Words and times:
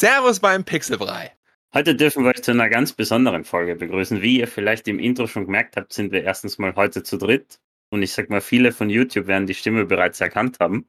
Servus 0.00 0.40
beim 0.40 0.64
Pixelbrei. 0.64 1.30
Heute 1.74 1.94
dürfen 1.94 2.24
wir 2.24 2.30
euch 2.30 2.42
zu 2.42 2.52
einer 2.52 2.70
ganz 2.70 2.94
besonderen 2.94 3.44
Folge 3.44 3.76
begrüßen. 3.76 4.22
Wie 4.22 4.38
ihr 4.38 4.48
vielleicht 4.48 4.88
im 4.88 4.98
Intro 4.98 5.26
schon 5.26 5.44
gemerkt 5.44 5.76
habt, 5.76 5.92
sind 5.92 6.10
wir 6.10 6.24
erstens 6.24 6.56
mal 6.56 6.74
heute 6.74 7.02
zu 7.02 7.18
dritt. 7.18 7.60
Und 7.90 8.00
ich 8.00 8.14
sag 8.14 8.30
mal, 8.30 8.40
viele 8.40 8.72
von 8.72 8.88
YouTube 8.88 9.26
werden 9.26 9.46
die 9.46 9.52
Stimme 9.52 9.84
bereits 9.84 10.18
erkannt 10.22 10.56
haben. 10.58 10.88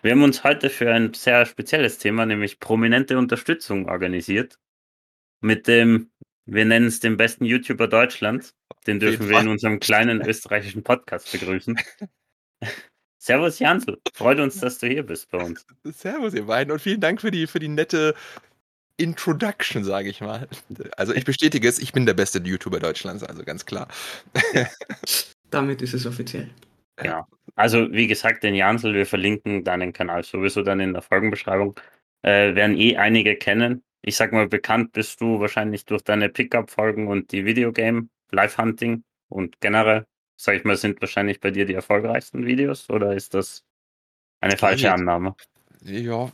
Wir 0.00 0.12
haben 0.12 0.22
uns 0.22 0.44
heute 0.44 0.70
für 0.70 0.92
ein 0.92 1.12
sehr 1.12 1.44
spezielles 1.44 1.98
Thema, 1.98 2.24
nämlich 2.24 2.60
prominente 2.60 3.18
Unterstützung 3.18 3.88
organisiert. 3.88 4.60
Mit 5.40 5.66
dem, 5.66 6.12
wir 6.46 6.64
nennen 6.64 6.86
es 6.86 7.00
den 7.00 7.16
besten 7.16 7.44
YouTuber 7.44 7.88
Deutschlands. 7.88 8.54
Den 8.86 9.00
dürfen 9.00 9.28
wir 9.28 9.40
in 9.40 9.48
unserem 9.48 9.80
kleinen 9.80 10.24
österreichischen 10.24 10.84
Podcast 10.84 11.32
begrüßen. 11.32 11.80
Servus 13.18 13.60
Jansel, 13.60 14.00
freut 14.14 14.40
uns, 14.40 14.58
dass 14.58 14.78
du 14.78 14.88
hier 14.88 15.04
bist 15.04 15.30
bei 15.30 15.38
uns. 15.38 15.64
Servus 15.84 16.34
ihr 16.34 16.46
beiden 16.46 16.72
und 16.72 16.80
vielen 16.80 17.00
Dank 17.00 17.20
für 17.20 17.30
die, 17.30 17.46
für 17.46 17.60
die 17.60 17.68
nette 17.68 18.16
Introduction, 19.02 19.84
sage 19.84 20.08
ich 20.08 20.20
mal. 20.20 20.48
Also 20.96 21.14
ich 21.14 21.24
bestätige 21.24 21.68
es, 21.68 21.78
ich 21.78 21.92
bin 21.92 22.06
der 22.06 22.14
beste 22.14 22.38
YouTuber 22.38 22.80
Deutschlands, 22.80 23.22
also 23.22 23.42
ganz 23.44 23.66
klar. 23.66 23.88
Damit 25.50 25.82
ist 25.82 25.94
es 25.94 26.06
offiziell. 26.06 26.48
Ja, 27.02 27.26
also 27.56 27.90
wie 27.92 28.06
gesagt, 28.06 28.42
den 28.42 28.54
Jansel, 28.54 28.94
wir 28.94 29.06
verlinken 29.06 29.64
deinen 29.64 29.92
Kanal 29.92 30.24
sowieso 30.24 30.62
dann 30.62 30.80
in 30.80 30.92
der 30.92 31.02
Folgenbeschreibung. 31.02 31.78
Äh, 32.22 32.54
werden 32.54 32.78
eh 32.78 32.96
einige 32.96 33.36
kennen. 33.36 33.82
Ich 34.02 34.16
sag 34.16 34.32
mal, 34.32 34.48
bekannt 34.48 34.92
bist 34.92 35.20
du 35.20 35.40
wahrscheinlich 35.40 35.84
durch 35.84 36.02
deine 36.02 36.28
Pickup-Folgen 36.28 37.08
und 37.08 37.32
die 37.32 37.44
Videogame, 37.44 38.08
Live-Hunting 38.30 39.02
und 39.28 39.60
generell 39.60 40.06
sag 40.42 40.56
ich 40.56 40.64
mal, 40.64 40.76
sind 40.76 41.00
wahrscheinlich 41.00 41.40
bei 41.40 41.50
dir 41.50 41.66
die 41.66 41.74
erfolgreichsten 41.74 42.44
Videos 42.44 42.90
oder 42.90 43.14
ist 43.14 43.34
das 43.34 43.64
eine 44.40 44.56
falsche 44.56 44.92
Annahme? 44.92 45.36
Ja, 45.84 46.30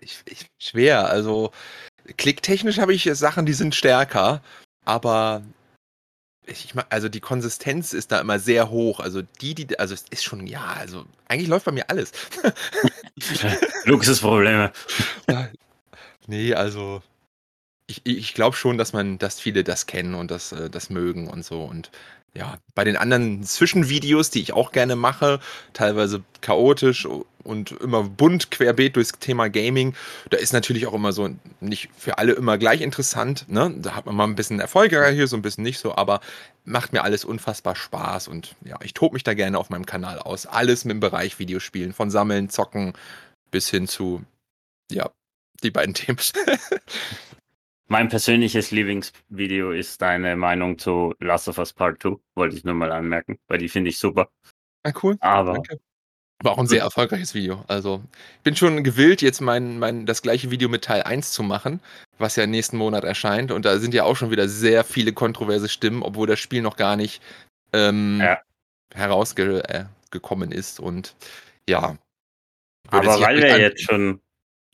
ich, 0.00 0.22
ich, 0.26 0.46
schwer. 0.58 1.08
Also 1.08 1.52
klicktechnisch 2.16 2.78
habe 2.78 2.94
ich 2.94 3.08
Sachen, 3.14 3.46
die 3.46 3.52
sind 3.52 3.74
stärker, 3.74 4.42
aber 4.84 5.42
ich 6.46 6.74
also 6.90 7.08
die 7.08 7.20
Konsistenz 7.20 7.92
ist 7.92 8.12
da 8.12 8.20
immer 8.20 8.38
sehr 8.38 8.70
hoch. 8.70 9.00
Also 9.00 9.22
die, 9.40 9.54
die, 9.54 9.78
also 9.78 9.94
es 9.94 10.04
ist 10.10 10.24
schon, 10.24 10.46
ja, 10.46 10.64
also 10.64 11.04
eigentlich 11.28 11.48
läuft 11.48 11.66
bei 11.66 11.72
mir 11.72 11.88
alles. 11.88 12.12
Luxusprobleme. 13.84 14.72
nee, 16.26 16.54
also 16.54 17.02
ich, 17.90 18.02
ich 18.04 18.34
glaube 18.34 18.56
schon, 18.56 18.78
dass 18.78 18.92
man, 18.92 19.18
dass 19.18 19.40
viele 19.40 19.64
das 19.64 19.86
kennen 19.86 20.14
und 20.14 20.30
das, 20.30 20.52
äh, 20.52 20.70
das 20.70 20.90
mögen 20.90 21.28
und 21.28 21.44
so. 21.44 21.62
Und 21.62 21.90
ja, 22.32 22.58
bei 22.76 22.84
den 22.84 22.96
anderen 22.96 23.42
Zwischenvideos, 23.42 24.30
die 24.30 24.40
ich 24.40 24.52
auch 24.52 24.70
gerne 24.70 24.94
mache, 24.94 25.40
teilweise 25.72 26.22
chaotisch 26.40 27.06
und 27.42 27.72
immer 27.72 28.04
bunt 28.04 28.52
querbeet 28.52 28.94
durchs 28.94 29.12
Thema 29.18 29.48
Gaming, 29.48 29.94
da 30.30 30.38
ist 30.38 30.52
natürlich 30.52 30.86
auch 30.86 30.94
immer 30.94 31.12
so 31.12 31.28
nicht 31.58 31.88
für 31.96 32.18
alle 32.18 32.32
immer 32.32 32.56
gleich 32.56 32.82
interessant. 32.82 33.46
Ne? 33.48 33.74
Da 33.78 33.96
hat 33.96 34.06
man 34.06 34.14
mal 34.14 34.24
ein 34.24 34.36
bisschen 34.36 34.60
erfolgreicher 34.60 35.12
hier, 35.12 35.26
so 35.26 35.36
ein 35.36 35.42
bisschen 35.42 35.64
nicht 35.64 35.80
so, 35.80 35.96
aber 35.96 36.20
macht 36.64 36.92
mir 36.92 37.02
alles 37.02 37.24
unfassbar 37.24 37.74
Spaß 37.74 38.28
und 38.28 38.54
ja, 38.64 38.78
ich 38.84 38.94
tobe 38.94 39.14
mich 39.14 39.24
da 39.24 39.34
gerne 39.34 39.58
auf 39.58 39.70
meinem 39.70 39.86
Kanal 39.86 40.20
aus. 40.20 40.46
Alles 40.46 40.84
mit 40.84 40.92
dem 40.92 41.00
Bereich 41.00 41.40
Videospielen, 41.40 41.92
von 41.92 42.10
Sammeln, 42.12 42.48
Zocken 42.48 42.92
bis 43.50 43.68
hin 43.68 43.88
zu, 43.88 44.22
ja, 44.92 45.10
die 45.64 45.72
beiden 45.72 45.94
Themen. 45.94 46.18
Mein 47.90 48.08
persönliches 48.08 48.70
Lieblingsvideo 48.70 49.72
ist 49.72 50.00
deine 50.00 50.36
Meinung 50.36 50.78
zu 50.78 51.12
Last 51.18 51.48
of 51.48 51.58
Us 51.58 51.72
Part 51.72 52.00
2. 52.00 52.18
Wollte 52.36 52.56
ich 52.56 52.62
nur 52.62 52.74
mal 52.74 52.92
anmerken, 52.92 53.40
weil 53.48 53.58
die 53.58 53.68
finde 53.68 53.90
ich 53.90 53.98
super. 53.98 54.30
Ah, 54.84 54.92
cool. 55.02 55.16
Aber. 55.18 55.54
Danke. 55.54 55.80
War 56.42 56.52
auch 56.52 56.58
ein 56.58 56.68
sehr 56.68 56.82
erfolgreiches 56.82 57.34
Video. 57.34 57.64
Also, 57.66 58.00
ich 58.36 58.42
bin 58.44 58.54
schon 58.54 58.84
gewillt, 58.84 59.22
jetzt 59.22 59.40
mein, 59.40 59.80
mein, 59.80 60.06
das 60.06 60.22
gleiche 60.22 60.52
Video 60.52 60.68
mit 60.68 60.84
Teil 60.84 61.02
1 61.02 61.32
zu 61.32 61.42
machen, 61.42 61.80
was 62.16 62.36
ja 62.36 62.46
nächsten 62.46 62.76
Monat 62.76 63.02
erscheint. 63.02 63.50
Und 63.50 63.64
da 63.64 63.78
sind 63.80 63.92
ja 63.92 64.04
auch 64.04 64.16
schon 64.16 64.30
wieder 64.30 64.48
sehr 64.48 64.84
viele 64.84 65.12
Stimmen, 65.68 66.04
obwohl 66.04 66.28
das 66.28 66.38
Spiel 66.38 66.62
noch 66.62 66.76
gar 66.76 66.94
nicht 66.94 67.20
ähm, 67.72 68.20
ja. 68.20 68.40
herausgekommen 68.94 70.52
äh, 70.52 70.54
ist. 70.54 70.78
Und 70.78 71.16
ja. 71.68 71.98
Aber 72.88 73.20
weil 73.20 73.38
wir 73.38 73.58
jetzt 73.58 73.82
schon 73.82 74.20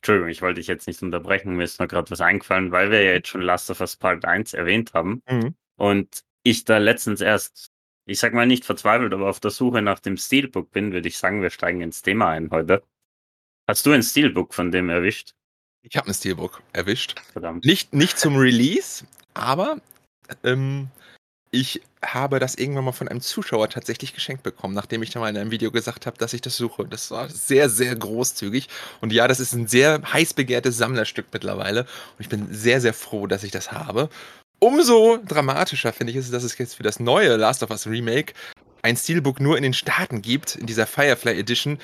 Entschuldigung, 0.06 0.30
ich 0.30 0.40
wollte 0.40 0.60
dich 0.60 0.68
jetzt 0.68 0.86
nicht 0.86 1.02
unterbrechen, 1.02 1.56
mir 1.56 1.64
ist 1.64 1.80
noch 1.80 1.88
gerade 1.88 2.08
was 2.12 2.20
eingefallen, 2.20 2.70
weil 2.70 2.92
wir 2.92 3.02
ja 3.02 3.10
jetzt 3.10 3.26
schon 3.26 3.40
Last 3.40 3.70
of 3.70 3.80
Us 3.80 3.96
Part 3.96 4.24
1 4.24 4.54
erwähnt 4.54 4.94
haben 4.94 5.20
mhm. 5.28 5.56
und 5.74 6.22
ich 6.44 6.64
da 6.64 6.78
letztens 6.78 7.20
erst, 7.20 7.72
ich 8.04 8.20
sag 8.20 8.32
mal 8.32 8.46
nicht 8.46 8.64
verzweifelt, 8.64 9.12
aber 9.12 9.28
auf 9.28 9.40
der 9.40 9.50
Suche 9.50 9.82
nach 9.82 9.98
dem 9.98 10.16
Steelbook 10.16 10.70
bin, 10.70 10.92
würde 10.92 11.08
ich 11.08 11.18
sagen, 11.18 11.42
wir 11.42 11.50
steigen 11.50 11.80
ins 11.80 12.02
Thema 12.02 12.28
ein 12.28 12.52
heute. 12.52 12.84
Hast 13.66 13.84
du 13.84 13.90
ein 13.90 14.04
Steelbook 14.04 14.54
von 14.54 14.70
dem 14.70 14.90
erwischt? 14.90 15.34
Ich 15.82 15.96
habe 15.96 16.06
ein 16.06 16.14
Steelbook 16.14 16.62
erwischt. 16.72 17.18
Verdammt. 17.32 17.64
Nicht, 17.64 17.92
nicht 17.92 18.16
zum 18.16 18.36
Release, 18.36 19.04
aber 19.34 19.80
ähm, 20.44 20.86
ich 21.56 21.80
habe 22.04 22.38
das 22.38 22.54
irgendwann 22.54 22.84
mal 22.84 22.92
von 22.92 23.08
einem 23.08 23.22
Zuschauer 23.22 23.70
tatsächlich 23.70 24.12
geschenkt 24.12 24.42
bekommen, 24.42 24.74
nachdem 24.74 25.02
ich 25.02 25.08
dann 25.08 25.22
mal 25.22 25.30
in 25.30 25.38
einem 25.38 25.50
Video 25.50 25.70
gesagt 25.70 26.04
habe, 26.04 26.18
dass 26.18 26.34
ich 26.34 26.42
das 26.42 26.54
suche. 26.58 26.84
Das 26.84 27.10
war 27.10 27.30
sehr, 27.30 27.70
sehr 27.70 27.96
großzügig. 27.96 28.68
Und 29.00 29.10
ja, 29.10 29.26
das 29.26 29.40
ist 29.40 29.54
ein 29.54 29.66
sehr 29.66 30.02
heiß 30.12 30.34
begehrtes 30.34 30.76
Sammlerstück 30.76 31.26
mittlerweile. 31.32 31.80
Und 31.80 32.20
ich 32.20 32.28
bin 32.28 32.52
sehr, 32.52 32.82
sehr 32.82 32.92
froh, 32.92 33.26
dass 33.26 33.42
ich 33.42 33.52
das 33.52 33.72
habe. 33.72 34.10
Umso 34.58 35.18
dramatischer 35.26 35.94
finde 35.94 36.12
ich 36.12 36.18
es, 36.18 36.30
dass 36.30 36.44
es 36.44 36.58
jetzt 36.58 36.74
für 36.74 36.82
das 36.82 37.00
neue 37.00 37.36
Last 37.36 37.62
of 37.62 37.70
Us 37.70 37.86
Remake 37.86 38.34
ein 38.82 38.98
Steelbook 38.98 39.40
nur 39.40 39.56
in 39.56 39.62
den 39.62 39.74
Staaten 39.74 40.20
gibt, 40.20 40.56
in 40.56 40.66
dieser 40.66 40.86
Firefly 40.86 41.38
Edition. 41.38 41.78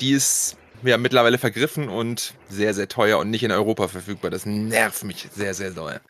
Die 0.00 0.12
ist 0.12 0.56
ja 0.82 0.96
mittlerweile 0.96 1.36
vergriffen 1.36 1.90
und 1.90 2.32
sehr, 2.48 2.72
sehr 2.72 2.88
teuer 2.88 3.18
und 3.18 3.28
nicht 3.28 3.42
in 3.42 3.52
Europa 3.52 3.88
verfügbar. 3.88 4.30
Das 4.30 4.46
nervt 4.46 5.04
mich 5.04 5.28
sehr, 5.34 5.52
sehr 5.52 5.72
doll. 5.72 6.00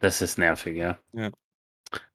Das 0.00 0.22
ist 0.22 0.38
nervig, 0.38 0.76
ja. 0.76 0.98
ja. 1.12 1.30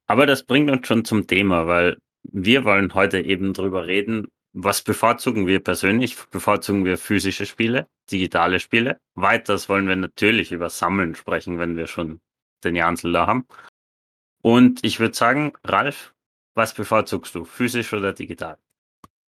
Aber 0.07 0.25
das 0.25 0.43
bringt 0.43 0.71
uns 0.71 0.87
schon 0.87 1.05
zum 1.05 1.27
Thema, 1.27 1.67
weil 1.67 1.97
wir 2.23 2.63
wollen 2.63 2.93
heute 2.93 3.19
eben 3.19 3.53
drüber 3.53 3.87
reden, 3.87 4.27
was 4.53 4.81
bevorzugen 4.81 5.45
wir 5.45 5.59
persönlich? 5.59 6.17
Bevorzugen 6.31 6.85
wir 6.85 6.97
physische 6.97 7.45
Spiele, 7.45 7.87
digitale 8.09 8.59
Spiele? 8.59 8.99
Weiters 9.15 9.69
wollen 9.69 9.87
wir 9.87 9.95
natürlich 9.95 10.51
über 10.51 10.69
Sammeln 10.69 11.13
sprechen, 11.13 11.59
wenn 11.59 11.77
wir 11.77 11.87
schon 11.87 12.21
den 12.63 12.75
Jansel 12.75 13.11
da 13.11 13.27
haben. 13.27 13.45
Und 14.41 14.83
ich 14.83 14.99
würde 14.99 15.13
sagen, 15.13 15.53
Ralf, 15.63 16.15
was 16.55 16.73
bevorzugst 16.73 17.35
du, 17.35 17.45
physisch 17.45 17.93
oder 17.93 18.13
digital? 18.13 18.57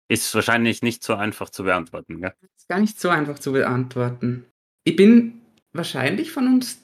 Ist 0.07 0.33
wahrscheinlich 0.33 0.81
nicht 0.81 1.03
so 1.03 1.15
einfach 1.15 1.49
zu 1.49 1.63
beantworten, 1.63 2.21
gell? 2.21 2.33
Ist 2.55 2.69
gar 2.69 2.79
nicht 2.79 2.99
so 2.99 3.09
einfach 3.09 3.39
zu 3.39 3.51
beantworten. 3.51 4.45
Ich 4.85 4.95
bin 4.95 5.41
wahrscheinlich 5.73 6.31
von 6.31 6.47
uns 6.47 6.81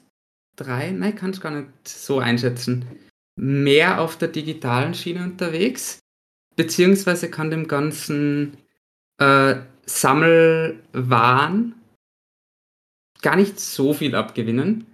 drei, 0.56 0.90
nein, 0.90 1.14
kann 1.14 1.30
es 1.30 1.40
gar 1.40 1.52
nicht 1.52 1.88
so 1.88 2.18
einschätzen 2.18 2.84
mehr 3.36 4.00
auf 4.00 4.16
der 4.16 4.28
digitalen 4.28 4.94
Schiene 4.94 5.24
unterwegs, 5.24 6.00
beziehungsweise 6.56 7.30
kann 7.30 7.50
dem 7.50 7.66
ganzen 7.68 8.56
äh, 9.18 9.56
Sammelwahn 9.86 11.74
gar 13.22 13.36
nicht 13.36 13.58
so 13.58 13.94
viel 13.94 14.14
abgewinnen. 14.14 14.86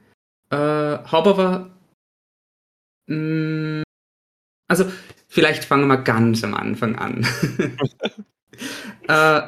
Äh, 0.51 0.57
habe 0.57 1.31
aber 1.31 1.71
mh, 3.07 3.81
mm, 3.81 3.83
also 4.69 4.91
vielleicht 5.27 5.65
fangen 5.65 5.89
wir 5.89 5.99
ganz 5.99 6.45
am 6.45 6.55
Anfang 6.55 6.97
an. 6.97 7.27
äh, 9.09 9.43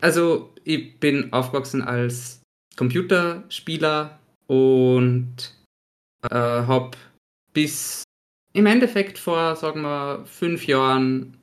also 0.00 0.54
ich 0.64 0.98
bin 0.98 1.32
aufgewachsen 1.32 1.82
als 1.82 2.40
Computerspieler 2.76 4.18
und 4.46 5.54
äh, 6.22 6.34
habe 6.34 6.96
bis 7.52 8.04
im 8.52 8.66
Endeffekt 8.66 9.18
vor, 9.18 9.56
sagen 9.56 9.82
wir, 9.82 10.24
fünf 10.26 10.66
Jahren, 10.66 11.36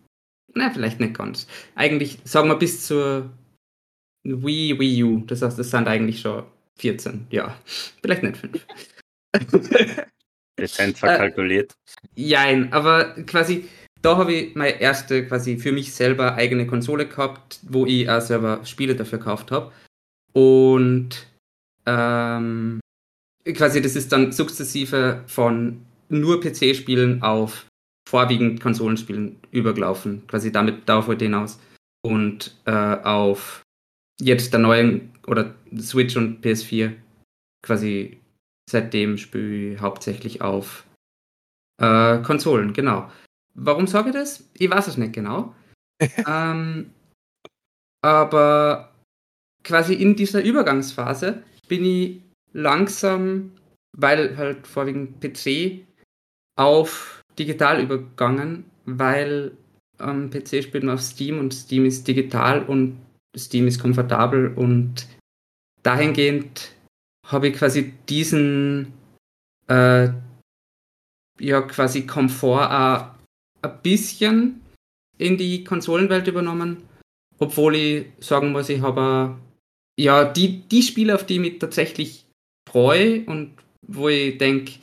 na, 0.54 0.70
vielleicht 0.72 1.00
nicht 1.00 1.18
ganz. 1.18 1.48
Eigentlich, 1.76 2.20
sagen 2.24 2.50
wir, 2.50 2.56
bis 2.56 2.86
zur 2.86 3.30
Wii, 4.24 4.80
Wii 4.80 5.04
U. 5.04 5.20
Das 5.26 5.42
heißt, 5.42 5.58
es 5.60 5.72
sind 5.72 5.88
eigentlich 5.88 6.20
schon 6.20 6.44
14, 6.78 7.28
ja. 7.30 7.56
Vielleicht 8.02 8.24
nicht 8.24 8.38
fünf. 8.38 8.66
Dezent 10.60 10.98
verkalkuliert. 10.98 11.76
Äh, 12.16 12.22
jein, 12.22 12.74
aber 12.74 13.14
quasi, 13.26 13.70
da 14.02 14.18
habe 14.18 14.34
ich 14.34 14.56
meine 14.56 14.82
erste, 14.82 15.26
quasi 15.28 15.58
für 15.58 15.72
mich 15.72 15.94
selber 15.94 16.36
eigene 16.36 16.68
Konsole 16.68 17.08
gehabt, 17.08 17.60
wo 17.64 17.86
ich 17.86 18.10
auch 18.10 18.22
selber 18.22 18.66
Spiele 18.66 18.96
dafür 18.96 19.20
gekauft 19.20 19.52
habe. 19.52 19.72
Und 20.34 21.28
ähm, 21.86 22.80
quasi, 23.54 23.82
das 23.82 23.96
ist 23.96 24.12
dann 24.12 24.32
sukzessive 24.32 25.24
von 25.28 25.87
nur 26.10 26.42
PC-Spielen 26.42 27.22
auf 27.22 27.66
vorwiegend 28.08 28.62
Konsolenspielen 28.62 29.38
übergelaufen. 29.52 30.26
Quasi 30.28 30.52
damit 30.52 30.88
darauf 30.88 31.08
wollte 31.08 31.26
hinaus. 31.26 31.60
Und 32.06 32.56
äh, 32.66 32.72
auf 32.72 33.64
jetzt 34.20 34.54
der 34.54 34.60
neuen 34.60 35.12
oder 35.28 35.56
Switch 35.78 36.16
und 36.16 36.44
PS4 36.44 36.94
quasi 37.62 38.20
seitdem 38.70 39.18
spiele 39.18 39.74
ich 39.74 39.82
hauptsächlich 39.82 40.42
auf 40.42 40.86
äh, 41.82 42.20
Konsolen, 42.20 42.74
genau. 42.74 43.12
Warum 43.54 43.88
sage 43.88 44.10
ich 44.10 44.16
das? 44.16 44.50
Ich 44.54 44.70
weiß 44.70 44.88
es 44.88 44.98
nicht 44.98 45.14
genau. 45.14 45.56
ähm, 46.28 46.92
aber 48.04 48.94
quasi 49.64 49.96
in 49.96 50.16
dieser 50.16 50.44
Übergangsphase 50.44 51.44
bin 51.68 51.84
ich 51.84 52.22
langsam, 52.54 53.52
weil 53.98 54.38
halt 54.38 54.68
vorwiegend 54.68 55.20
PC, 55.20 55.86
auf 56.58 57.22
digital 57.40 57.82
übergangen, 57.82 58.66
weil 58.86 59.52
am 59.98 60.30
PC 60.30 60.64
spielt 60.64 60.84
man 60.84 60.96
auf 60.96 61.02
Steam 61.02 61.40
und 61.40 61.54
Steam 61.54 61.86
ist 61.86 62.08
digital 62.08 62.64
und 62.64 63.00
Steam 63.36 63.68
ist 63.68 63.80
komfortabel 63.80 64.54
und 64.56 65.08
dahingehend 65.84 66.72
habe 67.26 67.50
ich 67.50 67.56
quasi 67.56 67.94
diesen 68.10 68.94
äh, 69.68 70.10
ja 71.40 71.62
quasi 71.62 72.06
Komfort 72.06 72.72
auch 72.72 73.06
ein 73.62 73.82
bisschen 73.82 74.62
in 75.18 75.38
die 75.38 75.64
Konsolenwelt 75.64 76.28
übernommen, 76.28 76.84
obwohl 77.40 77.76
ich 77.76 78.06
sagen 78.20 78.52
muss, 78.52 78.70
ich 78.70 78.82
habe 78.82 79.38
ja 80.00 80.26
die, 80.26 80.62
die 80.62 80.84
Spiele, 80.84 81.16
auf 81.16 81.26
die 81.26 81.36
ich 81.36 81.40
mich 81.40 81.60
tatsächlich 81.60 82.26
freue 82.70 83.26
und 83.26 83.54
wo 83.88 84.10
ich 84.10 84.38
denke, 84.38 84.74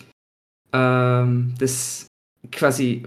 ähm, 0.74 1.54
das 1.58 2.06
quasi, 2.50 3.06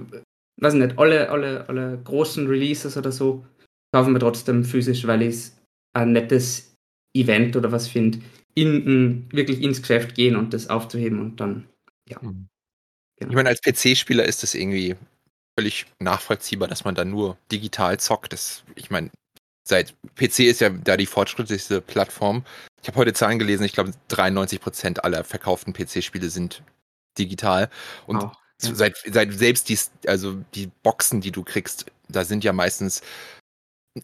weiß 0.60 0.74
nicht, 0.74 0.98
alle, 0.98 1.30
alle, 1.30 1.68
alle 1.68 2.00
großen 2.04 2.48
Releases 2.48 2.98
oder 2.98 3.12
so 3.12 3.46
kaufen 3.94 4.14
wir 4.14 4.20
trotzdem 4.20 4.64
physisch, 4.64 5.06
weil 5.06 5.22
ich 5.22 5.36
es 5.36 5.58
ein 5.94 6.14
nettes 6.14 6.74
Event 7.14 7.56
oder 7.56 7.72
was 7.72 7.88
finde, 7.88 8.20
in, 8.56 8.86
in, 8.86 9.32
wirklich 9.32 9.62
ins 9.62 9.82
Geschäft 9.82 10.16
gehen 10.16 10.36
und 10.36 10.54
das 10.54 10.70
aufzuheben 10.70 11.20
und 11.20 11.40
dann, 11.40 11.68
ja. 12.10 12.18
Mhm. 12.22 12.48
Genau. 13.20 13.32
Ich 13.32 13.36
meine, 13.36 13.50
als 13.50 13.62
PC-Spieler 13.62 14.26
ist 14.26 14.44
das 14.44 14.54
irgendwie 14.54 14.96
völlig 15.58 15.88
nachvollziehbar, 16.00 16.68
dass 16.68 16.86
man 16.86 16.94
da 16.94 17.04
nur 17.04 17.38
digital 17.52 18.00
zockt. 18.00 18.32
Das, 18.32 18.64
ich 18.76 18.92
meine, 18.92 19.10
seit 19.68 19.96
PC 20.16 20.42
ist 20.42 20.62
ja 20.62 20.70
da 20.70 20.98
die 20.98 21.08
fortschrittlichste 21.08 21.82
Plattform. 21.82 22.46
Ich 22.84 22.88
habe 22.88 23.00
heute 23.00 23.14
Zahlen 23.14 23.40
gelesen, 23.40 23.64
ich 23.64 23.74
glaube 23.74 23.92
93 24.10 24.62
Prozent 24.62 25.04
aller 25.04 25.24
verkauften 25.24 25.74
PC-Spiele 25.74 26.30
sind 26.30 26.62
digital. 27.18 27.70
Und 28.06 28.18
oh, 28.18 28.32
ja. 28.62 28.76
seit, 28.76 28.98
seit 29.06 29.34
selbst 29.34 29.70
die, 29.70 29.78
also 30.08 30.38
die 30.56 30.70
Boxen, 30.84 31.22
die 31.22 31.32
du 31.32 31.44
kriegst, 31.44 31.86
da 32.10 32.24
sind 32.24 32.44
ja 32.44 32.54
meistens 32.54 33.02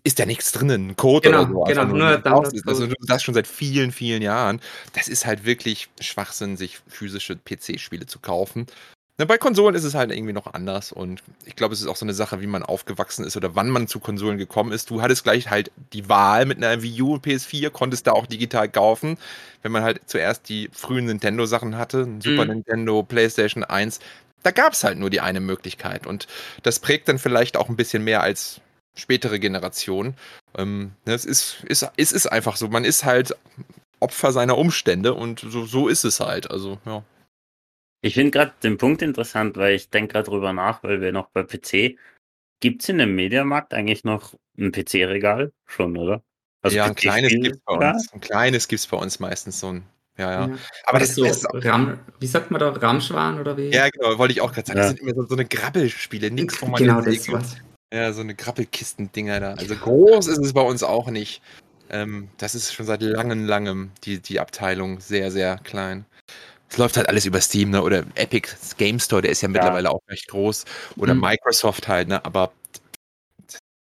ist 0.03 0.17
ja 0.17 0.25
nichts 0.25 0.51
drinnen, 0.51 0.89
ein 0.89 0.95
Code 0.95 1.29
genau, 1.29 1.43
oder 1.43 1.75
so. 1.75 1.81
Genau, 1.81 1.85
nur 1.85 2.17
das, 2.17 2.67
also 2.67 2.87
das 3.01 3.21
schon 3.21 3.35
seit 3.35 3.47
vielen, 3.47 3.91
vielen 3.91 4.21
Jahren. 4.21 4.59
Das 4.93 5.07
ist 5.07 5.25
halt 5.25 5.45
wirklich 5.45 5.89
Schwachsinn, 5.99 6.57
sich 6.57 6.79
physische 6.87 7.35
PC-Spiele 7.35 8.07
zu 8.07 8.19
kaufen. 8.19 8.65
Bei 9.17 9.37
Konsolen 9.37 9.75
ist 9.75 9.83
es 9.83 9.93
halt 9.93 10.11
irgendwie 10.11 10.33
noch 10.33 10.53
anders 10.53 10.91
und 10.91 11.21
ich 11.45 11.55
glaube, 11.55 11.75
es 11.75 11.81
ist 11.81 11.87
auch 11.87 11.95
so 11.95 12.05
eine 12.05 12.15
Sache, 12.15 12.41
wie 12.41 12.47
man 12.47 12.63
aufgewachsen 12.63 13.23
ist 13.23 13.37
oder 13.37 13.53
wann 13.53 13.69
man 13.69 13.87
zu 13.87 13.99
Konsolen 13.99 14.39
gekommen 14.39 14.71
ist. 14.71 14.89
Du 14.89 15.03
hattest 15.03 15.23
gleich 15.23 15.51
halt 15.51 15.71
die 15.93 16.09
Wahl 16.09 16.47
mit 16.47 16.57
einer 16.57 16.81
Wii 16.81 17.01
U 17.03 17.13
und 17.13 17.25
PS4, 17.25 17.69
konntest 17.69 18.07
da 18.07 18.13
auch 18.13 18.25
digital 18.25 18.67
kaufen. 18.69 19.19
Wenn 19.61 19.71
man 19.71 19.83
halt 19.83 20.01
zuerst 20.07 20.49
die 20.49 20.67
frühen 20.73 21.05
Nintendo-Sachen 21.05 21.77
hatte, 21.77 22.07
Super 22.19 22.45
mhm. 22.45 22.51
Nintendo, 22.51 23.03
PlayStation 23.03 23.63
1, 23.63 23.99
da 24.41 24.49
gab 24.49 24.73
es 24.73 24.83
halt 24.83 24.97
nur 24.97 25.11
die 25.11 25.21
eine 25.21 25.39
Möglichkeit 25.41 26.07
und 26.07 26.27
das 26.63 26.79
prägt 26.79 27.07
dann 27.07 27.19
vielleicht 27.19 27.55
auch 27.55 27.69
ein 27.69 27.75
bisschen 27.75 28.03
mehr 28.03 28.23
als 28.23 28.61
spätere 28.95 29.37
Generationen. 29.37 30.15
Ähm, 30.57 30.93
ne, 31.05 31.13
es, 31.13 31.25
ist, 31.25 31.63
ist, 31.65 31.87
es 31.97 32.11
ist 32.11 32.27
einfach 32.27 32.55
so, 32.55 32.67
man 32.67 32.83
ist 32.83 33.05
halt 33.05 33.35
Opfer 33.99 34.31
seiner 34.31 34.57
Umstände 34.57 35.13
und 35.13 35.39
so, 35.39 35.65
so 35.65 35.87
ist 35.87 36.03
es 36.03 36.19
halt. 36.19 36.51
Also, 36.51 36.79
ja. 36.85 37.03
Ich 38.03 38.15
finde 38.15 38.31
gerade 38.31 38.51
den 38.61 38.77
Punkt 38.77 39.01
interessant, 39.01 39.55
weil 39.55 39.75
ich 39.75 39.89
denke 39.89 40.11
gerade 40.11 40.29
drüber 40.29 40.51
nach, 40.51 40.83
weil 40.83 40.99
wir 40.99 41.13
noch 41.13 41.29
bei 41.29 41.43
PC. 41.43 41.97
Gibt 42.59 42.81
es 42.81 42.89
in 42.89 42.97
dem 42.97 43.15
Mediamarkt 43.15 43.73
eigentlich 43.73 44.03
noch 44.03 44.33
ein 44.57 44.73
PC-Regal? 44.73 45.53
Schon, 45.65 45.97
oder? 45.97 46.21
Also 46.61 46.75
ja, 46.75 46.85
ein 46.85 46.95
kleines 46.95 47.31
gibt 47.31 47.55
es 47.55 47.61
bei 47.65 47.73
uns. 47.73 48.11
Ein 48.11 48.19
kleines 48.19 48.67
gibt 48.67 48.81
es 48.81 48.87
bei 48.87 48.97
uns 48.97 49.21
meistens 49.21 49.61
so 49.61 49.71
ein. 49.71 49.83
Ja, 50.17 50.31
ja. 50.31 50.47
ja. 50.47 50.57
Aber 50.83 50.99
das, 50.99 51.15
das 51.15 51.37
ist 51.37 51.41
so 51.43 51.57
Ram, 51.59 51.97
wie 52.19 52.27
sagt 52.27 52.51
man 52.51 52.59
da, 52.59 52.69
Ramschwan 52.71 53.39
oder 53.39 53.55
wie? 53.55 53.69
Ja, 53.69 53.87
genau, 53.89 54.17
wollte 54.17 54.33
ich 54.33 54.41
auch 54.41 54.51
gerade 54.51 54.67
sagen. 54.67 54.79
Ja. 54.79 54.83
Das 54.83 54.97
sind 54.97 55.01
immer 55.01 55.15
so, 55.15 55.25
so 55.25 55.35
eine 55.35 55.45
Grabbelspiele, 55.45 56.29
nichts, 56.29 56.61
wo 56.61 56.67
man 56.67 56.81
Genau, 56.81 56.99
das 56.99 57.31
was. 57.31 57.55
Ja, 57.93 58.11
so 58.11 58.21
eine 58.21 58.35
Grabbelkisten-Dinger 58.35 59.39
da. 59.39 59.53
Also 59.53 59.75
groß 59.75 60.27
ist 60.27 60.39
es 60.39 60.51
bei 60.51 60.61
uns 60.61 60.83
auch 60.83 61.09
nicht. 61.09 61.41
Ähm, 61.89 62.27
das 62.37 62.53
ist 62.53 62.73
schon 62.73 62.85
seit 62.85 63.01
langem, 63.01 63.45
langem 63.45 63.91
die, 64.03 64.19
die 64.19 64.41
Abteilung 64.41 64.99
sehr, 64.99 65.31
sehr 65.31 65.57
klein 65.57 66.05
es 66.73 66.77
läuft 66.79 66.97
halt 66.97 67.07
alles 67.07 67.27
über 67.27 67.39
Steam, 67.39 67.69
ne? 67.69 67.83
Oder 67.83 68.03
Epic 68.15 68.49
Game 68.77 68.99
Store, 68.99 69.21
der 69.21 69.29
ist 69.29 69.41
ja 69.41 69.47
mittlerweile 69.47 69.89
ja. 69.89 69.91
auch 69.91 70.01
recht 70.09 70.27
groß. 70.27 70.65
Oder 70.97 71.13
mhm. 71.13 71.21
Microsoft 71.21 71.87
halt, 71.87 72.07
ne? 72.07 72.25
Aber 72.25 72.51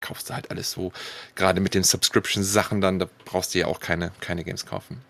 kaufst 0.00 0.30
du 0.30 0.34
halt 0.34 0.50
alles 0.50 0.70
so. 0.70 0.90
Gerade 1.34 1.60
mit 1.60 1.74
den 1.74 1.82
Subscription-Sachen 1.82 2.80
dann, 2.80 2.98
da 2.98 3.06
brauchst 3.26 3.54
du 3.54 3.58
ja 3.58 3.66
auch 3.66 3.80
keine, 3.80 4.10
keine 4.20 4.42
Games 4.42 4.64
kaufen. 4.64 5.02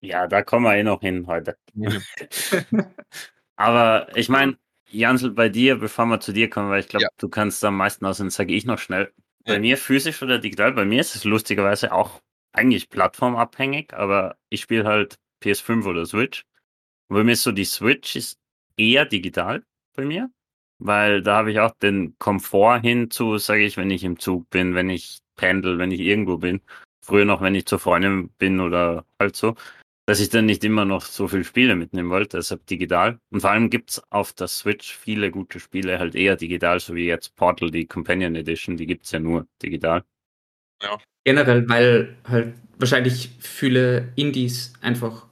Ja, 0.00 0.26
da 0.26 0.42
kommen 0.42 0.64
wir 0.64 0.74
eh 0.74 0.82
noch 0.82 1.00
hin 1.00 1.28
heute. 1.28 1.56
Aber 3.56 4.08
ich 4.16 4.28
meine, 4.28 4.56
Jansel, 4.90 5.30
bei 5.30 5.48
dir, 5.48 5.76
bevor 5.76 6.06
wir 6.06 6.18
zu 6.18 6.32
dir 6.32 6.50
kommen, 6.50 6.68
weil 6.68 6.80
ich 6.80 6.88
glaube, 6.88 7.04
ja. 7.04 7.10
du 7.16 7.28
kannst 7.28 7.64
am 7.64 7.76
meisten 7.76 8.06
aus 8.06 8.18
und 8.18 8.30
sage 8.30 8.52
ich 8.52 8.64
noch 8.64 8.78
schnell. 8.80 9.12
Bei 9.44 9.54
ja. 9.54 9.60
mir 9.60 9.76
physisch 9.76 10.20
oder 10.20 10.40
digital, 10.40 10.72
bei 10.72 10.84
mir 10.84 11.00
ist 11.00 11.14
es 11.14 11.22
lustigerweise 11.22 11.92
auch 11.92 12.20
eigentlich 12.52 12.90
plattformabhängig, 12.90 13.94
aber 13.94 14.36
ich 14.48 14.62
spiele 14.62 14.84
halt 14.84 15.20
PS5 15.44 15.86
oder 15.86 16.04
Switch. 16.04 16.44
Und 17.08 17.16
bei 17.16 17.24
mir 17.24 17.32
ist 17.32 17.42
so, 17.42 17.52
die 17.52 17.64
Switch 17.64 18.16
ist 18.16 18.38
eher 18.76 19.04
digital 19.04 19.64
bei 19.94 20.04
mir, 20.04 20.30
weil 20.78 21.22
da 21.22 21.36
habe 21.36 21.50
ich 21.50 21.60
auch 21.60 21.74
den 21.82 22.16
Komfort 22.18 22.80
hinzu, 22.80 23.38
sage 23.38 23.64
ich, 23.64 23.76
wenn 23.76 23.90
ich 23.90 24.04
im 24.04 24.18
Zug 24.18 24.48
bin, 24.50 24.74
wenn 24.74 24.90
ich 24.90 25.20
pendel, 25.36 25.78
wenn 25.78 25.90
ich 25.90 26.00
irgendwo 26.00 26.38
bin. 26.38 26.60
Früher 27.04 27.24
noch, 27.24 27.40
wenn 27.40 27.54
ich 27.54 27.66
zur 27.66 27.78
Freundin 27.78 28.28
bin 28.38 28.60
oder 28.60 29.06
halt 29.18 29.34
so, 29.34 29.54
dass 30.04 30.20
ich 30.20 30.28
dann 30.28 30.46
nicht 30.46 30.64
immer 30.64 30.84
noch 30.84 31.02
so 31.02 31.28
viel 31.28 31.44
Spiele 31.44 31.76
mitnehmen 31.76 32.10
wollte, 32.10 32.36
deshalb 32.36 32.66
digital. 32.66 33.18
Und 33.30 33.40
vor 33.40 33.50
allem 33.50 33.70
gibt 33.70 33.90
es 33.90 34.02
auf 34.10 34.32
der 34.34 34.48
Switch 34.48 34.96
viele 34.96 35.30
gute 35.30 35.60
Spiele 35.60 35.98
halt 35.98 36.14
eher 36.14 36.36
digital, 36.36 36.80
so 36.80 36.94
wie 36.94 37.06
jetzt 37.06 37.34
Portal, 37.36 37.70
die 37.70 37.86
Companion 37.86 38.34
Edition, 38.34 38.76
die 38.76 38.86
gibt 38.86 39.06
es 39.06 39.12
ja 39.12 39.20
nur 39.20 39.46
digital. 39.62 40.04
Ja. 40.82 40.98
Generell, 41.24 41.68
weil 41.68 42.16
halt 42.24 42.54
wahrscheinlich 42.78 43.30
viele 43.38 44.12
Indies 44.16 44.72
einfach 44.80 45.27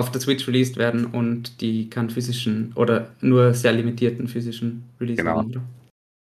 auf 0.00 0.10
der 0.10 0.20
Switch 0.20 0.46
released 0.48 0.76
werden 0.76 1.06
und 1.06 1.60
die 1.60 1.88
kann 1.88 2.10
physischen 2.10 2.72
oder 2.74 3.14
nur 3.20 3.54
sehr 3.54 3.72
limitierten 3.72 4.26
physischen 4.26 4.84
Release 5.00 5.22
genau. 5.22 5.36
haben. 5.36 5.62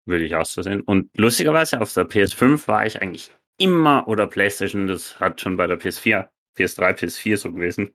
Würde 0.07 0.25
ich 0.25 0.35
auch 0.35 0.47
so 0.47 0.63
sehen. 0.63 0.81
Und 0.83 1.11
lustigerweise 1.17 1.81
auf 1.81 1.93
der 1.93 2.09
PS5 2.09 2.69
war 2.69 2.87
ich 2.87 3.03
eigentlich 3.03 3.31
immer 3.59 4.07
oder 4.09 4.27
PlayStation, 4.27 4.87
das 4.87 5.19
hat 5.21 5.41
schon 5.41 5.57
bei 5.57 5.67
der 5.67 5.79
PS4, 5.79 6.29
PS3, 6.57 6.99
PS4 6.99 7.37
so 7.37 7.53
gewesen. 7.53 7.93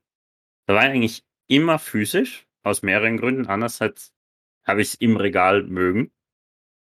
Da 0.68 0.76
war 0.76 0.84
ich 0.84 0.92
eigentlich 0.92 1.24
immer 1.48 1.80
physisch, 1.80 2.46
aus 2.64 2.82
mehreren 2.82 3.18
Gründen. 3.18 3.48
Andererseits 3.48 4.14
habe 4.64 4.82
ich 4.82 4.90
es 4.90 4.96
im 4.96 5.18
Regal 5.18 5.64
mögen. 5.64 6.12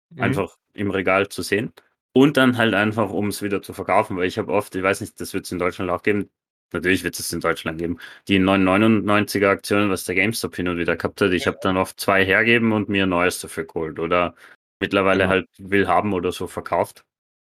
Mhm. 0.09 0.21
Einfach 0.21 0.57
im 0.73 0.91
Regal 0.91 1.29
zu 1.29 1.41
sehen. 1.41 1.73
Und 2.13 2.37
dann 2.37 2.57
halt 2.57 2.73
einfach, 2.73 3.11
um 3.11 3.27
es 3.27 3.41
wieder 3.41 3.61
zu 3.61 3.73
verkaufen, 3.73 4.17
weil 4.17 4.27
ich 4.27 4.37
habe 4.37 4.51
oft, 4.51 4.73
ich 4.75 4.81
weiß 4.81 5.01
nicht, 5.01 5.19
das 5.21 5.33
wird 5.33 5.45
es 5.45 5.51
in 5.51 5.59
Deutschland 5.59 5.91
auch 5.91 6.01
geben, 6.01 6.29
Natürlich 6.73 7.03
wird 7.03 7.17
es 7.17 7.31
in 7.31 7.39
Deutschland 7.39 7.79
geben. 7.79 7.97
Die 8.27 8.39
999er 8.39 9.47
Aktionen, 9.47 9.89
was 9.89 10.03
der 10.03 10.15
GameStop 10.15 10.55
hin 10.55 10.67
und 10.67 10.77
wieder 10.77 10.97
gehabt 10.97 11.21
hat, 11.21 11.31
ich 11.31 11.47
habe 11.47 11.59
dann 11.61 11.77
oft 11.77 11.99
zwei 11.99 12.25
hergeben 12.25 12.73
und 12.73 12.89
mir 12.89 13.03
ein 13.03 13.09
neues 13.09 13.39
dafür 13.39 13.65
geholt. 13.65 13.99
Oder 13.99 14.35
mittlerweile 14.79 15.23
genau. 15.23 15.29
halt 15.29 15.47
will 15.57 15.87
haben 15.87 16.13
oder 16.13 16.31
so 16.31 16.47
verkauft. 16.47 17.05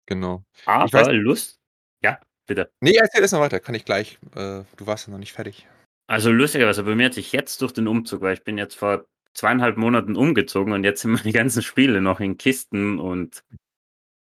Genau. 0.06 0.44
Aber 0.66 0.92
weiß, 0.92 1.08
Lust. 1.12 1.60
Ja, 2.02 2.20
bitte. 2.48 2.72
Nee, 2.82 2.96
erzähl 2.96 3.22
das 3.22 3.32
noch 3.32 3.40
weiter, 3.40 3.60
kann 3.60 3.76
ich 3.76 3.86
gleich. 3.86 4.18
Äh, 4.36 4.64
du 4.78 4.88
warst 4.88 5.08
ja 5.08 5.12
noch 5.12 5.20
nicht 5.20 5.34
fertig. 5.34 5.68
Also 6.08 6.32
lustigerweise, 6.32 6.84
bei 6.84 6.96
mir 6.96 7.06
hat 7.06 7.14
sich 7.14 7.32
jetzt 7.32 7.62
durch 7.62 7.72
den 7.72 7.88
Umzug, 7.88 8.22
weil 8.22 8.34
ich 8.34 8.44
bin 8.44 8.58
jetzt 8.58 8.76
vor 8.76 9.06
zweieinhalb 9.34 9.78
Monaten 9.78 10.16
umgezogen 10.16 10.74
und 10.74 10.84
jetzt 10.84 11.02
sind 11.02 11.12
meine 11.12 11.32
ganzen 11.32 11.62
Spiele 11.62 12.02
noch 12.02 12.20
in 12.20 12.38
Kisten 12.38 13.00
und 13.00 13.44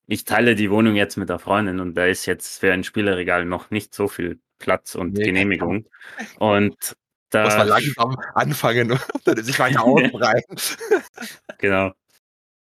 ich 0.06 0.24
teile 0.24 0.54
die 0.54 0.70
Wohnung 0.70 0.94
jetzt 0.94 1.16
mit 1.16 1.28
der 1.28 1.38
Freundin 1.38 1.80
und 1.80 1.94
da 1.94 2.06
ist 2.06 2.26
jetzt 2.26 2.60
für 2.60 2.72
ein 2.72 2.84
Spieleregal 2.84 3.44
noch 3.44 3.70
nicht 3.70 3.94
so 3.94 4.08
viel 4.08 4.40
Platz 4.58 4.94
und 4.94 5.14
nee, 5.14 5.24
Genehmigung. 5.24 5.86
Und 6.38 6.96
da 7.30 7.44
muss 7.44 7.56
man 7.56 7.68
langsam 7.68 8.16
anfangen 8.34 8.98
sich 9.36 9.58
weiter 9.58 9.84
ausbreiten. 9.84 10.56
genau. 11.58 11.92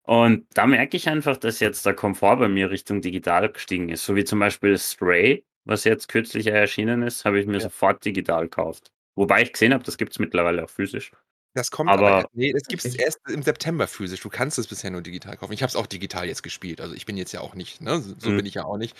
Und 0.04 0.48
da 0.54 0.66
merke 0.66 0.96
ich 0.96 1.10
einfach, 1.10 1.36
dass 1.36 1.60
jetzt 1.60 1.86
der 1.86 1.94
Komfort 1.94 2.38
bei 2.38 2.48
mir 2.48 2.72
Richtung 2.72 3.02
digital 3.02 3.52
gestiegen 3.52 3.90
ist. 3.90 4.06
So 4.06 4.16
wie 4.16 4.24
zum 4.24 4.40
Beispiel 4.40 4.78
Stray, 4.78 5.44
was 5.66 5.84
jetzt 5.84 6.08
kürzlich 6.08 6.48
erschienen 6.48 7.04
ist, 7.04 7.26
habe 7.26 7.42
ich 7.42 7.46
mir 7.46 7.56
ja. 7.56 7.60
sofort 7.60 8.06
digital 8.06 8.44
gekauft. 8.44 8.94
Wobei 9.16 9.42
ich 9.42 9.52
gesehen 9.52 9.74
habe, 9.74 9.84
das 9.84 9.98
gibt 9.98 10.14
es 10.14 10.20
mittlerweile 10.20 10.64
auch 10.64 10.70
physisch. 10.70 11.12
Das 11.58 11.72
kommt 11.72 11.90
aber, 11.90 12.12
aber 12.12 12.30
nee, 12.34 12.54
das 12.54 12.68
gibt 12.68 12.86
es 12.86 12.94
erst 12.94 13.20
im 13.28 13.42
September 13.42 13.88
physisch. 13.88 14.22
Du 14.22 14.30
kannst 14.30 14.60
es 14.60 14.68
bisher 14.68 14.92
nur 14.92 15.02
digital 15.02 15.38
kaufen. 15.38 15.54
Ich 15.54 15.64
habe 15.64 15.72
es 15.72 15.76
auch 15.76 15.88
digital 15.88 16.28
jetzt 16.28 16.44
gespielt. 16.44 16.80
Also 16.80 16.94
ich 16.94 17.08
bin 17.08 17.18
jetzt 17.18 17.32
ja 17.32 17.42
auch 17.42 17.56
nicht, 17.56 17.82
ne? 17.82 18.00
So 18.00 18.30
mhm. 18.30 18.38
bin 18.38 18.46
ich 18.46 18.54
ja 18.54 18.64
auch 18.64 18.78
nicht. 18.78 18.96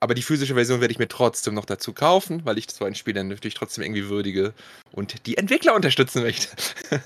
Aber 0.00 0.14
die 0.14 0.22
physische 0.22 0.54
Version 0.54 0.80
werde 0.80 0.90
ich 0.90 0.98
mir 0.98 1.08
trotzdem 1.08 1.52
noch 1.52 1.66
dazu 1.66 1.92
kaufen, 1.92 2.46
weil 2.46 2.56
ich 2.56 2.70
so 2.70 2.86
ein 2.86 2.94
Spiel 2.94 3.12
dann 3.12 3.28
natürlich 3.28 3.52
trotzdem 3.52 3.84
irgendwie 3.84 4.08
würdige 4.08 4.54
und 4.92 5.26
die 5.26 5.36
Entwickler 5.36 5.74
unterstützen 5.74 6.22
möchte. 6.22 6.48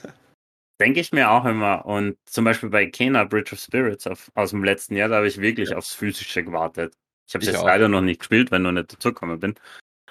Denke 0.80 1.00
ich 1.00 1.10
mir 1.10 1.32
auch 1.32 1.44
immer. 1.46 1.84
Und 1.84 2.16
zum 2.24 2.44
Beispiel 2.44 2.68
bei 2.68 2.86
Kena 2.86 3.24
Bridge 3.24 3.54
of 3.54 3.58
Spirits 3.58 4.06
auf, 4.06 4.30
aus 4.36 4.50
dem 4.50 4.62
letzten 4.62 4.94
Jahr, 4.94 5.08
da 5.08 5.16
habe 5.16 5.26
ich 5.26 5.40
wirklich 5.40 5.70
ja. 5.70 5.78
aufs 5.78 5.94
Physische 5.94 6.44
gewartet. 6.44 6.94
Ich 7.26 7.34
habe 7.34 7.42
es 7.42 7.50
jetzt 7.50 7.58
auch. 7.58 7.66
leider 7.66 7.88
noch 7.88 8.02
nicht 8.02 8.20
gespielt, 8.20 8.52
weil 8.52 8.60
ich 8.60 8.64
noch 8.64 8.70
nicht 8.70 8.92
dazugekommen 8.92 9.40
bin. 9.40 9.54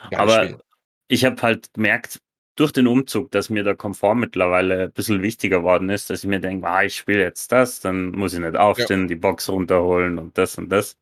Geil 0.10 0.20
Aber 0.20 0.44
Spiel. 0.44 0.60
ich 1.08 1.24
habe 1.24 1.42
halt 1.42 1.74
gemerkt, 1.74 2.20
durch 2.56 2.72
den 2.72 2.88
Umzug, 2.88 3.32
dass 3.32 3.50
mir 3.50 3.64
der 3.64 3.76
Komfort 3.76 4.16
mittlerweile 4.16 4.84
ein 4.84 4.92
bisschen 4.92 5.22
wichtiger 5.22 5.60
geworden 5.60 5.90
ist, 5.90 6.10
dass 6.10 6.24
ich 6.24 6.30
mir 6.30 6.40
denke, 6.40 6.68
ah, 6.68 6.84
ich 6.84 6.96
spiele 6.96 7.22
jetzt 7.22 7.52
das, 7.52 7.82
dann 7.82 8.12
muss 8.12 8.34
ich 8.34 8.40
nicht 8.40 8.56
aufstehen, 8.56 9.02
ja. 9.02 9.08
die 9.08 9.16
Box 9.16 9.50
runterholen 9.50 10.18
und 10.18 10.38
das 10.38 10.58
und 10.58 10.70
das. 10.70 10.96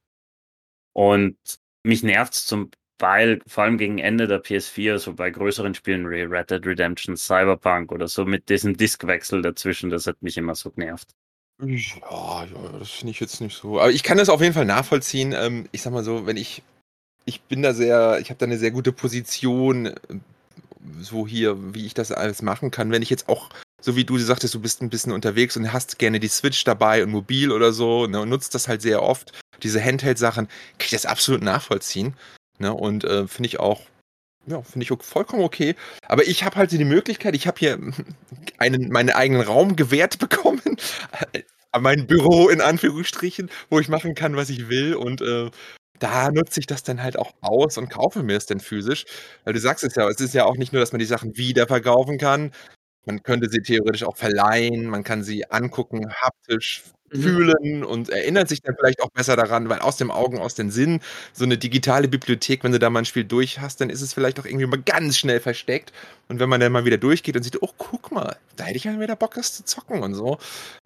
Und 0.94 1.38
mich 1.84 2.04
nervt 2.04 2.34
es 2.34 2.46
zum 2.46 2.72
Teil, 2.98 3.42
vor 3.48 3.64
allem 3.64 3.78
gegen 3.78 4.00
Ende 4.00 4.28
der 4.28 4.44
PS4, 4.44 4.98
so 4.98 5.14
bei 5.14 5.30
größeren 5.30 5.74
Spielen 5.76 6.10
wie 6.10 6.22
Red 6.22 6.52
Dead 6.52 6.66
Redemption, 6.66 7.18
Cyberpunk 7.18 7.92
oder 7.92 8.08
so, 8.08 8.26
mit 8.26 8.50
diesem 8.50 8.78
Diskwechsel 8.78 9.42
dazwischen, 9.42 9.90
das 9.90 10.08
hat 10.08 10.22
mich 10.22 10.38
immer 10.38 10.56
so 10.56 10.72
genervt. 10.72 11.10
Ja, 11.62 12.46
ja 12.46 12.46
das 12.80 12.90
finde 12.90 13.12
ich 13.12 13.20
jetzt 13.20 13.42
nicht 13.42 13.58
so. 13.58 13.80
Aber 13.80 13.92
ich 13.92 14.04
kann 14.04 14.18
das 14.18 14.30
auf 14.30 14.42
jeden 14.42 14.54
Fall 14.54 14.66
nachvollziehen. 14.66 15.34
Ähm, 15.34 15.68
ich 15.72 15.82
sag 15.82 15.94
mal 15.94 16.04
so, 16.04 16.26
wenn 16.26 16.38
ich, 16.38 16.64
ich 17.26 17.42
bin 17.42 17.62
da 17.62 17.74
sehr, 17.74 18.20
ich 18.20 18.30
habe 18.30 18.38
da 18.38 18.46
eine 18.46 18.58
sehr 18.58 18.72
gute 18.72 18.92
Position, 18.92 19.94
so 21.02 21.28
hier, 21.28 21.74
wie 21.74 21.86
ich 21.86 21.94
das 21.94 22.12
alles 22.12 22.42
machen 22.42 22.72
kann. 22.72 22.92
Wenn 22.92 23.02
ich 23.02 23.10
jetzt 23.10 23.30
auch, 23.30 23.50
so 23.82 23.96
wie 23.96 24.06
du 24.06 24.18
sagtest, 24.18 24.54
du 24.54 24.60
bist 24.60 24.82
ein 24.82 24.90
bisschen 24.90 25.12
unterwegs 25.12 25.58
und 25.58 25.72
hast 25.72 26.00
gerne 26.00 26.20
die 26.20 26.28
Switch 26.28 26.64
dabei 26.64 27.04
und 27.04 27.12
mobil 27.12 27.52
oder 27.52 27.74
so, 27.74 28.08
ne, 28.08 28.22
und 28.22 28.30
nutzt 28.30 28.56
das 28.56 28.68
halt 28.68 28.82
sehr 28.82 29.02
oft, 29.02 29.32
diese 29.62 29.84
Handheld-Sachen, 29.84 30.48
kann 30.48 30.86
ich 30.86 30.92
das 30.92 31.06
absolut 31.06 31.42
nachvollziehen. 31.42 32.16
Ne, 32.60 32.74
und 32.74 33.04
äh, 33.04 33.28
finde 33.28 33.48
ich 33.48 33.60
auch, 33.60 33.82
ja, 34.46 34.62
finde 34.62 34.86
ich 34.86 35.06
vollkommen 35.06 35.44
okay. 35.44 35.76
Aber 36.08 36.28
ich 36.28 36.44
habe 36.44 36.58
halt 36.58 36.72
die 36.72 36.84
Möglichkeit, 36.84 37.36
ich 37.36 37.48
habe 37.48 37.60
hier 37.60 37.80
einen, 38.58 38.90
meinen 38.90 39.10
eigenen 39.10 39.42
Raum 39.42 39.76
gewährt 39.76 40.20
bekommen. 40.20 40.62
mein 41.80 42.06
Büro 42.06 42.50
in 42.50 42.62
Anführungsstrichen, 42.62 43.50
wo 43.70 43.80
ich 43.80 43.90
machen 43.90 44.16
kann, 44.16 44.36
was 44.36 44.50
ich 44.50 44.70
will. 44.70 44.96
Und 44.96 45.22
äh, 45.22 45.50
da 46.00 46.32
nutze 46.32 46.60
ich 46.60 46.66
das 46.68 46.84
dann 46.84 47.02
halt 47.04 47.18
auch 47.18 47.34
aus 47.42 47.78
und 47.78 47.90
kaufe 47.90 48.24
mir 48.24 48.38
es 48.38 48.46
dann 48.46 48.60
physisch. 48.60 49.06
Weil 49.46 49.54
du 49.54 49.60
sagst 49.60 49.84
es 49.84 49.96
ja, 49.96 50.08
es 50.10 50.20
ist 50.20 50.34
ja 50.34 50.46
auch 50.46 50.58
nicht 50.58 50.74
nur, 50.74 50.80
dass 50.82 50.92
man 50.92 51.00
die 51.00 51.06
Sachen 51.06 51.38
wiederverkaufen 51.38 52.18
kann. 52.18 52.52
Man 53.06 53.24
könnte 53.24 53.50
sie 53.50 53.62
theoretisch 53.62 54.04
auch 54.04 54.18
verleihen, 54.18 54.88
man 54.88 55.04
kann 55.04 55.24
sie 55.24 55.50
angucken, 55.52 56.12
haptisch. 56.14 56.84
Fühlen 57.14 57.84
und 57.84 58.10
erinnert 58.10 58.50
sich 58.50 58.62
dann 58.62 58.76
vielleicht 58.78 59.02
auch 59.02 59.10
besser 59.12 59.36
daran, 59.36 59.70
weil 59.70 59.80
aus 59.80 59.98
dem 59.98 60.12
Augen, 60.12 60.40
aus 60.40 60.56
den 60.56 60.72
Sinn, 60.72 61.00
so 61.34 61.46
eine 61.46 61.58
digitale 61.58 62.08
Bibliothek, 62.08 62.64
wenn 62.64 62.72
du 62.72 62.80
da 62.80 62.90
mal 62.90 63.00
ein 63.00 63.06
Spiel 63.06 63.24
durch 63.24 63.60
hast, 63.60 63.82
dann 63.82 63.90
ist 63.90 64.02
es 64.02 64.14
vielleicht 64.14 64.40
auch 64.40 64.46
irgendwie 64.46 64.66
mal 64.66 64.82
ganz 64.82 65.18
schnell 65.18 65.40
versteckt. 65.40 65.92
Und 66.30 66.40
wenn 66.40 66.50
man 66.50 66.60
dann 66.60 66.72
mal 66.72 66.86
wieder 66.86 66.98
durchgeht 66.98 67.36
und 67.36 67.44
sieht, 67.44 67.62
oh, 67.62 67.70
guck 67.78 68.12
mal, 68.12 68.38
da 68.56 68.66
hätte 68.66 68.78
ich 68.78 68.86
ja 68.86 69.00
wieder 69.00 69.16
Bock, 69.16 69.36
das 69.36 69.54
zu 69.56 69.64
zocken 69.66 70.02
und 70.02 70.16
so. 70.16 70.38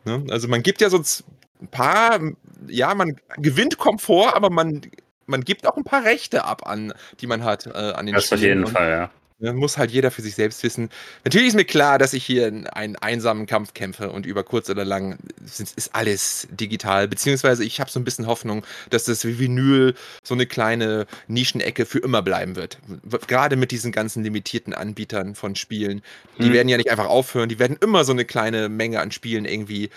Ne? 0.06 0.26
Also 0.30 0.48
man 0.48 0.64
gibt 0.64 0.82
ja 0.82 0.90
sonst 0.90 1.24
ein 1.62 1.68
paar, 1.68 2.20
ja, 2.68 2.94
man 2.94 3.18
gewinnt 3.38 3.78
Komfort, 3.78 4.36
aber 4.36 4.50
man 4.50 4.82
man 5.28 5.44
gibt 5.44 5.68
auch 5.68 5.78
ein 5.78 5.84
paar 5.84 6.06
Rechte 6.06 6.46
ab 6.46 6.66
an, 6.66 6.94
die 7.20 7.28
man 7.28 7.44
hat 7.44 7.68
äh, 7.68 7.72
an 7.72 8.06
den 8.06 8.16
Das 8.16 8.26
Spielen. 8.26 8.40
auf 8.40 8.44
jeden 8.44 8.68
Fall, 8.68 8.90
ja. 8.90 9.12
Ja, 9.40 9.54
muss 9.54 9.78
halt 9.78 9.92
jeder 9.92 10.10
für 10.10 10.24
sich 10.24 10.34
selbst 10.34 10.64
wissen. 10.64 10.90
Natürlich 11.24 11.50
ist 11.50 11.56
mir 11.56 11.66
klar, 11.66 12.00
dass 12.00 12.14
ich 12.14 12.26
hier 12.26 12.48
einen 12.48 12.96
einsamen 12.96 13.46
Kampf 13.46 13.76
kämpfe 13.76 14.10
und 14.10 14.26
über 14.26 14.44
kurz 14.44 14.68
oder 14.68 14.84
lang 14.84 15.20
ist 15.46 15.94
alles 15.94 16.48
digital. 16.50 17.08
Beziehungsweise 17.08 17.64
ich 17.64 17.80
habe 17.80 17.92
so 17.92 18.00
ein 18.00 18.04
bisschen 18.04 18.26
Hoffnung, 18.26 18.66
dass 18.90 19.04
das 19.04 19.26
Vinyl 19.26 19.94
so 20.24 20.34
eine 20.34 20.48
kleine 20.48 21.06
Nischenecke 21.28 21.86
für 21.86 22.00
immer 22.00 22.24
bleiben 22.24 22.56
wird. 22.56 22.80
Gerade 23.28 23.58
mit 23.58 23.70
diesen 23.70 23.92
ganzen 23.92 24.24
limitierten 24.24 24.74
Anbietern 24.74 25.36
von 25.36 25.56
Spielen. 25.56 26.02
Die 26.40 26.46
hm. 26.46 26.54
werden 26.54 26.70
ja 26.70 26.78
nicht 26.78 26.90
einfach 26.90 27.08
aufhören, 27.08 27.48
die 27.48 27.60
werden 27.60 27.78
immer 27.80 28.06
so 28.06 28.14
eine 28.14 28.26
kleine 28.26 28.70
Menge 28.70 29.02
an 29.02 29.12
Spielen 29.12 29.46
irgendwie 29.46 29.92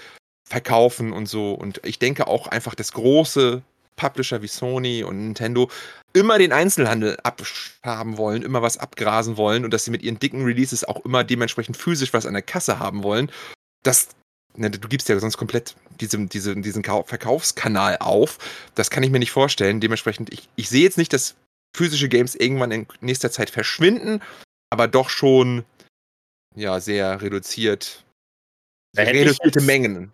verkaufen 0.45 1.15
und 1.15 1.31
so. 1.31 1.55
Und 1.55 1.81
ich 1.85 1.99
denke 1.99 2.27
auch 2.27 2.47
einfach, 2.47 2.75
das 2.75 2.93
große 2.93 3.63
Publisher 3.97 4.43
wie 4.43 4.49
Sony 4.49 5.05
und 5.05 5.19
Nintendo 5.19 5.71
immer 6.13 6.39
den 6.39 6.53
Einzelhandel 6.53 7.19
abhaben 7.23 8.17
wollen, 8.17 8.43
immer 8.43 8.63
was 8.63 8.79
abgrasen 8.79 9.37
wollen 9.37 9.65
und 9.65 9.73
dass 9.73 9.85
sie 9.85 9.91
mit 9.91 10.03
ihren 10.03 10.19
dicken 10.19 10.45
Releases 10.45 10.85
auch 10.85 11.05
immer 11.05 11.25
dementsprechend 11.25 11.77
physisch 11.77 12.13
was 12.13 12.27
an 12.27 12.33
der 12.33 12.43
Kasse 12.43 12.79
haben 12.79 13.03
wollen. 13.03 13.31
Das, 13.83 14.09
ne, 14.57 14.71
du 14.71 14.89
gibst 14.89 15.09
ja 15.09 15.19
sonst 15.19 15.37
komplett 15.37 15.77
diesen, 16.01 16.29
diesen, 16.29 16.63
diesen 16.63 16.83
Verkaufskanal 16.83 17.99
auf. 17.99 18.39
Das 18.75 18.91
kann 18.91 19.03
ich 19.03 19.11
mir 19.11 19.19
nicht 19.19 19.33
vorstellen. 19.33 19.81
Dementsprechend, 19.81 20.33
ich, 20.33 20.49
ich 20.57 20.69
sehe 20.69 20.83
jetzt 20.83 20.99
nicht, 20.99 21.13
dass 21.13 21.37
physische 21.77 22.09
Games 22.09 22.35
irgendwann 22.35 22.73
in 22.73 22.87
nächster 23.01 23.31
Zeit 23.31 23.51
verschwinden, 23.51 24.23
aber 24.71 24.89
doch 24.89 25.11
schon 25.11 25.65
ja 26.57 26.81
sehr 26.81 27.23
reduziert, 27.23 28.05
da 28.93 29.03
reduzierte 29.03 29.61
jetzt, 29.61 29.67
Mengen 29.67 30.13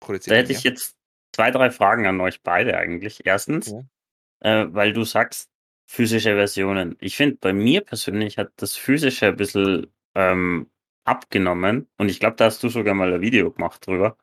produziert. 0.00 0.34
Da 0.34 0.38
hätte 0.38 0.52
ich 0.52 0.62
jetzt 0.62 0.94
zwei, 1.32 1.50
drei 1.50 1.70
Fragen 1.70 2.06
an 2.06 2.20
euch 2.20 2.42
beide 2.42 2.76
eigentlich. 2.76 3.26
Erstens, 3.26 3.70
ja. 3.70 4.62
äh, 4.62 4.74
weil 4.74 4.92
du 4.92 5.04
sagst, 5.04 5.50
physische 5.86 6.34
Versionen. 6.34 6.96
Ich 7.00 7.16
finde, 7.16 7.36
bei 7.40 7.52
mir 7.52 7.80
persönlich 7.80 8.38
hat 8.38 8.52
das 8.56 8.76
physische 8.76 9.28
ein 9.28 9.36
bisschen 9.36 9.86
ähm, 10.14 10.70
abgenommen 11.04 11.88
und 11.96 12.10
ich 12.10 12.20
glaube, 12.20 12.36
da 12.36 12.44
hast 12.44 12.62
du 12.62 12.68
sogar 12.68 12.94
mal 12.94 13.12
ein 13.12 13.20
Video 13.22 13.50
gemacht 13.50 13.86
drüber. 13.86 14.18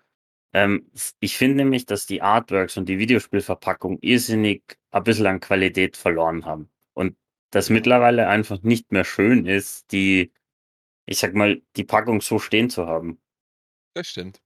Ähm, 0.53 0.89
ich 1.19 1.37
finde 1.37 1.57
nämlich, 1.57 1.87
dass 1.87 2.05
die 2.05 2.21
Artworks 2.21 2.77
und 2.77 2.87
die 2.87 2.99
Videospielverpackung 2.99 3.97
irrsinnig 4.01 4.77
ein 4.91 5.03
bisschen 5.03 5.25
an 5.25 5.39
Qualität 5.39 5.97
verloren 5.97 6.45
haben 6.45 6.69
und 6.93 7.17
das 7.49 7.69
mittlerweile 7.69 8.27
einfach 8.27 8.61
nicht 8.61 8.91
mehr 8.91 9.03
schön 9.03 9.47
ist, 9.47 9.91
die, 9.91 10.31
ich 11.07 11.17
sag 11.17 11.33
mal, 11.33 11.61
die 11.75 11.83
Packung 11.83 12.21
so 12.21 12.37
stehen 12.37 12.69
zu 12.69 12.85
haben. 12.85 13.19
Das 13.95 14.07
stimmt. 14.07 14.44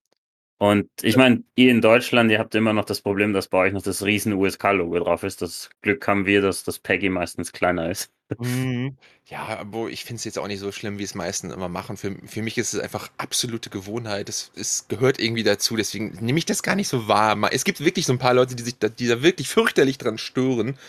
Und 0.61 0.89
ich 1.01 1.15
meine, 1.15 1.41
ihr 1.55 1.71
in 1.71 1.79
Deutschland, 1.79 2.29
ihr 2.29 2.37
habt 2.37 2.53
immer 2.53 2.73
noch 2.73 2.83
das 2.83 2.99
Problem, 2.99 3.31
dass 3.31 3.47
bei 3.47 3.59
euch 3.59 3.73
noch 3.73 3.81
das 3.81 4.03
riesen 4.03 4.33
USK-Logo 4.33 4.99
drauf 4.99 5.23
ist. 5.23 5.41
Das 5.41 5.69
Glück 5.81 6.05
haben 6.05 6.25
wir, 6.25 6.41
dass 6.41 6.65
das 6.65 6.79
Peggy 6.79 7.07
meistens 7.07 7.53
kleiner 7.53 7.89
ist. 7.89 8.11
Mhm. 8.37 8.97
Ja, 9.25 9.45
aber 9.59 9.89
ich 9.89 10.05
finde 10.05 10.15
es 10.15 10.23
jetzt 10.23 10.39
auch 10.39 10.47
nicht 10.47 10.59
so 10.59 10.71
schlimm, 10.71 10.97
wie 10.97 11.03
es 11.03 11.13
meistens 11.13 11.53
immer 11.53 11.69
machen. 11.69 11.97
Für, 11.97 12.15
für 12.25 12.41
mich 12.41 12.57
ist 12.57 12.73
es 12.73 12.79
einfach 12.79 13.11
absolute 13.17 13.69
Gewohnheit. 13.69 14.27
Es, 14.27 14.51
es 14.55 14.87
gehört 14.87 15.19
irgendwie 15.19 15.43
dazu, 15.43 15.75
deswegen 15.75 16.17
nehme 16.19 16.39
ich 16.39 16.45
das 16.45 16.63
gar 16.63 16.73
nicht 16.73 16.87
so 16.87 17.07
wahr. 17.07 17.37
Es 17.53 17.63
gibt 17.63 17.79
wirklich 17.79 18.07
so 18.07 18.13
ein 18.13 18.17
paar 18.17 18.33
Leute, 18.33 18.55
die 18.55 18.63
sich 18.63 18.79
da, 18.79 18.89
die 18.89 19.05
da 19.05 19.21
wirklich 19.21 19.47
fürchterlich 19.47 19.99
dran 19.99 20.17
stören. 20.17 20.79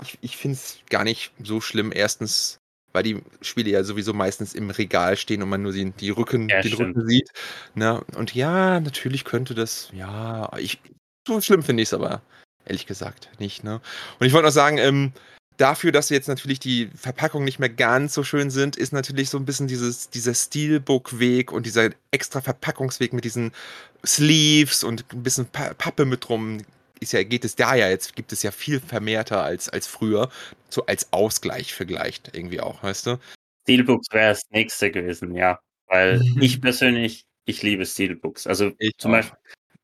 Ich, 0.00 0.18
ich 0.22 0.36
finde 0.38 0.54
es 0.54 0.78
gar 0.88 1.04
nicht 1.04 1.32
so 1.42 1.60
schlimm. 1.60 1.92
Erstens 1.94 2.61
weil 2.92 3.02
die 3.02 3.22
Spiele 3.40 3.70
ja 3.70 3.84
sowieso 3.84 4.12
meistens 4.12 4.54
im 4.54 4.70
Regal 4.70 5.16
stehen 5.16 5.42
und 5.42 5.48
man 5.48 5.62
nur 5.62 5.72
die, 5.72 5.90
die 5.92 6.10
Rücken, 6.10 6.48
ja, 6.48 6.60
den 6.60 6.74
Rücken 6.74 7.08
sieht. 7.08 7.30
Ne? 7.74 8.02
Und 8.16 8.34
ja, 8.34 8.80
natürlich 8.80 9.24
könnte 9.24 9.54
das, 9.54 9.90
ja, 9.92 10.50
ich, 10.58 10.78
so 11.26 11.40
schlimm 11.40 11.62
finde 11.62 11.82
ich 11.82 11.88
es 11.88 11.94
aber, 11.94 12.22
ehrlich 12.64 12.86
gesagt, 12.86 13.30
nicht. 13.38 13.64
Ne? 13.64 13.80
Und 14.18 14.26
ich 14.26 14.32
wollte 14.32 14.46
noch 14.46 14.52
sagen, 14.52 14.78
ähm, 14.78 15.12
dafür, 15.56 15.92
dass 15.92 16.08
jetzt 16.08 16.28
natürlich 16.28 16.60
die 16.60 16.90
Verpackungen 16.94 17.44
nicht 17.44 17.58
mehr 17.58 17.68
ganz 17.68 18.14
so 18.14 18.24
schön 18.24 18.50
sind, 18.50 18.76
ist 18.76 18.92
natürlich 18.92 19.30
so 19.30 19.38
ein 19.38 19.44
bisschen 19.44 19.68
dieses, 19.68 20.10
dieser 20.10 20.34
Steelbook-Weg 20.34 21.52
und 21.52 21.66
dieser 21.66 21.90
extra 22.10 22.40
Verpackungsweg 22.40 23.12
mit 23.12 23.24
diesen 23.24 23.52
Sleeves 24.04 24.84
und 24.84 25.04
ein 25.12 25.22
bisschen 25.22 25.46
Pappe 25.46 26.04
mit 26.04 26.28
drum 26.28 26.58
ist 27.02 27.12
ja, 27.12 27.22
geht 27.22 27.44
es 27.44 27.56
da 27.56 27.74
ja 27.74 27.88
jetzt, 27.88 28.16
gibt 28.16 28.32
es 28.32 28.42
ja 28.42 28.50
viel 28.50 28.80
vermehrter 28.80 29.42
als, 29.42 29.68
als 29.68 29.86
früher, 29.86 30.30
so 30.70 30.86
als 30.86 31.12
Ausgleich 31.12 31.74
vielleicht 31.74 32.34
irgendwie 32.34 32.60
auch, 32.60 32.82
weißt 32.82 33.06
du? 33.06 33.18
Steelbooks 33.62 34.08
wäre 34.12 34.30
das 34.30 34.42
nächste 34.50 34.90
gewesen, 34.90 35.34
ja. 35.34 35.58
Weil 35.86 36.22
ich 36.40 36.60
persönlich, 36.60 37.24
ich 37.44 37.62
liebe 37.62 37.84
Steelbooks. 37.84 38.46
Also 38.46 38.72
ich 38.78 38.96
zum 38.96 39.10
auch. 39.10 39.16
Beispiel 39.16 39.38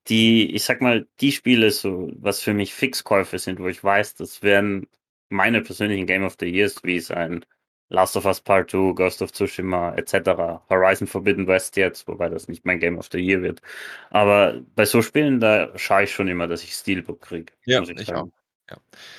die, 0.08 0.54
ich 0.54 0.64
sag 0.64 0.80
mal, 0.80 1.06
die 1.20 1.32
Spiele, 1.32 1.70
so, 1.70 2.10
was 2.14 2.40
für 2.40 2.54
mich 2.54 2.72
Fixkäufe 2.72 3.38
sind, 3.38 3.60
wo 3.60 3.68
ich 3.68 3.82
weiß, 3.84 4.14
das 4.14 4.42
werden 4.42 4.86
meine 5.28 5.60
persönlichen 5.60 6.06
Game 6.06 6.24
of 6.24 6.36
the 6.40 6.46
Years, 6.46 6.82
wie 6.82 6.96
es 6.96 7.10
ein 7.10 7.44
Last 7.90 8.16
of 8.16 8.26
Us 8.26 8.40
Part 8.40 8.70
2, 8.70 8.92
Ghost 8.94 9.22
of 9.22 9.32
Tsushima 9.32 9.94
etc., 9.96 10.60
Horizon 10.68 11.06
Forbidden 11.06 11.46
West 11.46 11.76
jetzt, 11.76 12.06
wobei 12.06 12.28
das 12.28 12.48
nicht 12.48 12.64
mein 12.64 12.80
Game 12.80 12.98
of 12.98 13.08
the 13.10 13.18
Year 13.18 13.42
wird. 13.42 13.62
Aber 14.10 14.60
bei 14.74 14.84
so 14.84 15.02
Spielen, 15.02 15.40
da 15.40 15.70
schaue 15.76 16.04
ich 16.04 16.12
schon 16.12 16.28
immer, 16.28 16.46
dass 16.46 16.62
ich 16.62 16.74
Steelbook 16.74 17.20
kriege. 17.20 17.52
Ja, 17.64 17.82
ich, 17.82 17.90
ich 17.90 18.12
auch. 18.14 18.28
Ja. 18.70 18.76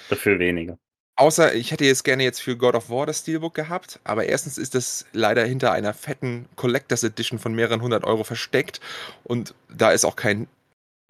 Dafür 0.10 0.38
weniger. 0.40 0.78
Außer 1.16 1.54
ich 1.54 1.72
hätte 1.72 1.84
jetzt 1.84 2.06
gerne 2.06 2.24
jetzt 2.24 2.40
für 2.40 2.56
God 2.56 2.76
of 2.76 2.90
War 2.90 3.06
das 3.06 3.20
Steelbook 3.20 3.54
gehabt, 3.54 4.00
aber 4.06 4.26
erstens 4.26 4.58
ist 4.58 4.74
das 4.74 5.06
leider 5.12 5.44
hinter 5.44 5.74
einer 5.74 5.94
fetten 5.94 6.48
Collectors 6.56 7.04
Edition 7.04 7.40
von 7.40 7.54
mehreren 7.54 7.82
hundert 7.82 8.06
Euro 8.06 8.24
versteckt 8.24 8.80
und 9.26 9.54
da 9.68 9.92
ist 9.92 10.06
auch 10.06 10.16
kein 10.16 10.48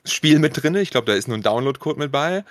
Spiel 0.06 0.40
mit 0.40 0.62
drin. 0.62 0.74
Ich 0.76 0.90
glaube, 0.90 1.06
da 1.06 1.14
ist 1.14 1.28
nur 1.28 1.38
ein 1.38 1.44
Download-Code 1.44 2.00
mit 2.00 2.12
bei. 2.12 2.44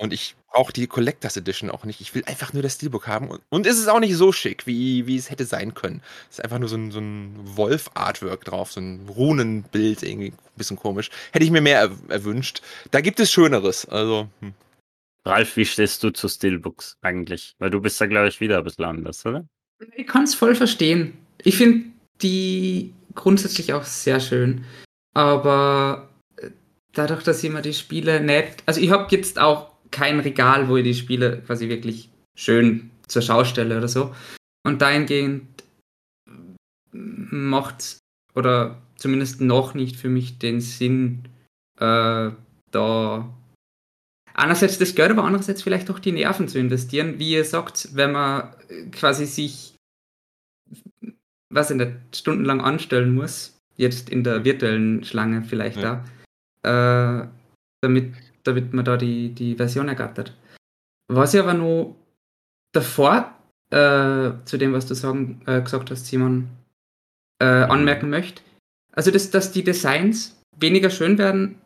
Und 0.00 0.14
ich 0.14 0.34
brauche 0.50 0.72
die 0.72 0.86
Collectors 0.86 1.36
Edition 1.36 1.70
auch 1.70 1.84
nicht. 1.84 2.00
Ich 2.00 2.14
will 2.14 2.24
einfach 2.24 2.54
nur 2.54 2.62
das 2.62 2.76
Steelbook 2.76 3.06
haben. 3.06 3.28
Und, 3.28 3.42
und 3.50 3.66
es 3.66 3.78
ist 3.78 3.88
auch 3.88 4.00
nicht 4.00 4.16
so 4.16 4.32
schick, 4.32 4.66
wie, 4.66 5.06
wie 5.06 5.16
es 5.16 5.28
hätte 5.28 5.44
sein 5.44 5.74
können. 5.74 6.00
Es 6.30 6.38
ist 6.38 6.44
einfach 6.44 6.58
nur 6.58 6.70
so 6.70 6.76
ein, 6.76 6.90
so 6.90 7.00
ein 7.00 7.34
Wolf-Artwork 7.44 8.42
drauf, 8.46 8.72
so 8.72 8.80
ein 8.80 9.06
Runenbild, 9.10 10.02
irgendwie 10.02 10.28
ein 10.28 10.56
bisschen 10.56 10.78
komisch. 10.78 11.10
Hätte 11.32 11.44
ich 11.44 11.50
mir 11.50 11.60
mehr 11.60 11.80
er 11.80 11.90
erwünscht. 12.08 12.62
Da 12.92 13.02
gibt 13.02 13.20
es 13.20 13.30
Schöneres. 13.30 13.84
Also. 13.84 14.28
Hm. 14.40 14.54
Ralf, 15.26 15.54
wie 15.58 15.66
stehst 15.66 16.02
du 16.02 16.10
zu 16.10 16.28
Steelbooks 16.28 16.96
eigentlich? 17.02 17.54
Weil 17.58 17.68
du 17.68 17.80
bist 17.82 18.00
da, 18.00 18.06
glaube 18.06 18.28
ich, 18.28 18.40
wieder 18.40 18.56
ein 18.56 18.64
bisschen 18.64 18.86
anders, 18.86 19.26
oder? 19.26 19.46
Ich 19.94 20.06
kann 20.06 20.24
es 20.24 20.34
voll 20.34 20.54
verstehen. 20.54 21.18
Ich 21.42 21.58
finde 21.58 21.90
die 22.22 22.94
grundsätzlich 23.14 23.74
auch 23.74 23.84
sehr 23.84 24.18
schön. 24.18 24.64
Aber 25.12 26.08
äh, 26.38 26.48
dadurch, 26.94 27.22
dass 27.22 27.40
ich 27.40 27.50
immer 27.50 27.60
die 27.60 27.74
Spiele 27.74 28.22
nicht. 28.22 28.62
Also 28.64 28.80
ich 28.80 28.90
habe 28.90 29.14
jetzt 29.14 29.38
auch 29.38 29.69
kein 29.90 30.20
Regal, 30.20 30.68
wo 30.68 30.76
ich 30.76 30.84
die 30.84 30.94
Spiele 30.94 31.42
quasi 31.46 31.68
wirklich 31.68 32.10
schön 32.36 32.90
zur 33.06 33.22
Schau 33.22 33.44
stelle 33.44 33.78
oder 33.78 33.88
so. 33.88 34.14
Und 34.64 34.82
dahingehend 34.82 35.46
macht 36.92 37.98
oder 38.34 38.80
zumindest 38.96 39.40
noch 39.40 39.74
nicht 39.74 39.96
für 39.96 40.08
mich 40.08 40.38
den 40.38 40.60
Sinn, 40.60 41.24
äh, 41.78 42.30
da 42.70 43.34
einerseits 44.34 44.78
das 44.78 44.94
Geld, 44.94 45.10
aber 45.10 45.24
andererseits 45.24 45.62
vielleicht 45.62 45.90
auch 45.90 45.98
die 45.98 46.12
Nerven 46.12 46.48
zu 46.48 46.58
investieren. 46.58 47.18
Wie 47.18 47.32
ihr 47.32 47.44
sagt, 47.44 47.94
wenn 47.94 48.12
man 48.12 48.54
quasi 48.92 49.26
sich, 49.26 49.74
was 51.52 51.70
ich 51.70 51.76
nicht, 51.76 51.92
stundenlang 52.14 52.60
anstellen 52.60 53.14
muss, 53.14 53.58
jetzt 53.76 54.10
in 54.10 54.24
der 54.24 54.44
virtuellen 54.44 55.04
Schlange 55.04 55.42
vielleicht 55.42 55.80
ja. 55.80 56.04
da, 56.62 57.22
äh, 57.22 57.28
damit, 57.82 58.14
damit 58.50 58.72
man 58.72 58.84
da 58.84 58.96
die, 58.96 59.30
die 59.34 59.54
Version 59.56 59.88
ergattert. 59.88 60.36
Was 61.08 61.34
ich 61.34 61.40
aber 61.40 61.54
noch 61.54 61.96
davor 62.72 63.34
äh, 63.70 64.32
zu 64.44 64.58
dem, 64.58 64.72
was 64.72 64.86
du 64.86 64.94
sagen, 64.94 65.42
äh, 65.46 65.60
gesagt 65.60 65.90
hast, 65.90 66.06
Simon, 66.06 66.48
äh, 67.40 67.44
anmerken 67.44 68.10
möchte, 68.10 68.42
also 68.92 69.10
dass, 69.10 69.30
dass 69.30 69.52
die 69.52 69.64
Designs 69.64 70.40
weniger 70.58 70.90
schön 70.90 71.16
werden, 71.18 71.58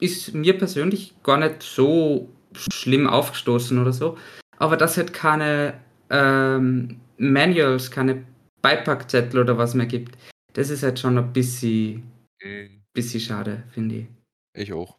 ist 0.00 0.34
mir 0.34 0.56
persönlich 0.56 1.14
gar 1.22 1.38
nicht 1.38 1.62
so 1.62 2.28
schlimm 2.56 3.06
aufgestoßen 3.06 3.78
oder 3.78 3.92
so. 3.92 4.18
Aber 4.58 4.76
dass 4.76 4.96
halt 4.96 5.12
keine 5.12 5.74
ähm, 6.10 7.00
Manuals, 7.16 7.90
keine 7.90 8.24
Beipackzettel 8.62 9.40
oder 9.40 9.56
was 9.56 9.74
mehr 9.74 9.86
gibt, 9.86 10.18
das 10.54 10.70
ist 10.70 10.82
halt 10.82 10.98
schon 10.98 11.16
ein 11.16 11.32
bisschen, 11.32 12.10
mhm. 12.42 12.82
bisschen 12.92 13.20
schade, 13.20 13.62
finde 13.70 13.94
ich. 13.96 14.06
Ich 14.54 14.72
auch. 14.72 14.98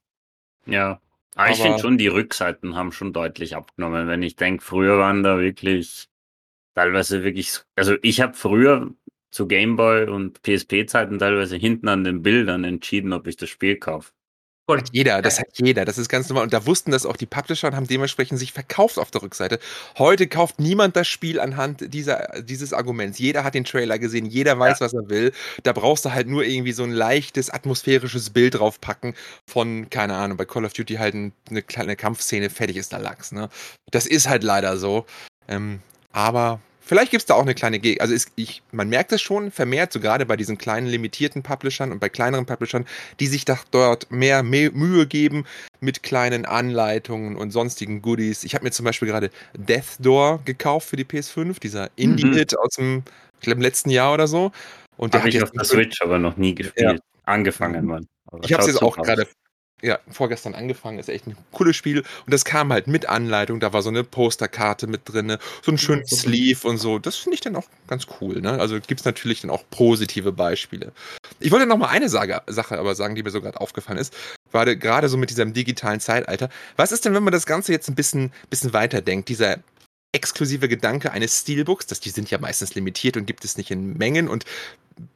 Ja. 0.66 1.02
Aber, 1.36 1.46
Aber 1.46 1.54
ich 1.54 1.62
finde 1.62 1.80
schon, 1.80 1.98
die 1.98 2.08
Rückseiten 2.08 2.76
haben 2.76 2.92
schon 2.92 3.14
deutlich 3.14 3.56
abgenommen. 3.56 4.08
Wenn 4.08 4.24
ich 4.24 4.36
denke, 4.36 4.64
früher 4.64 4.98
waren 4.98 5.24
da 5.24 5.40
wirklich 5.40 6.10
teilweise 6.76 7.24
wirklich, 7.24 7.60
also 7.76 7.96
ich 8.02 8.22
habe 8.22 8.34
früher 8.34 8.94
zu 9.32 9.48
Gameboy 9.48 10.10
und 10.10 10.42
PSP-Zeiten 10.44 11.20
teilweise 11.20 11.58
hinten 11.58 11.88
an 11.88 12.04
den 12.04 12.22
Bildern 12.22 12.64
entschieden, 12.66 13.14
ob 13.14 13.28
ich 13.28 13.38
das 13.38 13.50
Spiel 13.50 13.78
kaufe. 13.78 14.12
Hat 14.70 14.90
jeder, 14.92 15.22
das 15.22 15.40
hat 15.40 15.48
jeder, 15.56 15.84
das 15.86 15.98
ist 15.98 16.08
ganz 16.08 16.30
normal. 16.30 16.44
Und 16.44 16.54
da 16.54 16.66
wussten 16.66 16.92
das 16.92 17.06
auch 17.06 17.18
die 17.18 17.26
Publisher 17.26 17.68
und 17.68 17.76
haben 17.76 17.88
dementsprechend 17.88 18.40
sich 18.40 18.54
verkauft 18.54 19.00
auf 19.00 19.12
der 19.12 19.22
Rückseite. 19.22 19.60
Heute 19.98 20.28
kauft 20.28 20.60
niemand 20.60 20.96
das 20.96 21.08
Spiel 21.08 21.40
anhand 21.40 21.94
dieser, 21.94 22.42
dieses 22.42 22.72
Arguments. 22.72 23.20
Jeder 23.20 23.44
hat 23.44 23.54
den 23.54 23.66
Trailer 23.66 24.00
gesehen, 24.00 24.26
jeder 24.26 24.58
weiß, 24.58 24.80
ja. 24.80 24.86
was 24.86 24.94
er 24.94 25.10
will. 25.10 25.34
Da 25.64 25.74
brauchst 25.74 26.06
du 26.06 26.14
halt 26.14 26.28
nur 26.28 26.46
irgendwie 26.46 26.72
so 26.72 26.84
ein 26.84 26.92
leichtes, 26.92 27.50
atmosphärisches 27.50 28.30
Bild 28.30 28.56
draufpacken 28.56 29.14
von, 29.46 29.90
keine 29.90 30.16
Ahnung, 30.16 30.38
bei 30.38 30.46
Call 30.46 30.64
of 30.64 30.74
Duty 30.74 30.96
halt 30.96 31.16
eine 31.16 31.62
kleine 31.62 31.96
Kampfszene, 31.96 32.50
fertig 32.50 32.78
ist 32.78 32.94
der 32.94 33.00
Lachs. 33.00 33.32
Ne? 33.32 33.50
Das 33.92 34.06
ist 34.06 34.30
halt 34.30 34.44
leider 34.44 34.78
so. 34.78 35.06
Ähm, 35.48 35.82
aber 36.14 36.62
Vielleicht 36.92 37.12
gibt 37.12 37.22
es 37.22 37.26
da 37.26 37.36
auch 37.36 37.44
eine 37.44 37.56
kleine 37.56 37.80
Gegend. 37.80 38.02
Also 38.02 38.14
ist, 38.14 38.34
ich, 38.36 38.64
man 38.74 38.90
merkt 38.90 39.14
es 39.14 39.22
schon 39.22 39.50
vermehrt, 39.50 39.94
so 39.94 40.02
gerade 40.02 40.26
bei 40.26 40.36
diesen 40.36 40.58
kleinen 40.58 40.88
limitierten 40.88 41.42
Publishern 41.42 41.94
und 41.94 42.00
bei 42.00 42.10
kleineren 42.10 42.46
Publishern, 42.46 42.86
die 43.22 43.28
sich 43.28 43.46
da 43.46 43.58
dort 43.72 44.12
mehr, 44.12 44.44
Mühe 44.44 45.08
geben 45.08 45.46
mit 45.80 46.04
kleinen 46.04 46.46
Anleitungen 46.46 47.38
und 47.38 47.52
sonstigen 47.52 48.02
Goodies. 48.02 48.44
Ich 48.44 48.56
habe 48.56 48.66
mir 48.66 48.72
zum 48.72 48.84
Beispiel 48.84 49.08
gerade 49.08 49.30
Death 49.56 50.00
Door 50.00 50.42
gekauft 50.44 50.90
für 50.90 50.98
die 50.98 51.06
PS5, 51.06 51.62
dieser 51.62 51.90
Indie-Hit 51.96 52.52
mhm. 52.52 52.58
aus 52.58 52.76
dem, 52.76 53.04
ich 53.40 53.46
glaube, 53.46 53.62
letzten 53.62 53.90
Jahr 53.90 54.14
oder 54.14 54.28
so. 54.28 54.52
Und 54.98 55.14
der 55.14 55.22
habe 55.22 55.30
ich 55.30 55.42
auf 55.42 55.52
der 55.52 55.64
Switch 55.64 56.02
aber 56.02 56.20
noch 56.20 56.36
nie 56.36 56.54
gespielt. 56.56 56.98
Ja. 56.98 57.00
Angefangen, 57.24 57.86
Mann. 57.86 58.06
ich 58.44 58.52
habe 58.52 58.64
es 58.64 58.68
jetzt 58.68 58.82
auch 58.82 58.98
gerade 58.98 59.28
ja, 59.82 60.00
vorgestern 60.10 60.56
angefangen, 60.56 61.00
ist 61.00 61.10
echt 61.10 61.28
ein 61.28 61.36
cooles 61.52 61.76
Spiel. 61.76 62.00
Und 62.00 62.34
das 62.34 62.46
kam 62.46 62.72
halt 62.72 62.88
mit 62.88 63.08
Anleitung, 63.08 63.60
da 63.60 63.74
war 63.74 63.82
so 63.82 63.90
eine 63.90 64.04
Posterkarte 64.04 64.88
mit 64.88 65.02
drin, 65.06 65.38
so 65.62 65.72
ein 65.72 65.78
schönes 65.78 66.12
ja, 66.12 66.18
Sleeve 66.18 66.68
und 66.68 66.78
so. 66.78 67.00
Das 67.00 67.16
finde 67.18 67.36
ich 67.36 67.42
dann 67.42 67.56
auch 67.56 67.68
ganz 67.88 68.08
cool. 68.20 68.42
Ne? 68.42 68.52
Also 68.60 68.80
gibt 68.80 69.02
es 69.02 69.06
natürlich 69.06 69.42
dann 69.42 69.50
auch 69.50 69.64
positive 69.72 70.32
Beispiele. 70.32 70.92
Ich 71.40 71.52
wollte 71.52 71.66
noch 71.66 71.78
mal 71.78 71.90
eine 71.90 72.10
Sache, 72.10 72.42
Sache 72.48 72.78
aber 72.78 72.96
sagen, 72.96 73.16
die 73.16 73.24
mir 73.24 73.32
so 73.32 73.42
gerade 73.42 73.60
aufgefallen 73.60 73.98
ist. 73.98 74.14
War 74.52 74.66
gerade 74.76 75.10
so 75.10 75.18
mit 75.18 75.30
diesem 75.30 75.54
digitalen 75.54 76.00
Zeitalter. 76.00 76.50
Was 76.76 76.92
ist 76.92 77.06
denn, 77.06 77.14
wenn 77.14 77.24
man 77.24 77.34
das 77.34 77.46
Ganze 77.46 77.72
jetzt 77.72 77.90
ein 77.90 77.96
bisschen, 77.96 78.32
bisschen 78.50 78.74
weiterdenkt? 78.74 79.30
Dieser 79.30 79.58
exklusive 80.14 80.68
Gedanke 80.68 81.12
eines 81.12 81.40
Steelbooks, 81.40 81.88
dass 81.88 82.00
die 82.00 82.10
sind 82.10 82.30
ja 82.30 82.38
meistens 82.38 82.76
limitiert 82.76 83.16
und 83.16 83.26
gibt 83.26 83.46
es 83.46 83.58
nicht 83.58 83.72
in 83.72 83.98
Mengen 83.98 84.28
und 84.28 84.46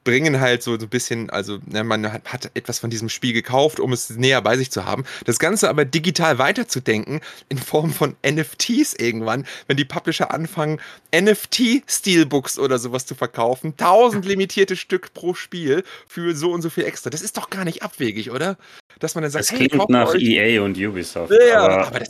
bringen 0.03 0.39
halt 0.39 0.63
so, 0.63 0.77
so 0.77 0.85
ein 0.85 0.89
bisschen, 0.89 1.29
also 1.29 1.59
ne, 1.65 1.83
man 1.83 2.11
hat, 2.11 2.31
hat, 2.31 2.51
etwas 2.53 2.79
von 2.79 2.89
diesem 2.89 3.09
Spiel 3.09 3.33
gekauft, 3.33 3.79
um 3.79 3.91
es 3.93 4.09
näher 4.11 4.41
bei 4.41 4.57
sich 4.57 4.71
zu 4.71 4.85
haben. 4.85 5.03
Das 5.25 5.39
Ganze 5.39 5.69
aber 5.69 5.85
digital 5.85 6.37
weiterzudenken 6.37 7.21
in 7.49 7.57
Form 7.57 7.91
von 7.91 8.15
NFTs 8.25 8.93
irgendwann, 8.93 9.45
wenn 9.67 9.77
die 9.77 9.85
Publisher 9.85 10.31
anfangen, 10.31 10.79
NFT-Steelbooks 11.13 12.59
oder 12.59 12.79
sowas 12.79 13.05
zu 13.05 13.15
verkaufen, 13.15 13.77
tausend 13.77 14.25
limitierte 14.25 14.75
Stück 14.75 15.13
pro 15.13 15.33
Spiel 15.33 15.83
für 16.07 16.35
so 16.35 16.51
und 16.51 16.61
so 16.61 16.69
viel 16.69 16.85
extra. 16.85 17.09
Das 17.09 17.21
ist 17.21 17.37
doch 17.37 17.49
gar 17.49 17.65
nicht 17.65 17.83
abwegig, 17.83 18.31
oder? 18.31 18.57
Dass 18.99 19.15
man 19.15 19.23
dann 19.23 19.31
sagt, 19.31 19.45
das 19.45 19.51
hey, 19.51 19.67
klingt 19.67 19.89
nach 19.89 20.09
euch. 20.09 20.21
EA 20.21 20.61
und 20.61 20.77
Ubisoft. 20.77 21.33
Ja, 21.49 21.59
aber, 21.59 21.87
aber 21.87 21.99
das 21.99 22.09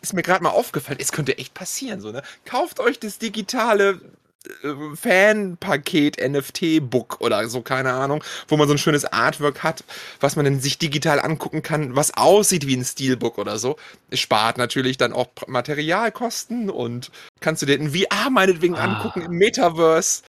ist 0.00 0.12
mir 0.12 0.22
gerade 0.22 0.42
mal 0.42 0.50
aufgefallen. 0.50 0.98
Es 1.00 1.12
könnte 1.12 1.38
echt 1.38 1.54
passieren, 1.54 2.00
so, 2.00 2.12
ne? 2.12 2.22
Kauft 2.44 2.80
euch 2.80 2.98
das 2.98 3.18
digitale 3.18 4.00
äh, 4.62 4.96
Fan-Paket 4.96 6.18
NFT-Book 6.20 7.20
oder 7.20 7.48
so, 7.48 7.62
keine 7.62 7.92
Ahnung, 7.92 8.22
wo 8.48 8.56
man 8.56 8.68
so 8.68 8.74
ein 8.74 8.78
schönes 8.78 9.04
Artwork 9.04 9.62
hat, 9.62 9.84
was 10.20 10.36
man 10.36 10.44
dann 10.44 10.60
sich 10.60 10.78
digital 10.78 11.20
angucken 11.20 11.62
kann, 11.62 11.96
was 11.96 12.16
aussieht 12.16 12.66
wie 12.66 12.76
ein 12.76 12.84
Steelbook 12.84 13.38
oder 13.38 13.58
so. 13.58 13.76
Es 14.10 14.20
spart 14.20 14.58
natürlich 14.58 14.96
dann 14.96 15.12
auch 15.12 15.28
Materialkosten 15.46 16.70
und 16.70 17.10
kannst 17.40 17.62
du 17.62 17.66
dir 17.66 17.74
in 17.74 17.90
VR 17.90 18.30
meinetwegen 18.30 18.76
ah. 18.76 18.84
angucken 18.84 19.22
im 19.22 19.32
Metaverse. 19.32 20.22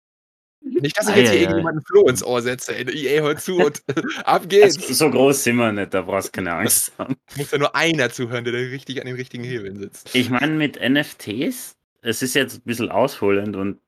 Nicht, 0.65 0.97
dass 0.97 1.09
ich 1.09 1.15
jetzt 1.17 1.31
hier 1.31 1.41
irgendjemanden 1.41 1.83
Floh 1.83 2.07
ins 2.07 2.23
Ohr 2.23 2.41
setze. 2.41 2.73
EA, 2.73 3.21
hört 3.21 3.41
zu 3.41 3.57
und 3.57 3.83
ab 4.25 4.47
geht's. 4.47 4.77
Also, 4.77 4.93
so 4.93 5.11
groß 5.11 5.43
sind 5.43 5.57
wir 5.57 5.71
nicht, 5.73 5.93
da 5.93 6.03
brauchst 6.03 6.29
du 6.29 6.31
keine 6.31 6.53
Angst 6.53 6.93
haben. 6.97 7.15
Muss 7.35 7.51
ja 7.51 7.57
nur 7.57 7.75
einer 7.75 8.09
zuhören, 8.11 8.45
der 8.45 8.53
da 8.53 8.59
richtig 8.59 9.01
an 9.01 9.07
den 9.07 9.15
richtigen 9.15 9.43
Hebeln 9.43 9.77
sitzt. 9.77 10.15
Ich 10.15 10.29
meine, 10.29 10.53
mit 10.53 10.79
NFTs, 10.79 11.75
es 12.01 12.21
ist 12.21 12.33
jetzt 12.33 12.57
ein 12.57 12.61
bisschen 12.65 12.91
ausholend 12.91 13.55
und 13.55 13.79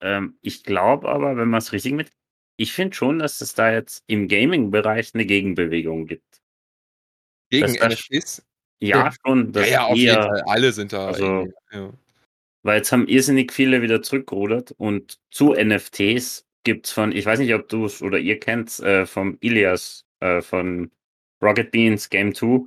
ähm, 0.00 0.38
ich 0.42 0.64
glaube 0.64 1.08
aber, 1.08 1.36
wenn 1.36 1.48
man 1.48 1.58
es 1.58 1.72
richtig 1.72 1.92
mit. 1.92 2.10
Ich 2.56 2.72
finde 2.72 2.94
schon, 2.94 3.18
dass 3.18 3.40
es 3.40 3.54
da 3.54 3.72
jetzt 3.72 4.04
im 4.06 4.28
Gaming-Bereich 4.28 5.14
eine 5.14 5.26
Gegenbewegung 5.26 6.06
gibt. 6.06 6.40
Gegen 7.50 7.72
NFTs? 7.72 8.44
Ja, 8.80 9.06
ja, 9.06 9.12
schon. 9.24 9.52
Ja, 9.52 9.64
ja, 9.64 9.84
auf 9.86 9.96
jeden 9.96 10.14
Fall. 10.14 10.42
Alle 10.46 10.72
sind 10.72 10.92
da. 10.92 11.06
Also, 11.06 11.48
ja. 11.72 11.92
Weil 12.62 12.78
jetzt 12.78 12.92
haben 12.92 13.08
irrsinnig 13.08 13.52
viele 13.52 13.82
wieder 13.82 14.02
zurückgerudert 14.02 14.72
und 14.78 15.18
zu 15.30 15.52
NFTs 15.52 16.46
gibt 16.64 16.86
es 16.86 16.92
von, 16.92 17.12
ich 17.12 17.26
weiß 17.26 17.38
nicht, 17.38 17.54
ob 17.54 17.68
du 17.68 17.84
es 17.84 18.00
oder 18.02 18.18
ihr 18.18 18.40
kennt, 18.40 18.78
äh, 18.80 19.04
vom 19.04 19.36
Ilias 19.40 20.06
äh, 20.20 20.40
von 20.40 20.90
Rocket 21.42 21.70
Beans 21.70 22.08
Game 22.08 22.34
2 22.34 22.66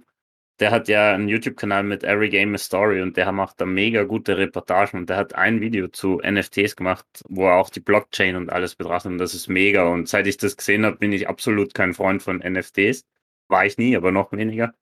der 0.60 0.72
hat 0.72 0.88
ja 0.88 1.14
einen 1.14 1.28
YouTube-Kanal 1.28 1.84
mit 1.84 2.04
Every 2.04 2.30
Game 2.30 2.56
a 2.56 2.58
Story 2.58 3.02
und 3.02 3.16
der 3.16 3.32
macht 3.32 3.62
da 3.62 3.66
mega 3.66 4.04
gute 4.04 4.38
Reportagen 4.38 5.00
und 5.00 5.10
der 5.10 5.18
hat 5.18 5.36
ein 5.36 5.62
Video 5.62 5.88
zu 5.88 6.22
NFTs 6.26 6.76
gemacht, 6.76 7.06
wo 7.28 7.46
er 7.48 7.56
auch 7.56 7.70
die 7.70 7.80
Blockchain 7.80 8.36
und 8.36 8.50
alles 8.50 8.76
betrachtet 8.76 9.12
und 9.12 9.18
das 9.20 9.34
ist 9.34 9.48
mega 9.48 9.88
und 9.88 10.10
seit 10.10 10.26
ich 10.28 10.38
das 10.38 10.58
gesehen 10.58 10.86
habe, 10.86 10.98
bin 10.98 11.14
ich 11.14 11.30
absolut 11.30 11.74
kein 11.74 11.94
Freund 11.94 12.24
von 12.24 12.38
NFTs. 12.40 13.06
War 13.50 13.66
ich 13.66 13.78
nie, 13.78 13.96
aber 13.96 14.12
noch 14.12 14.32
weniger. 14.32 14.74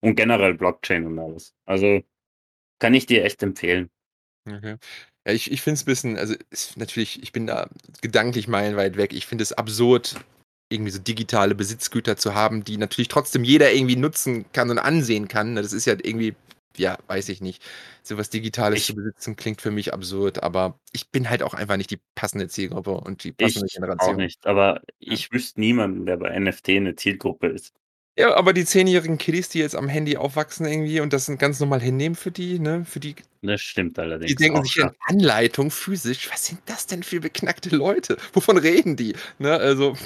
Und 0.00 0.16
generell 0.16 0.54
Blockchain 0.54 1.06
und 1.06 1.18
alles. 1.18 1.54
Also 1.66 2.02
kann 2.78 2.94
ich 2.94 3.06
dir 3.06 3.24
echt 3.24 3.42
empfehlen. 3.42 3.90
Okay. 4.46 4.76
Ja, 5.26 5.32
ich, 5.32 5.52
ich 5.52 5.60
finde 5.60 5.74
es 5.74 5.82
ein 5.82 5.86
bisschen, 5.86 6.18
also 6.18 6.34
ist 6.50 6.76
natürlich, 6.78 7.22
ich 7.22 7.32
bin 7.32 7.46
da 7.46 7.68
gedanklich 8.00 8.48
meilenweit 8.48 8.96
weg. 8.96 9.12
Ich 9.12 9.26
finde 9.26 9.42
es 9.42 9.52
absurd, 9.52 10.16
irgendwie 10.68 10.90
so 10.90 10.98
digitale 10.98 11.54
Besitzgüter 11.54 12.16
zu 12.16 12.34
haben, 12.34 12.64
die 12.64 12.76
natürlich 12.76 13.08
trotzdem 13.08 13.44
jeder 13.44 13.72
irgendwie 13.72 13.96
nutzen 13.96 14.44
kann 14.52 14.70
und 14.70 14.78
ansehen 14.78 15.28
kann. 15.28 15.56
Das 15.56 15.72
ist 15.72 15.86
ja 15.86 15.94
irgendwie, 16.02 16.34
ja, 16.76 16.98
weiß 17.06 17.28
ich 17.30 17.40
nicht. 17.40 17.62
So 18.02 18.18
was 18.18 18.30
Digitales 18.30 18.80
ich, 18.80 18.86
zu 18.86 18.94
besitzen 18.94 19.36
klingt 19.36 19.60
für 19.60 19.70
mich 19.70 19.92
absurd, 19.92 20.42
aber 20.42 20.78
ich 20.92 21.08
bin 21.08 21.30
halt 21.30 21.42
auch 21.42 21.54
einfach 21.54 21.76
nicht 21.76 21.90
die 21.90 22.00
passende 22.14 22.48
Zielgruppe 22.48 22.92
und 22.92 23.24
die 23.24 23.32
passende 23.32 23.66
ich 23.66 23.74
Generation. 23.74 24.14
Auch 24.14 24.18
nicht, 24.18 24.46
aber 24.46 24.82
ich 24.98 25.32
wüsste 25.32 25.60
niemanden, 25.60 26.06
der 26.06 26.16
bei 26.16 26.38
NFT 26.38 26.70
eine 26.70 26.96
Zielgruppe 26.96 27.48
ist. 27.48 27.72
Ja, 28.18 28.34
aber 28.34 28.52
die 28.52 28.64
zehnjährigen 28.64 29.16
Kiddies, 29.16 29.48
die 29.48 29.60
jetzt 29.60 29.76
am 29.76 29.88
Handy 29.88 30.16
aufwachsen 30.16 30.66
irgendwie 30.66 31.00
und 31.00 31.12
das 31.12 31.30
ganz 31.38 31.60
normal 31.60 31.80
hinnehmen 31.80 32.16
für 32.16 32.32
die, 32.32 32.58
ne? 32.58 32.84
Für 32.84 32.98
die. 32.98 33.14
Das 33.42 33.60
stimmt 33.60 33.96
allerdings. 33.96 34.28
Die 34.28 34.34
denken 34.34 34.64
sich 34.64 34.76
in 34.78 34.90
Anleitung 35.06 35.70
physisch, 35.70 36.28
was 36.28 36.44
sind 36.44 36.60
das 36.66 36.88
denn 36.88 37.04
für 37.04 37.20
beknackte 37.20 37.74
Leute? 37.76 38.16
Wovon 38.32 38.58
reden 38.58 38.96
die? 38.96 39.14
Ne? 39.38 39.52
Also, 39.52 39.96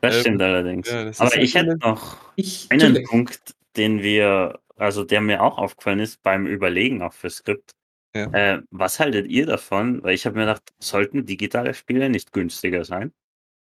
das 0.00 0.16
ähm, 0.16 0.20
stimmt 0.20 0.42
allerdings. 0.42 0.90
Ja, 0.90 1.10
Aber 1.18 1.36
ich 1.36 1.54
hätte 1.54 1.76
noch 1.78 2.18
ich, 2.36 2.70
einen. 2.70 3.02
Punkt, 3.04 3.54
den 3.76 4.02
wir, 4.02 4.60
also 4.76 5.04
der 5.04 5.20
mir 5.20 5.42
auch 5.42 5.58
aufgefallen 5.58 6.00
ist 6.00 6.22
beim 6.22 6.46
Überlegen 6.46 7.02
auch 7.02 7.12
für 7.12 7.30
Skript. 7.30 7.72
Ja. 8.14 8.30
Äh, 8.32 8.62
was 8.70 9.00
haltet 9.00 9.28
ihr 9.28 9.46
davon? 9.46 10.02
Weil 10.02 10.14
ich 10.14 10.26
habe 10.26 10.36
mir 10.36 10.46
gedacht, 10.46 10.72
sollten 10.78 11.26
digitale 11.26 11.74
Spiele 11.74 12.08
nicht 12.08 12.32
günstiger 12.32 12.84
sein? 12.84 13.12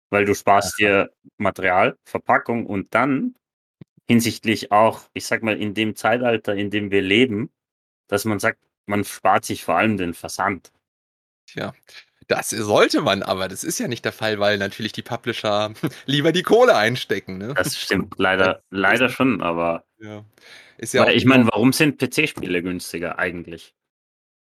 Weil 0.09 0.25
du 0.25 0.35
sparst 0.35 0.73
Aha. 0.73 0.77
dir 0.77 1.11
Material, 1.37 1.97
Verpackung 2.03 2.65
und 2.65 2.93
dann 2.93 3.35
hinsichtlich 4.07 4.71
auch, 4.71 5.01
ich 5.13 5.25
sag 5.25 5.41
mal, 5.41 5.59
in 5.59 5.73
dem 5.73 5.95
Zeitalter, 5.95 6.53
in 6.55 6.69
dem 6.69 6.91
wir 6.91 7.01
leben, 7.01 7.49
dass 8.07 8.25
man 8.25 8.39
sagt, 8.39 8.59
man 8.85 9.03
spart 9.03 9.45
sich 9.45 9.63
vor 9.63 9.75
allem 9.75 9.97
den 9.97 10.13
Versand. 10.13 10.71
Tja, 11.47 11.73
Das 12.27 12.49
sollte 12.49 13.01
man, 13.01 13.21
aber 13.21 13.47
das 13.47 13.63
ist 13.63 13.79
ja 13.79 13.87
nicht 13.87 14.03
der 14.03 14.11
Fall, 14.11 14.39
weil 14.39 14.57
natürlich 14.57 14.91
die 14.91 15.03
Publisher 15.03 15.73
lieber 16.05 16.31
die 16.31 16.43
Kohle 16.43 16.75
einstecken. 16.75 17.37
Ne? 17.37 17.53
Das 17.53 17.77
stimmt, 17.77 18.15
leider, 18.17 18.63
leider 18.69 19.09
schon, 19.09 19.41
aber. 19.41 19.85
Ja. 19.99 20.25
Ist 20.77 20.93
ja 20.93 21.05
weil 21.05 21.15
ich 21.15 21.25
meine, 21.25 21.45
warum 21.47 21.71
sind 21.71 21.99
PC-Spiele 21.99 22.61
günstiger 22.61 23.17
eigentlich? 23.19 23.73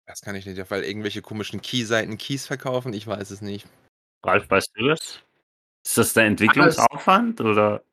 Das 0.06 0.22
kann 0.22 0.36
ich 0.36 0.46
nicht, 0.46 0.70
weil 0.70 0.84
irgendwelche 0.84 1.22
komischen 1.22 1.62
Key-Seiten 1.62 2.18
Keys 2.18 2.46
verkaufen, 2.46 2.94
ich 2.94 3.08
weiß 3.08 3.32
es 3.32 3.42
nicht. 3.42 3.68
Ralf, 4.24 4.50
weißt 4.50 4.72
du 4.76 4.88
das? 4.88 5.20
Ist 5.84 5.98
das 5.98 6.14
der 6.14 6.26
Entwicklungsaufwand 6.26 7.42
oder? 7.42 7.84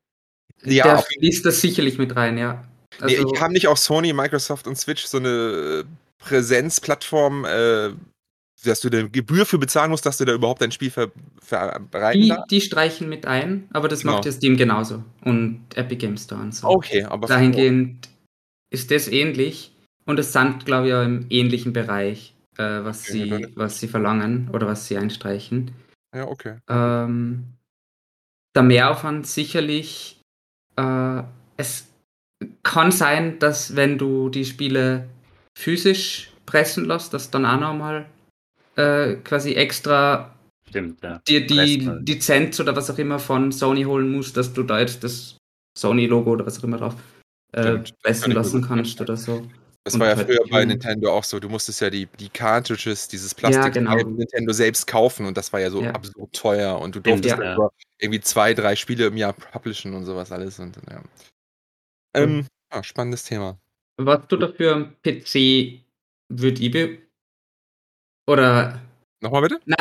Ja, 0.63 0.85
der 0.85 0.99
fließt 0.99 1.45
das 1.45 1.61
sicherlich 1.61 1.99
mit 1.99 2.15
rein, 2.15 2.39
ja. 2.39 2.65
Also, 3.01 3.23
nee, 3.23 3.33
ich 3.35 3.41
haben 3.41 3.53
nicht 3.53 3.69
auch 3.69 3.77
Sony, 3.77 4.13
Microsoft 4.13 4.67
und 4.67 4.77
Switch 4.77 5.05
so 5.07 5.19
eine 5.19 5.85
Präsenzplattform, 6.19 7.45
äh, 7.45 7.91
dass 8.63 8.81
du 8.81 8.89
eine 8.89 9.09
Gebühr 9.09 9.47
für 9.47 9.59
bezahlen 9.59 9.91
musst, 9.91 10.07
dass 10.07 10.19
du 10.19 10.25
da 10.25 10.33
überhaupt 10.33 10.63
dein 10.63 10.73
Spiel 10.73 10.91
ver 10.91 11.11
verbreiten 11.41 12.23
die, 12.23 12.35
die 12.51 12.61
streichen 12.61 13.09
mit 13.09 13.27
ein, 13.27 13.69
aber 13.73 13.89
das 13.89 14.03
genau. 14.03 14.15
macht 14.15 14.27
ja 14.27 14.33
Steam 14.33 14.57
genauso 14.57 15.03
und 15.23 15.65
Epic 15.75 15.97
Games 15.97 16.25
Store 16.25 16.41
und 16.41 16.55
so. 16.55 16.69
Okay, 16.69 17.05
aber 17.05 17.27
dahingehend 17.27 18.09
ist 18.71 18.91
das 18.91 19.09
ähnlich 19.09 19.75
und 20.05 20.19
es 20.19 20.33
sind, 20.33 20.65
glaube 20.65 20.89
ich, 20.89 20.95
auch 20.95 21.05
im 21.05 21.27
ähnlichen 21.31 21.73
Bereich, 21.73 22.35
äh, 22.57 22.63
was, 22.63 23.09
okay, 23.09 23.13
sie, 23.13 23.53
was 23.57 23.81
sie 23.81 23.89
verlangen 23.89 24.49
oder 24.53 24.67
was 24.67 24.87
sie 24.87 24.97
einstreichen. 24.97 25.73
Ja, 26.15 26.29
okay. 26.29 26.57
Ähm, 26.69 27.55
der 28.55 28.63
Mehraufwand 28.63 29.27
sicherlich, 29.27 30.21
äh, 30.77 31.23
es 31.57 31.89
kann 32.63 32.91
sein, 32.91 33.39
dass 33.39 33.77
wenn 33.77 33.99
du 33.99 34.29
die 34.29 34.45
Spiele 34.45 35.09
physisch 35.57 36.33
pressen 36.47 36.85
lässt, 36.87 37.15
dass 37.15 37.31
dann 37.31 37.47
auch 37.47 37.61
nochmal 37.61 38.07
äh, 38.77 39.15
quasi 39.17 39.55
extra 39.55 40.35
Stimmt, 40.69 41.03
ja. 41.03 41.21
dir 41.27 41.47
die 41.47 41.87
halt. 41.87 42.09
Lizenz 42.09 42.59
oder 42.61 42.75
was 42.75 42.91
auch 42.91 42.99
immer 42.99 43.19
von 43.19 43.53
Sony 43.53 43.85
holen 43.85 44.11
musst, 44.11 44.37
dass 44.37 44.53
du 44.53 44.63
da 44.63 44.81
jetzt 44.81 45.05
das 45.05 45.37
Sony-Logo 45.77 46.31
oder 46.31 46.47
was 46.47 46.59
auch 46.59 46.65
immer 46.65 46.79
drauf 46.79 46.97
äh, 47.53 47.79
pressen 48.03 48.33
lassen 48.33 48.63
kannst 48.63 49.01
oder 49.01 49.17
so. 49.17 49.47
Das 49.85 49.95
Und 49.95 50.01
war 50.01 50.11
ja 50.11 50.17
halt 50.17 50.29
früher 50.29 50.45
bei 50.49 50.65
Nintendo 50.65 51.13
auch 51.13 51.25
so. 51.25 51.41
Du 51.41 51.49
musstest 51.49 51.81
ja 51.81 51.91
die, 51.91 52.07
die 52.21 52.29
Cartridges, 52.29 53.09
dieses 53.09 53.35
Plastik 53.35 53.65
ja, 53.65 53.69
genau. 53.69 53.97
Nintendo 53.97 54.53
selbst 54.53 54.87
kaufen 54.87 55.27
und 55.27 55.37
das 55.37 55.53
war 55.53 55.61
ja 55.61 55.71
so 55.71 55.83
ja. 55.83 55.91
absurd 55.91 56.33
teuer 56.33 56.79
und 56.79 56.95
du 56.95 57.01
durftest 57.01 57.37
ja. 57.37 57.71
irgendwie 57.99 58.21
zwei, 58.21 58.55
drei 58.55 58.77
Spiele 58.77 59.07
im 59.07 59.17
Jahr 59.17 59.33
publishen 59.33 59.93
und 59.95 60.05
sowas 60.05 60.31
alles. 60.31 60.61
Und, 60.61 60.77
ja. 60.89 61.03
Ähm, 62.15 62.47
ja, 62.73 62.83
spannendes 62.85 63.25
Thema. 63.25 63.59
Was 63.97 64.27
du 64.29 64.37
dafür 64.37 64.73
am 64.75 64.97
PC 65.03 65.83
würde 66.29 66.63
ich 66.63 67.03
oder 68.27 68.81
Nochmal 69.23 69.43
bitte? 69.43 69.61
Na, 69.67 69.77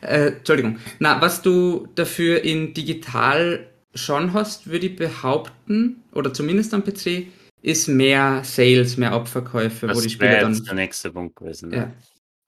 äh, 0.00 0.28
Entschuldigung. 0.28 0.78
Na, 1.00 1.20
was 1.20 1.42
du 1.42 1.88
dafür 1.96 2.44
in 2.44 2.72
digital 2.72 3.66
schon 3.94 4.32
hast, 4.32 4.68
würde 4.68 4.86
ich 4.86 4.96
behaupten, 4.96 6.04
oder 6.12 6.32
zumindest 6.32 6.72
am 6.72 6.84
PC, 6.84 7.26
ist 7.62 7.88
mehr 7.88 8.42
Sales, 8.44 8.96
mehr 8.96 9.10
Abverkäufe, 9.10 9.88
das 9.88 9.96
wo 9.96 10.00
die 10.00 10.10
Spieler 10.10 10.40
dann. 10.40 10.52
Das 10.52 10.62
der 10.62 10.74
nächste 10.74 11.10
Punkt 11.10 11.34
gewesen. 11.34 11.70
Ne? 11.70 11.76
Ja. 11.76 11.92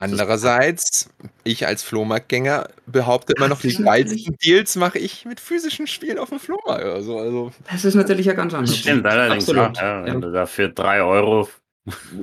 Andererseits, 0.01 1.11
ich 1.43 1.67
als 1.67 1.83
Flohmarktgänger 1.83 2.69
behaupte 2.87 3.33
immer 3.37 3.49
noch, 3.49 3.61
die 3.61 3.75
geilsten 3.75 4.37
Deals 4.37 4.77
mache 4.77 5.01
ich 5.01 5.25
mit 5.25 5.41
physischen 5.41 5.89
Spielen 5.89 6.19
auf 6.19 6.29
dem 6.29 6.39
Flohmarkt. 6.39 6.85
Also, 6.85 7.19
also. 7.19 7.51
Das 7.69 7.85
ist 7.85 7.97
natürlich 7.97 8.27
ja 8.27 8.35
ganz 8.35 8.55
anders. 8.55 8.77
Stimmt, 8.77 9.05
allerdings. 9.07 9.49
Absolut. 9.49 9.77
Ja, 9.77 10.05
wenn 10.05 10.15
ja. 10.15 10.21
du 10.21 10.31
dafür 10.31 10.69
3 10.69 11.03
Euro 11.03 11.49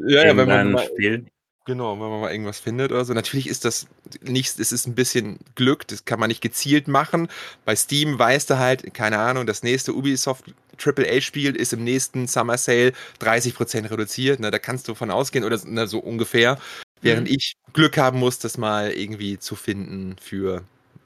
ja, 0.07 0.25
ja, 0.25 0.37
wenn 0.37 0.47
man 0.47 0.77
Spiel. 0.77 1.25
Genau, 1.65 1.93
wenn 1.93 2.09
man 2.09 2.21
mal 2.21 2.31
irgendwas 2.31 2.59
findet 2.59 2.91
oder 2.91 3.03
so. 3.05 3.13
Natürlich 3.13 3.47
ist 3.47 3.65
das 3.65 3.87
nichts, 4.21 4.59
es 4.59 4.71
ist 4.71 4.85
ein 4.85 4.93
bisschen 4.93 5.39
Glück, 5.55 5.87
das 5.87 6.05
kann 6.05 6.19
man 6.19 6.27
nicht 6.27 6.41
gezielt 6.41 6.87
machen. 6.87 7.27
Bei 7.65 7.75
Steam 7.75 8.19
weißt 8.19 8.51
du 8.51 8.59
halt, 8.59 8.93
keine 8.93 9.17
Ahnung, 9.17 9.47
das 9.47 9.63
nächste 9.63 9.95
Ubisoft 9.95 10.53
AAA-Spiel 10.83 11.55
ist 11.55 11.73
im 11.73 11.83
nächsten 11.83 12.27
Summer 12.27 12.59
Sale 12.59 12.93
30% 13.19 13.89
reduziert. 13.89 14.39
Ne, 14.39 14.51
da 14.51 14.59
kannst 14.59 14.87
du 14.87 14.93
von 14.93 15.09
ausgehen 15.09 15.43
oder 15.43 15.59
ne, 15.65 15.87
so 15.87 15.97
ungefähr. 15.97 16.59
Während 17.01 17.27
mhm. 17.27 17.35
ich 17.35 17.55
Glück 17.73 17.97
haben 17.97 18.19
muss, 18.19 18.37
das 18.37 18.59
mal 18.59 18.91
irgendwie 18.91 19.39
zu 19.39 19.55
finden 19.55 20.17
für 20.21 20.63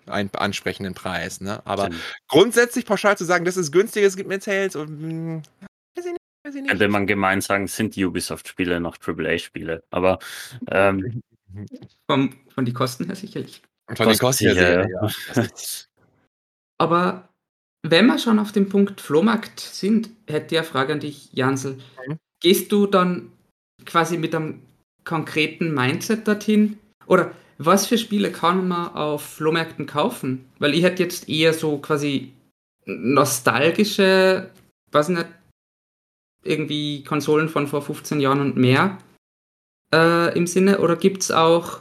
einen 0.08 0.30
ansprechenden 0.34 0.94
Preis. 0.94 1.40
Ne? 1.40 1.62
Aber 1.66 1.90
mhm. 1.90 2.00
grundsätzlich 2.28 2.86
pauschal 2.86 3.18
zu 3.18 3.24
sagen, 3.24 3.46
das 3.46 3.56
ist 3.56 3.72
günstiger, 3.72 4.08
es 4.08 4.18
gibt 4.18 4.28
mehr 4.28 4.42
Sales 6.52 6.64
und 6.64 6.72
hm, 6.72 6.78
könnte 6.80 6.88
man 6.88 7.08
gemein 7.08 7.42
sagen, 7.42 7.68
sind 7.68 7.96
die 7.96 8.06
Ubisoft-Spiele 8.06 8.80
noch 8.80 8.98
AAA-Spiele. 9.06 9.84
Aber 9.92 10.20
ähm, 10.70 11.22
von, 12.08 12.36
von 12.50 12.66
den 12.66 12.74
Kosten 12.74 13.06
her 13.06 13.16
sicherlich. 13.16 13.62
Von 13.96 14.08
den 14.08 14.18
Kosten 14.18 14.46
her, 14.46 14.54
sicher, 14.54 14.90
ja. 14.90 15.10
ja. 15.36 15.48
Aber 16.78 17.30
wenn 17.84 18.08
wir 18.08 18.20
schon 18.20 18.40
auf 18.40 18.52
dem 18.52 18.70
Punkt 18.70 19.02
Flohmarkt 19.02 19.60
sind, 19.60 20.10
hätte 20.28 20.56
ich 20.56 20.60
eine 20.60 20.68
Frage 20.68 20.94
an 20.94 21.00
dich, 21.00 21.30
Jansel. 21.34 21.78
Mhm. 22.08 22.18
Gehst 22.42 22.72
du 22.72 22.88
dann 22.88 23.32
quasi 23.86 24.18
mit 24.18 24.36
einem 24.36 24.62
konkreten 25.04 25.74
Mindset 25.74 26.28
dorthin? 26.28 26.78
Oder 27.06 27.32
was 27.58 27.88
für 27.88 27.98
Spiele 27.98 28.32
kann 28.32 28.68
man 28.68 28.94
auf 28.94 29.22
Flohmärkten 29.22 29.86
kaufen? 29.86 30.46
Weil 30.60 30.74
ich 30.74 30.84
hätte 30.84 31.04
jetzt 31.04 31.28
eher 31.28 31.54
so 31.54 31.78
quasi 31.78 32.34
nostalgische, 32.86 34.50
weiß 34.92 35.10
nicht, 35.10 35.26
irgendwie 36.44 37.04
Konsolen 37.04 37.50
von 37.50 37.68
vor 37.68 37.82
15 37.82 38.20
Jahren 38.20 38.42
und 38.42 38.58
mehr 38.58 38.98
äh, 39.94 40.36
im 40.38 40.48
Sinne? 40.48 40.80
Oder 40.80 40.96
gibt 40.96 41.24
es 41.24 41.32
auch 41.32 41.80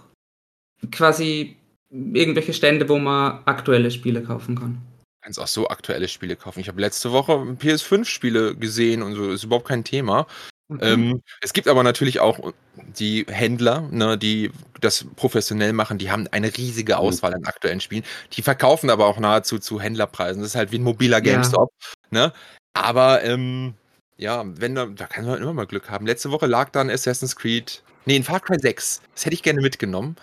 quasi 0.91 1.57
irgendwelche 1.91 2.53
Stände, 2.53 2.89
wo 2.89 2.99
man 2.99 3.43
aktuelle 3.45 3.91
Spiele 3.91 4.23
kaufen 4.23 4.59
kann? 4.59 4.81
Kannst 5.23 5.41
auch 5.41 5.47
so 5.47 5.69
aktuelle 5.69 6.09
Spiele 6.09 6.37
kaufen. 6.37 6.61
Ich 6.61 6.69
habe 6.69 6.81
letzte 6.81 7.13
Woche 7.13 7.33
PS5-Spiele 7.33 8.57
gesehen 8.57 9.03
und 9.03 9.15
so, 9.15 9.31
ist 9.31 9.45
überhaupt 9.45 9.69
kein 9.69 9.85
Thema. 9.85 10.27
Okay. 10.71 10.93
Ähm, 10.93 11.23
es 11.41 11.55
gibt 11.55 11.67
aber 11.67 11.83
natürlich 11.83 12.21
auch 12.21 12.53
die 12.99 13.25
Händler, 13.29 13.89
ne, 13.91 14.19
die 14.19 14.51
das 14.81 15.07
professionell 15.17 15.73
machen, 15.73 15.97
die 15.97 16.11
haben 16.11 16.29
eine 16.29 16.55
riesige. 16.57 16.99
Auswahl 16.99 17.35
an 17.35 17.45
aktuellen 17.45 17.81
Spielen. 17.81 18.05
Die 18.33 18.43
verkaufen 18.43 18.91
aber 18.91 19.07
auch 19.07 19.19
nahezu 19.19 19.59
zu 19.59 19.81
Händlerpreisen. 19.81 20.43
Das 20.43 20.51
ist 20.51 20.57
halt 20.57 20.71
wie 20.71 20.79
ein 20.79 20.85
mobiler 20.85 21.21
GameStop. 21.21 21.71
Ja. 22.11 22.27
Ne? 22.27 22.33
Aber 22.75 23.25
ähm, 23.25 23.75
ja, 24.19 24.45
wenn 24.47 24.75
da, 24.75 24.87
da 24.87 25.07
kann 25.07 25.25
man 25.25 25.41
immer 25.41 25.55
mal 25.55 25.67
Glück 25.67 25.89
haben. 25.91 26.07
Letzte 26.07 26.31
Woche 26.31 26.47
lag 26.47 26.71
dann 26.71 26.91
Assassin's 26.91 27.37
Creed, 27.37 27.83
nee, 28.05 28.17
in 28.17 28.25
Far 28.25 28.41
Cry 28.41 28.59
6. 28.59 29.01
Das 29.15 29.25
hätte 29.25 29.35
ich 29.35 29.43
gerne 29.43 29.61
mitgenommen, 29.61 30.17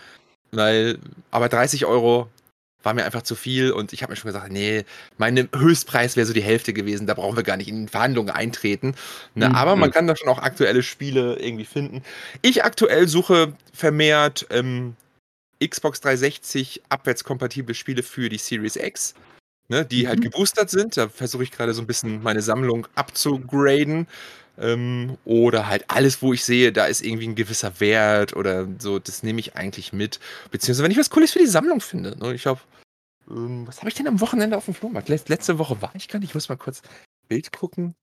weil, 0.51 0.99
aber 1.31 1.49
30 1.49 1.86
Euro 1.86 2.29
war 2.84 2.93
mir 2.93 3.05
einfach 3.05 3.23
zu 3.23 3.36
viel 3.36 3.71
und 3.71 3.93
ich 3.93 4.03
habe 4.03 4.12
mir 4.12 4.17
schon 4.17 4.29
gesagt, 4.29 4.51
nee, 4.51 4.86
mein 5.17 5.49
Höchstpreis 5.55 6.15
wäre 6.15 6.27
so 6.27 6.34
die 6.34 6.43
Hälfte 6.43 6.71
gewesen, 6.71 7.08
da 7.08 7.15
brauchen 7.15 7.36
wir 7.36 7.43
gar 7.43 7.58
nicht 7.58 7.67
in 7.67 7.88
Verhandlungen 7.88 8.29
eintreten. 8.29 8.95
Ne? 9.34 9.49
Mhm. 9.49 9.55
Aber 9.55 9.75
man 9.75 9.89
kann 9.89 10.05
da 10.05 10.15
schon 10.15 10.29
auch 10.29 10.39
aktuelle 10.39 10.84
Spiele 10.84 11.38
irgendwie 11.39 11.65
finden. 11.65 12.03
Ich 12.43 12.63
aktuell 12.63 13.08
suche 13.08 13.53
vermehrt 13.73 14.45
ähm, 14.51 14.95
Xbox 15.65 16.01
360 16.01 16.84
abwärtskompatible 16.89 17.73
Spiele 17.73 18.03
für 18.03 18.29
die 18.29 18.38
Series 18.38 18.75
X 18.75 19.15
ne, 19.67 19.86
die 19.86 20.08
halt 20.08 20.19
mhm. 20.19 20.23
geboostert 20.23 20.69
sind. 20.69 20.97
Da 20.97 21.10
versuche 21.10 21.43
ich 21.43 21.51
gerade 21.51 21.73
so 21.73 21.82
ein 21.82 21.88
bisschen 21.88 22.21
meine 22.23 22.41
Sammlung 22.41 22.88
abzugraden. 22.95 24.08
Ähm, 24.58 25.17
oder 25.25 25.67
halt 25.67 25.84
alles, 25.89 26.21
wo 26.21 26.32
ich 26.32 26.45
sehe, 26.45 26.71
da 26.71 26.86
ist 26.86 27.04
irgendwie 27.04 27.28
ein 27.28 27.36
gewisser 27.36 27.80
Wert 27.82 28.38
oder 28.38 28.67
so, 28.80 28.99
das 28.99 29.21
nehme 29.21 29.39
ich 29.41 29.56
eigentlich 29.56 29.91
mit. 29.91 30.21
Beziehungsweise, 30.49 30.84
wenn 30.84 30.91
ich 30.91 30.97
was 30.97 31.10
Cooles 31.10 31.34
für 31.34 31.39
die 31.39 31.45
Sammlung 31.45 31.82
finde. 31.82 32.17
Ne? 32.17 32.34
Ich 32.34 32.45
habe, 32.45 32.62
ähm, 33.30 33.67
was 33.67 33.80
habe 33.80 33.89
ich 33.89 33.95
denn 33.95 34.08
am 34.08 34.21
Wochenende 34.21 34.56
auf 34.56 34.65
dem 34.65 34.73
Flohmarkt? 34.73 35.10
letzte 35.10 35.60
Woche 35.60 35.82
war 35.82 35.91
ich 35.95 36.08
gar 36.08 36.19
nicht, 36.19 36.30
ich 36.30 36.36
muss 36.36 36.47
mal 36.47 36.56
kurz 36.56 36.82
Bild 37.28 37.51
gucken. 37.51 37.95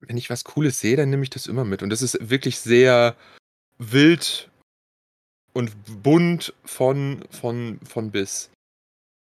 Wenn 0.00 0.16
ich 0.16 0.30
was 0.30 0.44
Cooles 0.44 0.78
sehe, 0.78 0.96
dann 0.96 1.10
nehme 1.10 1.24
ich 1.24 1.30
das 1.30 1.46
immer 1.46 1.64
mit. 1.64 1.82
Und 1.82 1.90
das 1.90 2.02
ist 2.02 2.30
wirklich 2.30 2.60
sehr 2.60 3.16
wild 3.78 4.50
und 5.52 5.72
bunt 6.02 6.54
von, 6.64 7.24
von, 7.30 7.80
von 7.82 8.10
bis. 8.12 8.50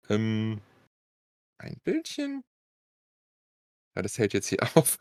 Ähm, 0.09 0.61
ein 1.59 1.79
Bildchen. 1.83 2.43
Ja, 3.95 4.03
das 4.03 4.17
hält 4.17 4.33
jetzt 4.33 4.47
hier 4.47 4.59
auf. 4.75 4.99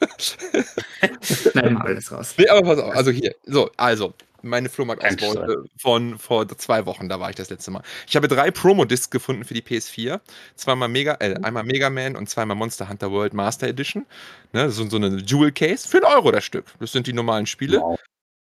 Schnell 1.23 1.71
mal 1.71 1.87
alles 1.87 2.11
raus. 2.11 2.35
Nee, 2.39 2.49
aber 2.49 2.63
pass 2.63 2.79
auf, 2.79 2.95
also 2.95 3.11
hier, 3.11 3.35
so, 3.45 3.71
also, 3.77 4.15
meine 4.43 4.69
Flohmarkt-Ausbeute 4.69 5.65
von 5.77 6.19
vor 6.19 6.49
zwei 6.57 6.87
Wochen, 6.87 7.09
da 7.09 7.21
war 7.21 7.29
ich 7.31 7.37
das 7.37 7.51
letzte 7.51 7.71
Mal. 7.71 7.83
Ich 8.07 8.17
habe 8.17 8.29
drei 8.29 8.51
Promo-Discs 8.51 9.11
gefunden 9.11 9.45
für 9.45 9.55
die 9.55 9.63
PS4. 9.63 10.21
Zweimal 10.55 10.89
Mega, 10.89 11.15
äh, 11.15 11.39
mhm. 11.39 11.45
einmal 11.45 11.65
Mega 11.65 11.91
Man 11.91 12.17
und 12.17 12.31
zweimal 12.31 12.57
Monster 12.57 12.89
Hunter 12.89 13.11
World 13.11 13.35
Master 13.35 13.67
Edition. 13.67 14.07
Ne, 14.53 14.71
so, 14.71 14.89
so 14.89 14.97
eine 14.97 15.19
Jewel 15.19 15.53
Case 15.53 15.87
für 15.87 15.99
einen 15.99 16.07
Euro 16.07 16.31
das 16.31 16.45
Stück. 16.45 16.67
Das 16.81 16.93
sind 16.93 17.07
die 17.07 17.13
normalen 17.13 17.47
Spiele. 17.47 17.81
Wow. 17.81 18.01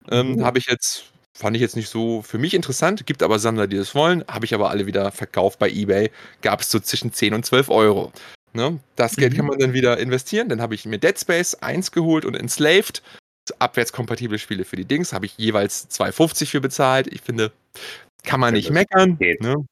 Ähm, 0.09 0.35
mhm. 0.35 0.45
Habe 0.45 0.57
ich 0.57 0.65
jetzt 0.65 1.10
Fand 1.37 1.55
ich 1.55 1.61
jetzt 1.61 1.75
nicht 1.75 1.89
so 1.89 2.21
für 2.21 2.37
mich 2.37 2.53
interessant, 2.53 3.05
gibt 3.05 3.23
aber 3.23 3.39
Sammler, 3.39 3.67
die 3.67 3.77
das 3.77 3.95
wollen. 3.95 4.23
Habe 4.27 4.45
ich 4.45 4.53
aber 4.53 4.69
alle 4.69 4.85
wieder 4.85 5.11
verkauft 5.11 5.59
bei 5.59 5.69
eBay. 5.69 6.11
Gab 6.41 6.61
es 6.61 6.69
so 6.69 6.79
zwischen 6.79 7.13
10 7.13 7.33
und 7.33 7.45
12 7.45 7.69
Euro. 7.69 8.11
Ne? 8.53 8.79
Das 8.97 9.15
Geld 9.15 9.33
mhm. 9.33 9.37
kann 9.37 9.45
man 9.45 9.59
dann 9.59 9.73
wieder 9.73 9.97
investieren. 9.97 10.49
Dann 10.49 10.61
habe 10.61 10.75
ich 10.75 10.85
mir 10.85 10.97
Dead 10.97 11.17
Space 11.17 11.55
1 11.55 11.91
geholt 11.91 12.25
und 12.25 12.35
Enslaved. 12.35 13.01
Abwärtskompatible 13.59 14.39
Spiele 14.39 14.65
für 14.65 14.75
die 14.75 14.85
Dings. 14.85 15.13
Habe 15.13 15.25
ich 15.25 15.37
jeweils 15.37 15.89
2,50 15.89 16.47
für 16.47 16.61
bezahlt. 16.61 17.07
Ich 17.07 17.21
finde, 17.21 17.51
Kann 18.23 18.39
man 18.39 18.53
nicht 18.53 18.69
meckern. 18.69 19.17
Ne? 19.19 19.65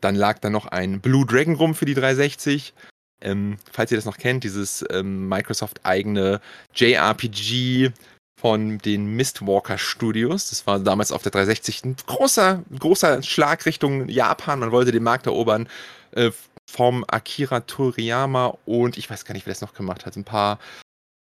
Dann 0.00 0.14
lag 0.14 0.38
da 0.38 0.50
noch 0.50 0.66
ein 0.66 1.00
Blue 1.00 1.26
Dragon 1.26 1.54
rum 1.54 1.74
für 1.74 1.84
die 1.84 1.94
360. 1.94 2.74
Ähm, 3.22 3.56
falls 3.70 3.90
ihr 3.90 3.96
das 3.96 4.04
noch 4.04 4.18
kennt, 4.18 4.44
dieses 4.44 4.84
ähm, 4.90 5.28
Microsoft-eigene 5.28 6.40
JRPG 6.74 7.92
von 8.38 8.78
den 8.78 9.06
Mistwalker 9.16 9.78
Studios. 9.78 10.50
Das 10.50 10.66
war 10.66 10.78
damals 10.78 11.12
auf 11.12 11.22
der 11.22 11.32
360 11.32 11.84
ein 11.84 11.96
großer, 12.06 12.62
großer 12.78 13.22
Schlag 13.22 13.64
Richtung 13.66 14.08
Japan. 14.08 14.58
Man 14.58 14.72
wollte 14.72 14.92
den 14.92 15.02
Markt 15.02 15.26
erobern. 15.26 15.68
Äh, 16.12 16.30
vom 16.68 17.04
Akira 17.06 17.60
Toriyama 17.60 18.58
und 18.64 18.98
ich 18.98 19.08
weiß 19.08 19.24
gar 19.24 19.34
nicht, 19.34 19.46
wer 19.46 19.52
das 19.52 19.60
noch 19.60 19.74
gemacht 19.74 20.04
hat. 20.04 20.16
Ein 20.16 20.24
paar 20.24 20.58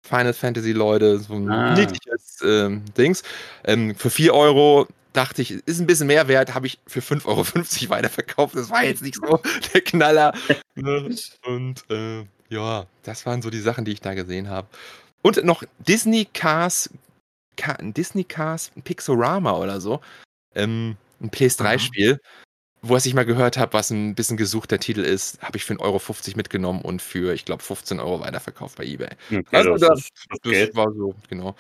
Final 0.07 0.33
Fantasy 0.33 0.73
Leute, 0.73 1.19
so 1.19 1.35
ein 1.35 1.51
ah. 1.51 1.75
niedliches 1.75 2.39
ähm, 2.45 2.85
Dings. 2.97 3.23
Ähm, 3.65 3.95
für 3.95 4.11
4 4.11 4.35
Euro 4.35 4.87
dachte 5.13 5.43
ich, 5.43 5.51
ist 5.67 5.81
ein 5.81 5.87
bisschen 5.87 6.07
mehr 6.07 6.29
wert, 6.29 6.55
habe 6.55 6.67
ich 6.67 6.79
für 6.87 7.01
5,50 7.01 7.27
Euro 7.27 7.91
weiterverkauft. 7.91 8.57
Das 8.57 8.71
war 8.71 8.85
jetzt 8.85 9.03
nicht 9.03 9.17
so 9.17 9.41
der 9.75 9.81
Knaller. 9.83 10.33
Ne? 10.75 11.15
Und 11.45 11.85
äh, 11.91 12.25
ja, 12.49 12.87
das 13.03 13.27
waren 13.27 13.43
so 13.43 13.51
die 13.51 13.61
Sachen, 13.61 13.85
die 13.85 13.93
ich 13.93 14.01
da 14.01 14.15
gesehen 14.15 14.49
habe. 14.49 14.69
Und 15.23 15.45
noch 15.45 15.63
Disney 15.79 16.27
Cars, 16.33 16.91
Disney 17.81 18.25
Cars 18.25 18.71
Pixorama 18.85 19.57
oder 19.57 19.81
so. 19.81 20.01
Ähm, 20.55 20.97
ein 21.21 21.31
PS3-Spiel, 21.31 22.21
wo 22.83 22.97
ich 22.97 23.15
mal 23.15 23.25
gehört 23.25 23.57
habe, 23.57 23.73
was 23.75 23.91
ein 23.91 24.15
bisschen 24.15 24.37
gesuchter 24.37 24.79
Titel 24.79 25.01
ist, 25.01 25.41
habe 25.41 25.57
ich 25.57 25.65
für 25.65 25.75
1,50 25.75 25.81
Euro 25.81 26.37
mitgenommen 26.37 26.83
und 26.83 27.01
für, 27.01 27.33
ich 27.33 27.45
glaube, 27.45 27.63
15 27.63 28.01
Euro 28.01 28.21
weiterverkauft 28.21 28.77
bei 28.77 28.85
eBay. 28.85 29.11
Okay, 29.31 29.45
also 29.53 29.77
das, 29.77 30.09
das, 30.29 30.39
das 30.43 30.75
war 30.75 30.93
so, 30.93 31.15
genau 31.29 31.55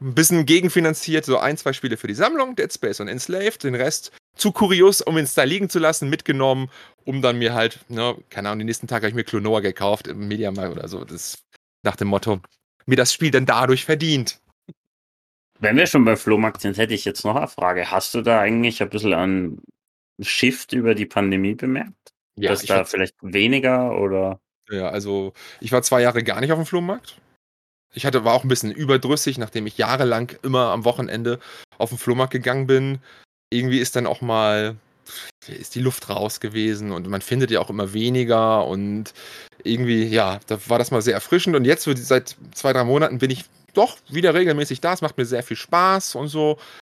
ein 0.00 0.14
bisschen 0.14 0.46
gegenfinanziert, 0.46 1.24
so 1.24 1.38
ein, 1.38 1.56
zwei 1.56 1.72
Spiele 1.72 1.96
für 1.96 2.06
die 2.06 2.14
Sammlung, 2.14 2.56
Dead 2.56 2.72
Space 2.72 3.00
und 3.00 3.08
Enslaved, 3.08 3.62
den 3.64 3.74
Rest 3.74 4.12
zu 4.36 4.52
kurios, 4.52 5.00
um 5.00 5.16
ihn 5.16 5.28
da 5.34 5.44
liegen 5.44 5.70
zu 5.70 5.78
lassen, 5.78 6.10
mitgenommen, 6.10 6.70
um 7.04 7.22
dann 7.22 7.38
mir 7.38 7.54
halt, 7.54 7.80
ne, 7.88 8.16
keine 8.28 8.48
Ahnung, 8.48 8.60
den 8.60 8.66
nächsten 8.66 8.88
Tag 8.88 8.98
habe 8.98 9.08
ich 9.08 9.14
mir 9.14 9.24
Klonoa 9.24 9.60
gekauft 9.60 10.06
im 10.08 10.28
Mediamarkt 10.28 10.76
oder 10.76 10.88
so. 10.88 11.04
Das 11.04 11.38
nach 11.82 11.96
dem 11.96 12.08
Motto, 12.08 12.40
mir 12.86 12.96
das 12.96 13.12
Spiel 13.12 13.30
dann 13.30 13.46
dadurch 13.46 13.84
verdient. 13.84 14.40
Wenn 15.58 15.76
wir 15.76 15.86
schon 15.86 16.04
bei 16.04 16.16
Flohmarkt 16.16 16.60
sind, 16.60 16.76
hätte 16.76 16.94
ich 16.94 17.04
jetzt 17.04 17.24
noch 17.24 17.36
eine 17.36 17.48
Frage. 17.48 17.90
Hast 17.90 18.14
du 18.14 18.22
da 18.22 18.40
eigentlich 18.40 18.82
ein 18.82 18.90
bisschen 18.90 19.14
einen 19.14 19.62
Shift 20.20 20.72
über 20.72 20.94
die 20.94 21.06
Pandemie 21.06 21.54
bemerkt? 21.54 22.12
Ja, 22.38 22.50
Dass 22.50 22.64
da 22.64 22.84
vielleicht 22.84 23.14
weniger 23.22 23.98
oder? 23.98 24.40
Ja, 24.68 24.88
also 24.90 25.32
ich 25.60 25.72
war 25.72 25.82
zwei 25.82 26.02
Jahre 26.02 26.22
gar 26.22 26.40
nicht 26.40 26.52
auf 26.52 26.58
dem 26.58 26.66
Flohmarkt. 26.66 27.18
Ich 27.94 28.04
hatte, 28.04 28.24
war 28.24 28.34
auch 28.34 28.44
ein 28.44 28.48
bisschen 28.48 28.72
überdrüssig, 28.72 29.38
nachdem 29.38 29.66
ich 29.66 29.78
jahrelang 29.78 30.36
immer 30.42 30.70
am 30.70 30.84
Wochenende 30.84 31.38
auf 31.78 31.88
den 31.88 31.98
Flohmarkt 31.98 32.32
gegangen 32.32 32.66
bin. 32.66 32.98
Irgendwie 33.50 33.78
ist 33.78 33.96
dann 33.96 34.06
auch 34.06 34.20
mal, 34.20 34.76
ist 35.46 35.74
die 35.74 35.80
Luft 35.80 36.08
raus 36.08 36.40
gewesen 36.40 36.92
und 36.92 37.08
man 37.08 37.20
findet 37.20 37.50
ja 37.50 37.60
auch 37.60 37.70
immer 37.70 37.92
weniger 37.92 38.66
und 38.66 39.12
irgendwie, 39.62 40.04
ja, 40.04 40.40
da 40.46 40.58
war 40.68 40.78
das 40.78 40.90
mal 40.90 41.02
sehr 41.02 41.14
erfrischend 41.14 41.56
und 41.56 41.64
jetzt, 41.64 41.84
seit 41.84 42.36
zwei, 42.54 42.72
drei 42.72 42.84
Monaten 42.84 43.18
bin 43.18 43.30
ich 43.30 43.44
doch 43.74 43.98
wieder 44.08 44.34
regelmäßig 44.34 44.80
da. 44.80 44.92
Es 44.92 45.02
macht 45.02 45.18
mir 45.18 45.26
sehr 45.26 45.42
viel 45.42 45.56
Spaß 45.56 46.14
und 46.14 46.28
so. 46.28 46.58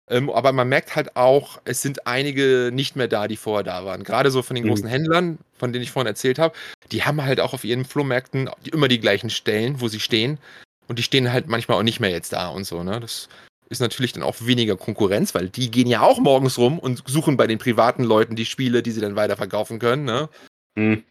Ähm, 0.08 0.30
aber 0.30 0.52
man 0.52 0.68
merkt 0.68 0.94
halt 0.94 1.16
auch, 1.16 1.60
es 1.64 1.82
sind 1.82 2.06
einige 2.06 2.70
nicht 2.72 2.94
mehr 2.94 3.08
da, 3.08 3.26
die 3.26 3.36
vorher 3.36 3.64
da 3.64 3.84
waren. 3.84 4.04
Gerade 4.04 4.30
so 4.30 4.42
von 4.42 4.54
den 4.54 4.64
mhm. 4.64 4.68
großen 4.68 4.86
Händlern, 4.86 5.38
von 5.58 5.72
denen 5.72 5.82
ich 5.82 5.90
vorhin 5.90 6.06
erzählt 6.06 6.38
habe, 6.38 6.54
die 6.92 7.02
haben 7.02 7.22
halt 7.22 7.40
auch 7.40 7.54
auf 7.54 7.64
ihren 7.64 7.84
Flohmärkten 7.84 8.48
immer 8.72 8.88
die 8.88 9.00
gleichen 9.00 9.30
Stellen, 9.30 9.80
wo 9.80 9.88
sie 9.88 10.00
stehen. 10.00 10.38
Und 10.86 11.00
die 11.00 11.02
stehen 11.02 11.32
halt 11.32 11.48
manchmal 11.48 11.78
auch 11.78 11.82
nicht 11.82 11.98
mehr 11.98 12.10
jetzt 12.10 12.32
da 12.32 12.48
und 12.48 12.64
so, 12.64 12.84
ne? 12.84 13.00
Das 13.00 13.28
ist 13.68 13.80
natürlich 13.80 14.12
dann 14.12 14.22
auch 14.22 14.36
weniger 14.40 14.76
Konkurrenz, 14.76 15.34
weil 15.34 15.48
die 15.48 15.70
gehen 15.70 15.88
ja 15.88 16.02
auch 16.02 16.18
morgens 16.18 16.58
rum 16.58 16.78
und 16.78 17.02
suchen 17.06 17.36
bei 17.36 17.46
den 17.46 17.58
privaten 17.58 18.04
Leuten 18.04 18.36
die 18.36 18.46
Spiele, 18.46 18.82
die 18.82 18.92
sie 18.92 19.00
dann 19.00 19.16
weiterverkaufen 19.16 19.78
können, 19.78 20.04
ne? 20.04 20.28
Mhm. 20.76 21.02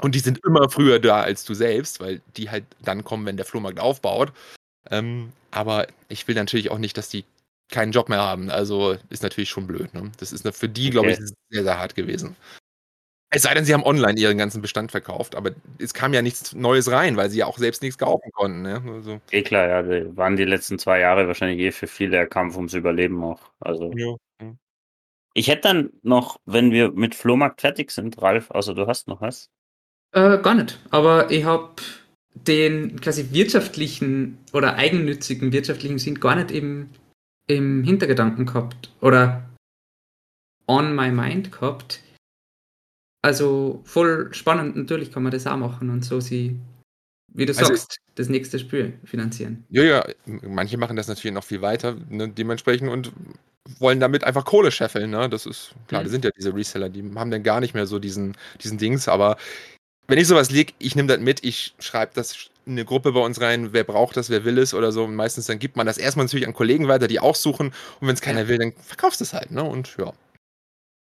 Und 0.00 0.14
die 0.14 0.20
sind 0.20 0.40
immer 0.44 0.68
früher 0.68 0.98
da 0.98 1.20
als 1.20 1.44
du 1.44 1.54
selbst, 1.54 2.00
weil 2.00 2.20
die 2.36 2.50
halt 2.50 2.64
dann 2.82 3.04
kommen, 3.04 3.24
wenn 3.24 3.36
der 3.36 3.46
Flohmarkt 3.46 3.78
aufbaut. 3.78 4.32
Ähm, 4.90 5.32
aber 5.52 5.86
ich 6.08 6.26
will 6.26 6.34
natürlich 6.34 6.70
auch 6.70 6.78
nicht, 6.78 6.96
dass 6.98 7.08
die 7.08 7.24
keinen 7.70 7.92
Job 7.92 8.08
mehr 8.08 8.20
haben. 8.20 8.50
Also 8.50 8.96
ist 9.10 9.22
natürlich 9.22 9.50
schon 9.50 9.68
blöd. 9.68 9.94
Ne? 9.94 10.10
Das 10.18 10.32
ist 10.32 10.46
für 10.56 10.68
die, 10.68 10.86
okay. 10.86 10.90
glaube 10.90 11.10
ich, 11.12 11.18
sehr, 11.18 11.62
sehr 11.62 11.78
hart 11.78 11.94
gewesen. 11.94 12.34
Es 13.34 13.42
sei 13.42 13.54
denn, 13.54 13.64
sie 13.64 13.72
haben 13.72 13.82
online 13.82 14.20
ihren 14.20 14.36
ganzen 14.36 14.60
Bestand 14.60 14.90
verkauft, 14.90 15.34
aber 15.36 15.52
es 15.78 15.94
kam 15.94 16.12
ja 16.12 16.20
nichts 16.20 16.54
Neues 16.54 16.90
rein, 16.90 17.16
weil 17.16 17.30
sie 17.30 17.38
ja 17.38 17.46
auch 17.46 17.56
selbst 17.56 17.80
nichts 17.80 17.96
kaufen 17.96 18.30
konnten. 18.30 18.60
Ne? 18.60 18.82
Also. 18.86 19.20
Eh 19.30 19.42
klar, 19.42 19.68
ja, 19.68 19.82
die 19.82 20.14
waren 20.18 20.36
die 20.36 20.44
letzten 20.44 20.78
zwei 20.78 21.00
Jahre 21.00 21.26
wahrscheinlich 21.26 21.58
eh 21.60 21.72
für 21.72 21.86
viele 21.86 22.10
der 22.10 22.26
Kampf 22.26 22.56
ums 22.56 22.74
Überleben 22.74 23.24
auch. 23.24 23.40
Also. 23.58 23.90
Ja. 23.96 24.16
Ich 25.32 25.48
hätte 25.48 25.62
dann 25.62 25.90
noch, 26.02 26.40
wenn 26.44 26.72
wir 26.72 26.92
mit 26.92 27.14
Flohmarkt 27.14 27.62
fertig 27.62 27.90
sind, 27.90 28.20
Ralf, 28.20 28.50
außer 28.50 28.74
du 28.74 28.86
hast 28.86 29.08
noch 29.08 29.22
was? 29.22 29.48
Äh, 30.12 30.36
gar 30.38 30.54
nicht. 30.54 30.78
Aber 30.90 31.30
ich 31.30 31.44
habe 31.44 31.70
den 32.34 33.00
quasi 33.00 33.32
wirtschaftlichen 33.32 34.36
oder 34.52 34.74
eigennützigen 34.74 35.52
wirtschaftlichen 35.52 35.98
Sinn 35.98 36.20
gar 36.20 36.36
nicht 36.36 36.50
im, 36.50 36.90
im 37.46 37.82
Hintergedanken 37.82 38.44
gehabt 38.44 38.92
oder 39.00 39.48
on 40.66 40.94
my 40.94 41.10
mind 41.10 41.50
gehabt. 41.50 42.00
Also 43.22 43.80
voll 43.84 44.32
spannend, 44.34 44.76
natürlich 44.76 45.12
kann 45.12 45.22
man 45.22 45.32
das 45.32 45.46
auch 45.46 45.56
machen 45.56 45.90
und 45.90 46.04
so 46.04 46.20
sie, 46.20 46.58
wie 47.32 47.46
du 47.46 47.52
also 47.56 47.66
sagst, 47.66 47.98
das 48.16 48.28
nächste 48.28 48.58
Spiel 48.58 48.94
finanzieren. 49.04 49.64
Ja, 49.70 49.82
ja, 49.84 50.04
manche 50.26 50.76
machen 50.76 50.96
das 50.96 51.08
natürlich 51.08 51.34
noch 51.34 51.44
viel 51.44 51.62
weiter, 51.62 51.96
ne, 52.08 52.28
dementsprechend 52.28 52.90
und 52.90 53.12
wollen 53.78 54.00
damit 54.00 54.24
einfach 54.24 54.44
Kohle 54.44 54.72
scheffeln, 54.72 55.10
ne? 55.10 55.28
Das 55.28 55.46
ist, 55.46 55.72
klar, 55.86 56.00
mhm. 56.00 56.06
das 56.06 56.12
sind 56.12 56.24
ja 56.24 56.32
diese 56.36 56.52
Reseller, 56.52 56.88
die 56.88 57.02
haben 57.14 57.30
dann 57.30 57.44
gar 57.44 57.60
nicht 57.60 57.74
mehr 57.74 57.86
so 57.86 58.00
diesen, 58.00 58.36
diesen 58.60 58.76
Dings, 58.76 59.06
aber 59.06 59.36
wenn 60.08 60.18
ich 60.18 60.26
sowas 60.26 60.50
lieg, 60.50 60.74
ich 60.78 60.96
nehme 60.96 61.08
das 61.08 61.20
mit, 61.20 61.44
ich 61.44 61.74
schreibe 61.78 62.12
das 62.14 62.50
in 62.66 62.72
eine 62.72 62.84
Gruppe 62.84 63.12
bei 63.12 63.20
uns 63.20 63.40
rein, 63.40 63.72
wer 63.72 63.84
braucht 63.84 64.16
das, 64.16 64.30
wer 64.30 64.44
will 64.44 64.58
es 64.58 64.74
oder 64.74 64.92
so. 64.92 65.04
Und 65.04 65.14
meistens 65.14 65.46
dann 65.46 65.58
gibt 65.58 65.76
man 65.76 65.86
das 65.86 65.98
erstmal 65.98 66.26
natürlich 66.26 66.46
an 66.46 66.52
Kollegen 66.52 66.88
weiter, 66.88 67.08
die 67.08 67.20
auch 67.20 67.34
suchen. 67.34 67.68
Und 68.00 68.08
wenn 68.08 68.14
es 68.14 68.20
keiner 68.20 68.48
will, 68.48 68.58
dann 68.58 68.72
verkaufst 68.72 69.20
du 69.20 69.24
es 69.24 69.32
halt, 69.32 69.50
ne? 69.50 69.62
Und 69.62 69.96
ja. 69.96 70.12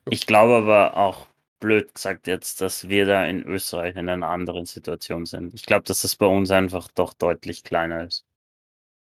Ich 0.10 0.28
glaube 0.28 0.56
aber 0.56 0.98
auch, 0.98 1.28
blöd 1.60 1.94
gesagt 1.94 2.28
jetzt, 2.28 2.62
dass 2.62 2.90
wir 2.90 3.06
da 3.06 3.26
in 3.26 3.44
Österreich 3.44 3.96
in 3.96 4.10
einer 4.10 4.28
anderen 4.28 4.66
Situation 4.66 5.26
sind. 5.26 5.54
Ich 5.54 5.66
glaube, 5.66 5.84
dass 5.84 6.02
das 6.02 6.16
bei 6.16 6.26
uns 6.26 6.52
einfach 6.52 6.90
doch 6.94 7.14
deutlich 7.14 7.64
kleiner 7.64 8.06
ist. 8.06 8.26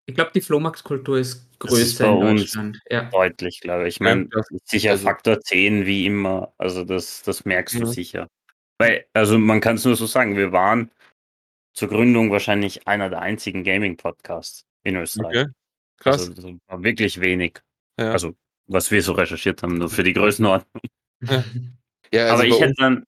Ich 0.07 0.15
glaube, 0.15 0.31
die 0.33 0.41
Flohmarktkultur 0.41 1.19
ist 1.19 1.47
größer 1.59 1.81
ist 1.81 1.99
bei 1.99 2.07
in 2.07 2.19
Deutschland. 2.19 2.75
Uns 2.75 2.83
ja. 2.89 3.03
Deutlich, 3.03 3.61
glaube 3.61 3.87
ich. 3.87 3.95
Ich 3.95 3.99
meine, 3.99 4.27
ja, 4.33 4.41
sicher 4.65 4.91
also, 4.91 5.03
Faktor 5.03 5.39
10 5.39 5.85
wie 5.85 6.05
immer. 6.05 6.53
Also 6.57 6.83
das, 6.83 7.21
das 7.23 7.45
merkst 7.45 7.79
du 7.79 7.85
sicher. 7.85 8.27
Weil, 8.77 9.05
also 9.13 9.37
man 9.37 9.61
kann 9.61 9.75
es 9.75 9.85
nur 9.85 9.95
so 9.95 10.07
sagen, 10.07 10.35
wir 10.35 10.51
waren 10.51 10.91
zur 11.73 11.87
Gründung 11.87 12.31
wahrscheinlich 12.31 12.87
einer 12.87 13.09
der 13.09 13.21
einzigen 13.21 13.63
Gaming-Podcasts 13.63 14.65
in 14.83 14.95
Österreich. 14.95 15.43
Okay. 15.43 15.51
Krass. 15.97 16.29
Also 16.29 16.33
das 16.33 16.45
war 16.67 16.83
wirklich 16.83 17.21
wenig. 17.21 17.61
Ja. 17.99 18.11
Also, 18.11 18.33
was 18.67 18.89
wir 18.89 19.03
so 19.03 19.13
recherchiert 19.13 19.61
haben, 19.61 19.77
nur 19.77 19.89
für 19.89 20.03
die 20.03 20.13
Größenordnung. 20.13 20.81
Ja. 22.13 22.23
Also 22.23 22.35
Aber 22.35 22.45
ich 22.45 22.59
hätte 22.59 22.73
dann. 22.77 23.05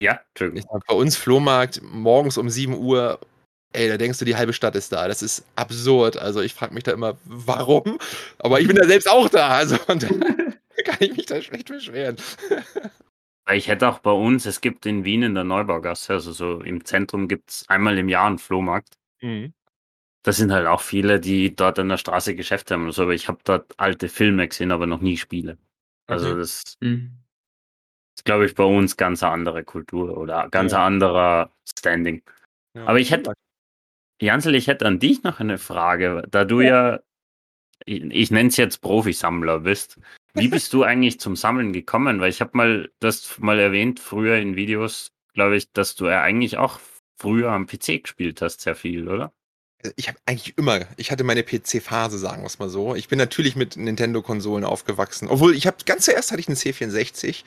Ja, 0.00 0.20
Entschuldigung. 0.30 0.80
Bei 0.86 0.94
uns 0.94 1.16
Flohmarkt 1.16 1.80
morgens 1.82 2.36
um 2.36 2.50
7 2.50 2.76
Uhr, 2.76 3.18
ey, 3.72 3.88
da 3.88 3.96
denkst 3.96 4.18
du, 4.18 4.24
die 4.24 4.36
halbe 4.36 4.52
Stadt 4.52 4.76
ist 4.76 4.92
da. 4.92 5.08
Das 5.08 5.22
ist 5.22 5.44
absurd. 5.56 6.16
Also 6.16 6.40
ich 6.40 6.54
frage 6.54 6.74
mich 6.74 6.84
da 6.84 6.92
immer, 6.92 7.16
warum? 7.24 7.98
Aber 8.38 8.60
ich 8.60 8.66
bin 8.66 8.76
da 8.76 8.86
selbst 8.86 9.08
auch 9.08 9.28
da. 9.28 9.48
Also 9.48 9.76
und 9.86 10.02
dann 10.02 10.20
kann 10.84 10.96
ich 11.00 11.16
mich 11.16 11.26
da 11.26 11.40
schlecht 11.40 11.68
beschweren. 11.68 12.16
Ich 13.52 13.68
hätte 13.68 13.86
auch 13.90 13.98
bei 13.98 14.10
uns, 14.10 14.46
es 14.46 14.62
gibt 14.62 14.86
in 14.86 15.04
Wien 15.04 15.22
in 15.22 15.34
der 15.34 15.44
Neubaugasse, 15.44 16.14
also 16.14 16.32
so 16.32 16.62
im 16.62 16.82
Zentrum 16.86 17.28
gibt 17.28 17.50
es 17.50 17.68
einmal 17.68 17.98
im 17.98 18.08
Jahr 18.08 18.26
einen 18.26 18.38
Flohmarkt. 18.38 18.94
Mhm. 19.20 19.52
Das 20.22 20.38
sind 20.38 20.50
halt 20.50 20.66
auch 20.66 20.80
viele, 20.80 21.20
die 21.20 21.54
dort 21.54 21.78
an 21.78 21.90
der 21.90 21.98
Straße 21.98 22.34
Geschäfte 22.36 22.72
haben. 22.72 22.86
Also, 22.86 23.02
aber 23.02 23.12
ich 23.12 23.28
habe 23.28 23.40
dort 23.44 23.78
alte 23.78 24.08
Filme 24.08 24.48
gesehen, 24.48 24.72
aber 24.72 24.86
noch 24.86 25.02
nie 25.02 25.18
Spiele. 25.18 25.58
Also 26.06 26.30
okay. 26.30 26.38
das 26.38 26.78
mhm 26.80 27.23
ist, 28.16 28.24
glaube 28.24 28.46
ich, 28.46 28.54
bei 28.54 28.64
uns 28.64 28.96
ganz 28.96 29.22
andere 29.22 29.64
Kultur 29.64 30.16
oder 30.16 30.48
ganz 30.48 30.72
ja. 30.72 30.84
anderer 30.84 31.50
Standing. 31.68 32.22
Ja. 32.74 32.86
Aber 32.86 32.98
ich 32.98 33.10
hätte, 33.10 33.32
Jansel, 34.20 34.54
ich 34.54 34.66
hätte 34.66 34.86
an 34.86 34.98
dich 34.98 35.22
noch 35.22 35.40
eine 35.40 35.58
Frage, 35.58 36.24
da 36.30 36.44
du 36.44 36.60
ja, 36.60 36.92
ja 36.92 37.00
ich, 37.86 38.02
ich 38.04 38.30
nenne 38.30 38.48
es 38.48 38.56
jetzt 38.56 38.80
Profisammler 38.80 39.60
bist. 39.60 39.98
Wie 40.34 40.48
bist 40.48 40.72
du 40.72 40.82
eigentlich 40.82 41.20
zum 41.20 41.36
Sammeln 41.36 41.72
gekommen? 41.72 42.20
Weil 42.20 42.30
ich 42.30 42.40
habe 42.40 42.56
mal 42.56 42.90
das 42.98 43.38
mal 43.38 43.58
erwähnt, 43.58 44.00
früher 44.00 44.36
in 44.36 44.56
Videos, 44.56 45.12
glaube 45.32 45.56
ich, 45.56 45.72
dass 45.72 45.94
du 45.94 46.06
ja 46.06 46.22
eigentlich 46.22 46.56
auch 46.56 46.80
früher 47.20 47.52
am 47.52 47.66
PC 47.66 48.02
gespielt 48.02 48.42
hast, 48.42 48.60
sehr 48.60 48.74
viel, 48.74 49.08
oder? 49.08 49.32
ich 49.96 50.08
habe 50.08 50.18
eigentlich 50.26 50.56
immer, 50.56 50.80
ich 50.96 51.10
hatte 51.10 51.24
meine 51.24 51.42
PC-Phase, 51.42 52.18
sagen 52.18 52.42
wir 52.42 52.46
es 52.46 52.58
mal 52.58 52.68
so. 52.68 52.94
Ich 52.94 53.08
bin 53.08 53.18
natürlich 53.18 53.56
mit 53.56 53.76
Nintendo-Konsolen 53.76 54.64
aufgewachsen. 54.64 55.28
Obwohl, 55.28 55.54
ich 55.54 55.66
habe 55.66 55.76
ganz 55.84 56.04
zuerst 56.04 56.30
hatte 56.30 56.40
ich 56.40 56.48
einen 56.48 56.56
C64 56.56 57.44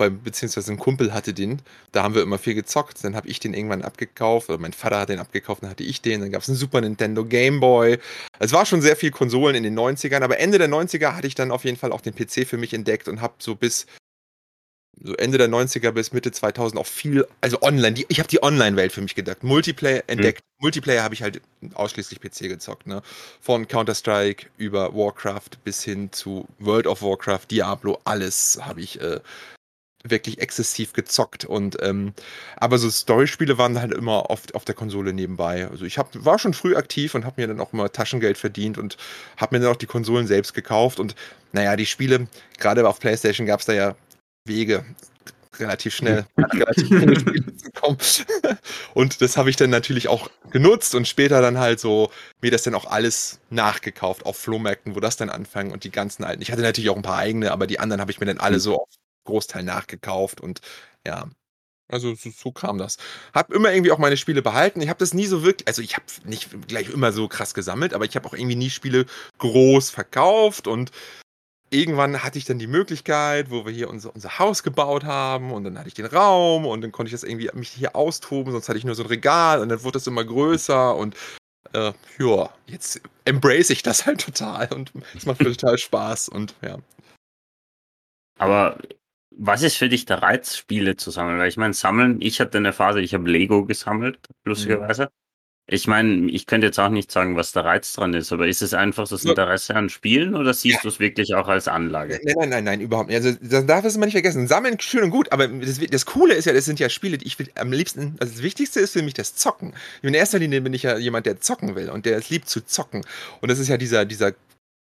bei, 0.00 0.08
beziehungsweise 0.08 0.72
ein 0.72 0.78
Kumpel 0.78 1.12
hatte 1.12 1.34
den. 1.34 1.60
Da 1.92 2.02
haben 2.02 2.14
wir 2.14 2.22
immer 2.22 2.38
viel 2.38 2.54
gezockt. 2.54 3.04
Dann 3.04 3.14
habe 3.14 3.28
ich 3.28 3.38
den 3.38 3.52
irgendwann 3.52 3.82
abgekauft, 3.82 4.48
oder 4.48 4.58
mein 4.58 4.72
Vater 4.72 5.00
hat 5.00 5.10
den 5.10 5.18
abgekauft, 5.18 5.62
dann 5.62 5.70
hatte 5.70 5.84
ich 5.84 6.00
den. 6.00 6.22
Dann 6.22 6.32
gab 6.32 6.40
es 6.40 6.48
einen 6.48 6.56
Super 6.56 6.80
Nintendo 6.80 7.24
Game 7.24 7.60
Boy. 7.60 7.98
Es 8.38 8.52
war 8.52 8.64
schon 8.64 8.80
sehr 8.80 8.96
viel 8.96 9.10
Konsolen 9.10 9.54
in 9.54 9.62
den 9.62 9.78
90ern, 9.78 10.22
aber 10.22 10.40
Ende 10.40 10.56
der 10.56 10.70
90er 10.70 11.14
hatte 11.14 11.26
ich 11.26 11.34
dann 11.34 11.50
auf 11.50 11.64
jeden 11.64 11.76
Fall 11.76 11.92
auch 11.92 12.00
den 12.00 12.14
PC 12.14 12.48
für 12.48 12.56
mich 12.56 12.72
entdeckt 12.72 13.08
und 13.08 13.20
habe 13.20 13.34
so 13.38 13.54
bis 13.54 13.86
so 15.02 15.14
Ende 15.16 15.38
der 15.38 15.48
90er 15.48 15.92
bis 15.92 16.12
Mitte 16.12 16.30
2000 16.30 16.78
auch 16.78 16.86
viel, 16.86 17.26
also 17.40 17.62
online, 17.62 17.92
die, 17.92 18.06
ich 18.08 18.18
habe 18.18 18.28
die 18.28 18.42
Online-Welt 18.42 18.92
für 18.92 19.00
mich 19.00 19.14
gedacht, 19.14 19.42
Multiplayer 19.42 20.02
entdeckt. 20.06 20.42
Mhm. 20.42 20.64
Multiplayer 20.64 21.02
habe 21.02 21.14
ich 21.14 21.22
halt 21.22 21.40
ausschließlich 21.74 22.20
PC 22.20 22.48
gezockt, 22.48 22.86
ne? 22.86 23.02
Von 23.40 23.66
Counter-Strike 23.66 24.48
über 24.58 24.94
Warcraft 24.94 25.62
bis 25.64 25.82
hin 25.82 26.12
zu 26.12 26.46
World 26.58 26.86
of 26.86 27.02
Warcraft, 27.02 27.46
Diablo, 27.50 27.98
alles 28.04 28.58
habe 28.60 28.82
ich 28.82 29.00
äh, 29.00 29.20
wirklich 30.04 30.40
exzessiv 30.40 30.92
gezockt 30.92 31.44
und 31.44 31.76
ähm, 31.82 32.14
aber 32.56 32.78
so 32.78 32.90
Storyspiele 32.90 33.58
waren 33.58 33.78
halt 33.80 33.92
immer 33.92 34.30
oft 34.30 34.54
auf 34.54 34.64
der 34.64 34.74
Konsole 34.74 35.12
nebenbei. 35.12 35.68
Also 35.68 35.84
ich 35.84 35.98
hab, 35.98 36.08
war 36.24 36.38
schon 36.38 36.54
früh 36.54 36.76
aktiv 36.76 37.14
und 37.14 37.24
habe 37.24 37.40
mir 37.40 37.48
dann 37.48 37.60
auch 37.60 37.72
immer 37.72 37.92
Taschengeld 37.92 38.38
verdient 38.38 38.78
und 38.78 38.96
habe 39.36 39.56
mir 39.56 39.62
dann 39.62 39.72
auch 39.72 39.76
die 39.76 39.86
Konsolen 39.86 40.26
selbst 40.26 40.54
gekauft 40.54 41.00
und 41.00 41.14
naja, 41.52 41.76
die 41.76 41.86
Spiele, 41.86 42.28
gerade 42.58 42.88
auf 42.88 43.00
PlayStation 43.00 43.46
gab 43.46 43.60
es 43.60 43.66
da 43.66 43.72
ja 43.72 43.96
Wege 44.46 44.84
relativ 45.58 45.94
schnell 45.94 46.26
relativ 46.38 46.86
Spiele 47.20 47.56
zu 47.56 47.70
kommen. 47.72 47.98
Und 48.94 49.20
das 49.20 49.36
habe 49.36 49.50
ich 49.50 49.56
dann 49.56 49.70
natürlich 49.70 50.08
auch 50.08 50.30
genutzt 50.50 50.94
und 50.94 51.06
später 51.06 51.42
dann 51.42 51.58
halt 51.58 51.80
so 51.80 52.10
mir 52.40 52.50
das 52.50 52.62
dann 52.62 52.74
auch 52.74 52.86
alles 52.86 53.40
nachgekauft 53.50 54.24
auf 54.24 54.36
Flohmärkten, 54.36 54.94
wo 54.94 55.00
das 55.00 55.16
dann 55.16 55.28
anfangen 55.28 55.70
und 55.70 55.84
die 55.84 55.90
ganzen 55.90 56.24
alten. 56.24 56.42
Ich 56.42 56.50
hatte 56.50 56.62
natürlich 56.62 56.90
auch 56.90 56.96
ein 56.96 57.02
paar 57.02 57.18
eigene, 57.18 57.52
aber 57.52 57.66
die 57.66 57.78
anderen 57.78 58.00
habe 58.00 58.10
ich 58.10 58.20
mir 58.20 58.26
dann 58.26 58.40
alle 58.40 58.56
mhm. 58.56 58.60
so 58.60 58.82
auf 58.82 58.88
Großteil 59.30 59.62
nachgekauft 59.62 60.40
und 60.40 60.60
ja. 61.06 61.28
Also 61.88 62.14
so, 62.14 62.30
so 62.30 62.52
kam 62.52 62.78
das. 62.78 62.98
Hab 63.34 63.52
immer 63.52 63.72
irgendwie 63.72 63.90
auch 63.90 63.98
meine 63.98 64.16
Spiele 64.16 64.42
behalten. 64.42 64.80
Ich 64.80 64.88
habe 64.88 65.00
das 65.00 65.12
nie 65.12 65.26
so 65.26 65.42
wirklich, 65.42 65.66
also 65.66 65.82
ich 65.82 65.96
habe 65.96 66.04
nicht 66.24 66.68
gleich 66.68 66.88
immer 66.88 67.10
so 67.10 67.26
krass 67.26 67.52
gesammelt, 67.52 67.94
aber 67.94 68.04
ich 68.04 68.14
habe 68.14 68.28
auch 68.28 68.34
irgendwie 68.34 68.54
nie 68.54 68.70
Spiele 68.70 69.06
groß 69.38 69.90
verkauft 69.90 70.68
und 70.68 70.92
irgendwann 71.70 72.22
hatte 72.22 72.38
ich 72.38 72.44
dann 72.44 72.58
die 72.58 72.66
Möglichkeit, 72.66 73.50
wo 73.50 73.64
wir 73.64 73.72
hier 73.72 73.88
unser, 73.88 74.14
unser 74.14 74.38
Haus 74.38 74.62
gebaut 74.62 75.04
haben 75.04 75.52
und 75.52 75.64
dann 75.64 75.78
hatte 75.78 75.88
ich 75.88 75.94
den 75.94 76.06
Raum 76.06 76.66
und 76.66 76.80
dann 76.80 76.92
konnte 76.92 77.08
ich 77.08 77.12
das 77.12 77.24
irgendwie 77.24 77.50
mich 77.54 77.70
hier 77.70 77.96
austoben, 77.96 78.52
sonst 78.52 78.68
hatte 78.68 78.78
ich 78.78 78.84
nur 78.84 78.94
so 78.94 79.04
ein 79.04 79.08
Regal 79.08 79.60
und 79.60 79.68
dann 79.68 79.82
wurde 79.82 79.94
das 79.94 80.06
immer 80.06 80.24
größer 80.24 80.94
und 80.96 81.16
äh, 81.72 81.92
ja, 82.18 82.50
jetzt 82.66 83.00
embrace 83.24 83.70
ich 83.70 83.82
das 83.82 84.06
halt 84.06 84.20
total 84.20 84.72
und 84.72 84.92
es 85.16 85.26
macht 85.26 85.40
mir 85.40 85.46
total 85.56 85.78
Spaß 85.78 86.28
und 86.28 86.54
ja. 86.62 86.78
Aber 88.38 88.78
was 89.42 89.62
ist 89.62 89.76
für 89.76 89.88
dich 89.88 90.04
der 90.04 90.22
Reiz, 90.22 90.54
Spiele 90.54 90.96
zu 90.96 91.10
sammeln? 91.10 91.38
Weil 91.38 91.48
ich 91.48 91.56
meine, 91.56 91.72
sammeln, 91.72 92.18
ich 92.20 92.40
hatte 92.40 92.58
eine 92.58 92.74
Phase, 92.74 93.00
ich 93.00 93.14
habe 93.14 93.28
Lego 93.28 93.64
gesammelt, 93.64 94.18
lustigerweise. 94.44 95.04
Mhm. 95.04 95.08
Ich 95.72 95.86
meine, 95.86 96.28
ich 96.30 96.46
könnte 96.46 96.66
jetzt 96.66 96.80
auch 96.80 96.88
nicht 96.88 97.12
sagen, 97.12 97.36
was 97.36 97.52
der 97.52 97.64
Reiz 97.64 97.92
dran 97.92 98.12
ist, 98.12 98.32
aber 98.32 98.48
ist 98.48 98.60
es 98.60 98.74
einfach 98.74 99.08
das 99.08 99.24
Interesse 99.24 99.76
an 99.76 99.88
Spielen 99.88 100.34
oder 100.34 100.52
siehst 100.52 100.76
ja. 100.76 100.82
du 100.82 100.88
es 100.88 100.98
wirklich 100.98 101.34
auch 101.36 101.46
als 101.46 101.68
Anlage? 101.68 102.20
Nein, 102.24 102.34
nein, 102.38 102.48
nein, 102.48 102.64
nein, 102.64 102.80
überhaupt 102.80 103.08
nicht. 103.08 103.16
Also 103.16 103.38
das 103.40 103.64
darf 103.66 103.84
es 103.84 103.94
immer 103.94 104.06
nicht 104.06 104.14
vergessen. 104.14 104.48
Sammeln 104.48 104.78
schön 104.80 105.04
und 105.04 105.10
gut, 105.10 105.30
aber 105.32 105.46
das, 105.46 105.78
das, 105.78 106.06
Coole 106.06 106.34
ist 106.34 106.46
ja, 106.46 106.52
das 106.52 106.64
sind 106.64 106.80
ja 106.80 106.88
Spiele, 106.88 107.18
die 107.18 107.26
ich 107.26 107.38
will 107.38 107.50
am 107.54 107.72
liebsten, 107.72 108.16
also 108.18 108.34
das 108.34 108.42
Wichtigste 108.42 108.80
ist 108.80 108.92
für 108.92 109.02
mich 109.02 109.14
das 109.14 109.36
Zocken. 109.36 109.72
In 110.02 110.12
erster 110.12 110.40
Linie 110.40 110.60
bin 110.60 110.74
ich 110.74 110.82
ja 110.82 110.98
jemand, 110.98 111.24
der 111.24 111.40
zocken 111.40 111.76
will 111.76 111.88
und 111.88 112.04
der 112.04 112.18
es 112.18 112.30
liebt 112.30 112.48
zu 112.48 112.66
zocken. 112.66 113.06
Und 113.40 113.48
das 113.48 113.60
ist 113.60 113.68
ja 113.68 113.76
dieser, 113.76 114.04
dieser 114.04 114.32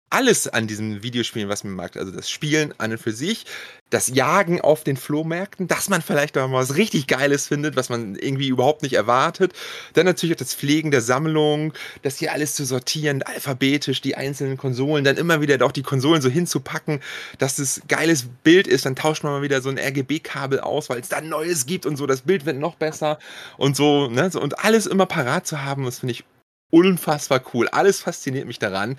alles 0.09 0.47
an 0.47 0.67
diesen 0.69 1.03
Videospielen, 1.03 1.49
was 1.49 1.65
man 1.65 1.73
mag. 1.75 1.97
Also 1.97 2.13
das 2.13 2.31
Spielen 2.31 2.73
an 2.79 2.93
und 2.93 2.99
für 2.99 3.13
sich, 3.13 3.45
das 3.91 4.09
Jagen 4.09 4.61
auf 4.61 4.85
den 4.85 4.97
Flohmärkten, 4.97 5.67
dass 5.67 5.89
man 5.89 6.01
vielleicht 6.01 6.39
auch 6.39 6.49
mal 6.49 6.59
was 6.59 6.77
richtig 6.77 7.07
Geiles 7.09 7.49
findet, 7.49 7.77
was 7.77 7.89
man 7.89 8.15
irgendwie 8.15 8.49
überhaupt 8.49 8.83
nicht 8.83 8.95
erwartet. 8.95 9.53
Dann 9.95 10.07
natürlich 10.07 10.37
auch 10.37 10.39
das 10.39 10.55
Pflegen 10.55 10.93
der 10.93 11.01
Sammlung, 11.01 11.73
das 12.03 12.19
hier 12.19 12.33
alles 12.33 12.55
zu 12.55 12.65
sortieren, 12.65 13.23
alphabetisch, 13.23 14.01
die 14.01 14.17
einzelnen 14.17 14.57
Konsolen, 14.57 15.05
dann 15.05 15.17
immer 15.17 15.41
wieder 15.41 15.65
auch 15.65 15.73
die 15.73 15.83
Konsolen 15.83 16.23
so 16.23 16.29
hinzupacken, 16.29 17.01
dass 17.39 17.59
es 17.59 17.83
geiles 17.89 18.27
Bild 18.45 18.69
ist. 18.69 18.87
Dann 18.87 18.97
tauscht 18.97 19.25
man 19.25 19.33
mal 19.33 19.43
wieder 19.43 19.61
so 19.61 19.71
ein 19.71 19.79
RGB-Kabel 19.79 20.61
aus, 20.61 20.89
weil 20.89 21.01
es 21.01 21.09
da 21.09 21.21
Neues 21.21 21.67
gibt 21.67 21.85
und 21.85 21.97
so. 21.97 22.07
Das 22.07 22.23
Bild 22.23 22.47
wird 22.47 22.59
noch 22.59 22.77
besser 22.77 23.19
und 23.57 23.77
so. 23.77 24.09
Ne? 24.09 24.31
und 24.37 24.65
alles 24.65 24.87
immer 24.87 25.07
parat 25.07 25.47
zu 25.47 25.63
haben, 25.63 25.85
das 25.85 26.01
finde 26.01 26.13
ich 26.13 26.25
unfassbar 26.71 27.43
cool. 27.55 27.69
Alles 27.69 28.01
fasziniert 28.01 28.47
mich 28.47 28.59
daran. 28.59 28.97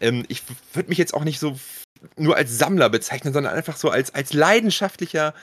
Ähm, 0.00 0.24
ich 0.28 0.42
würde 0.72 0.88
mich 0.88 0.98
jetzt 0.98 1.14
auch 1.14 1.24
nicht 1.24 1.40
so 1.40 1.58
nur 2.16 2.36
als 2.36 2.56
Sammler 2.56 2.90
bezeichnen, 2.90 3.32
sondern 3.32 3.54
einfach 3.54 3.76
so 3.76 3.90
als, 3.90 4.14
als 4.14 4.32
leidenschaftlicher 4.32 5.34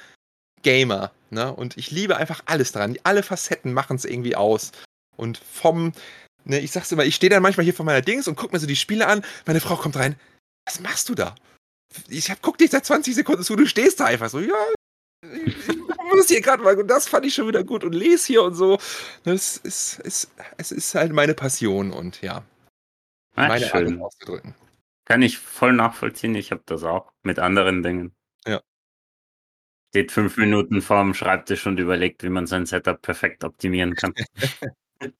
Gamer. 0.61 1.11
Ne? 1.29 1.53
Und 1.53 1.77
ich 1.77 1.91
liebe 1.91 2.17
einfach 2.17 2.41
alles 2.45 2.71
dran. 2.71 2.97
Alle 3.03 3.23
Facetten 3.23 3.73
machen 3.73 3.97
es 3.97 4.05
irgendwie 4.05 4.35
aus. 4.35 4.71
Und 5.17 5.37
vom, 5.37 5.93
ne, 6.43 6.59
ich 6.59 6.71
sag's 6.71 6.91
immer, 6.91 7.05
ich 7.05 7.15
stehe 7.15 7.29
dann 7.29 7.43
manchmal 7.43 7.63
hier 7.63 7.73
vor 7.73 7.85
meiner 7.85 8.01
Dings 8.01 8.27
und 8.27 8.35
guck 8.35 8.53
mir 8.53 8.59
so 8.59 8.67
die 8.67 8.75
Spiele 8.75 9.07
an. 9.07 9.23
Meine 9.45 9.61
Frau 9.61 9.75
kommt 9.75 9.95
rein. 9.95 10.15
Was 10.65 10.79
machst 10.79 11.09
du 11.09 11.15
da? 11.15 11.35
Ich 12.07 12.29
hab, 12.29 12.41
guck 12.41 12.57
dich 12.57 12.71
seit 12.71 12.85
20 12.85 13.15
Sekunden 13.15 13.43
zu, 13.43 13.55
du 13.55 13.65
stehst 13.65 13.99
da 13.99 14.05
einfach 14.05 14.29
so, 14.29 14.39
ja, 14.39 14.55
ich, 15.45 15.55
muss 16.13 16.27
hier 16.27 16.41
gerade 16.41 16.63
mal, 16.63 16.77
und 16.77 16.87
das 16.87 17.07
fand 17.07 17.25
ich 17.25 17.33
schon 17.33 17.47
wieder 17.47 17.63
gut 17.63 17.83
und 17.83 17.93
lese 17.93 18.27
hier 18.27 18.43
und 18.43 18.55
so. 18.55 18.79
Das 19.23 19.57
ist, 19.57 19.99
ist, 19.99 20.29
es 20.57 20.71
ist 20.71 20.95
halt 20.95 21.13
meine 21.13 21.33
Passion 21.33 21.91
und 21.91 22.21
ja, 22.21 22.43
Ah, 23.35 23.47
meine 23.49 23.65
schön. 23.65 23.93
Art 23.95 24.07
auszudrücken. 24.07 24.55
Kann 25.05 25.21
ich 25.21 25.37
voll 25.37 25.73
nachvollziehen. 25.73 26.35
Ich 26.35 26.51
habe 26.51 26.63
das 26.65 26.83
auch 26.83 27.11
mit 27.21 27.39
anderen 27.39 27.83
Dingen. 27.83 28.15
Ja. 28.45 28.61
Steht 29.89 30.11
fünf 30.11 30.37
Minuten 30.37 30.81
vorm 30.81 31.13
Schreibtisch 31.13 31.67
und 31.67 31.79
überlegt, 31.79 32.23
wie 32.23 32.29
man 32.29 32.47
sein 32.47 32.65
Setup 32.65 33.01
perfekt 33.01 33.43
optimieren 33.43 33.95
kann. 33.95 34.13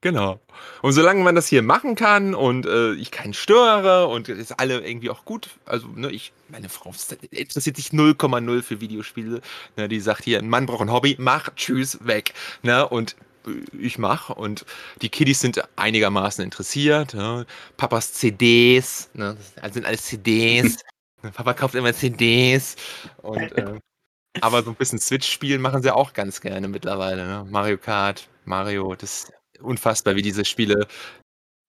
genau. 0.00 0.40
Und 0.82 0.92
solange 0.92 1.22
man 1.22 1.36
das 1.36 1.46
hier 1.46 1.62
machen 1.62 1.94
kann 1.94 2.34
und 2.34 2.66
äh, 2.66 2.92
ich 2.94 3.12
keinen 3.12 3.34
störe 3.34 4.08
und 4.08 4.28
es 4.28 4.50
alle 4.52 4.80
irgendwie 4.80 5.10
auch 5.10 5.24
gut, 5.24 5.50
also 5.64 5.86
ne, 5.88 6.10
ich, 6.10 6.32
meine 6.48 6.68
Frau 6.68 6.92
interessiert 7.30 7.76
sich 7.76 7.90
0,0 7.90 8.62
für 8.62 8.80
Videospiele. 8.80 9.40
Ne, 9.76 9.88
die 9.88 10.00
sagt 10.00 10.24
hier, 10.24 10.40
ein 10.40 10.48
Mann 10.48 10.66
braucht 10.66 10.82
ein 10.82 10.92
Hobby, 10.92 11.16
mach, 11.20 11.50
tschüss, 11.54 12.04
weg. 12.04 12.34
Ne, 12.62 12.86
und 12.88 13.16
ich 13.78 13.98
mache 13.98 14.34
und 14.34 14.64
die 15.02 15.08
Kiddies 15.08 15.40
sind 15.40 15.62
einigermaßen 15.76 16.44
interessiert. 16.44 17.14
Ne? 17.14 17.46
Papas 17.76 18.12
CDs, 18.14 19.10
ne? 19.14 19.36
das 19.60 19.74
sind 19.74 19.86
alles 19.86 20.02
CDs. 20.04 20.78
Papa 21.34 21.54
kauft 21.54 21.74
immer 21.74 21.94
CDs 21.94 22.76
und 23.22 23.52
äh, 23.52 23.78
aber 24.40 24.62
so 24.62 24.70
ein 24.70 24.76
bisschen 24.76 24.98
Switch-Spielen 24.98 25.60
machen 25.60 25.82
sie 25.82 25.94
auch 25.94 26.12
ganz 26.12 26.40
gerne 26.40 26.68
mittlerweile. 26.68 27.26
Ne? 27.26 27.46
Mario 27.50 27.78
Kart, 27.78 28.28
Mario, 28.44 28.94
das 28.94 29.24
ist 29.24 29.32
unfassbar, 29.60 30.16
wie 30.16 30.22
diese 30.22 30.44
Spiele 30.44 30.86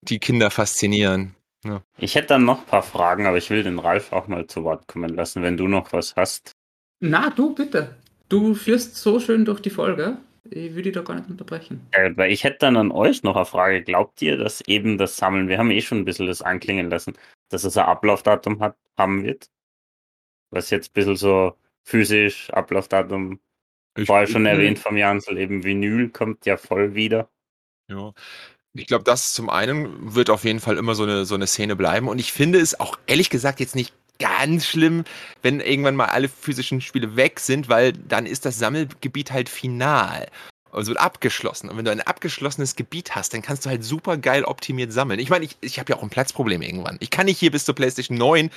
die 0.02 0.18
Kinder 0.18 0.50
faszinieren. 0.50 1.34
Ne? 1.64 1.82
Ich 1.98 2.14
hätte 2.14 2.28
dann 2.28 2.44
noch 2.44 2.60
ein 2.60 2.66
paar 2.66 2.82
Fragen, 2.82 3.26
aber 3.26 3.38
ich 3.38 3.50
will 3.50 3.62
den 3.62 3.78
Ralf 3.78 4.12
auch 4.12 4.28
mal 4.28 4.46
zu 4.46 4.64
Wort 4.64 4.86
kommen 4.88 5.14
lassen, 5.14 5.42
wenn 5.42 5.56
du 5.56 5.68
noch 5.68 5.92
was 5.92 6.14
hast. 6.16 6.52
Na, 7.00 7.30
du 7.30 7.54
bitte. 7.54 7.96
Du 8.28 8.54
führst 8.54 8.96
so 8.96 9.20
schön 9.20 9.44
durch 9.44 9.60
die 9.60 9.70
Folge. 9.70 10.18
Ich 10.50 10.74
würde 10.74 10.92
da 10.92 11.02
gar 11.02 11.14
nicht 11.14 11.28
unterbrechen. 11.28 11.86
Äh, 11.92 12.12
weil 12.16 12.32
ich 12.32 12.44
hätte 12.44 12.58
dann 12.60 12.76
an 12.76 12.90
euch 12.90 13.22
noch 13.22 13.36
eine 13.36 13.46
Frage. 13.46 13.82
Glaubt 13.82 14.20
ihr, 14.22 14.36
dass 14.36 14.60
eben 14.62 14.98
das 14.98 15.16
Sammeln, 15.16 15.48
wir 15.48 15.58
haben 15.58 15.70
eh 15.70 15.80
schon 15.80 15.98
ein 15.98 16.04
bisschen 16.04 16.26
das 16.26 16.42
anklingen 16.42 16.90
lassen, 16.90 17.14
dass 17.48 17.64
es 17.64 17.76
ein 17.76 17.86
Ablaufdatum 17.86 18.60
hat, 18.60 18.76
haben 18.96 19.24
wird? 19.24 19.50
Was 20.50 20.70
jetzt 20.70 20.90
ein 20.90 20.94
bisschen 20.94 21.16
so 21.16 21.56
physisch, 21.84 22.50
Ablaufdatum, 22.50 23.40
ich 23.96 24.06
vorher 24.06 24.26
schon 24.26 24.46
erwähnt 24.46 24.78
vom 24.78 24.96
Jansel, 24.96 25.38
eben 25.38 25.64
Vinyl 25.64 26.10
kommt 26.10 26.44
ja 26.46 26.56
voll 26.56 26.94
wieder. 26.94 27.30
Ja. 27.88 28.12
Ich 28.74 28.86
glaube, 28.86 29.04
das 29.04 29.32
zum 29.32 29.48
einen 29.48 30.14
wird 30.14 30.28
auf 30.28 30.44
jeden 30.44 30.60
Fall 30.60 30.76
immer 30.76 30.94
so 30.94 31.04
eine, 31.04 31.24
so 31.24 31.34
eine 31.34 31.46
Szene 31.46 31.76
bleiben. 31.76 32.08
Und 32.08 32.18
ich 32.18 32.32
finde 32.32 32.60
es 32.60 32.78
auch 32.78 32.98
ehrlich 33.06 33.30
gesagt 33.30 33.58
jetzt 33.60 33.74
nicht 33.74 33.94
ganz 34.18 34.66
schlimm, 34.66 35.04
wenn 35.42 35.60
irgendwann 35.60 35.96
mal 35.96 36.06
alle 36.06 36.28
physischen 36.28 36.80
Spiele 36.80 37.16
weg 37.16 37.40
sind, 37.40 37.68
weil 37.68 37.92
dann 37.92 38.26
ist 38.26 38.44
das 38.44 38.58
Sammelgebiet 38.58 39.32
halt 39.32 39.48
final. 39.48 40.26
Also 40.72 40.94
abgeschlossen. 40.94 41.70
Und 41.70 41.78
wenn 41.78 41.86
du 41.86 41.90
ein 41.90 42.02
abgeschlossenes 42.02 42.76
Gebiet 42.76 43.14
hast, 43.14 43.32
dann 43.32 43.40
kannst 43.40 43.64
du 43.64 43.70
halt 43.70 43.82
super 43.82 44.18
geil 44.18 44.44
optimiert 44.44 44.92
sammeln. 44.92 45.18
Ich 45.20 45.30
meine, 45.30 45.46
ich, 45.46 45.56
ich 45.62 45.78
habe 45.78 45.90
ja 45.90 45.98
auch 45.98 46.02
ein 46.02 46.10
Platzproblem 46.10 46.60
irgendwann. 46.60 46.98
Ich 47.00 47.10
kann 47.10 47.26
nicht 47.26 47.38
hier 47.38 47.50
bis 47.50 47.64
zur 47.64 47.74
PlayStation 47.74 48.18
9 48.18 48.50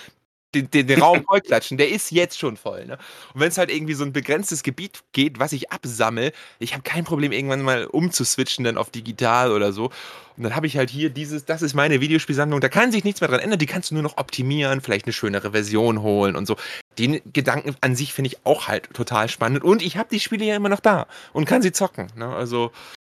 den, 0.55 0.69
den, 0.71 0.87
den 0.87 1.01
Raum 1.01 1.23
vollklatschen. 1.27 1.77
Der 1.77 1.89
ist 1.89 2.11
jetzt 2.11 2.37
schon 2.37 2.57
voll. 2.57 2.85
Ne? 2.85 2.97
Und 3.33 3.41
wenn 3.41 3.49
es 3.49 3.57
halt 3.57 3.71
irgendwie 3.71 3.93
so 3.93 4.03
ein 4.03 4.13
begrenztes 4.13 4.63
Gebiet 4.63 4.99
geht, 5.11 5.39
was 5.39 5.53
ich 5.53 5.71
absammle, 5.71 6.33
ich 6.59 6.73
habe 6.73 6.83
kein 6.83 7.03
Problem, 7.03 7.31
irgendwann 7.31 7.61
mal 7.61 7.85
umzuswitchen 7.85 8.65
dann 8.65 8.77
auf 8.77 8.89
digital 8.89 9.51
oder 9.51 9.71
so. 9.71 9.91
Und 10.39 10.43
dann 10.43 10.55
habe 10.55 10.67
ich 10.67 10.77
halt 10.77 10.89
hier 10.89 11.09
dieses, 11.09 11.43
das 11.43 11.61
ist 11.61 11.73
meine 11.73 11.99
Videospielsammlung, 11.99 12.61
da 12.61 12.69
kann 12.69 12.93
sich 12.93 13.03
nichts 13.03 13.19
mehr 13.19 13.29
dran 13.29 13.41
ändern, 13.41 13.59
die 13.59 13.65
kannst 13.65 13.91
du 13.91 13.95
nur 13.95 14.03
noch 14.03 14.15
optimieren, 14.15 14.79
vielleicht 14.79 15.05
eine 15.05 15.11
schönere 15.11 15.51
Version 15.51 16.01
holen 16.01 16.37
und 16.37 16.45
so. 16.45 16.55
Den 16.97 17.19
Gedanken 17.33 17.75
an 17.81 17.93
sich 17.93 18.13
finde 18.13 18.29
ich 18.29 18.45
auch 18.45 18.69
halt 18.69 18.93
total 18.93 19.27
spannend. 19.27 19.65
Und 19.65 19.81
ich 19.81 19.97
habe 19.97 20.07
die 20.09 20.21
Spiele 20.21 20.45
ja 20.45 20.55
immer 20.55 20.69
noch 20.69 20.79
da 20.79 21.07
und 21.33 21.43
kann 21.43 21.61
sie 21.61 21.73
zocken. 21.73 22.07
Ne? 22.15 22.33
Also, 22.33 22.71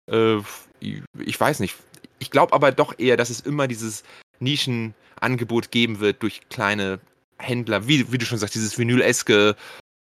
äh, 0.07 0.37
ich 0.81 1.41
weiß 1.41 1.61
nicht. 1.61 1.77
Ich 2.19 2.31
glaube 2.31 2.53
aber 2.53 2.73
doch 2.73 2.99
eher, 2.99 3.17
dass 3.17 3.31
es 3.31 3.41
immer 3.41 3.69
dieses 3.69 4.05
Nischenangebot 4.41 5.71
geben 5.71 6.01
wird 6.01 6.23
durch 6.23 6.43
kleine 6.51 7.01
Händler, 7.39 7.89
wie, 7.89 8.13
wie 8.13 8.19
du 8.19 8.27
schon 8.27 8.37
sagst, 8.37 8.55
dieses 8.55 8.79
Vinyl-eske 8.79 9.57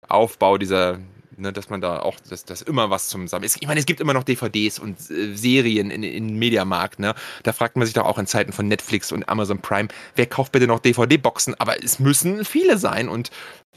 Aufbau 0.08 0.58
dieser, 0.58 1.00
ne, 1.40 1.54
dass 1.54 1.70
man 1.70 1.82
da 1.82 2.00
auch, 2.00 2.20
dass, 2.30 2.46
dass 2.46 2.62
immer 2.62 2.90
was 2.90 3.08
zum 3.08 3.28
Sammeln 3.28 3.46
ist. 3.46 3.58
Ich 3.62 3.68
meine, 3.68 3.80
es 3.80 3.86
gibt 3.86 4.00
immer 4.00 4.14
noch 4.14 4.24
DVDs 4.24 4.80
und 4.80 4.98
äh, 5.10 5.36
Serien 5.36 5.92
in, 5.92 6.04
in 6.04 6.36
Mediamarkt, 6.36 7.00
ne? 7.00 7.16
Da 7.44 7.54
fragt 7.54 7.76
man 7.76 7.86
sich 7.86 7.94
doch 7.94 8.06
auch 8.06 8.18
in 8.18 8.28
Zeiten 8.28 8.52
von 8.52 8.68
Netflix 8.68 9.12
und 9.12 9.28
Amazon 9.30 9.60
Prime, 9.60 9.90
wer 10.16 10.26
kauft 10.26 10.52
bitte 10.52 10.68
noch 10.68 10.80
DVD-Boxen? 10.80 11.56
Aber 11.60 11.84
es 11.84 12.00
müssen 12.00 12.46
viele 12.46 12.78
sein 12.78 13.10
und 13.10 13.32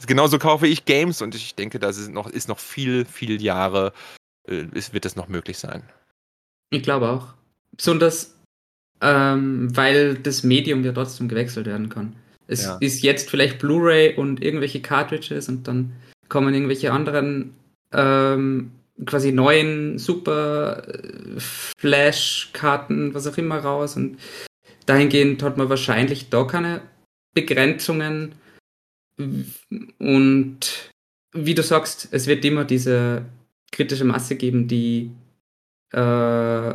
genauso 0.05 0.39
kaufe 0.39 0.67
ich 0.67 0.85
Games 0.85 1.21
und 1.21 1.35
ich 1.35 1.55
denke, 1.55 1.79
da 1.79 1.89
ist 1.89 2.09
noch, 2.09 2.27
ist 2.27 2.47
noch 2.47 2.59
viel, 2.59 3.05
viel 3.05 3.41
Jahre, 3.41 3.93
äh, 4.47 4.65
ist, 4.73 4.93
wird 4.93 5.05
das 5.05 5.15
noch 5.15 5.27
möglich 5.27 5.57
sein. 5.57 5.83
Ich 6.69 6.83
glaube 6.83 7.09
auch. 7.09 7.33
Besonders, 7.75 8.35
ähm, 9.01 9.75
weil 9.75 10.15
das 10.15 10.43
Medium 10.43 10.83
ja 10.83 10.91
trotzdem 10.91 11.27
gewechselt 11.27 11.65
werden 11.65 11.89
kann. 11.89 12.15
Es 12.47 12.65
ja. 12.65 12.77
ist 12.79 13.01
jetzt 13.03 13.29
vielleicht 13.29 13.59
Blu-ray 13.59 14.15
und 14.15 14.41
irgendwelche 14.43 14.81
Cartridges 14.81 15.49
und 15.49 15.67
dann 15.67 15.93
kommen 16.29 16.53
irgendwelche 16.53 16.91
anderen 16.91 17.53
ähm, 17.91 18.71
quasi 19.05 19.31
neuen 19.31 19.97
Super 19.97 20.87
äh, 20.87 21.39
Flash-Karten, 21.77 23.13
was 23.13 23.27
auch 23.27 23.37
immer 23.37 23.59
raus 23.59 23.95
und 23.95 24.17
dahingehend 24.85 25.41
hat 25.43 25.57
man 25.57 25.69
wahrscheinlich 25.69 26.29
da 26.29 26.43
keine 26.43 26.81
Begrenzungen 27.33 28.33
und 29.97 30.91
wie 31.33 31.55
du 31.55 31.63
sagst, 31.63 32.09
es 32.11 32.27
wird 32.27 32.45
immer 32.45 32.65
diese 32.65 33.25
kritische 33.71 34.05
Masse 34.05 34.35
geben, 34.35 34.67
die 34.67 35.11
äh, 35.91 36.73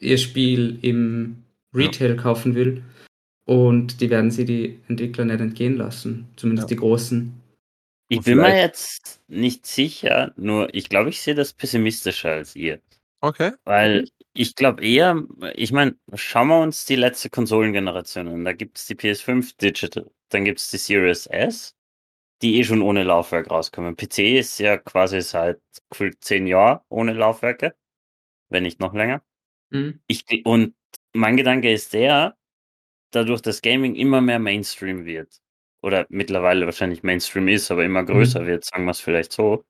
ihr 0.00 0.18
Spiel 0.18 0.78
im 0.82 1.36
Retail 1.74 2.16
kaufen 2.16 2.54
will. 2.54 2.82
Und 3.46 4.00
die 4.00 4.10
werden 4.10 4.30
sie 4.30 4.44
die 4.44 4.78
Entwickler 4.88 5.24
nicht 5.24 5.40
entgehen 5.40 5.76
lassen, 5.76 6.28
zumindest 6.36 6.70
ja. 6.70 6.74
die 6.74 6.80
großen. 6.80 7.39
Ich 8.12 8.22
bin 8.22 8.38
mir 8.38 8.56
jetzt 8.56 9.20
nicht 9.28 9.66
sicher, 9.66 10.32
nur 10.36 10.74
ich 10.74 10.88
glaube, 10.88 11.10
ich 11.10 11.20
sehe 11.22 11.36
das 11.36 11.52
pessimistischer 11.52 12.32
als 12.32 12.56
ihr. 12.56 12.80
Okay. 13.20 13.52
Weil 13.64 14.08
ich 14.32 14.56
glaube 14.56 14.84
eher, 14.84 15.22
ich 15.54 15.70
meine, 15.70 15.94
schauen 16.14 16.48
wir 16.48 16.60
uns 16.60 16.86
die 16.86 16.96
letzte 16.96 17.30
Konsolengeneration 17.30 18.26
an. 18.26 18.44
Da 18.44 18.52
gibt 18.52 18.78
es 18.78 18.86
die 18.86 18.96
PS5 18.96 19.56
Digital, 19.58 20.10
dann 20.30 20.44
gibt 20.44 20.58
es 20.58 20.70
die 20.70 20.78
Series 20.78 21.26
S, 21.26 21.76
die 22.42 22.58
eh 22.58 22.64
schon 22.64 22.82
ohne 22.82 23.04
Laufwerk 23.04 23.48
rauskommen. 23.48 23.96
PC 23.96 24.38
ist 24.38 24.58
ja 24.58 24.76
quasi 24.76 25.20
seit 25.20 25.60
gefühlt 25.88 26.24
zehn 26.24 26.48
Jahren 26.48 26.80
ohne 26.88 27.12
Laufwerke, 27.12 27.76
wenn 28.48 28.64
nicht 28.64 28.80
noch 28.80 28.92
länger. 28.92 29.22
Mhm. 29.70 30.00
Ich, 30.08 30.24
und 30.44 30.74
mein 31.12 31.36
Gedanke 31.36 31.72
ist 31.72 31.92
der, 31.92 32.36
dadurch, 33.12 33.40
dass 33.40 33.62
Gaming 33.62 33.94
immer 33.94 34.20
mehr 34.20 34.40
Mainstream 34.40 35.04
wird, 35.04 35.40
oder 35.82 36.06
mittlerweile 36.08 36.66
wahrscheinlich 36.66 37.02
Mainstream 37.02 37.48
ist, 37.48 37.70
aber 37.70 37.84
immer 37.84 38.04
größer 38.04 38.42
mhm. 38.42 38.46
wird, 38.46 38.64
sagen 38.64 38.84
wir 38.84 38.90
es 38.92 39.00
vielleicht 39.00 39.32
so, 39.32 39.64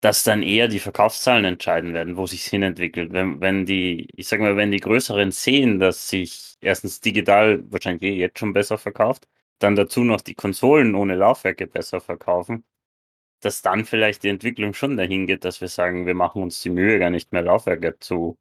dass 0.00 0.22
dann 0.22 0.42
eher 0.42 0.68
die 0.68 0.80
Verkaufszahlen 0.80 1.44
entscheiden 1.46 1.94
werden, 1.94 2.16
wo 2.16 2.26
sich 2.26 2.44
hin 2.44 2.62
entwickelt. 2.62 3.12
Wenn, 3.12 3.40
wenn 3.40 3.66
die, 3.66 4.08
ich 4.14 4.28
sag 4.28 4.40
mal, 4.40 4.56
wenn 4.56 4.70
die 4.70 4.80
größeren 4.80 5.30
sehen, 5.32 5.80
dass 5.80 6.08
sich 6.08 6.56
erstens 6.60 7.00
digital 7.00 7.64
wahrscheinlich 7.70 8.02
eh 8.02 8.14
jetzt 8.16 8.38
schon 8.38 8.52
besser 8.52 8.78
verkauft, 8.78 9.26
dann 9.60 9.76
dazu 9.76 10.04
noch 10.04 10.20
die 10.20 10.34
Konsolen 10.34 10.94
ohne 10.94 11.14
Laufwerke 11.16 11.66
besser 11.66 12.00
verkaufen, 12.00 12.64
dass 13.40 13.62
dann 13.62 13.84
vielleicht 13.86 14.22
die 14.24 14.28
Entwicklung 14.28 14.74
schon 14.74 14.96
dahin 14.96 15.26
geht, 15.26 15.44
dass 15.44 15.60
wir 15.60 15.68
sagen, 15.68 16.06
wir 16.06 16.14
machen 16.14 16.42
uns 16.42 16.60
die 16.62 16.70
Mühe, 16.70 16.98
gar 16.98 17.10
nicht 17.10 17.32
mehr 17.32 17.42
Laufwerke 17.42 17.98
zu 17.98 18.38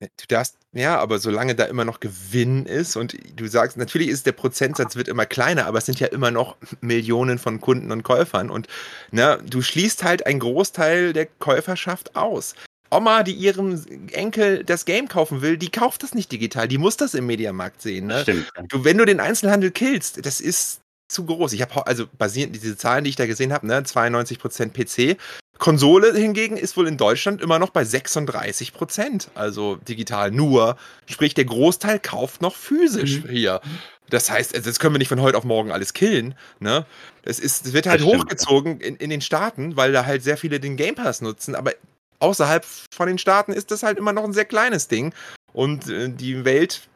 Du 0.00 0.26
darfst, 0.28 0.56
ja, 0.72 0.96
aber 0.96 1.18
solange 1.18 1.56
da 1.56 1.64
immer 1.64 1.84
noch 1.84 1.98
Gewinn 1.98 2.66
ist 2.66 2.94
und 2.94 3.16
du 3.34 3.48
sagst, 3.48 3.76
natürlich 3.76 4.08
ist 4.08 4.26
der 4.26 4.32
Prozentsatz 4.32 4.94
wird 4.94 5.08
immer 5.08 5.26
kleiner, 5.26 5.66
aber 5.66 5.78
es 5.78 5.86
sind 5.86 5.98
ja 5.98 6.06
immer 6.06 6.30
noch 6.30 6.56
Millionen 6.80 7.38
von 7.38 7.60
Kunden 7.60 7.90
und 7.90 8.04
Käufern 8.04 8.48
und 8.48 8.68
ne, 9.10 9.42
du 9.44 9.60
schließt 9.60 10.04
halt 10.04 10.24
einen 10.24 10.38
Großteil 10.38 11.12
der 11.12 11.26
Käuferschaft 11.26 12.14
aus. 12.14 12.54
Oma, 12.90 13.24
die 13.24 13.34
ihrem 13.34 13.84
Enkel 14.12 14.64
das 14.64 14.84
Game 14.84 15.08
kaufen 15.08 15.42
will, 15.42 15.58
die 15.58 15.70
kauft 15.70 16.04
das 16.04 16.14
nicht 16.14 16.30
digital, 16.30 16.68
die 16.68 16.78
muss 16.78 16.96
das 16.96 17.14
im 17.14 17.26
Mediamarkt 17.26 17.82
sehen. 17.82 18.06
Ne? 18.06 18.22
Stimmt. 18.22 18.50
Du, 18.68 18.84
wenn 18.84 18.98
du 18.98 19.04
den 19.04 19.20
Einzelhandel 19.20 19.72
killst, 19.72 20.24
das 20.24 20.40
ist 20.40 20.80
zu 21.08 21.24
groß. 21.24 21.54
Ich 21.54 21.62
habe 21.62 21.86
also 21.86 22.06
basierend 22.06 22.54
diese 22.54 22.76
Zahlen, 22.76 23.04
die 23.04 23.10
ich 23.10 23.16
da 23.16 23.26
gesehen 23.26 23.52
habe, 23.52 23.66
ne, 23.66 23.80
92% 23.80 24.70
PC. 24.70 25.18
Konsole 25.58 26.14
hingegen 26.14 26.56
ist 26.56 26.76
wohl 26.76 26.86
in 26.86 26.96
Deutschland 26.96 27.40
immer 27.40 27.58
noch 27.58 27.70
bei 27.70 27.82
36% 27.82 29.28
Also 29.34 29.76
digital 29.76 30.30
nur. 30.30 30.76
Sprich, 31.06 31.34
der 31.34 31.44
Großteil 31.44 31.98
kauft 31.98 32.42
noch 32.42 32.54
physisch 32.54 33.24
mhm. 33.24 33.28
hier. 33.28 33.60
Das 34.08 34.30
heißt, 34.30 34.54
also 34.54 34.70
das 34.70 34.78
können 34.78 34.94
wir 34.94 34.98
nicht 34.98 35.08
von 35.08 35.20
heute 35.20 35.36
auf 35.36 35.44
morgen 35.44 35.70
alles 35.70 35.92
killen. 35.92 36.34
Ne? 36.60 36.86
Das, 37.22 37.38
ist, 37.38 37.66
das 37.66 37.72
wird 37.72 37.86
halt 37.86 38.00
das 38.00 38.06
hochgezogen 38.06 38.80
in, 38.80 38.96
in 38.96 39.10
den 39.10 39.20
Staaten, 39.20 39.76
weil 39.76 39.92
da 39.92 40.06
halt 40.06 40.22
sehr 40.22 40.36
viele 40.36 40.60
den 40.60 40.76
Game 40.76 40.94
Pass 40.94 41.20
nutzen. 41.20 41.54
Aber 41.54 41.72
außerhalb 42.20 42.64
von 42.64 43.08
den 43.08 43.18
Staaten 43.18 43.52
ist 43.52 43.70
das 43.70 43.82
halt 43.82 43.98
immer 43.98 44.12
noch 44.12 44.24
ein 44.24 44.32
sehr 44.32 44.44
kleines 44.44 44.88
Ding. 44.88 45.12
Und 45.52 45.88
äh, 45.88 46.08
die 46.08 46.44
Welt, 46.44 46.88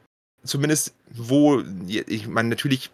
zumindest 0.44 0.94
wo, 1.10 1.62
ich 1.88 2.26
meine, 2.28 2.48
natürlich 2.48 2.90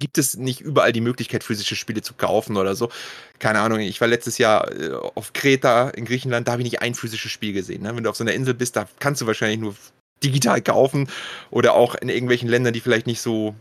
gibt 0.00 0.18
es 0.18 0.36
nicht 0.36 0.60
überall 0.60 0.92
die 0.92 1.00
Möglichkeit, 1.00 1.44
physische 1.44 1.76
Spiele 1.76 2.02
zu 2.02 2.14
kaufen 2.14 2.56
oder 2.56 2.74
so. 2.74 2.90
Keine 3.38 3.60
Ahnung, 3.60 3.80
ich 3.80 4.00
war 4.00 4.08
letztes 4.08 4.38
Jahr 4.38 4.70
äh, 4.72 4.92
auf 4.92 5.32
Kreta 5.32 5.90
in 5.90 6.04
Griechenland, 6.04 6.48
da 6.48 6.52
habe 6.52 6.62
ich 6.62 6.70
nicht 6.70 6.82
ein 6.82 6.94
physisches 6.94 7.30
Spiel 7.30 7.52
gesehen. 7.52 7.82
Ne? 7.82 7.94
Wenn 7.94 8.04
du 8.04 8.10
auf 8.10 8.16
so 8.16 8.24
einer 8.24 8.34
Insel 8.34 8.54
bist, 8.54 8.76
da 8.76 8.88
kannst 8.98 9.20
du 9.20 9.26
wahrscheinlich 9.26 9.60
nur 9.60 9.74
digital 10.22 10.60
kaufen 10.62 11.08
oder 11.50 11.74
auch 11.74 11.94
in 11.94 12.08
irgendwelchen 12.08 12.48
Ländern, 12.48 12.72
die 12.72 12.80
vielleicht 12.80 13.06
nicht 13.06 13.20
so, 13.20 13.54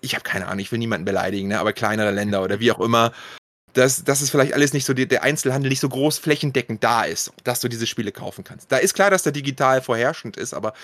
ich 0.00 0.14
habe 0.14 0.22
keine 0.22 0.46
Ahnung, 0.46 0.60
ich 0.60 0.70
will 0.70 0.78
niemanden 0.78 1.04
beleidigen, 1.04 1.48
ne? 1.48 1.58
aber 1.58 1.72
kleinere 1.72 2.12
Länder 2.12 2.42
oder 2.42 2.60
wie 2.60 2.72
auch 2.72 2.80
immer, 2.80 3.12
dass, 3.72 4.04
dass 4.04 4.20
es 4.20 4.30
vielleicht 4.30 4.52
alles 4.52 4.72
nicht 4.72 4.84
so, 4.84 4.94
der 4.94 5.22
Einzelhandel 5.22 5.70
nicht 5.70 5.80
so 5.80 5.88
groß 5.88 6.18
flächendeckend 6.18 6.82
da 6.82 7.04
ist, 7.04 7.32
dass 7.44 7.60
du 7.60 7.68
diese 7.68 7.86
Spiele 7.86 8.12
kaufen 8.12 8.44
kannst. 8.44 8.70
Da 8.72 8.78
ist 8.78 8.94
klar, 8.94 9.10
dass 9.10 9.22
der 9.22 9.32
digital 9.32 9.80
vorherrschend 9.80 10.36
ist, 10.36 10.54
aber 10.54 10.74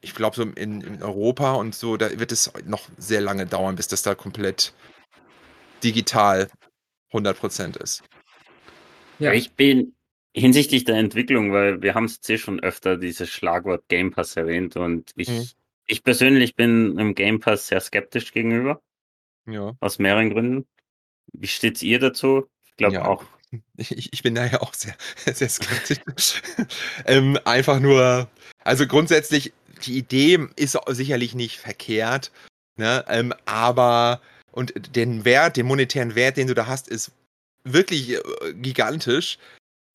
ich 0.00 0.14
glaube, 0.14 0.36
so 0.36 0.42
in, 0.42 0.80
in, 0.80 1.02
Europa 1.02 1.54
und 1.54 1.74
so, 1.74 1.96
da 1.96 2.18
wird 2.18 2.32
es 2.32 2.52
noch 2.64 2.88
sehr 2.96 3.20
lange 3.20 3.46
dauern, 3.46 3.76
bis 3.76 3.88
das 3.88 4.02
da 4.02 4.14
komplett 4.14 4.72
digital 5.82 6.48
100% 7.12 7.82
ist. 7.82 8.02
Ja, 9.18 9.32
ich 9.32 9.52
bin 9.52 9.94
hinsichtlich 10.34 10.84
der 10.84 10.96
Entwicklung, 10.96 11.52
weil 11.52 11.82
wir 11.82 11.94
haben 11.94 12.04
es 12.04 12.16
jetzt 12.16 12.30
eh 12.30 12.38
schon 12.38 12.60
öfter 12.60 12.96
dieses 12.96 13.30
Schlagwort 13.30 13.88
Game 13.88 14.10
Pass 14.12 14.36
erwähnt 14.36 14.76
und 14.76 15.10
ich, 15.16 15.28
mhm. 15.28 15.48
ich 15.86 16.04
persönlich 16.04 16.54
bin 16.54 16.98
im 16.98 17.14
Game 17.14 17.40
Pass 17.40 17.68
sehr 17.68 17.80
skeptisch 17.80 18.32
gegenüber. 18.32 18.80
Ja. 19.46 19.74
Aus 19.80 19.98
mehreren 19.98 20.30
Gründen. 20.30 20.66
Wie 21.32 21.46
steht's 21.46 21.82
ihr 21.82 21.98
dazu? 21.98 22.46
Ich 22.66 22.76
glaube 22.76 22.94
ja. 22.94 23.04
auch. 23.04 23.24
Ich, 23.78 24.12
ich 24.12 24.22
bin 24.22 24.34
da 24.34 24.44
ja 24.44 24.60
auch 24.60 24.74
sehr, 24.74 24.94
sehr 25.32 25.48
skeptisch. 25.48 26.42
ähm, 27.06 27.38
einfach 27.46 27.80
nur, 27.80 28.28
also 28.62 28.86
grundsätzlich 28.86 29.54
die 29.78 29.96
Idee 29.96 30.46
ist 30.56 30.78
sicherlich 30.88 31.34
nicht 31.34 31.58
verkehrt, 31.58 32.30
ne? 32.76 33.04
Ähm, 33.08 33.32
aber 33.44 34.20
und 34.52 34.96
den 34.96 35.24
Wert, 35.24 35.56
den 35.56 35.66
monetären 35.66 36.14
Wert, 36.14 36.36
den 36.36 36.48
du 36.48 36.54
da 36.54 36.66
hast, 36.66 36.88
ist 36.88 37.12
wirklich 37.64 38.10
äh, 38.12 38.20
gigantisch. 38.54 39.38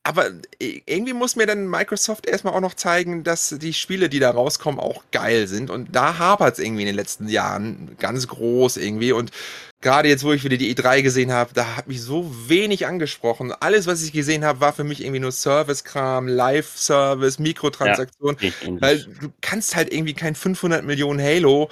Aber 0.06 0.32
irgendwie 0.60 1.14
muss 1.14 1.38
mir 1.38 1.46
dann 1.46 1.70
Microsoft 1.70 2.26
erstmal 2.26 2.54
auch 2.54 2.60
noch 2.60 2.74
zeigen, 2.74 3.24
dass 3.24 3.56
die 3.58 3.72
Spiele, 3.74 4.10
die 4.10 4.20
da 4.20 4.32
rauskommen, 4.32 4.80
auch 4.80 5.02
geil 5.12 5.48
sind. 5.48 5.70
Und 5.70 5.96
da 5.96 6.18
hapert 6.18 6.56
es 6.58 6.64
irgendwie 6.64 6.82
in 6.82 6.88
den 6.88 6.96
letzten 6.96 7.30
Jahren 7.30 7.96
ganz 8.00 8.28
groß 8.28 8.76
irgendwie. 8.76 9.14
Und 9.14 9.32
gerade 9.80 10.10
jetzt, 10.10 10.26
wo 10.26 10.34
ich 10.34 10.44
wieder 10.44 10.58
die 10.58 10.76
E3 10.76 11.04
gesehen 11.04 11.32
habe, 11.32 11.54
da 11.54 11.78
hat 11.78 11.88
mich 11.88 12.02
so 12.02 12.30
wenig 12.50 12.86
angesprochen. 12.86 13.54
Alles, 13.58 13.88
was 13.88 14.04
ich 14.04 14.12
gesehen 14.12 14.44
habe, 14.44 14.60
war 14.60 14.74
für 14.74 14.84
mich 14.84 15.02
irgendwie 15.02 15.22
nur 15.22 15.32
Service-Kram, 15.32 16.28
Live-Service, 16.28 17.40
Mikrotransaktion. 17.40 18.36
Ja, 18.42 18.52
weil 18.82 19.06
du 19.22 19.32
kannst 19.40 19.74
halt 19.76 19.94
irgendwie 19.94 20.16
kein 20.16 20.36
500 20.36 20.84
Millionen 20.84 21.22
Halo 21.22 21.70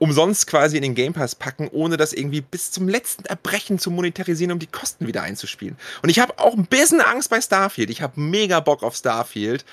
umsonst 0.00 0.46
quasi 0.46 0.76
in 0.76 0.82
den 0.82 0.94
Game 0.94 1.12
Pass 1.12 1.34
packen, 1.34 1.68
ohne 1.68 1.98
das 1.98 2.14
irgendwie 2.14 2.40
bis 2.40 2.72
zum 2.72 2.88
letzten 2.88 3.26
Erbrechen 3.26 3.78
zu 3.78 3.90
monetarisieren, 3.90 4.50
um 4.50 4.58
die 4.58 4.66
Kosten 4.66 5.06
wieder 5.06 5.22
einzuspielen. 5.22 5.76
Und 6.02 6.08
ich 6.08 6.18
habe 6.18 6.38
auch 6.38 6.54
ein 6.54 6.66
bisschen 6.66 7.02
Angst 7.02 7.28
bei 7.28 7.40
Starfield. 7.40 7.90
Ich 7.90 8.00
habe 8.00 8.18
mega 8.18 8.60
Bock 8.60 8.82
auf 8.82 8.96
Starfield. 8.96 9.66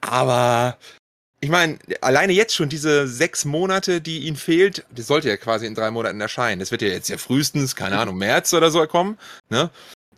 Aber 0.00 0.78
ich 1.40 1.50
meine, 1.50 1.78
alleine 2.00 2.32
jetzt 2.32 2.54
schon 2.54 2.70
diese 2.70 3.06
sechs 3.06 3.44
Monate, 3.44 4.00
die 4.00 4.20
ihnen 4.20 4.36
fehlt, 4.36 4.86
das 4.90 5.06
sollte 5.06 5.28
ja 5.28 5.36
quasi 5.36 5.66
in 5.66 5.74
drei 5.74 5.90
Monaten 5.90 6.20
erscheinen. 6.22 6.58
Das 6.58 6.70
wird 6.70 6.80
ja 6.80 6.88
jetzt 6.88 7.10
ja 7.10 7.18
frühestens, 7.18 7.76
keine 7.76 7.98
Ahnung, 7.98 8.16
März 8.16 8.54
oder 8.54 8.70
so 8.70 8.84
kommen. 8.86 9.18
Ne? 9.50 9.68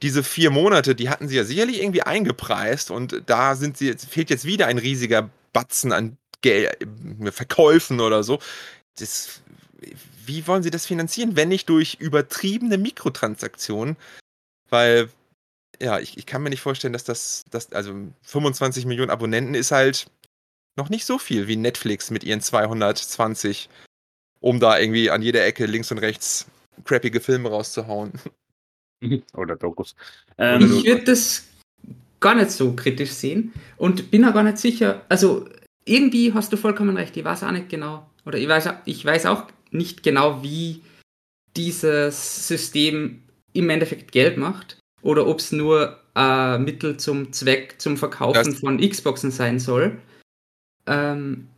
Diese 0.03 0.23
vier 0.23 0.51
Monate, 0.51 0.95
die 0.95 1.11
hatten 1.11 1.27
sie 1.27 1.37
ja 1.37 1.43
sicherlich 1.43 1.83
irgendwie 1.83 2.03
eingepreist 2.03 2.93
und 2.93 3.23
da 3.27 3.57
sind 3.57 3.77
sie, 3.77 3.93
fehlt 3.95 4.31
jetzt 4.31 4.45
wieder 4.45 4.69
ein 4.69 4.79
riesiger 4.79 5.31
Batzen 5.53 5.91
an 5.91 6.17
Geld, 6.43 6.77
Verkäufen 7.33 8.01
oder 8.01 8.23
so 8.23 8.39
das, 8.99 9.43
wie 10.27 10.47
wollen 10.47 10.63
sie 10.63 10.71
das 10.71 10.87
finanzieren, 10.87 11.37
wenn 11.37 11.49
nicht 11.49 11.69
durch 11.69 11.97
übertriebene 12.01 12.79
Mikrotransaktionen? 12.79 13.97
Weil, 14.69 15.09
ja, 15.81 15.99
ich, 15.99 16.19
ich 16.19 16.27
kann 16.27 16.43
mir 16.43 16.51
nicht 16.51 16.61
vorstellen, 16.61 16.93
dass 16.93 17.05
das, 17.05 17.45
das, 17.51 17.73
also 17.73 17.95
25 18.23 18.87
Millionen 18.87 19.11
Abonnenten 19.11 19.55
ist 19.55 19.71
halt 19.71 20.07
noch 20.77 20.89
nicht 20.89 21.05
so 21.05 21.19
viel 21.19 21.49
wie 21.49 21.57
Netflix 21.57 22.11
mit 22.11 22.25
ihren 22.25 22.41
220, 22.41 23.69
um 24.41 24.61
da 24.61 24.79
irgendwie 24.79 25.11
an 25.11 25.23
jeder 25.23 25.45
Ecke 25.45 25.67
links 25.67 25.91
und 25.91 25.99
rechts 25.99 26.47
crappige 26.85 27.21
Filme 27.21 27.51
rauszuhauen. 27.51 28.13
Oder 29.35 29.57
Dokus. 29.57 29.95
Ähm, 30.39 30.63
ich 30.79 30.87
würde 30.87 31.05
das 31.05 31.45
gar 32.21 32.35
nicht 32.35 32.51
so 32.51 32.75
kritisch 32.75 33.11
sehen 33.11 33.53
und 33.77 34.11
bin 34.11 34.25
auch 34.25 34.33
gar 34.33 34.45
nicht 34.45 34.59
sicher. 34.59 35.05
Also 35.09 35.49
irgendwie 35.85 36.33
hast 36.33 36.53
du 36.53 36.57
vollkommen 36.57 36.97
recht. 36.97 37.17
Ich 37.17 37.25
weiß 37.25 37.43
auch 37.43 37.51
nicht 37.51 37.69
genau. 37.69 38.09
Oder 38.25 38.39
ich 38.39 38.49
weiß, 38.49 38.69
ich 38.85 39.05
weiß 39.05 39.27
auch 39.27 39.47
nicht 39.71 40.03
genau, 40.03 40.43
wie 40.43 40.83
dieses 41.57 42.49
System 42.49 43.23
im 43.53 43.71
Endeffekt 43.71 44.13
Geld 44.13 44.37
macht. 44.37 44.79
Oder 45.03 45.27
ob 45.27 45.41
es 45.41 45.53
nur 45.53 45.99
äh, 46.15 46.59
Mittel 46.59 46.97
zum 46.97 47.33
Zweck 47.33 47.81
zum 47.81 47.97
Verkaufen 47.97 48.53
das 48.53 48.61
von 48.61 48.79
Xboxen 48.79 49.31
sein 49.31 49.59
soll. 49.59 50.01
Ähm, 50.87 51.49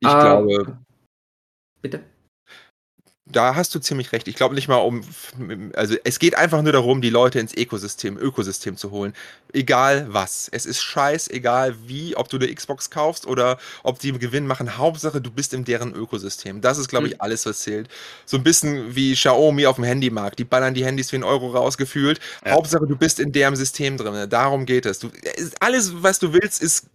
ich 0.00 0.08
äh, 0.08 0.12
glaube. 0.12 0.78
Bitte? 1.80 2.02
Da 3.30 3.54
hast 3.54 3.74
du 3.74 3.78
ziemlich 3.78 4.12
recht. 4.12 4.26
Ich 4.26 4.36
glaube 4.36 4.54
nicht 4.54 4.68
mal 4.68 4.76
um, 4.76 5.02
also 5.74 5.96
es 6.04 6.18
geht 6.18 6.34
einfach 6.34 6.62
nur 6.62 6.72
darum, 6.72 7.02
die 7.02 7.10
Leute 7.10 7.38
ins 7.38 7.54
Ökosystem, 7.54 8.16
Ökosystem 8.16 8.76
zu 8.76 8.90
holen. 8.90 9.14
Egal 9.52 10.06
was. 10.10 10.48
Es 10.50 10.64
ist 10.64 10.82
scheiß, 10.82 11.28
egal 11.28 11.74
wie, 11.86 12.16
ob 12.16 12.28
du 12.28 12.38
eine 12.38 12.52
Xbox 12.52 12.90
kaufst 12.90 13.26
oder 13.26 13.58
ob 13.82 13.98
die 13.98 14.12
Gewinn 14.12 14.46
machen. 14.46 14.78
Hauptsache, 14.78 15.20
du 15.20 15.30
bist 15.30 15.52
in 15.52 15.64
deren 15.64 15.94
Ökosystem. 15.94 16.60
Das 16.60 16.78
ist, 16.78 16.88
glaube 16.88 17.06
ich, 17.06 17.14
hm. 17.14 17.20
alles, 17.20 17.44
was 17.44 17.60
zählt. 17.60 17.88
So 18.24 18.38
ein 18.38 18.42
bisschen 18.42 18.94
wie 18.94 19.14
Xiaomi 19.14 19.66
auf 19.66 19.76
dem 19.76 19.84
Handymarkt. 19.84 20.38
Die 20.38 20.44
ballern 20.44 20.74
die 20.74 20.84
Handys 20.84 21.10
für 21.10 21.16
einen 21.16 21.24
Euro 21.24 21.50
rausgefühlt. 21.50 22.20
Ja. 22.44 22.52
Hauptsache, 22.52 22.86
du 22.86 22.96
bist 22.96 23.20
in 23.20 23.32
deren 23.32 23.56
System 23.56 23.96
drin. 23.98 24.28
Darum 24.30 24.64
geht 24.64 24.86
es. 24.86 25.00
Du, 25.00 25.10
alles, 25.60 26.02
was 26.02 26.18
du 26.18 26.32
willst, 26.32 26.62
ist 26.62 26.86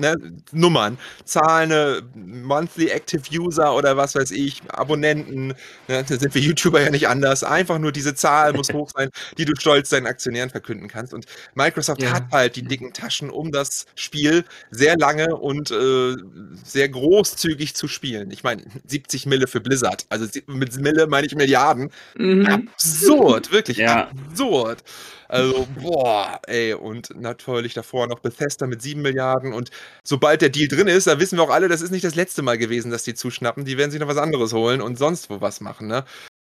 ne, 0.00 0.16
Nummern, 0.52 0.98
Zahlen, 1.24 1.68
ne, 1.68 2.02
Monthly 2.14 2.88
Active 2.88 3.22
User 3.32 3.74
oder 3.74 3.96
was 3.96 4.14
weiß 4.14 4.30
ich, 4.32 4.62
Abonnenten, 4.68 5.48
ne, 5.88 6.04
da 6.08 6.18
sind 6.18 6.34
wir 6.34 6.42
YouTuber 6.42 6.80
ja 6.80 6.90
nicht 6.90 7.08
anders. 7.08 7.44
Einfach 7.44 7.78
nur 7.78 7.92
diese 7.92 8.14
Zahl 8.14 8.52
muss 8.52 8.72
hoch 8.72 8.90
sein, 8.94 9.10
die 9.38 9.44
du 9.44 9.52
stolz 9.58 9.90
deinen 9.90 10.06
Aktionären 10.06 10.50
verkünden 10.50 10.88
kannst. 10.88 11.14
Und 11.14 11.26
Microsoft 11.54 12.02
ja. 12.02 12.12
hat 12.12 12.24
halt 12.32 12.56
die 12.56 12.62
dicken 12.62 12.92
Taschen, 12.92 13.30
um 13.30 13.52
das 13.52 13.86
Spiel 13.94 14.44
sehr 14.70 14.96
lange 14.96 15.36
und 15.36 15.70
äh, 15.70 16.16
sehr 16.64 16.88
großzügig 16.88 17.74
zu 17.74 17.88
spielen. 17.88 18.30
Ich 18.30 18.42
meine, 18.42 18.62
70 18.86 19.26
Mille 19.26 19.46
für 19.46 19.60
Blizzard. 19.60 20.06
Also 20.08 20.26
mit 20.46 20.76
Mille 20.80 21.06
meine 21.06 21.26
ich 21.26 21.34
Milliarden. 21.34 21.90
Mhm. 22.16 22.46
Absurd, 22.46 23.52
wirklich 23.52 23.78
ja. 23.78 24.08
absurd. 24.08 24.82
Also, 25.30 25.68
boah, 25.80 26.40
ey, 26.48 26.74
und 26.74 27.10
natürlich 27.14 27.72
davor 27.72 28.08
noch 28.08 28.18
Bethesda 28.18 28.66
mit 28.66 28.82
7 28.82 29.00
Milliarden. 29.00 29.52
Und 29.52 29.70
sobald 30.04 30.42
der 30.42 30.48
Deal 30.48 30.68
drin 30.68 30.88
ist, 30.88 31.06
da 31.06 31.18
wissen 31.18 31.38
wir 31.38 31.42
auch 31.42 31.50
alle, 31.50 31.68
das 31.68 31.82
ist 31.82 31.90
nicht 31.90 32.04
das 32.04 32.14
letzte 32.14 32.42
Mal 32.42 32.58
gewesen, 32.58 32.90
dass 32.90 33.04
die 33.04 33.14
zuschnappen. 33.14 33.64
Die 33.64 33.78
werden 33.78 33.90
sich 33.90 34.00
noch 34.00 34.08
was 34.08 34.16
anderes 34.16 34.52
holen 34.52 34.80
und 34.80 34.96
sonst 34.96 35.30
wo 35.30 35.40
was 35.40 35.60
machen, 35.60 35.86
ne? 35.86 36.04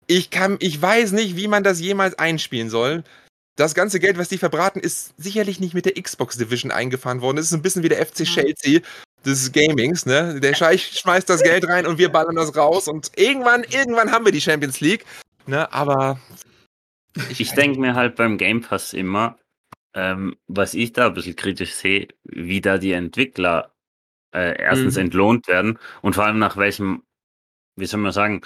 Ich 0.07 0.31
kann, 0.31 0.57
ich 0.61 0.81
weiß 0.81 1.13
nicht, 1.13 1.37
wie 1.37 1.47
man 1.47 1.63
das 1.63 1.81
jemals 1.81 2.19
einspielen 2.19 2.69
soll. 2.69 3.05
Das 3.57 3.75
ganze 3.75 4.01
Geld, 4.01 4.19
was 4.19 4.29
die 4.29 4.39
verbraten, 4.39 4.81
ist 4.81 5.13
sicherlich 5.19 5.61
nicht 5.61 5.75
mit 5.75 5.85
der 5.85 6.01
Xbox 6.01 6.37
Division 6.37 6.71
eingefahren 6.73 7.21
worden. 7.21 7.37
Das 7.37 7.47
ist 7.47 7.53
ein 7.53 7.63
bisschen 7.63 7.83
wie 7.83 7.89
der 7.89 8.05
FC 8.05 8.25
Chelsea 8.25 8.81
des 9.25 9.53
Gamings, 9.53 10.07
ne? 10.07 10.41
Der 10.41 10.55
Scheich 10.55 10.99
schmeißt 10.99 11.29
das 11.29 11.43
Geld 11.43 11.69
rein 11.69 11.87
und 11.87 11.99
wir 11.99 12.09
ballern 12.09 12.37
das 12.37 12.57
raus 12.57 12.89
und 12.89 13.13
irgendwann, 13.17 13.65
irgendwann 13.65 14.13
haben 14.13 14.25
wir 14.25 14.33
die 14.33 14.41
Champions 14.41 14.81
League, 14.81 15.05
ne? 15.47 15.71
Aber 15.73 16.21
ich, 17.29 17.41
ich 17.41 17.53
denke 17.53 17.81
mir 17.81 17.95
halt 17.95 18.17
beim 18.17 18.39
Game 18.39 18.63
Pass 18.63 18.93
immer, 18.93 19.37
ähm, 19.95 20.37
was 20.47 20.75
ich 20.75 20.93
da 20.93 21.09
ein 21.09 21.15
bisschen 21.15 21.37
kritisch 21.37 21.75
sehe, 21.75 22.09
wie 22.25 22.61
da 22.61 22.79
die 22.79 22.93
Entwickler 22.93 23.75
äh, 24.33 24.61
erstens 24.61 24.95
mhm. 24.95 25.03
entlohnt 25.03 25.49
werden 25.49 25.79
und 26.03 26.15
vor 26.15 26.25
allem 26.25 26.39
nach 26.39 26.57
welchem, 26.57 27.03
wie 27.77 27.87
soll 27.87 28.01
man 28.01 28.13
sagen, 28.13 28.43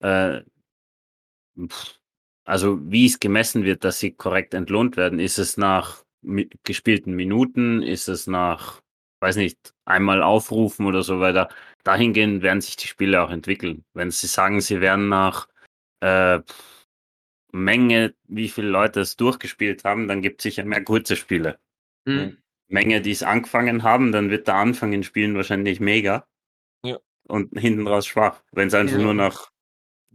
äh, 0.00 0.42
also 2.44 2.78
wie 2.90 3.06
es 3.06 3.20
gemessen 3.20 3.64
wird, 3.64 3.84
dass 3.84 4.00
sie 4.00 4.12
korrekt 4.12 4.54
entlohnt 4.54 4.96
werden. 4.96 5.20
Ist 5.20 5.38
es 5.38 5.56
nach 5.56 6.04
gespielten 6.64 7.14
Minuten? 7.14 7.82
Ist 7.82 8.08
es 8.08 8.26
nach, 8.26 8.80
weiß 9.20 9.36
nicht, 9.36 9.74
einmal 9.84 10.22
aufrufen 10.22 10.86
oder 10.86 11.02
so 11.02 11.20
weiter? 11.20 11.48
Dahingehend 11.84 12.42
werden 12.42 12.60
sich 12.60 12.76
die 12.76 12.88
Spiele 12.88 13.22
auch 13.22 13.30
entwickeln. 13.30 13.84
Wenn 13.94 14.10
sie 14.10 14.26
sagen, 14.26 14.60
sie 14.60 14.80
werden 14.80 15.08
nach 15.08 15.48
äh, 16.00 16.40
Menge, 17.52 18.14
wie 18.28 18.48
viele 18.48 18.68
Leute 18.68 19.00
es 19.00 19.16
durchgespielt 19.16 19.84
haben, 19.84 20.08
dann 20.08 20.22
gibt 20.22 20.40
es 20.40 20.44
sicher 20.44 20.64
mehr 20.64 20.82
kurze 20.82 21.16
Spiele. 21.16 21.58
Mhm. 22.04 22.38
Menge, 22.68 23.00
die 23.00 23.10
es 23.10 23.22
angefangen 23.22 23.82
haben, 23.82 24.12
dann 24.12 24.30
wird 24.30 24.46
der 24.46 24.54
Anfang 24.54 24.92
in 24.92 25.02
Spielen 25.02 25.34
wahrscheinlich 25.34 25.80
mega. 25.80 26.26
Ja. 26.84 26.98
Und 27.26 27.58
hinten 27.58 27.86
raus 27.86 28.06
schwach. 28.06 28.42
Wenn 28.52 28.68
es 28.68 28.74
einfach 28.74 28.98
ja. 28.98 29.02
nur 29.02 29.14
nach 29.14 29.50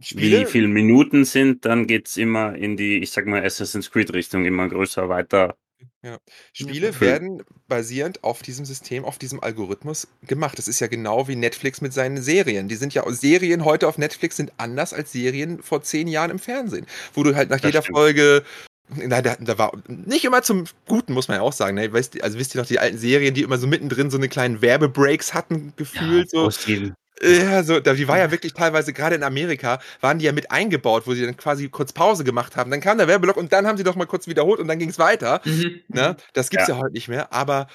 Spiele? 0.00 0.40
wie 0.40 0.46
viele 0.46 0.68
Minuten 0.68 1.24
sind, 1.24 1.64
dann 1.64 1.86
geht 1.86 2.08
es 2.08 2.16
immer 2.16 2.54
in 2.54 2.76
die, 2.76 2.98
ich 2.98 3.10
sag 3.10 3.26
mal, 3.26 3.44
Assassin's 3.44 3.90
Creed 3.90 4.12
Richtung, 4.12 4.44
immer 4.44 4.68
größer, 4.68 5.08
weiter, 5.08 5.56
ja. 6.02 6.18
Spiele 6.52 6.88
ja. 6.88 7.00
werden 7.00 7.42
basierend 7.68 8.24
auf 8.24 8.42
diesem 8.42 8.64
System, 8.64 9.04
auf 9.04 9.18
diesem 9.18 9.40
Algorithmus 9.40 10.08
gemacht. 10.22 10.58
Das 10.58 10.68
ist 10.68 10.80
ja 10.80 10.86
genau 10.86 11.28
wie 11.28 11.36
Netflix 11.36 11.80
mit 11.80 11.92
seinen 11.92 12.20
Serien. 12.20 12.68
Die 12.68 12.76
sind 12.76 12.94
ja 12.94 13.04
Serien 13.10 13.64
heute 13.64 13.88
auf 13.88 13.98
Netflix 13.98 14.36
sind 14.36 14.52
anders 14.56 14.92
als 14.92 15.12
Serien 15.12 15.62
vor 15.62 15.82
zehn 15.82 16.08
Jahren 16.08 16.30
im 16.30 16.38
Fernsehen, 16.38 16.86
wo 17.14 17.22
du 17.22 17.34
halt 17.34 17.50
nach 17.50 17.60
das 17.60 17.70
jeder 17.70 17.82
stimmt. 17.82 17.96
Folge 17.96 18.44
Nein, 18.88 19.24
da, 19.24 19.36
da, 19.40 19.58
war 19.58 19.72
nicht 19.88 20.24
immer 20.24 20.42
zum 20.42 20.64
Guten, 20.86 21.12
muss 21.12 21.26
man 21.26 21.38
ja 21.38 21.42
auch 21.42 21.52
sagen. 21.52 21.74
Ne? 21.74 21.92
Weißt, 21.92 22.22
also 22.22 22.38
wisst 22.38 22.54
ihr 22.54 22.60
noch, 22.60 22.68
die 22.68 22.78
alten 22.78 22.98
Serien, 22.98 23.34
die 23.34 23.42
immer 23.42 23.58
so 23.58 23.66
mittendrin 23.66 24.10
so 24.10 24.16
eine 24.16 24.28
kleinen 24.28 24.62
Werbebreaks 24.62 25.34
hatten, 25.34 25.72
gefühlt. 25.76 26.32
Ja, 26.32 26.50
so. 26.50 26.96
Ja, 27.22 27.62
so, 27.62 27.80
die 27.80 28.08
war 28.08 28.18
ja 28.18 28.30
wirklich 28.30 28.52
teilweise, 28.52 28.92
gerade 28.92 29.14
in 29.14 29.22
Amerika, 29.22 29.80
waren 30.00 30.18
die 30.18 30.26
ja 30.26 30.32
mit 30.32 30.50
eingebaut, 30.50 31.04
wo 31.06 31.14
sie 31.14 31.24
dann 31.24 31.36
quasi 31.36 31.68
kurz 31.68 31.92
Pause 31.92 32.24
gemacht 32.24 32.56
haben. 32.56 32.70
Dann 32.70 32.80
kam 32.80 32.98
der 32.98 33.08
Werbeblock 33.08 33.36
und 33.38 33.52
dann 33.52 33.66
haben 33.66 33.78
sie 33.78 33.84
doch 33.84 33.96
mal 33.96 34.06
kurz 34.06 34.26
wiederholt 34.26 34.60
und 34.60 34.68
dann 34.68 34.78
ging 34.78 34.90
es 34.90 34.98
weiter. 34.98 35.40
Mhm. 35.44 35.80
Ne? 35.88 36.16
Das 36.34 36.50
gibt's 36.50 36.68
ja. 36.68 36.74
ja 36.74 36.80
heute 36.82 36.92
nicht 36.92 37.08
mehr, 37.08 37.32
aber 37.32 37.68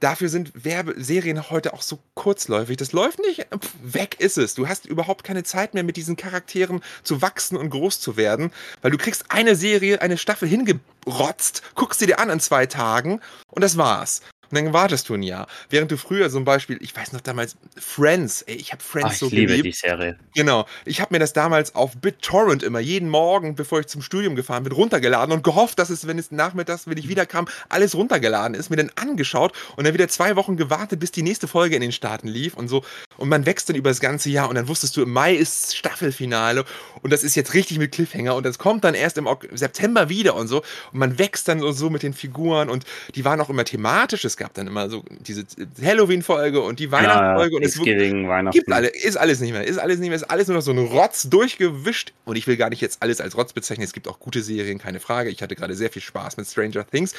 dafür 0.00 0.28
sind 0.28 0.64
Werbeserien 0.64 1.50
heute 1.50 1.72
auch 1.72 1.82
so 1.82 1.98
kurzläufig. 2.14 2.76
Das 2.76 2.92
läuft 2.92 3.18
nicht, 3.18 3.46
weg 3.82 4.16
ist 4.18 4.38
es. 4.38 4.54
Du 4.54 4.68
hast 4.68 4.86
überhaupt 4.86 5.24
keine 5.24 5.44
Zeit 5.44 5.74
mehr, 5.74 5.84
mit 5.84 5.96
diesen 5.96 6.16
Charakteren 6.16 6.82
zu 7.02 7.22
wachsen 7.22 7.56
und 7.56 7.70
groß 7.70 8.00
zu 8.00 8.16
werden, 8.16 8.50
weil 8.82 8.90
du 8.90 8.98
kriegst 8.98 9.26
eine 9.28 9.56
Serie, 9.56 10.00
eine 10.00 10.18
Staffel 10.18 10.48
hingerotzt, 10.48 11.62
guckst 11.74 12.00
sie 12.00 12.06
dir 12.06 12.18
an 12.18 12.30
in 12.30 12.40
zwei 12.40 12.66
Tagen 12.66 13.20
und 13.50 13.62
das 13.62 13.76
war's. 13.76 14.22
Und 14.50 14.56
dann 14.56 14.72
wartest 14.72 15.08
du 15.08 15.14
ein 15.14 15.22
Jahr. 15.22 15.46
Während 15.70 15.90
du 15.90 15.96
früher 15.96 16.30
zum 16.30 16.44
Beispiel, 16.44 16.78
ich 16.80 16.94
weiß 16.96 17.12
noch 17.12 17.20
damals, 17.20 17.56
Friends, 17.76 18.42
ey, 18.42 18.54
ich 18.56 18.72
habe 18.72 18.82
Friends 18.82 19.06
Ach, 19.08 19.12
ich 19.12 19.18
so 19.18 19.28
liebe 19.28 19.56
geliebt. 19.56 19.66
die 19.66 19.72
Serie. 19.72 20.18
Genau. 20.34 20.66
Ich 20.84 21.00
habe 21.00 21.14
mir 21.14 21.18
das 21.18 21.32
damals 21.32 21.74
auf 21.74 21.96
BitTorrent 21.96 22.62
immer 22.62 22.80
jeden 22.80 23.08
Morgen, 23.08 23.54
bevor 23.54 23.80
ich 23.80 23.86
zum 23.86 24.02
Studium 24.02 24.36
gefahren 24.36 24.62
bin, 24.64 24.72
runtergeladen 24.72 25.32
und 25.32 25.42
gehofft, 25.42 25.78
dass 25.78 25.90
es, 25.90 26.06
wenn 26.06 26.18
es 26.18 26.30
nachmittags, 26.30 26.86
wenn 26.86 26.98
ich 26.98 27.08
wiederkam, 27.08 27.48
alles 27.68 27.94
runtergeladen 27.94 28.54
ist, 28.54 28.70
mir 28.70 28.76
dann 28.76 28.90
angeschaut 28.96 29.52
und 29.76 29.84
dann 29.84 29.94
wieder 29.94 30.08
zwei 30.08 30.36
Wochen 30.36 30.56
gewartet, 30.56 31.00
bis 31.00 31.10
die 31.10 31.22
nächste 31.22 31.48
Folge 31.48 31.74
in 31.74 31.80
den 31.80 31.92
Staaten 31.92 32.28
lief 32.28 32.54
und 32.54 32.68
so. 32.68 32.84
Und 33.16 33.28
man 33.28 33.46
wächst 33.46 33.68
dann 33.68 33.76
über 33.76 33.90
das 33.90 34.00
ganze 34.00 34.30
Jahr 34.30 34.48
und 34.48 34.54
dann 34.54 34.68
wusstest 34.68 34.96
du, 34.96 35.02
im 35.02 35.12
Mai 35.12 35.34
ist 35.34 35.76
Staffelfinale 35.76 36.64
und 37.02 37.12
das 37.12 37.24
ist 37.24 37.34
jetzt 37.34 37.54
richtig 37.54 37.78
mit 37.78 37.92
Cliffhanger 37.92 38.34
und 38.34 38.44
das 38.44 38.58
kommt 38.58 38.84
dann 38.84 38.94
erst 38.94 39.18
im 39.18 39.28
September 39.52 40.08
wieder 40.08 40.34
und 40.34 40.48
so. 40.48 40.62
Und 40.92 40.98
man 40.98 41.18
wächst 41.18 41.48
dann 41.48 41.60
so 41.72 41.90
mit 41.90 42.02
den 42.02 42.14
Figuren 42.14 42.68
und 42.68 42.84
die 43.14 43.24
waren 43.24 43.40
auch 43.40 43.50
immer 43.50 43.64
thematisch. 43.64 44.24
Es 44.24 44.35
gab 44.36 44.54
dann 44.54 44.66
immer 44.66 44.88
so 44.88 45.04
diese 45.20 45.44
Halloween-Folge 45.80 46.60
und 46.60 46.78
die 46.78 46.90
Weihnachtsfolge 46.90 47.54
ja, 47.54 47.56
und 47.58 47.64
es 47.64 48.52
gibt 48.52 48.72
alle, 48.72 48.88
ist 48.88 49.16
alles 49.16 49.40
nicht 49.40 49.52
mehr, 49.52 49.64
ist 49.64 49.78
alles 49.78 49.98
nicht 49.98 50.08
mehr, 50.08 50.16
ist 50.16 50.30
alles 50.30 50.48
nur 50.48 50.56
noch 50.56 50.62
so 50.62 50.72
ein 50.72 50.78
Rotz 50.78 51.24
durchgewischt 51.24 52.12
und 52.24 52.36
ich 52.36 52.46
will 52.46 52.56
gar 52.56 52.70
nicht 52.70 52.80
jetzt 52.80 53.02
alles 53.02 53.20
als 53.20 53.36
Rotz 53.36 53.52
bezeichnen. 53.52 53.84
Es 53.84 53.92
gibt 53.92 54.08
auch 54.08 54.18
gute 54.18 54.42
Serien, 54.42 54.78
keine 54.78 55.00
Frage. 55.00 55.30
Ich 55.30 55.42
hatte 55.42 55.56
gerade 55.56 55.74
sehr 55.74 55.90
viel 55.90 56.02
Spaß 56.02 56.36
mit 56.36 56.46
Stranger 56.46 56.86
Things. 56.86 57.14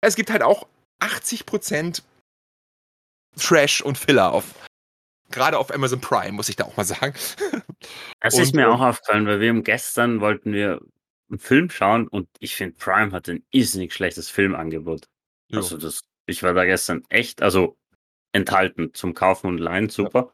Es 0.00 0.16
gibt 0.16 0.30
halt 0.30 0.42
auch 0.42 0.66
80% 1.00 2.02
Trash 3.36 3.82
und 3.82 3.98
Filler 3.98 4.32
auf 4.32 4.44
gerade 5.30 5.58
auf 5.58 5.72
Amazon 5.72 6.00
Prime, 6.00 6.32
muss 6.32 6.48
ich 6.48 6.56
da 6.56 6.64
auch 6.64 6.76
mal 6.76 6.84
sagen. 6.84 7.14
Das 8.20 8.34
und, 8.34 8.42
ist 8.42 8.56
mir 8.56 8.68
auch 8.68 8.80
aufgefallen, 8.80 9.26
weil 9.26 9.38
wir 9.38 9.54
gestern 9.62 10.20
wollten 10.20 10.52
wir 10.52 10.80
einen 11.30 11.38
Film 11.38 11.70
schauen 11.70 12.08
und 12.08 12.28
ich 12.40 12.56
finde, 12.56 12.76
Prime 12.76 13.12
hat 13.12 13.28
ein 13.28 13.44
irrsinnig 13.50 13.94
schlechtes 13.94 14.28
Filmangebot. 14.30 15.06
Jo. 15.48 15.58
Also 15.58 15.76
das 15.76 16.00
ich 16.28 16.42
war 16.42 16.54
da 16.54 16.64
gestern 16.64 17.02
echt, 17.08 17.42
also 17.42 17.76
enthalten 18.32 18.92
zum 18.94 19.14
Kaufen 19.14 19.48
und 19.48 19.58
Leihen, 19.58 19.88
super. 19.88 20.32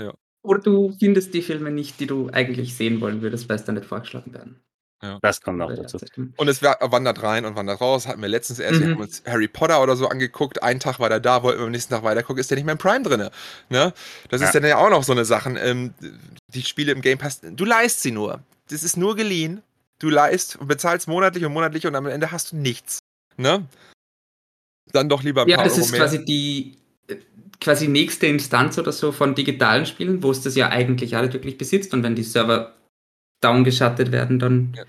Ja. 0.00 0.06
ja. 0.06 0.14
Oder 0.42 0.60
du 0.60 0.96
findest 0.98 1.34
die 1.34 1.42
Filme 1.42 1.70
nicht, 1.70 2.00
die 2.00 2.06
du 2.06 2.30
eigentlich 2.30 2.76
sehen 2.76 3.00
wollen 3.00 3.22
würdest, 3.22 3.48
weil 3.48 3.56
es 3.56 3.64
dann 3.64 3.74
nicht 3.74 3.86
vorgeschlagen 3.86 4.32
werden. 4.32 4.60
Ja. 5.02 5.18
Das 5.22 5.40
kommt 5.40 5.62
auch 5.62 5.72
dazu. 5.72 5.98
Und 6.36 6.48
es 6.48 6.60
wandert 6.60 7.22
rein 7.22 7.44
und 7.44 7.54
wandert 7.54 7.80
raus. 7.80 8.08
Hatten 8.08 8.20
wir 8.20 8.28
letztens 8.28 8.58
erst, 8.58 8.80
mhm. 8.80 8.84
wir 8.84 8.90
haben 8.94 9.00
uns 9.00 9.22
Harry 9.26 9.46
Potter 9.46 9.80
oder 9.80 9.94
so 9.94 10.08
angeguckt. 10.08 10.62
Einen 10.62 10.80
Tag 10.80 10.98
war 10.98 11.08
der 11.08 11.20
da, 11.20 11.42
wollten 11.44 11.60
wir 11.60 11.66
am 11.66 11.70
nächsten 11.70 11.94
Tag 11.94 12.02
weitergucken, 12.02 12.40
ist 12.40 12.50
der 12.50 12.56
nicht 12.56 12.64
mehr 12.64 12.72
im 12.72 12.78
Prime 12.78 13.02
drin. 13.02 13.28
Ne? 13.68 13.92
Das 14.28 14.40
ja. 14.40 14.48
ist 14.48 14.54
dann 14.54 14.64
ja 14.64 14.78
auch 14.78 14.90
noch 14.90 15.04
so 15.04 15.12
eine 15.12 15.24
Sache. 15.24 15.50
Ähm, 15.50 15.94
die 16.48 16.62
Spiele 16.62 16.90
im 16.90 17.00
Game 17.00 17.18
Pass, 17.18 17.40
du 17.40 17.64
leist 17.64 18.02
sie 18.02 18.10
nur. 18.10 18.42
Das 18.70 18.82
ist 18.82 18.96
nur 18.96 19.14
geliehen. 19.14 19.62
Du 20.00 20.10
leist 20.10 20.56
und 20.56 20.66
bezahlst 20.66 21.06
monatlich 21.06 21.44
und 21.44 21.52
monatlich 21.52 21.86
und 21.86 21.94
am 21.94 22.06
Ende 22.06 22.32
hast 22.32 22.52
du 22.52 22.56
nichts. 22.56 22.98
Ne? 23.36 23.66
Dann 24.92 25.08
doch 25.08 25.22
lieber 25.22 25.42
ein 25.42 25.48
ja, 25.48 25.56
paar 25.56 25.64
das 25.64 25.78
ist 25.78 25.92
mehr. 25.92 26.00
quasi 26.00 26.24
die 26.24 26.76
quasi 27.60 27.88
nächste 27.88 28.26
Instanz 28.26 28.78
oder 28.78 28.92
so 28.92 29.12
von 29.12 29.34
digitalen 29.34 29.86
Spielen, 29.86 30.22
wo 30.22 30.30
es 30.30 30.42
das 30.42 30.54
ja 30.54 30.68
eigentlich 30.68 31.16
alle 31.16 31.32
wirklich 31.32 31.58
besitzt 31.58 31.92
und 31.92 32.02
wenn 32.02 32.14
die 32.14 32.22
Server 32.22 32.74
downgeschattet 33.40 34.12
werden, 34.12 34.38
dann 34.38 34.74
ja. 34.76 34.84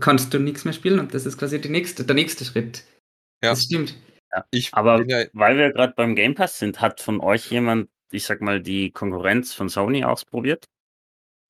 kannst 0.00 0.32
du 0.32 0.38
nichts 0.38 0.64
mehr 0.64 0.74
spielen 0.74 1.00
und 1.00 1.14
das 1.14 1.26
ist 1.26 1.38
quasi 1.38 1.60
die 1.60 1.68
nächste, 1.68 2.04
der 2.04 2.14
nächste 2.14 2.44
Schritt. 2.44 2.84
Ja. 3.42 3.50
Das 3.50 3.64
stimmt. 3.64 3.96
Ja. 4.32 4.44
Ich 4.50 4.74
Aber 4.74 5.04
ja, 5.06 5.24
weil 5.32 5.58
wir 5.58 5.72
gerade 5.72 5.94
beim 5.96 6.14
Game 6.14 6.34
Pass 6.34 6.58
sind, 6.58 6.80
hat 6.80 7.00
von 7.00 7.20
euch 7.20 7.50
jemand, 7.50 7.88
ich 8.10 8.24
sag 8.24 8.40
mal, 8.40 8.60
die 8.60 8.90
Konkurrenz 8.90 9.52
von 9.52 9.68
Sony 9.68 10.04
ausprobiert? 10.04 10.66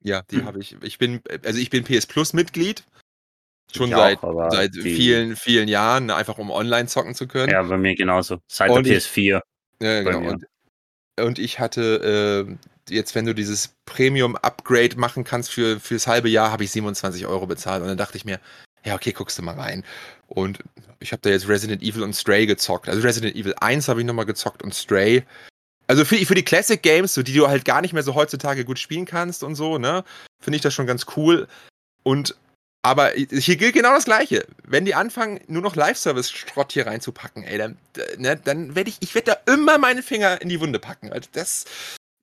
Ja, 0.02 0.22
die 0.30 0.36
hm. 0.36 0.44
habe 0.44 0.60
ich. 0.60 0.76
Ich 0.82 0.98
bin, 0.98 1.22
also 1.44 1.58
ich 1.58 1.70
bin 1.70 1.84
PS 1.84 2.06
Plus 2.06 2.34
Mitglied. 2.34 2.84
Schon 3.72 3.90
ich 3.90 3.96
seit, 3.96 4.22
auch, 4.22 4.50
seit 4.50 4.74
vielen, 4.74 5.36
vielen 5.36 5.68
Jahren, 5.68 6.10
einfach 6.10 6.38
um 6.38 6.50
online 6.50 6.86
zocken 6.86 7.14
zu 7.14 7.26
können. 7.26 7.52
Ja, 7.52 7.62
bei 7.62 7.76
mir 7.76 7.94
genauso. 7.94 8.38
Seit 8.46 8.70
und 8.70 8.86
der 8.86 9.00
PS4. 9.00 9.40
ja, 9.80 10.02
genau. 10.02 10.30
Und, 10.30 10.46
und, 11.20 11.38
ich 11.38 11.58
hatte 11.58 12.46
äh, 12.88 12.92
jetzt, 12.92 13.14
wenn 13.14 13.24
du 13.24 13.34
dieses 13.34 13.74
Premium-Upgrade 13.86 14.96
machen 14.96 15.24
kannst 15.24 15.50
für 15.50 15.80
fürs 15.80 16.06
halbe 16.06 16.28
Jahr, 16.28 16.52
habe 16.52 16.64
ich 16.64 16.70
27 16.70 17.26
Euro 17.26 17.46
bezahlt. 17.46 17.82
Und 17.82 17.88
dann 17.88 17.98
dachte 17.98 18.16
ich 18.16 18.24
mir, 18.24 18.38
ja, 18.84 18.94
okay, 18.94 19.12
guckst 19.12 19.38
du 19.38 19.42
mal 19.42 19.54
rein. 19.54 19.84
Und 20.26 20.58
ich 21.00 21.12
habe 21.12 21.22
da 21.22 21.30
jetzt 21.30 21.48
Resident 21.48 21.82
Evil 21.82 22.02
und 22.02 22.14
Stray 22.14 22.46
gezockt. 22.46 22.88
Also 22.88 23.02
Resident 23.02 23.34
Evil 23.34 23.54
1 23.60 23.88
habe 23.88 24.00
ich 24.00 24.06
nochmal 24.06 24.26
gezockt 24.26 24.62
und 24.62 24.74
Stray. 24.74 25.24
Also 25.86 26.04
für, 26.04 26.16
für 26.16 26.34
die 26.34 26.44
Classic 26.44 26.80
Games, 26.80 27.14
so 27.14 27.22
die 27.22 27.34
du 27.34 27.48
halt 27.48 27.64
gar 27.64 27.80
nicht 27.80 27.92
mehr 27.92 28.02
so 28.02 28.14
heutzutage 28.14 28.64
gut 28.64 28.78
spielen 28.78 29.04
kannst 29.04 29.42
und 29.42 29.54
so, 29.54 29.78
ne, 29.78 30.04
finde 30.40 30.56
ich 30.56 30.62
das 30.62 30.74
schon 30.74 30.86
ganz 30.86 31.06
cool. 31.16 31.46
Und 32.02 32.36
aber 32.84 33.12
hier 33.12 33.56
gilt 33.56 33.74
genau 33.74 33.94
das 33.94 34.04
Gleiche. 34.04 34.46
Wenn 34.62 34.84
die 34.84 34.94
anfangen, 34.94 35.40
nur 35.48 35.62
noch 35.62 35.74
Live-Service-Schrott 35.74 36.72
hier 36.72 36.86
reinzupacken, 36.86 37.42
ey, 37.42 37.58
dann, 37.58 37.78
ne, 38.18 38.38
dann 38.42 38.74
werde 38.74 38.90
ich, 38.90 38.98
ich 39.00 39.14
werde 39.14 39.32
da 39.32 39.52
immer 39.52 39.78
meine 39.78 40.02
Finger 40.02 40.40
in 40.42 40.50
die 40.50 40.60
Wunde 40.60 40.78
packen. 40.78 41.10
Also 41.12 41.28
das, 41.32 41.64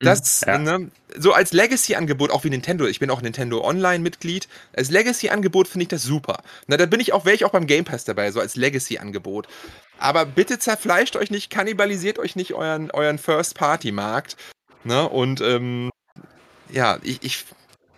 Mhm. 0.02 0.06
Das, 0.06 0.42
ja. 0.46 0.58
ne, 0.58 0.92
so 1.16 1.32
als 1.34 1.54
Legacy-Angebot, 1.54 2.32
auch 2.32 2.44
wie 2.44 2.50
Nintendo, 2.50 2.86
ich 2.88 3.00
bin 3.00 3.12
auch 3.12 3.22
Nintendo 3.22 3.64
Online-Mitglied, 3.64 4.48
als 4.74 4.90
Legacy-Angebot 4.90 5.68
finde 5.68 5.84
ich 5.84 5.90
das 5.90 6.04
super. 6.04 6.42
Na, 6.68 6.78
da 6.78 6.88
bin 6.88 7.00
ich 7.00 7.14
auch, 7.14 7.26
wäre 7.26 7.36
ich 7.36 7.46
auch 7.46 7.52
beim 7.52 7.68
Game 7.68 7.86
Pass 7.86 8.04
dabei, 8.04 8.32
so 8.32 8.40
als 8.40 8.56
Legacy-Angebot. 8.56 9.48
Aber 10.00 10.26
bitte 10.26 10.58
zerfleischt 10.58 11.16
euch 11.16 11.30
nicht, 11.30 11.52
kannibalisiert 11.52 12.18
euch 12.18 12.36
nicht 12.36 12.54
euren, 12.54 12.90
euren 12.92 13.20
First-Party-Markt. 13.20 14.38
Ne? 14.84 15.08
Und 15.08 15.42
ähm, 15.42 15.92
ja, 16.72 16.98
ich, 17.04 17.20
ich, 17.22 17.46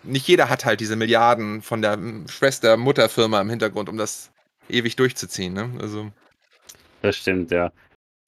nicht 0.04 0.28
jeder 0.28 0.48
hat 0.50 0.64
halt 0.64 0.80
diese 0.80 0.96
Milliarden 0.96 1.62
von 1.62 1.82
der 1.82 1.98
Schwester-Mutterfirma 2.28 3.40
im 3.40 3.50
Hintergrund, 3.50 3.88
um 3.88 3.96
das 3.96 4.30
ewig 4.68 4.96
durchzuziehen. 4.96 5.52
Ne? 5.52 5.70
Also. 5.80 6.10
Das 7.02 7.16
stimmt, 7.16 7.50
ja. 7.50 7.72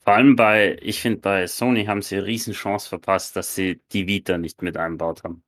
Vor 0.03 0.13
allem 0.13 0.35
bei, 0.35 0.77
ich 0.81 1.01
finde, 1.01 1.19
bei 1.19 1.47
Sony 1.47 1.85
haben 1.85 2.01
sie 2.01 2.15
eine 2.15 2.25
Riesenchance 2.25 2.87
verpasst, 2.87 3.35
dass 3.35 3.55
sie 3.55 3.81
die 3.91 4.07
Vita 4.07 4.37
nicht 4.37 4.61
mit 4.61 4.77
einbaut 4.77 5.23
haben. 5.23 5.43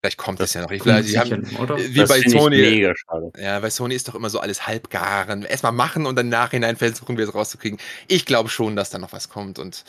Vielleicht 0.00 0.16
kommt 0.16 0.40
das, 0.40 0.52
das 0.52 0.54
ja 0.54 0.62
noch. 0.62 0.70
Ich 0.70 0.82
glaube, 0.82 1.02
sie 1.02 1.18
haben, 1.18 1.56
oder? 1.56 1.76
Wie 1.76 1.94
das 1.94 2.08
bei 2.08 2.22
Sony. 2.22 2.90
Ja, 3.36 3.60
bei 3.60 3.68
Sony 3.68 3.94
ist 3.94 4.08
doch 4.08 4.14
immer 4.14 4.30
so 4.30 4.40
alles 4.40 4.66
halbgaren. 4.66 5.42
Erstmal 5.42 5.72
machen 5.72 6.06
und 6.06 6.16
dann 6.16 6.30
nachhinein 6.30 6.76
versuchen 6.76 7.18
wir 7.18 7.28
es 7.28 7.34
rauszukriegen. 7.34 7.78
Ich 8.08 8.24
glaube 8.24 8.48
schon, 8.48 8.76
dass 8.76 8.88
da 8.88 8.98
noch 8.98 9.12
was 9.12 9.28
kommt 9.28 9.58
und 9.58 9.84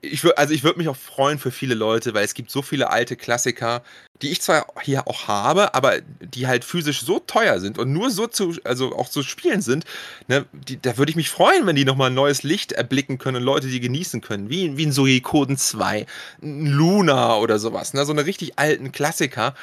ich 0.00 0.22
würde, 0.22 0.38
also 0.38 0.54
ich 0.54 0.62
würde 0.62 0.78
mich 0.78 0.88
auch 0.88 0.96
freuen 0.96 1.38
für 1.38 1.50
viele 1.50 1.74
Leute, 1.74 2.14
weil 2.14 2.24
es 2.24 2.34
gibt 2.34 2.50
so 2.50 2.62
viele 2.62 2.90
alte 2.90 3.16
Klassiker, 3.16 3.82
die 4.22 4.30
ich 4.30 4.40
zwar 4.40 4.66
hier 4.82 5.08
auch 5.08 5.28
habe, 5.28 5.74
aber 5.74 6.00
die 6.20 6.46
halt 6.46 6.64
physisch 6.64 7.02
so 7.02 7.18
teuer 7.18 7.60
sind 7.60 7.78
und 7.78 7.92
nur 7.92 8.10
so 8.10 8.26
zu, 8.26 8.56
also 8.64 8.94
auch 8.94 9.08
zu 9.08 9.22
spielen 9.22 9.60
sind, 9.60 9.84
ne, 10.28 10.46
die, 10.52 10.80
da 10.80 10.96
würde 10.98 11.10
ich 11.10 11.16
mich 11.16 11.30
freuen, 11.30 11.66
wenn 11.66 11.76
die 11.76 11.84
nochmal 11.84 12.10
ein 12.10 12.14
neues 12.14 12.42
Licht 12.42 12.72
erblicken 12.72 13.18
können 13.18 13.38
und 13.38 13.42
Leute 13.42 13.68
die 13.68 13.80
genießen 13.80 14.20
können, 14.20 14.50
wie, 14.50 14.76
wie 14.76 14.86
ein 14.86 14.92
Suikoden 14.92 15.56
2, 15.56 16.06
ein 16.42 16.66
Luna 16.66 17.36
oder 17.36 17.58
sowas, 17.58 17.94
ne, 17.94 18.04
so 18.04 18.12
eine 18.12 18.26
richtig 18.26 18.58
alten 18.58 18.92
Klassiker, 18.92 19.54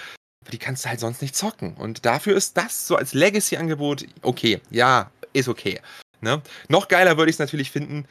die 0.51 0.57
kannst 0.57 0.85
du 0.85 0.89
halt 0.89 0.99
sonst 0.99 1.21
nicht 1.21 1.35
zocken 1.35 1.75
und 1.75 2.05
dafür 2.05 2.35
ist 2.35 2.57
das 2.57 2.87
so 2.87 2.95
als 2.95 3.13
Legacy-Angebot 3.13 4.05
okay, 4.21 4.59
ja, 4.69 5.11
ist 5.33 5.47
okay. 5.47 5.79
Ne? 6.21 6.41
Noch 6.69 6.87
geiler 6.87 7.17
würde 7.17 7.29
ich 7.29 7.35
es 7.35 7.39
natürlich 7.39 7.71
finden, 7.71 8.05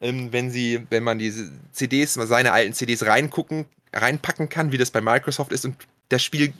ähm, 0.00 0.32
wenn 0.32 0.50
sie, 0.50 0.86
wenn 0.90 1.02
man 1.02 1.18
diese 1.18 1.50
CDs, 1.72 2.14
seine 2.14 2.52
alten 2.52 2.72
CDs 2.72 3.06
reingucken, 3.06 3.66
reinpacken 3.92 4.48
kann, 4.48 4.72
wie 4.72 4.78
das 4.78 4.90
bei 4.90 5.00
Microsoft 5.00 5.52
ist 5.52 5.64
und 5.64 5.76
das 6.08 6.22
Spiel 6.22 6.52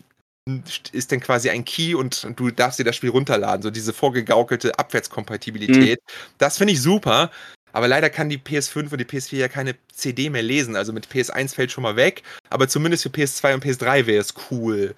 ist 0.92 1.10
dann 1.10 1.20
quasi 1.20 1.48
ein 1.48 1.64
Key 1.64 1.94
und, 1.94 2.24
und 2.24 2.38
du 2.38 2.50
darfst 2.50 2.78
dir 2.78 2.84
das 2.84 2.96
Spiel 2.96 3.10
runterladen, 3.10 3.62
so 3.62 3.70
diese 3.70 3.94
vorgegaukelte 3.94 4.78
Abwärtskompatibilität. 4.78 6.00
Mhm. 6.00 6.34
Das 6.38 6.58
finde 6.58 6.74
ich 6.74 6.82
super. 6.82 7.30
Aber 7.72 7.88
leider 7.88 8.08
kann 8.08 8.28
die 8.28 8.38
PS5 8.38 8.92
und 8.92 8.98
die 8.98 9.04
PS4 9.04 9.36
ja 9.36 9.48
keine 9.48 9.74
CD 9.92 10.30
mehr 10.30 10.42
lesen. 10.42 10.76
Also 10.76 10.92
mit 10.92 11.08
PS1 11.08 11.54
fällt 11.54 11.72
schon 11.72 11.82
mal 11.82 11.96
weg. 11.96 12.22
Aber 12.50 12.68
zumindest 12.68 13.02
für 13.02 13.08
PS2 13.08 13.54
und 13.54 13.64
PS3 13.64 14.06
wäre 14.06 14.20
es 14.20 14.34
cool. 14.50 14.94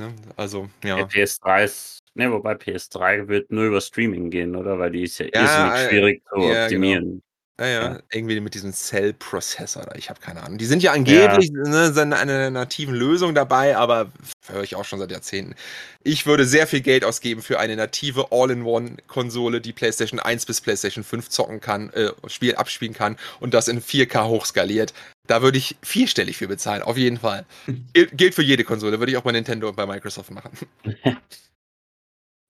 Ne? 0.00 0.12
Also, 0.34 0.68
ja. 0.82 0.98
ja. 0.98 1.04
PS3 1.04 1.64
ist. 1.64 1.98
Ne, 2.14 2.32
wobei 2.32 2.54
PS3 2.54 3.28
wird 3.28 3.52
nur 3.52 3.66
über 3.66 3.80
Streaming 3.80 4.30
gehen, 4.30 4.56
oder? 4.56 4.78
Weil 4.78 4.90
die 4.90 5.02
ist 5.02 5.18
ja, 5.18 5.26
ja 5.26 5.42
irrsinnig 5.42 5.88
schwierig 5.88 6.22
zu 6.28 6.40
ja, 6.40 6.64
optimieren. 6.64 7.22
Genau. 7.58 7.70
Ja, 7.70 7.92
ja, 7.92 8.00
irgendwie 8.12 8.38
mit 8.40 8.52
diesem 8.52 8.74
Cell-Prozessor, 8.74 9.94
ich 9.96 10.10
habe 10.10 10.20
keine 10.20 10.42
Ahnung. 10.42 10.58
Die 10.58 10.66
sind 10.66 10.82
ja 10.82 10.92
angeblich 10.92 11.50
ja. 11.50 11.62
Ne, 11.70 11.90
sind 11.90 12.12
eine 12.12 12.50
nativen 12.50 12.94
Lösung 12.94 13.34
dabei, 13.34 13.78
aber 13.78 14.12
höre 14.48 14.62
ich 14.62 14.74
auch 14.76 14.84
schon 14.84 14.98
seit 14.98 15.10
Jahrzehnten. 15.10 15.54
Ich 16.02 16.26
würde 16.26 16.44
sehr 16.44 16.66
viel 16.66 16.82
Geld 16.82 17.02
ausgeben 17.02 17.40
für 17.40 17.58
eine 17.58 17.74
native 17.76 18.26
All-in-One-Konsole, 18.30 19.62
die 19.62 19.72
PlayStation 19.72 20.20
1 20.20 20.44
bis 20.44 20.60
PlayStation 20.60 21.02
5 21.02 21.30
zocken 21.30 21.60
kann, 21.60 21.90
äh, 21.94 22.10
Spiel 22.26 22.56
abspielen 22.56 22.92
kann 22.92 23.16
und 23.40 23.54
das 23.54 23.68
in 23.68 23.80
4K 23.80 24.26
hochskaliert. 24.26 24.92
Da 25.26 25.40
würde 25.40 25.56
ich 25.56 25.76
vierstellig 25.82 26.36
für 26.36 26.48
bezahlen, 26.48 26.82
auf 26.82 26.98
jeden 26.98 27.16
Fall. 27.16 27.46
Gil 27.94 28.06
gilt 28.08 28.34
für 28.34 28.42
jede 28.42 28.64
Konsole, 28.64 28.98
würde 28.98 29.12
ich 29.12 29.18
auch 29.18 29.22
bei 29.22 29.32
Nintendo 29.32 29.70
und 29.70 29.76
bei 29.76 29.86
Microsoft 29.86 30.30
machen. 30.30 30.50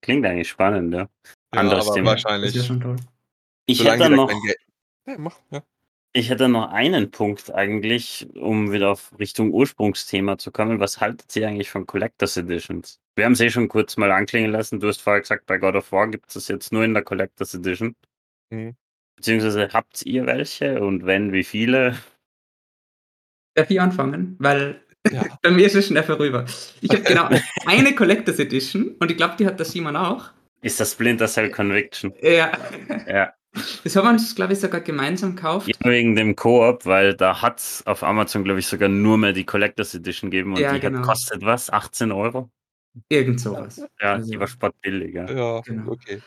Klingt 0.01 0.25
eigentlich 0.25 0.49
spannend, 0.49 0.93
ja. 0.93 1.07
Anderes 1.51 1.87
ja, 1.87 1.93
Thema. 1.93 2.11
Wahrscheinlich. 2.11 2.53
Das 2.53 2.55
ist 2.57 2.61
ja 2.63 2.67
schon 2.67 2.81
toll. 2.81 2.97
Ich 3.65 3.79
Solange 3.79 4.05
hätte 4.05 4.15
noch, 4.15 4.31
ja, 5.07 5.17
mach, 5.17 5.39
ja. 5.51 5.63
Ich 6.13 6.29
hätte 6.29 6.49
noch 6.49 6.71
einen 6.71 7.11
Punkt 7.11 7.53
eigentlich, 7.53 8.27
um 8.35 8.71
wieder 8.71 8.89
auf 8.89 9.11
Richtung 9.19 9.53
Ursprungsthema 9.53 10.37
zu 10.37 10.51
kommen. 10.51 10.79
Was 10.79 10.99
haltet 10.99 11.35
ihr 11.35 11.47
eigentlich 11.47 11.69
von 11.69 11.85
Collectors 11.85 12.37
Editions? 12.37 12.99
Wir 13.15 13.25
haben 13.25 13.33
es 13.33 13.39
eh 13.39 13.49
schon 13.49 13.67
kurz 13.67 13.97
mal 13.97 14.11
anklingen 14.11 14.51
lassen. 14.51 14.79
Du 14.79 14.87
hast 14.87 15.01
vorher 15.01 15.21
gesagt, 15.21 15.45
bei 15.45 15.57
God 15.57 15.75
of 15.75 15.91
War 15.91 16.07
gibt 16.07 16.29
es 16.29 16.33
das 16.33 16.47
jetzt 16.47 16.73
nur 16.73 16.83
in 16.83 16.93
der 16.93 17.03
Collectors 17.03 17.53
Edition. 17.53 17.95
Mhm. 18.49 18.75
Beziehungsweise 19.15 19.69
habt 19.73 20.05
ihr 20.05 20.25
welche 20.25 20.79
und 20.81 21.05
wenn, 21.05 21.33
wie 21.33 21.43
viele? 21.43 21.97
Darf 23.53 23.69
ich 23.69 23.79
anfangen? 23.79 24.37
Weil 24.39 24.81
ja. 25.11 25.25
bei 25.41 25.51
mir 25.51 25.67
ist 25.67 25.75
es 25.75 25.87
schnell 25.87 26.03
vorüber. 26.03 26.45
Ich 26.81 26.89
habe 26.89 27.01
genau 27.01 27.29
eine 27.65 27.93
Collectors 27.93 28.39
Edition 28.39 28.95
und 28.99 29.11
ich 29.11 29.17
glaube, 29.17 29.35
die 29.37 29.45
hat 29.45 29.59
der 29.59 29.65
Simon 29.65 29.95
auch. 29.95 30.31
Ist 30.61 30.79
das 30.79 30.93
Splinter 30.93 31.27
Cell 31.27 31.51
Conviction? 31.51 32.13
Ja. 32.21 32.51
ja. 33.07 33.33
Das 33.83 33.95
haben 33.95 34.05
wir 34.05 34.11
uns, 34.11 34.35
glaube 34.35 34.53
ich, 34.53 34.59
sogar 34.59 34.81
gemeinsam 34.81 35.35
gekauft. 35.35 35.67
Ja, 35.67 35.75
wegen 35.89 36.15
dem 36.15 36.35
Koop, 36.35 36.85
weil 36.85 37.15
da 37.15 37.41
hat 37.41 37.59
es 37.59 37.85
auf 37.85 38.03
Amazon, 38.03 38.43
glaube 38.43 38.59
ich, 38.59 38.67
sogar 38.67 38.89
nur 38.89 39.17
mehr 39.17 39.33
die 39.33 39.45
Collectors 39.45 39.93
Edition 39.95 40.29
gegeben 40.29 40.53
und 40.53 40.59
ja, 40.59 40.73
die 40.73 40.79
genau. 40.79 40.99
hat 40.99 41.05
kostet 41.05 41.43
was? 41.43 41.69
18 41.69 42.11
Euro? 42.11 42.49
Irgend 43.09 43.39
sowas. 43.39 43.81
Ja, 44.01 44.13
also, 44.13 44.31
die 44.31 44.39
war 44.39 44.47
sportbillig. 44.47 45.13
Ja, 45.13 45.61
genau. 45.61 45.91
okay. 45.91 46.21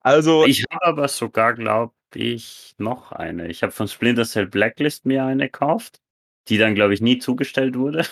Also, 0.00 0.44
ich 0.46 0.64
habe 0.70 0.84
aber 0.84 1.08
sogar, 1.08 1.54
glaube 1.54 1.94
ich, 2.14 2.74
noch 2.78 3.12
eine. 3.12 3.48
Ich 3.48 3.62
habe 3.62 3.72
von 3.72 3.88
Splinter 3.88 4.24
Cell 4.24 4.46
Blacklist 4.46 5.06
mir 5.06 5.24
eine 5.24 5.44
gekauft, 5.46 6.00
die 6.48 6.58
dann, 6.58 6.74
glaube 6.74 6.94
ich, 6.94 7.00
nie 7.00 7.18
zugestellt 7.18 7.76
wurde. 7.76 8.04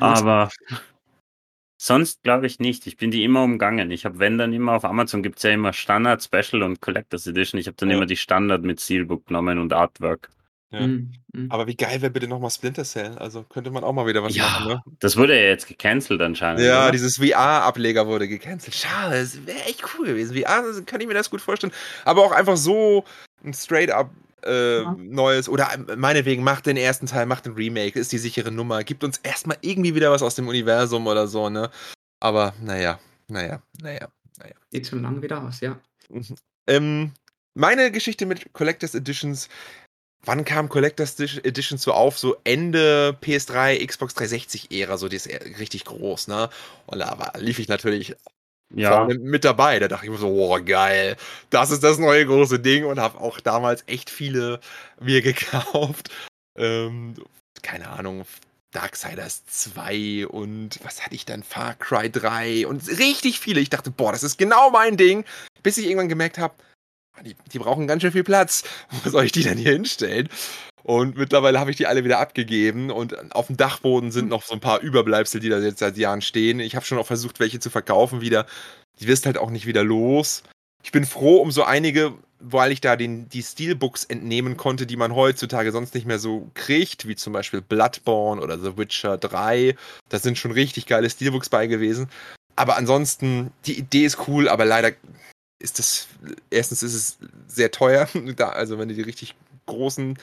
Aber 0.00 0.50
Sonst 1.82 2.22
glaube 2.22 2.46
ich 2.46 2.58
nicht. 2.58 2.86
Ich 2.86 2.98
bin 2.98 3.10
die 3.10 3.24
immer 3.24 3.42
umgangen. 3.42 3.90
Ich 3.90 4.04
habe, 4.04 4.18
wenn 4.18 4.36
dann 4.36 4.52
immer 4.52 4.72
auf 4.72 4.84
Amazon 4.84 5.22
gibt 5.22 5.38
es 5.38 5.44
ja 5.44 5.50
immer 5.52 5.72
Standard, 5.72 6.22
Special 6.22 6.62
und 6.62 6.82
Collectors 6.82 7.26
Edition. 7.26 7.58
Ich 7.58 7.68
habe 7.68 7.76
dann 7.78 7.88
ja. 7.88 7.96
immer 7.96 8.04
die 8.04 8.18
Standard 8.18 8.64
mit 8.64 8.82
Steelbook 8.82 9.24
genommen 9.24 9.58
und 9.58 9.72
Artwork. 9.72 10.28
Ja. 10.72 10.86
Mhm. 10.86 11.14
mhm. 11.32 11.50
Aber 11.50 11.66
wie 11.66 11.74
geil 11.74 12.02
wäre 12.02 12.10
bitte 12.10 12.28
nochmal 12.28 12.50
Splinter 12.50 12.84
Cell? 12.84 13.16
Also 13.16 13.44
könnte 13.44 13.70
man 13.70 13.82
auch 13.82 13.94
mal 13.94 14.06
wieder 14.06 14.22
was 14.22 14.36
ja, 14.36 14.44
machen, 14.44 14.68
ne? 14.68 14.82
Das 14.98 15.16
wurde 15.16 15.34
ja 15.34 15.48
jetzt 15.48 15.68
gecancelt 15.68 16.20
anscheinend. 16.20 16.60
Ja, 16.60 16.82
oder? 16.82 16.92
dieses 16.92 17.16
VR-Ableger 17.16 18.06
wurde 18.06 18.28
gecancelt. 18.28 18.74
Schade, 18.74 19.18
das 19.18 19.46
wäre 19.46 19.60
echt 19.60 19.82
cool 19.98 20.06
gewesen. 20.06 20.36
VR 20.36 20.82
kann 20.84 21.00
ich 21.00 21.06
mir 21.06 21.14
das 21.14 21.30
gut 21.30 21.40
vorstellen. 21.40 21.72
Aber 22.04 22.26
auch 22.26 22.32
einfach 22.32 22.58
so 22.58 23.04
ein 23.42 23.54
straight-up 23.54 24.10
äh, 24.44 24.82
ja. 24.82 24.96
Neues 24.98 25.48
oder 25.48 25.72
äh, 25.72 25.96
meinetwegen 25.96 26.42
macht 26.42 26.66
den 26.66 26.76
ersten 26.76 27.06
Teil, 27.06 27.26
macht 27.26 27.46
den 27.46 27.54
Remake, 27.54 27.98
ist 27.98 28.12
die 28.12 28.18
sichere 28.18 28.50
Nummer, 28.50 28.84
gibt 28.84 29.04
uns 29.04 29.18
erstmal 29.18 29.58
irgendwie 29.60 29.94
wieder 29.94 30.10
was 30.10 30.22
aus 30.22 30.34
dem 30.34 30.48
Universum 30.48 31.06
oder 31.06 31.26
so, 31.26 31.48
ne? 31.48 31.70
Aber 32.20 32.54
naja, 32.62 32.98
naja, 33.28 33.62
naja, 33.80 34.08
naja. 34.38 34.54
Sieht 34.70 34.86
schon 34.86 35.02
lange 35.02 35.22
wieder 35.22 35.42
aus, 35.42 35.60
ja. 35.60 35.78
Mhm. 36.08 36.36
Ähm, 36.66 37.12
meine 37.54 37.90
Geschichte 37.90 38.26
mit 38.26 38.52
Collectors 38.52 38.94
Editions, 38.94 39.48
wann 40.24 40.44
kam 40.44 40.68
Collectors 40.68 41.18
Editions 41.18 41.82
so 41.82 41.92
auf? 41.92 42.18
So 42.18 42.36
Ende 42.44 43.16
PS3, 43.22 43.84
Xbox 43.86 44.16
360-Ära, 44.16 44.96
so 44.96 45.08
die 45.08 45.16
ist 45.16 45.28
richtig 45.58 45.84
groß, 45.84 46.28
ne? 46.28 46.50
Und 46.86 46.98
da 46.98 47.18
war, 47.18 47.32
lief 47.38 47.58
ich 47.58 47.68
natürlich 47.68 48.16
ja. 48.74 49.04
mit 49.06 49.44
dabei. 49.44 49.78
Da 49.78 49.88
dachte 49.88 50.06
ich 50.06 50.10
mir 50.10 50.18
so, 50.18 50.28
oh 50.28 50.58
geil, 50.64 51.16
das 51.50 51.70
ist 51.70 51.82
das 51.82 51.98
neue 51.98 52.26
große 52.26 52.60
Ding 52.60 52.84
und 52.84 53.00
habe 53.00 53.20
auch 53.20 53.40
damals 53.40 53.84
echt 53.86 54.10
viele 54.10 54.60
mir 55.00 55.22
gekauft. 55.22 56.10
Ähm, 56.56 57.14
keine 57.62 57.88
Ahnung, 57.90 58.24
Darksiders 58.72 59.44
2 59.46 60.26
und 60.28 60.78
was 60.84 61.04
hatte 61.04 61.14
ich 61.14 61.24
dann? 61.24 61.42
Far 61.42 61.74
Cry 61.74 62.10
3 62.10 62.66
und 62.66 62.86
richtig 62.88 63.40
viele. 63.40 63.60
Ich 63.60 63.70
dachte, 63.70 63.90
boah, 63.90 64.12
das 64.12 64.22
ist 64.22 64.38
genau 64.38 64.70
mein 64.70 64.96
Ding. 64.96 65.24
Bis 65.62 65.76
ich 65.76 65.86
irgendwann 65.86 66.08
gemerkt 66.08 66.38
habe, 66.38 66.54
die, 67.24 67.36
die 67.52 67.58
brauchen 67.58 67.86
ganz 67.86 68.02
schön 68.02 68.12
viel 68.12 68.24
Platz. 68.24 68.64
Wo 68.90 69.10
soll 69.10 69.24
ich 69.24 69.32
die 69.32 69.42
denn 69.42 69.58
hier 69.58 69.72
hinstellen? 69.72 70.28
Und 70.82 71.16
mittlerweile 71.16 71.60
habe 71.60 71.70
ich 71.70 71.76
die 71.76 71.86
alle 71.86 72.04
wieder 72.04 72.18
abgegeben 72.18 72.90
und 72.90 73.34
auf 73.34 73.48
dem 73.48 73.56
Dachboden 73.56 74.12
sind 74.12 74.28
noch 74.28 74.42
so 74.42 74.54
ein 74.54 74.60
paar 74.60 74.80
Überbleibsel, 74.80 75.40
die 75.40 75.48
da 75.48 75.58
jetzt 75.58 75.78
seit 75.78 75.96
Jahren 75.96 76.22
stehen. 76.22 76.60
Ich 76.60 76.74
habe 76.76 76.86
schon 76.86 76.98
auch 76.98 77.06
versucht, 77.06 77.40
welche 77.40 77.60
zu 77.60 77.70
verkaufen 77.70 78.20
wieder. 78.20 78.46
Die 79.00 79.06
wirst 79.06 79.26
halt 79.26 79.38
auch 79.38 79.50
nicht 79.50 79.66
wieder 79.66 79.84
los. 79.84 80.42
Ich 80.82 80.92
bin 80.92 81.04
froh 81.04 81.36
um 81.36 81.50
so 81.50 81.64
einige, 81.64 82.14
weil 82.38 82.72
ich 82.72 82.80
da 82.80 82.96
den, 82.96 83.28
die 83.28 83.42
Steelbooks 83.42 84.04
entnehmen 84.04 84.56
konnte, 84.56 84.86
die 84.86 84.96
man 84.96 85.14
heutzutage 85.14 85.72
sonst 85.72 85.94
nicht 85.94 86.06
mehr 86.06 86.18
so 86.18 86.50
kriegt, 86.54 87.06
wie 87.06 87.16
zum 87.16 87.34
Beispiel 87.34 87.60
Bloodborne 87.60 88.40
oder 88.40 88.58
The 88.58 88.78
Witcher 88.78 89.18
3. 89.18 89.76
Da 90.08 90.18
sind 90.18 90.38
schon 90.38 90.52
richtig 90.52 90.86
geile 90.86 91.10
Steelbooks 91.10 91.50
bei 91.50 91.66
gewesen. 91.66 92.08
Aber 92.56 92.76
ansonsten, 92.76 93.52
die 93.66 93.78
Idee 93.78 94.04
ist 94.04 94.26
cool, 94.28 94.48
aber 94.48 94.64
leider 94.64 94.92
ist 95.58 95.78
das, 95.78 96.08
erstens 96.50 96.82
ist 96.82 96.94
es 96.94 97.18
sehr 97.46 97.70
teuer, 97.70 98.08
da, 98.36 98.48
also 98.48 98.78
wenn 98.78 98.88
du 98.88 98.94
die 98.94 99.02
richtig 99.02 99.34
großen 99.66 100.18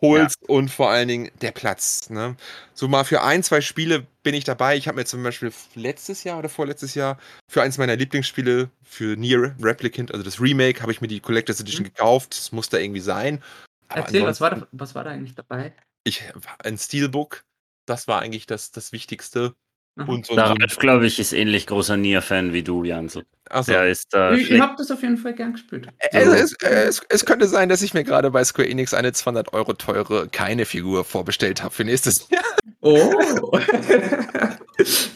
holst 0.00 0.38
ja. 0.42 0.48
und 0.48 0.70
vor 0.70 0.90
allen 0.90 1.08
Dingen 1.08 1.30
der 1.40 1.52
Platz. 1.52 2.10
Ne? 2.10 2.36
So 2.74 2.88
mal 2.88 3.04
für 3.04 3.22
ein, 3.22 3.42
zwei 3.42 3.60
Spiele 3.60 4.06
bin 4.22 4.34
ich 4.34 4.44
dabei. 4.44 4.76
Ich 4.76 4.88
habe 4.88 4.96
mir 4.96 5.04
zum 5.04 5.22
Beispiel 5.22 5.52
letztes 5.74 6.24
Jahr 6.24 6.38
oder 6.38 6.48
vorletztes 6.48 6.94
Jahr 6.94 7.18
für 7.48 7.62
eins 7.62 7.78
meiner 7.78 7.96
Lieblingsspiele, 7.96 8.70
für 8.82 9.16
Nier 9.16 9.54
Replicant, 9.60 10.12
also 10.12 10.22
das 10.22 10.40
Remake, 10.40 10.82
habe 10.82 10.92
ich 10.92 11.00
mir 11.00 11.08
die 11.08 11.20
Collector's 11.20 11.60
Edition 11.60 11.84
mhm. 11.84 11.90
gekauft. 11.90 12.36
Das 12.36 12.52
muss 12.52 12.68
da 12.68 12.78
irgendwie 12.78 13.00
sein. 13.00 13.42
Aber 13.88 14.00
Erzähl, 14.00 14.22
was 14.24 14.40
war, 14.40 14.50
da, 14.50 14.66
was 14.72 14.94
war 14.94 15.04
da 15.04 15.10
eigentlich 15.10 15.34
dabei? 15.34 15.72
Ich, 16.04 16.22
ein 16.58 16.78
Steelbook, 16.78 17.44
das 17.86 18.08
war 18.08 18.20
eigentlich 18.20 18.46
das, 18.46 18.72
das 18.72 18.92
Wichtigste. 18.92 19.54
Und 19.96 20.26
so 20.26 20.34
Ralf, 20.34 20.76
glaube 20.76 21.06
ich, 21.06 21.18
ist 21.18 21.32
ähnlich 21.32 21.66
großer 21.66 21.96
Nier-Fan 21.96 22.52
wie 22.52 22.62
du, 22.62 22.84
Janso. 22.84 23.22
Also, 23.48 23.72
Der 23.72 23.88
ist, 23.88 24.12
äh, 24.12 24.36
ich, 24.36 24.50
ich 24.50 24.60
habe 24.60 24.74
das 24.76 24.90
auf 24.90 25.00
jeden 25.00 25.16
Fall 25.16 25.32
gern 25.32 25.52
gespielt. 25.52 25.88
Also 26.12 26.32
es, 26.32 26.52
es, 26.60 27.00
es, 27.08 27.24
könnte 27.24 27.46
sein, 27.46 27.68
dass 27.70 27.80
ich 27.80 27.94
mir 27.94 28.04
gerade 28.04 28.30
bei 28.30 28.44
Square 28.44 28.68
Enix 28.68 28.92
eine 28.92 29.12
200 29.12 29.54
Euro 29.54 29.72
teure 29.72 30.28
keine 30.28 30.66
Figur 30.66 31.04
vorbestellt 31.04 31.62
habe 31.62 31.72
für 31.72 31.84
nächstes 31.84 32.28
Jahr. 32.28 32.42
Oh! 32.82 33.10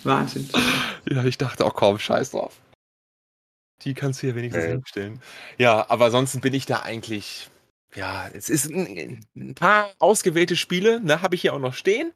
Wahnsinn. 0.05 0.49
Ja, 1.11 1.25
ich 1.25 1.37
dachte 1.37 1.67
auch 1.67 1.75
kaum, 1.75 1.99
scheiß 1.99 2.31
drauf. 2.31 2.57
Die 3.83 3.95
kannst 3.95 4.23
du 4.23 4.29
hier 4.29 4.37
wenigstens 4.37 4.65
äh. 4.65 4.69
hinstellen. 4.71 5.21
Ja, 5.59 5.91
aber 5.91 6.07
ansonsten 6.07 6.41
bin 6.41 6.55
ich 6.55 6.65
da 6.67 6.81
eigentlich. 6.81 7.51
Ja, 7.95 8.31
es 8.33 8.49
ist 8.49 8.71
ein, 8.71 9.27
ein 9.37 9.55
paar 9.55 9.91
ausgewählte 9.99 10.57
Spiele, 10.57 11.01
ne, 11.01 11.21
habe 11.21 11.35
ich 11.35 11.41
hier 11.41 11.53
auch 11.53 11.59
noch 11.59 11.75
stehen. 11.75 12.13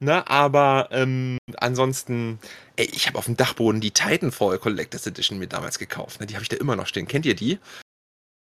Ne, 0.00 0.28
aber 0.28 0.88
ähm, 0.92 1.38
ansonsten, 1.56 2.38
ey, 2.76 2.88
ich 2.92 3.08
habe 3.08 3.18
auf 3.18 3.24
dem 3.24 3.36
Dachboden 3.36 3.80
die 3.80 3.90
Titanfall 3.90 4.58
Collectors 4.58 5.06
Edition 5.08 5.38
mir 5.38 5.48
damals 5.48 5.78
gekauft. 5.78 6.20
Ne? 6.20 6.26
Die 6.26 6.34
habe 6.34 6.44
ich 6.44 6.48
da 6.48 6.56
immer 6.56 6.76
noch 6.76 6.86
stehen. 6.86 7.08
Kennt 7.08 7.26
ihr 7.26 7.34
die? 7.34 7.58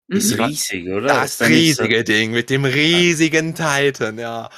Ist 0.08 0.36
mhm. 0.36 0.44
riesig, 0.44 0.88
oder? 0.88 1.08
Das 1.08 1.40
riesige 1.40 1.98
so? 1.98 2.02
Ding 2.02 2.32
mit 2.32 2.50
dem 2.50 2.64
riesigen 2.64 3.54
Titan, 3.54 4.18
ja. 4.18 4.50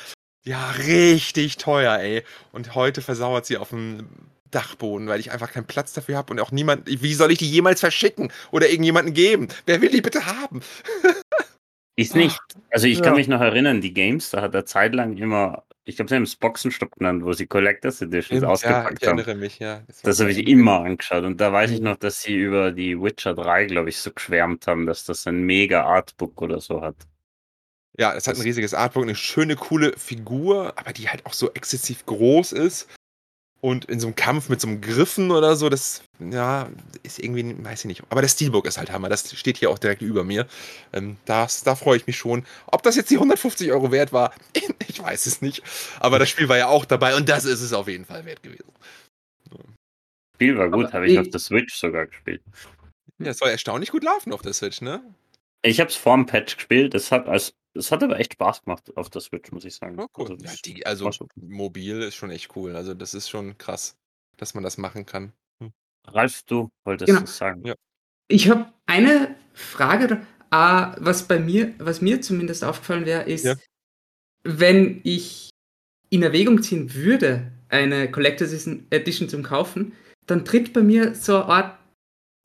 Ja, 0.45 0.71
richtig 0.71 1.59
teuer, 1.59 1.99
ey. 1.99 2.23
Und 2.53 2.75
heute 2.75 3.03
versauert 3.03 3.45
sie 3.47 3.59
auf 3.59 3.71
dem 3.71 4.09
Dachboden, 4.51 5.07
weil 5.09 5.21
ich 5.21 5.33
einfach 5.33 5.53
keinen 5.53 5.67
Platz 5.67 5.93
dafür 5.93 6.17
habe 6.17 6.33
und 6.33 6.41
auch 6.41 6.51
niemand. 6.51 6.87
Wie 6.87 7.15
soll 7.15 7.31
ich 7.31 7.39
die 7.39 7.51
jemals 7.51 7.81
verschicken 7.81 8.33
oder 8.53 8.71
irgendjemandem 8.71 9.13
geben? 9.13 9.49
Wer 9.67 9.83
will 9.83 9.91
die 9.91 10.01
bitte 10.01 10.25
haben? 10.25 10.61
Ist 11.97 12.15
nicht. 12.15 12.39
Also 12.71 12.87
ich 12.87 12.99
ja. 12.99 13.05
kann 13.05 13.15
mich 13.15 13.29
noch 13.29 13.41
erinnern, 13.41 13.81
die 13.81 13.93
Games, 13.93 14.31
da 14.31 14.43
hat 14.43 14.55
er 14.55 14.67
zeitlang 14.67 15.17
immer 15.17 15.65
ich 15.89 15.95
glaube, 15.95 16.09
sie 16.09 16.17
haben 16.17 16.25
es 16.25 16.35
Boxenstopp 16.35 16.97
genannt, 16.97 17.25
wo 17.25 17.33
sie 17.33 17.47
Collectors 17.47 18.03
Editions 18.03 18.27
Stimmt, 18.27 18.45
ausgepackt 18.45 19.03
ja, 19.03 19.13
ich 19.13 19.19
erinnere 19.19 19.35
mich, 19.37 19.59
ja. 19.61 19.83
Das, 19.87 20.03
das 20.03 20.21
habe 20.21 20.33
ich 20.33 20.49
immer 20.49 20.81
angeschaut. 20.81 21.23
Und 21.23 21.41
da 21.41 21.53
weiß 21.53 21.71
ich 21.71 21.79
mhm. 21.79 21.85
noch, 21.85 21.97
dass 21.97 22.23
sie 22.23 22.35
über 22.35 22.73
die 22.73 23.01
Witcher 23.01 23.35
3, 23.35 23.67
glaube 23.67 23.89
ich, 23.91 23.99
so 23.99 24.11
geschwärmt 24.11 24.67
haben, 24.67 24.87
dass 24.87 25.05
das 25.05 25.29
ein 25.29 25.43
mega 25.43 25.85
Artbook 25.85 26.43
oder 26.43 26.61
so 26.61 26.83
hat. 26.83 26.97
Ja, 27.97 28.15
es 28.15 28.27
hat 28.27 28.35
ein 28.35 28.43
riesiges 28.43 28.75
Artbook, 28.75 29.05
eine 29.05 29.15
schöne, 29.15 29.55
coole 29.55 29.97
Figur, 29.97 30.77
aber 30.77 30.93
die 30.93 31.09
halt 31.09 31.25
auch 31.25 31.33
so 31.33 31.53
exzessiv 31.55 32.05
groß 32.05 32.51
ist. 32.53 32.89
Und 33.61 33.87
in 33.87 33.99
so 33.99 34.07
einem 34.07 34.17
Kampf 34.17 34.49
mit 34.49 34.61
so 34.61 34.69
einem 34.69 34.81
Griffen 34.81 35.31
oder 35.31 35.57
so, 35.57 35.69
das, 35.69 36.03
ja, 36.21 36.69
ist 37.03 37.19
irgendwie, 37.19 37.57
weiß 37.65 37.81
ich 37.81 37.87
nicht. 37.87 38.03
Aber 38.11 38.21
der 38.21 38.29
Steelbook 38.29 38.67
ist 38.67 38.79
halt 38.79 38.93
Hammer. 38.93 39.09
Das 39.09 39.35
steht 39.35 39.57
hier 39.57 39.71
auch 39.71 39.79
direkt 39.79 40.03
über 40.03 40.25
mir. 40.25 40.47
Ähm, 40.93 41.17
das, 41.25 41.65
da 41.65 41.75
freue 41.75 41.97
ich 41.97 42.07
mich 42.07 42.17
schon. 42.17 42.45
Ob 42.67 42.83
das 42.83 42.97
jetzt 42.97 43.11
die 43.11 43.17
150 43.17 43.73
Euro 43.73 43.91
wert 43.91 44.13
war, 44.13 44.33
ich 44.89 45.03
weiß 45.03 45.27
es 45.27 45.43
nicht. 45.43 45.63
Aber 46.01 46.19
das 46.19 46.29
Spiel 46.29 46.49
war 46.49 46.59
ja 46.59 46.69
auch 46.69 46.85
dabei 46.85 47.17
und 47.17 47.29
das 47.29 47.45
ist 47.45 47.61
es 47.61 47.73
auf 47.73 47.89
jeden 47.89 48.05
Fall 48.05 48.25
wert 48.25 48.43
gewesen. 48.43 48.65
Spiel 50.37 50.59
war 50.59 50.69
gut, 50.69 50.93
habe 50.93 51.09
ich 51.09 51.19
auf 51.19 51.31
der 51.31 51.41
Switch 51.41 51.75
sogar 51.75 52.07
gespielt. 52.07 52.43
Ja, 53.19 53.31
es 53.31 53.39
soll 53.39 53.49
erstaunlich 53.49 53.91
gut 53.91 54.05
laufen 54.05 54.33
auf 54.35 54.43
der 54.43 54.53
Switch, 54.53 54.83
ne? 54.83 55.03
Ich 55.63 55.81
habe 55.81 55.89
es 55.89 55.97
vorm 55.97 56.27
Patch 56.27 56.57
gespielt. 56.57 56.93
Das 56.93 57.11
hat, 57.11 57.27
als, 57.27 57.55
das 57.77 57.93
hat 57.93 58.03
aber 58.03 58.19
echt 58.19 58.33
Spaß 58.33 58.65
gemacht 58.65 58.97
auf 58.97 59.11
der 59.11 59.21
Switch, 59.21 59.53
muss 59.53 59.65
ich 59.65 59.75
sagen. 59.75 59.99
Oh, 59.99 60.07
cool. 60.19 60.31
also, 60.33 60.45
ja, 60.45 60.53
die, 60.65 60.87
also 60.87 61.11
mobil 61.37 62.03
ist 62.03 62.15
schon 62.15 62.31
echt 62.31 62.55
cool. 62.57 62.75
Also 62.75 62.95
das 62.95 63.15
ist 63.15 63.29
schon 63.29 63.57
krass, 63.59 63.97
dass 64.37 64.55
man 64.55 64.65
das 64.65 64.79
machen 64.79 65.07
kann. 65.07 65.33
Hm. 65.61 65.73
Ralf, 66.07 66.43
du 66.45 66.71
wolltest 66.85 67.09
genau. 67.09 67.23
es 67.23 67.37
sagen. 67.37 67.65
Ja. 67.65 67.75
Ich 68.29 68.49
habe 68.51 68.73
eine 68.87 69.37
Frage, 69.53 70.27
äh, 70.51 70.87
was 70.99 71.29
bei 71.29 71.39
mir, 71.39 71.75
was 71.79 72.01
mir 72.01 72.21
zumindest 72.21 72.65
aufgefallen 72.65 73.07
wäre, 73.07 73.23
ist, 73.23 73.45
ja. 73.45 73.55
wenn 74.43 75.01
ich 75.05 75.51
in 76.11 76.23
Erwägung 76.23 76.63
ziehen 76.63 76.95
würde, 76.95 77.53
eine 77.69 78.11
Collector's 78.11 78.67
Edition 78.91 79.29
zum 79.29 79.43
Kaufen, 79.43 79.93
dann 80.27 80.45
tritt 80.45 80.73
bei 80.73 80.83
mir 80.83 81.15
so 81.15 81.37
eine 81.37 81.47
Art, 81.47 81.79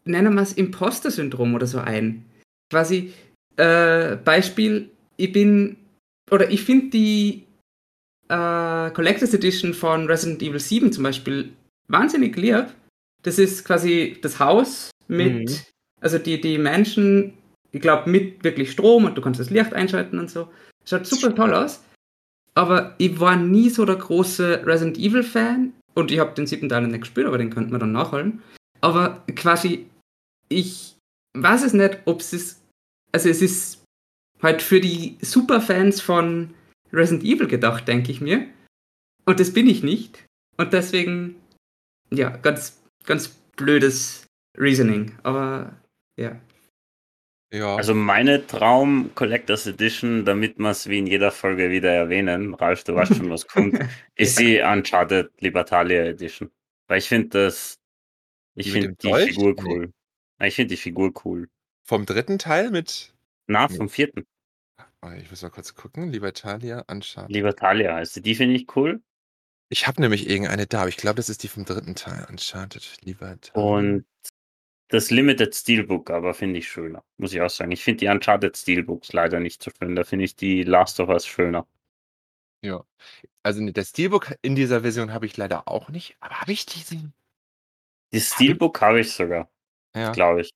nennen 0.03 0.34
wir 0.34 0.41
es 0.41 0.53
Imposter-Syndrom 0.53 1.55
oder 1.55 1.67
so 1.67 1.79
ein 1.79 2.25
quasi 2.71 3.13
äh, 3.57 4.15
Beispiel, 4.15 4.89
ich 5.22 5.32
bin, 5.32 5.78
oder 6.30 6.49
ich 6.49 6.63
finde 6.63 6.89
die 6.89 7.43
äh, 8.28 8.89
Collectors 8.91 9.34
Edition 9.34 9.74
von 9.74 10.07
Resident 10.07 10.41
Evil 10.41 10.59
7 10.59 10.91
zum 10.91 11.03
Beispiel 11.03 11.53
wahnsinnig 11.88 12.36
lieb. 12.38 12.67
Das 13.24 13.38
ist 13.38 13.65
quasi 13.65 14.17
das 14.22 14.39
Haus 14.39 14.89
mit, 15.07 15.49
mhm. 15.49 15.55
also 15.99 16.17
die, 16.17 16.41
die 16.41 16.57
Menschen, 16.57 17.34
ich 17.72 17.82
glaube, 17.82 18.09
mit 18.09 18.43
wirklich 18.43 18.72
Strom 18.72 19.05
und 19.05 19.17
du 19.17 19.22
kannst 19.22 19.39
das 19.39 19.49
Licht 19.49 19.74
einschalten 19.74 20.17
und 20.17 20.30
so. 20.30 20.49
Schaut 20.86 21.05
super 21.05 21.36
toll 21.36 21.53
aus. 21.53 21.84
Aber 22.55 22.95
ich 22.97 23.19
war 23.19 23.36
nie 23.36 23.69
so 23.69 23.86
der 23.86 23.95
große 23.95 24.65
Resident 24.65 24.97
Evil 24.97 25.24
Fan 25.24 25.74
und 25.93 26.11
ich 26.11 26.19
habe 26.19 26.34
den 26.34 26.47
siebten 26.47 26.69
Teil 26.69 26.88
nicht 26.88 27.01
gespielt, 27.01 27.28
aber 27.28 27.38
den 27.38 27.51
könnte 27.51 27.72
man 27.72 27.80
dann 27.80 27.91
nachholen. 27.91 28.41
Aber 28.82 29.24
quasi, 29.36 29.86
ich 30.49 30.95
weiß 31.38 31.63
es 31.63 31.74
nicht, 31.74 31.99
ob 32.05 32.22
es 32.22 32.59
also 33.13 33.30
es 33.30 33.41
ist 33.41 33.80
halt 34.41 34.61
für 34.61 34.79
die 34.81 35.17
Superfans 35.21 36.01
von 36.01 36.53
Resident 36.91 37.23
Evil 37.23 37.47
gedacht, 37.47 37.87
denke 37.87 38.11
ich 38.11 38.21
mir. 38.21 38.47
Und 39.25 39.39
das 39.39 39.53
bin 39.53 39.67
ich 39.67 39.83
nicht. 39.83 40.25
Und 40.57 40.73
deswegen, 40.73 41.35
ja, 42.11 42.29
ganz, 42.29 42.81
ganz 43.05 43.29
blödes 43.55 44.25
Reasoning. 44.57 45.13
Aber 45.23 45.73
ja. 46.17 46.39
Ja. 47.53 47.75
Also 47.75 47.93
meine 47.93 48.47
Traum 48.47 49.11
Collectors 49.13 49.67
Edition, 49.67 50.23
damit 50.23 50.57
wir 50.57 50.69
es 50.69 50.87
wie 50.87 50.99
in 50.99 51.07
jeder 51.07 51.31
Folge 51.31 51.69
wieder 51.69 51.91
erwähnen, 51.91 52.53
Ralf, 52.53 52.83
du 52.85 52.95
weißt 52.95 53.15
schon, 53.15 53.29
was 53.29 53.47
kommt, 53.47 53.77
ist 54.15 54.39
die 54.39 54.59
Uncharted 54.59 55.29
Libertalia 55.41 56.03
Edition. 56.05 56.49
Weil 56.87 56.99
ich 56.99 57.09
finde 57.09 57.29
das, 57.29 57.77
ich 58.55 58.71
finde 58.71 58.93
die 58.93 59.09
Deutsch? 59.09 59.33
Figur 59.33 59.55
cool. 59.63 59.91
Nee. 60.39 60.47
Ich 60.47 60.55
finde 60.55 60.69
die 60.69 60.77
Figur 60.77 61.13
cool. 61.25 61.49
Vom 61.83 62.05
dritten 62.05 62.39
Teil 62.39 62.71
mit. 62.71 63.13
Na, 63.52 63.68
vom 63.68 63.89
vierten. 63.89 64.26
Oh, 65.02 65.10
ich 65.18 65.30
muss 65.30 65.41
mal 65.41 65.49
kurz 65.49 65.76
gucken. 65.76 66.10
Libertalia, 66.10 66.86
Uncharted. 66.89 67.32
Libertalia 67.32 67.95
heißt 67.95 68.14
sie. 68.14 68.22
Die 68.22 68.36
finde 68.36 68.56
ich 68.56 68.76
cool. 68.76 69.02
Ich 69.70 69.88
habe 69.88 70.02
nämlich 70.02 70.30
irgendeine 70.30 70.68
da, 70.68 70.82
aber 70.82 70.89
ich 70.89 70.97
glaube, 70.97 71.16
das 71.16 71.30
ist 71.30 71.43
die 71.43 71.47
vom 71.47 71.66
dritten 71.66 71.95
Teil. 71.95 72.26
Uncharted, 72.30 72.97
Libertalia. 73.02 73.62
Und 73.62 74.06
das 74.88 75.10
Limited 75.10 75.56
Steelbook 75.56 76.10
aber 76.10 76.34
finde 76.34 76.60
ich 76.60 76.68
schöner, 76.70 77.04
muss 77.18 77.34
ich 77.34 77.41
auch 77.41 77.49
sagen. 77.49 77.72
Ich 77.72 77.84
finde 77.84 77.99
die 77.99 78.08
Uncharted 78.08 78.58
Steelbooks 78.58 79.14
leider 79.14 79.39
nicht 79.39 79.64
so 79.64 79.72
schön. 79.78 79.95
Da 79.95 80.04
finde 80.04 80.26
ich 80.26 80.36
die 80.36 80.64
Last 80.64 80.99
of 80.99 81.10
Us 81.10 81.26
schöner. 81.26 81.68
Ja. 82.62 82.86
Also 83.43 83.66
das 83.72 83.89
Steelbook 83.89 84.36
in 84.41 84.56
dieser 84.56 84.82
Version 84.82 85.14
habe 85.14 85.26
ich 85.26 85.36
leider 85.38 85.68
auch 85.68 85.89
nicht. 85.89 86.16
Aber 86.20 86.41
habe 86.41 86.52
ich 86.52 86.66
diesen. 86.66 87.14
Das 88.12 88.34
Steelbook 88.34 88.82
habe 88.82 88.99
ich 88.99 89.12
sogar. 89.14 89.49
Ja. 89.95 90.12
Glaube 90.12 90.41
ich. 90.41 90.52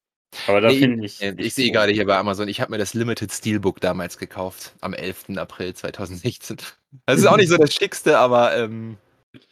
Aber 0.47 0.61
da 0.61 0.69
nee, 0.69 0.79
finde 0.79 1.05
ich. 1.05 1.21
Ich, 1.21 1.39
ich 1.39 1.53
sehe 1.53 1.71
gerade 1.71 1.91
hier 1.91 2.05
bei 2.05 2.17
Amazon, 2.17 2.47
ich 2.47 2.61
habe 2.61 2.71
mir 2.71 2.77
das 2.77 2.93
Limited 2.93 3.31
Steelbook 3.31 3.79
damals 3.81 4.17
gekauft, 4.17 4.73
am 4.81 4.93
11. 4.93 5.37
April 5.37 5.73
2016. 5.73 6.57
Das 7.05 7.19
ist 7.19 7.25
auch 7.25 7.35
nicht 7.35 7.49
so 7.49 7.57
das 7.57 7.73
Schickste, 7.73 8.17
aber 8.19 8.55
ähm, 8.55 8.97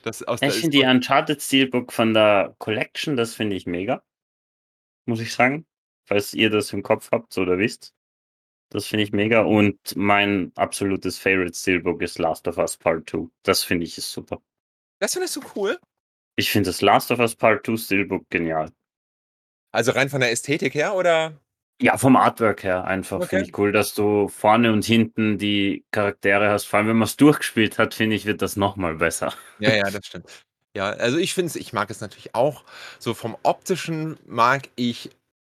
das 0.02 0.24
aus 0.24 0.42
Ich 0.42 0.54
finde 0.54 0.78
die 0.78 0.86
Uncharted 0.86 1.42
Steelbook 1.42 1.92
von 1.92 2.14
der 2.14 2.56
Collection, 2.58 3.18
das 3.18 3.34
finde 3.36 3.58
ich 3.58 3.66
mega. 3.66 4.02
Muss 5.06 5.20
ich 5.20 5.34
sagen. 5.34 5.66
Falls 6.06 6.34
ihr 6.34 6.50
das 6.50 6.72
im 6.72 6.84
Kopf 6.84 7.10
habt 7.12 7.38
oder 7.38 7.58
wisst. 7.58 7.94
Das 8.70 8.88
finde 8.88 9.04
ich 9.04 9.12
mega. 9.12 9.42
Und 9.42 9.78
mein 9.96 10.52
absolutes 10.56 11.18
Favorite 11.18 11.54
Steelbook 11.54 12.02
ist 12.02 12.18
Last 12.18 12.48
of 12.48 12.58
Us 12.58 12.78
Part 12.78 13.10
2. 13.10 13.28
Das 13.44 13.64
finde 13.64 13.86
ich 13.86 13.98
ist 13.98 14.12
super. 14.12 14.42
Das 15.00 15.14
findest 15.14 15.36
du 15.36 15.42
cool? 15.56 15.80
Ich 16.36 16.50
finde 16.50 16.70
das 16.70 16.82
Last 16.82 17.12
of 17.12 17.20
Us 17.20 17.36
Part 17.36 17.66
2 17.66 17.78
Steelbook 17.78 18.30
genial. 18.30 18.72
Also 19.74 19.92
rein 19.92 20.10
von 20.10 20.22
der 20.22 20.32
Ästhetik 20.32 20.76
her 20.76 20.96
oder? 20.96 21.34
Ja, 21.82 21.98
vom 21.98 22.16
Artwork 22.16 22.64
her 22.64 22.86
einfach 22.86 23.18
Okay. 23.18 23.28
finde 23.28 23.46
ich 23.46 23.58
cool, 23.58 23.72
dass 23.72 23.94
du 23.94 24.30
vorne 24.30 24.72
und 24.72 24.86
hinten 24.86 25.38
die 25.38 25.84
Charaktere 25.92 26.50
hast. 26.50 26.66
Vor 26.66 26.78
allem, 26.78 26.88
wenn 26.88 26.98
man 26.98 27.08
es 27.08 27.18
durchgespielt 27.18 27.78
hat, 27.80 27.94
finde 27.94 28.16
ich, 28.16 28.26
wird 28.26 28.42
das 28.42 28.56
nochmal 28.56 28.96
besser. 28.96 29.34
Ja, 29.60 29.74
ja, 29.74 29.84
das 29.92 30.06
stimmt. 30.06 30.28
Ja, 30.76 30.92
also 30.92 31.18
ich 31.18 31.34
finde 31.34 31.48
es, 31.48 31.56
ich 31.56 31.74
mag 31.74 31.90
es 31.90 32.02
natürlich 32.02 32.34
auch. 32.36 32.64
So 33.00 33.14
vom 33.14 33.36
optischen 33.44 34.18
mag 34.26 34.70
ich, 34.76 35.10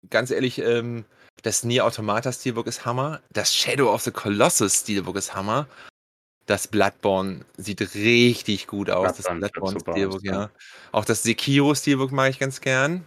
ganz 0.10 0.32
ehrlich, 0.32 0.60
ähm, 0.60 1.06
das 1.44 1.64
Nier 1.64 1.86
Automata 1.86 2.32
Steelbook 2.32 2.68
ist 2.68 2.86
Hammer. 2.86 3.22
Das 3.32 3.56
Shadow 3.56 3.94
of 3.94 4.02
the 4.02 4.12
Colossus 4.12 4.82
Steelbook 4.82 5.16
ist 5.16 5.36
Hammer. 5.36 5.68
Das 6.48 6.68
Bloodborne 6.68 7.46
sieht 7.58 7.82
richtig 7.94 8.68
gut 8.68 8.90
aus. 8.90 9.18
das 9.18 9.26
Bloodborne 9.28 9.46
sieht 9.46 9.54
Bloodborne 9.54 9.80
Steelbook, 9.80 10.20
aus, 10.20 10.24
ja. 10.24 10.42
ja. 10.42 10.50
Auch 10.92 11.06
das 11.06 11.24
Sekiro 11.24 11.76
Steelbook 11.76 12.12
mag 12.12 12.32
ich 12.32 12.40
ganz 12.40 12.62
gern. 12.62 13.06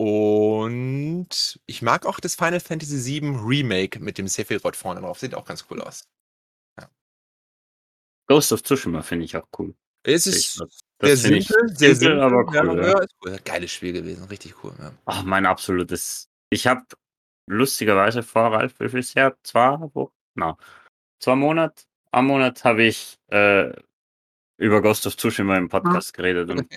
Und 0.00 1.60
ich 1.66 1.82
mag 1.82 2.06
auch 2.06 2.20
das 2.20 2.36
Final 2.36 2.60
Fantasy 2.60 3.20
VII 3.20 3.36
Remake 3.44 3.98
mit 4.00 4.16
dem 4.16 4.28
Sephiroth 4.28 4.76
vorne 4.76 5.00
drauf. 5.00 5.18
Sieht 5.18 5.34
auch 5.34 5.44
ganz 5.44 5.66
cool 5.70 5.82
aus. 5.82 6.04
Ghost 8.28 8.52
of 8.52 8.62
Tsushima 8.62 9.02
finde 9.02 9.24
ich 9.24 9.36
auch 9.36 9.46
cool. 9.58 9.74
Es 10.04 10.26
ist 10.26 10.62
sehr 11.00 11.16
simpel, 11.16 11.68
sehr 11.74 11.94
simpel, 11.96 12.20
aber 12.20 12.44
ja, 12.54 12.62
cool. 12.62 12.78
ja, 12.82 12.88
Ja. 13.00 13.06
cool. 13.24 13.38
Geiles 13.44 13.72
Spiel 13.72 13.92
gewesen, 13.92 14.24
richtig 14.24 14.62
cool. 14.62 14.74
Ja. 14.78 14.92
Ach, 15.06 15.24
mein 15.24 15.46
absolutes. 15.46 16.28
Ich 16.50 16.66
habe 16.66 16.82
lustigerweise 17.46 18.22
vor 18.22 18.52
Ralf, 18.52 18.78
wie 18.80 18.88
viel 18.88 19.02
her? 19.02 19.36
Zwei 19.42 19.80
Wochen? 19.94 20.12
Na, 20.34 20.56
zwei 21.20 21.34
Monate. 21.34 21.84
Am 22.12 22.26
Monat 22.26 22.64
habe 22.64 22.84
ich 22.84 23.18
äh, 23.28 23.72
über 24.58 24.82
Ghost 24.82 25.06
of 25.06 25.16
Tsushima 25.16 25.56
im 25.56 25.68
Podcast 25.68 26.14
geredet. 26.14 26.50
Und, 26.50 26.68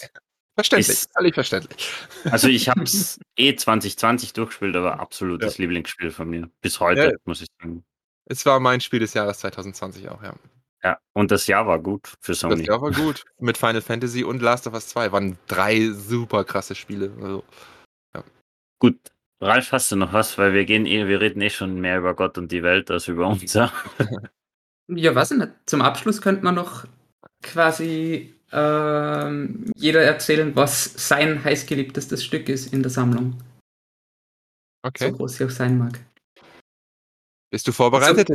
Verständlich, 0.56 0.90
Ist- 0.90 1.14
völlig 1.16 1.34
verständlich. 1.34 1.92
also 2.26 2.48
ich 2.48 2.68
habe 2.70 2.84
es 2.84 3.20
eh 3.38 3.56
2020 3.56 4.34
durchgespielt, 4.34 4.76
aber 4.76 5.00
absolutes 5.00 5.58
Lieblingsspiel 5.58 6.12
von 6.12 6.30
mir. 6.30 6.50
Bis 6.62 6.80
heute, 6.80 7.12
Ja. 7.12 7.18
muss 7.26 7.42
ich 7.42 7.48
sagen. 7.62 7.84
Es 8.26 8.46
war 8.46 8.60
mein 8.60 8.82
Spiel 8.82 9.00
des 9.00 9.14
Jahres 9.14 9.40
2020 9.40 10.10
auch, 10.10 10.22
ja. 10.24 10.36
Ja, 10.84 10.98
und 11.14 11.30
das 11.32 11.46
Jahr 11.48 11.68
war 11.68 11.78
gut 11.80 12.08
für 12.22 12.32
Das 12.32 12.40
Sony. 12.40 12.66
Jahr 12.66 12.82
war 12.82 12.92
gut. 12.92 13.24
Mit 13.40 13.56
Final 13.58 13.82
Fantasy 13.82 14.24
und 14.24 14.42
Last 14.42 14.66
of 14.66 14.74
Us 14.74 14.88
2 14.90 15.12
waren 15.12 15.38
drei 15.48 15.90
super 15.92 16.44
krasse 16.44 16.74
Spiele. 16.76 17.12
Also, 17.22 17.44
Gut, 18.80 18.98
Ralf, 19.40 19.72
hast 19.74 19.92
du 19.92 19.96
noch 19.96 20.12
was? 20.12 20.40
Weil 20.40 20.54
wir 20.54 20.66
gehen 20.66 20.88
eh, 20.88 21.08
wir 21.08 21.22
reden 21.22 21.40
eh 21.42 21.52
schon 21.52 21.80
mehr 21.80 22.00
über 22.00 22.16
Gott 22.16 22.40
und 22.40 22.52
die 22.52 22.64
Welt 22.64 22.90
als 22.90 23.08
über 23.08 23.28
uns. 23.28 23.54
ja? 23.54 23.72
Ja, 24.88 25.22
ich 25.22 25.30
nicht. 25.32 25.52
Zum 25.68 25.84
Abschluss 25.84 26.20
könnte 26.20 26.44
man 26.44 26.56
noch 26.56 26.86
quasi 27.44 28.34
ähm, 28.52 29.72
jeder 29.76 30.02
erzählen, 30.02 30.56
was 30.56 30.94
sein 31.08 31.44
heißgeliebtestes 31.44 32.24
Stück 32.24 32.50
ist 32.50 32.74
in 32.74 32.82
der 32.84 32.90
Sammlung. 32.92 33.38
okay. 34.84 35.10
So 35.12 35.18
groß 35.18 35.38
sie 35.38 35.46
auch 35.46 35.50
sein 35.50 35.78
mag. 35.78 36.00
Bist 37.52 37.68
du 37.68 37.72
vorbereitet? 37.72 38.30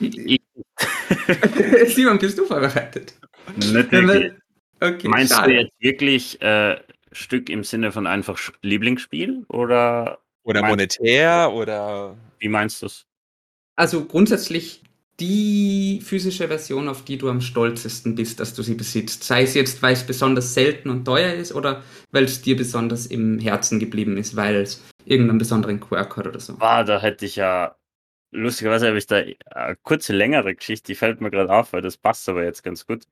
Ich, 0.00 0.40
Simon, 1.94 2.18
bist 2.18 2.38
du 2.38 2.44
vorbereitet? 2.44 3.14
nicht 3.56 3.90
wirklich. 3.92 4.32
Okay, 4.80 5.08
Meinst 5.08 5.32
schade. 5.34 5.52
du 5.52 5.60
jetzt 5.60 5.72
wirklich 5.80 6.40
äh, 6.40 6.80
Stück 7.10 7.50
im 7.50 7.64
Sinne 7.64 7.90
von 7.90 8.06
einfach 8.06 8.38
Lieblingsspiel 8.62 9.44
oder 9.48 10.20
Oder 10.44 10.62
monetär 10.62 11.50
oder. 11.52 12.16
wie 12.38 12.48
meinst 12.48 12.82
du 12.82 12.86
es? 12.86 13.04
Also 13.76 14.04
grundsätzlich 14.04 14.82
die 15.20 16.00
physische 16.02 16.46
Version, 16.48 16.88
auf 16.88 17.04
die 17.04 17.18
du 17.18 17.28
am 17.28 17.40
stolzesten 17.40 18.14
bist, 18.14 18.38
dass 18.40 18.54
du 18.54 18.62
sie 18.62 18.74
besitzt. 18.74 19.24
Sei 19.24 19.42
es 19.42 19.54
jetzt, 19.54 19.82
weil 19.82 19.94
es 19.94 20.06
besonders 20.06 20.54
selten 20.54 20.90
und 20.90 21.04
teuer 21.04 21.34
ist 21.34 21.52
oder 21.54 21.82
weil 22.12 22.24
es 22.24 22.40
dir 22.42 22.56
besonders 22.56 23.06
im 23.06 23.38
Herzen 23.38 23.80
geblieben 23.80 24.16
ist, 24.16 24.36
weil 24.36 24.56
es 24.56 24.84
irgendeinen 25.04 25.38
besonderen 25.38 25.80
Quirk 25.80 26.16
hat 26.16 26.26
oder 26.26 26.40
so. 26.40 26.60
War, 26.60 26.84
da 26.84 27.00
hätte 27.00 27.24
ich 27.26 27.36
ja 27.36 27.76
lustigerweise 28.32 28.88
habe 28.88 28.98
ich 28.98 29.06
da 29.06 29.22
eine 29.50 29.76
kurze 29.76 30.12
längere 30.14 30.54
Geschichte, 30.54 30.86
die 30.88 30.94
fällt 30.96 31.20
mir 31.20 31.30
gerade 31.30 31.52
auf, 31.52 31.72
weil 31.72 31.82
das 31.82 31.96
passt 31.96 32.28
aber 32.28 32.44
jetzt 32.44 32.62
ganz 32.62 32.86
gut. 32.86 33.06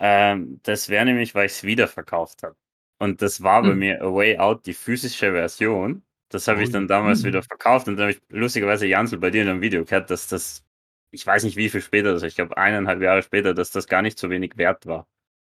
Ähm, 0.00 0.60
das 0.64 0.88
wäre 0.88 1.04
nämlich, 1.04 1.34
weil 1.34 1.46
ich 1.46 1.52
es 1.52 1.64
wieder 1.64 1.88
verkauft 1.88 2.42
habe. 2.42 2.56
Und 2.98 3.22
das 3.22 3.42
war 3.42 3.62
bei 3.62 3.70
Hm. 3.70 3.78
mir 3.78 4.02
A 4.02 4.14
Way 4.14 4.38
Out, 4.38 4.66
die 4.66 4.74
physische 4.74 5.32
Version. 5.32 6.02
Das 6.28 6.48
habe 6.48 6.62
ich 6.62 6.70
Oh, 6.70 6.72
dann 6.72 6.88
damals 6.88 7.20
hm. 7.20 7.26
wieder 7.28 7.42
verkauft 7.42 7.88
und 7.88 7.96
dann 7.96 8.04
habe 8.08 8.12
ich 8.12 8.22
lustigerweise 8.30 8.86
Jansel 8.86 9.18
bei 9.18 9.30
dir 9.30 9.42
in 9.42 9.48
einem 9.48 9.60
Video 9.60 9.84
gehört, 9.84 10.10
dass 10.10 10.28
das, 10.28 10.64
ich 11.12 11.24
weiß 11.26 11.44
nicht 11.44 11.56
wie 11.56 11.68
viel 11.70 11.80
später 11.82 12.12
das, 12.12 12.22
ich 12.24 12.34
glaube 12.34 12.56
eineinhalb 12.56 13.00
Jahre 13.00 13.22
später, 13.22 13.54
dass 13.54 13.70
das 13.70 13.86
gar 13.86 14.02
nicht 14.02 14.18
so 14.18 14.28
wenig 14.30 14.56
wert 14.56 14.86
war. 14.86 15.06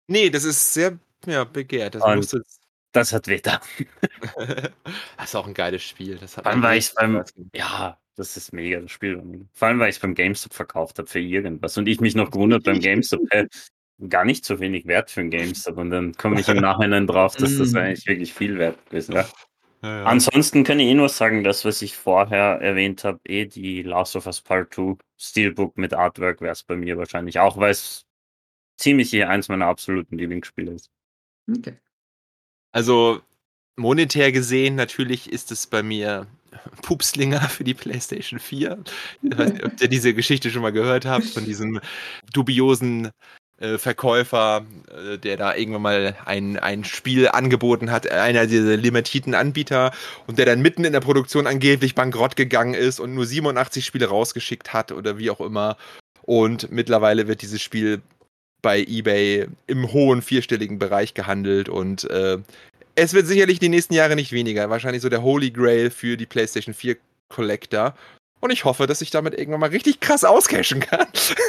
Nee, 0.07 0.29
das 0.29 0.45
ist 0.45 0.73
sehr 0.73 0.97
ja, 1.25 1.43
begehrt. 1.43 1.95
Das, 1.95 2.03
Und- 2.03 2.15
musste, 2.17 2.41
Das 2.93 3.11
hat 3.11 3.27
wehgetan. 3.27 3.59
das 4.37 5.25
ist 5.25 5.35
auch 5.35 5.47
ein 5.47 5.53
geiles 5.53 5.83
Spiel. 5.83 6.17
Das 6.17 6.37
hat 6.37 6.45
Vor 6.45 6.51
allem, 6.53 6.63
weil 6.63 6.77
ich's 6.77 6.93
beim-. 6.93 7.23
Ja, 7.53 7.99
das 8.15 8.37
ist 8.37 8.53
mega, 8.53 8.79
das 8.79 8.91
Spiel. 8.91 9.21
Vor 9.53 9.67
allem, 9.67 9.79
weil 9.79 9.89
ich 9.89 9.95
es 9.97 10.01
beim 10.01 10.13
GameStop 10.15 10.53
verkauft 10.53 10.97
habe 10.99 11.07
für 11.07 11.19
irgendwas. 11.19 11.77
Und 11.77 11.87
ich 11.87 11.99
mich 11.99 12.15
noch 12.15 12.31
gewundert 12.31 12.63
beim 12.63 12.79
GameStop, 12.79 13.21
äh, 13.31 13.47
gar 14.09 14.25
nicht 14.25 14.45
so 14.45 14.59
wenig 14.59 14.85
wert 14.87 15.11
für 15.11 15.21
ein 15.21 15.29
GameStop. 15.31 15.77
Und 15.77 15.89
dann 15.89 16.13
komme 16.13 16.39
ich 16.39 16.47
im 16.47 16.57
Nachhinein 16.57 17.07
drauf, 17.07 17.35
dass 17.35 17.57
das 17.57 17.71
Mm. 17.73 17.77
eigentlich 17.77 18.05
wirklich 18.07 18.33
viel 18.33 18.57
wert 18.57 18.83
gewesen 18.89 19.15
wäre. 19.15 19.27
Ja, 19.88 19.99
ja. 19.99 20.03
Ansonsten 20.05 20.63
kann 20.63 20.79
ich 20.79 20.88
eh 20.88 20.93
nur 20.93 21.07
sagen, 21.09 21.43
das, 21.43 21.63
was 21.63 21.81
ich 21.81 21.95
vorher 21.95 22.59
erwähnt 22.61 23.03
habe, 23.03 23.19
eh 23.25 23.45
die 23.45 23.83
Last 23.83 24.15
of 24.15 24.25
Us 24.25 24.41
Part 24.41 24.73
2 24.73 24.97
Steelbook 25.17 25.77
mit 25.77 25.93
Artwork 25.93 26.41
wäre 26.41 26.51
es 26.51 26.63
bei 26.63 26.75
mir 26.75 26.97
wahrscheinlich 26.97 27.39
auch, 27.39 27.57
weil 27.57 27.71
es 27.71 28.05
ziemlich 28.77 29.13
eh 29.13 29.23
eins 29.23 29.47
meiner 29.47 29.67
absoluten 29.67 30.17
Lieblingsspiele 30.17 30.73
ist. 30.73 30.91
Okay. 31.49 31.77
Also 32.73 33.21
monetär 33.77 34.31
gesehen, 34.33 34.75
natürlich 34.75 35.31
ist 35.31 35.51
es 35.51 35.67
bei 35.67 35.81
mir 35.81 36.27
Pupslinger 36.81 37.41
für 37.47 37.63
die 37.63 37.73
PlayStation 37.73 38.39
4. 38.39 38.83
Ich 39.21 39.38
weiß 39.38 39.53
nicht, 39.53 39.63
ob 39.63 39.81
ihr 39.81 39.88
diese 39.88 40.13
Geschichte 40.13 40.51
schon 40.51 40.63
mal 40.63 40.73
gehört 40.73 41.05
habt, 41.05 41.25
von 41.27 41.45
diesem 41.45 41.79
dubiosen 42.33 43.11
äh, 43.59 43.77
Verkäufer, 43.77 44.65
äh, 44.91 45.17
der 45.17 45.37
da 45.37 45.55
irgendwann 45.55 45.81
mal 45.81 46.15
ein, 46.25 46.57
ein 46.57 46.83
Spiel 46.83 47.27
angeboten 47.27 47.91
hat, 47.91 48.09
einer 48.11 48.45
dieser 48.45 48.77
limitierten 48.77 49.33
Anbieter 49.33 49.91
und 50.27 50.37
der 50.37 50.45
dann 50.45 50.61
mitten 50.61 50.85
in 50.85 50.93
der 50.93 50.99
Produktion 50.99 51.47
angeblich 51.47 51.95
bankrott 51.95 52.35
gegangen 52.35 52.75
ist 52.75 52.99
und 52.99 53.15
nur 53.15 53.25
87 53.25 53.83
Spiele 53.83 54.07
rausgeschickt 54.07 54.73
hat 54.73 54.91
oder 54.91 55.17
wie 55.17 55.31
auch 55.31 55.41
immer. 55.41 55.77
Und 56.21 56.71
mittlerweile 56.71 57.27
wird 57.27 57.41
dieses 57.41 57.61
Spiel 57.61 58.01
bei 58.61 58.81
eBay 58.81 59.47
im 59.65 59.91
hohen 59.91 60.21
vierstelligen 60.21 60.77
Bereich 60.77 61.13
gehandelt 61.13 61.69
und 61.69 62.09
äh, 62.09 62.37
es 62.95 63.13
wird 63.13 63.27
sicherlich 63.27 63.59
die 63.59 63.69
nächsten 63.69 63.93
Jahre 63.93 64.15
nicht 64.15 64.31
weniger. 64.31 64.69
Wahrscheinlich 64.69 65.01
so 65.03 65.09
der 65.09 65.21
Holy 65.21 65.51
Grail 65.51 65.91
für 65.91 66.17
die 66.17 66.25
PlayStation 66.25 66.73
4 66.73 66.97
Collector. 67.29 67.95
Und 68.39 68.51
ich 68.51 68.65
hoffe, 68.65 68.85
dass 68.85 69.01
ich 69.01 69.09
damit 69.09 69.33
irgendwann 69.33 69.61
mal 69.61 69.69
richtig 69.69 69.99
krass 69.99 70.23
auscashen 70.23 70.79
kann. 70.79 71.07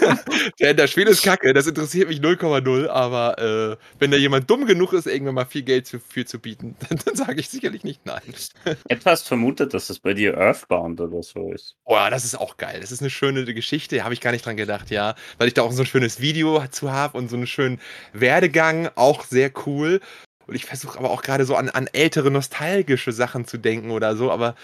Denn 0.60 0.76
das 0.76 0.90
Spiel 0.90 1.06
ist 1.06 1.22
kacke, 1.22 1.52
das 1.52 1.66
interessiert 1.66 2.08
mich 2.08 2.20
0,0, 2.20 2.88
aber 2.88 3.38
äh, 3.38 3.76
wenn 3.98 4.10
da 4.10 4.16
jemand 4.16 4.48
dumm 4.48 4.64
genug 4.64 4.94
ist, 4.94 5.06
irgendwann 5.06 5.34
mal 5.34 5.44
viel 5.44 5.62
Geld 5.62 5.86
zu, 5.86 6.00
für 6.00 6.24
zu 6.24 6.38
bieten, 6.38 6.76
dann, 6.88 6.98
dann 7.04 7.14
sage 7.14 7.40
ich 7.40 7.50
sicherlich 7.50 7.84
nicht 7.84 8.06
nein. 8.06 8.22
Etwas 8.88 9.22
vermutet, 9.22 9.74
dass 9.74 9.88
das 9.88 9.98
bei 9.98 10.14
dir 10.14 10.38
Earthbound 10.38 11.00
oder 11.00 11.22
so 11.22 11.52
ist. 11.52 11.76
Boah, 11.84 12.08
das 12.08 12.24
ist 12.24 12.36
auch 12.36 12.56
geil. 12.56 12.78
Das 12.80 12.90
ist 12.90 13.00
eine 13.00 13.10
schöne 13.10 13.44
Geschichte, 13.44 14.02
habe 14.02 14.14
ich 14.14 14.20
gar 14.22 14.32
nicht 14.32 14.46
dran 14.46 14.56
gedacht, 14.56 14.90
ja. 14.90 15.14
Weil 15.36 15.48
ich 15.48 15.54
da 15.54 15.62
auch 15.62 15.72
so 15.72 15.82
ein 15.82 15.86
schönes 15.86 16.20
Video 16.20 16.64
zu 16.70 16.90
habe 16.90 17.18
und 17.18 17.28
so 17.28 17.36
einen 17.36 17.46
schönen 17.46 17.80
Werdegang, 18.14 18.88
auch 18.94 19.24
sehr 19.24 19.52
cool. 19.66 20.00
Und 20.46 20.54
ich 20.54 20.64
versuche 20.64 20.98
aber 20.98 21.10
auch 21.10 21.20
gerade 21.20 21.44
so 21.44 21.54
an, 21.54 21.68
an 21.68 21.88
ältere 21.92 22.30
nostalgische 22.30 23.12
Sachen 23.12 23.44
zu 23.44 23.58
denken 23.58 23.90
oder 23.90 24.16
so, 24.16 24.32
aber 24.32 24.54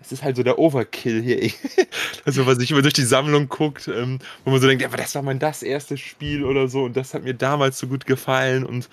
das 0.00 0.12
ist 0.12 0.22
halt 0.22 0.36
so 0.36 0.42
der 0.42 0.58
Overkill 0.58 1.22
hier. 1.22 1.52
also, 2.24 2.46
was 2.46 2.58
ich 2.58 2.70
immer 2.70 2.82
durch 2.82 2.94
die 2.94 3.04
Sammlung 3.04 3.48
guckt, 3.48 3.88
ähm, 3.88 4.18
wo 4.44 4.50
man 4.50 4.60
so 4.60 4.66
denkt, 4.66 4.82
ja, 4.82 4.88
aber 4.88 4.96
das 4.96 5.14
war 5.14 5.22
mein 5.22 5.38
das 5.38 5.62
erste 5.62 5.96
Spiel 5.96 6.44
oder 6.44 6.68
so 6.68 6.84
und 6.84 6.96
das 6.96 7.14
hat 7.14 7.22
mir 7.22 7.34
damals 7.34 7.78
so 7.78 7.86
gut 7.86 8.06
gefallen 8.06 8.64
und 8.64 8.88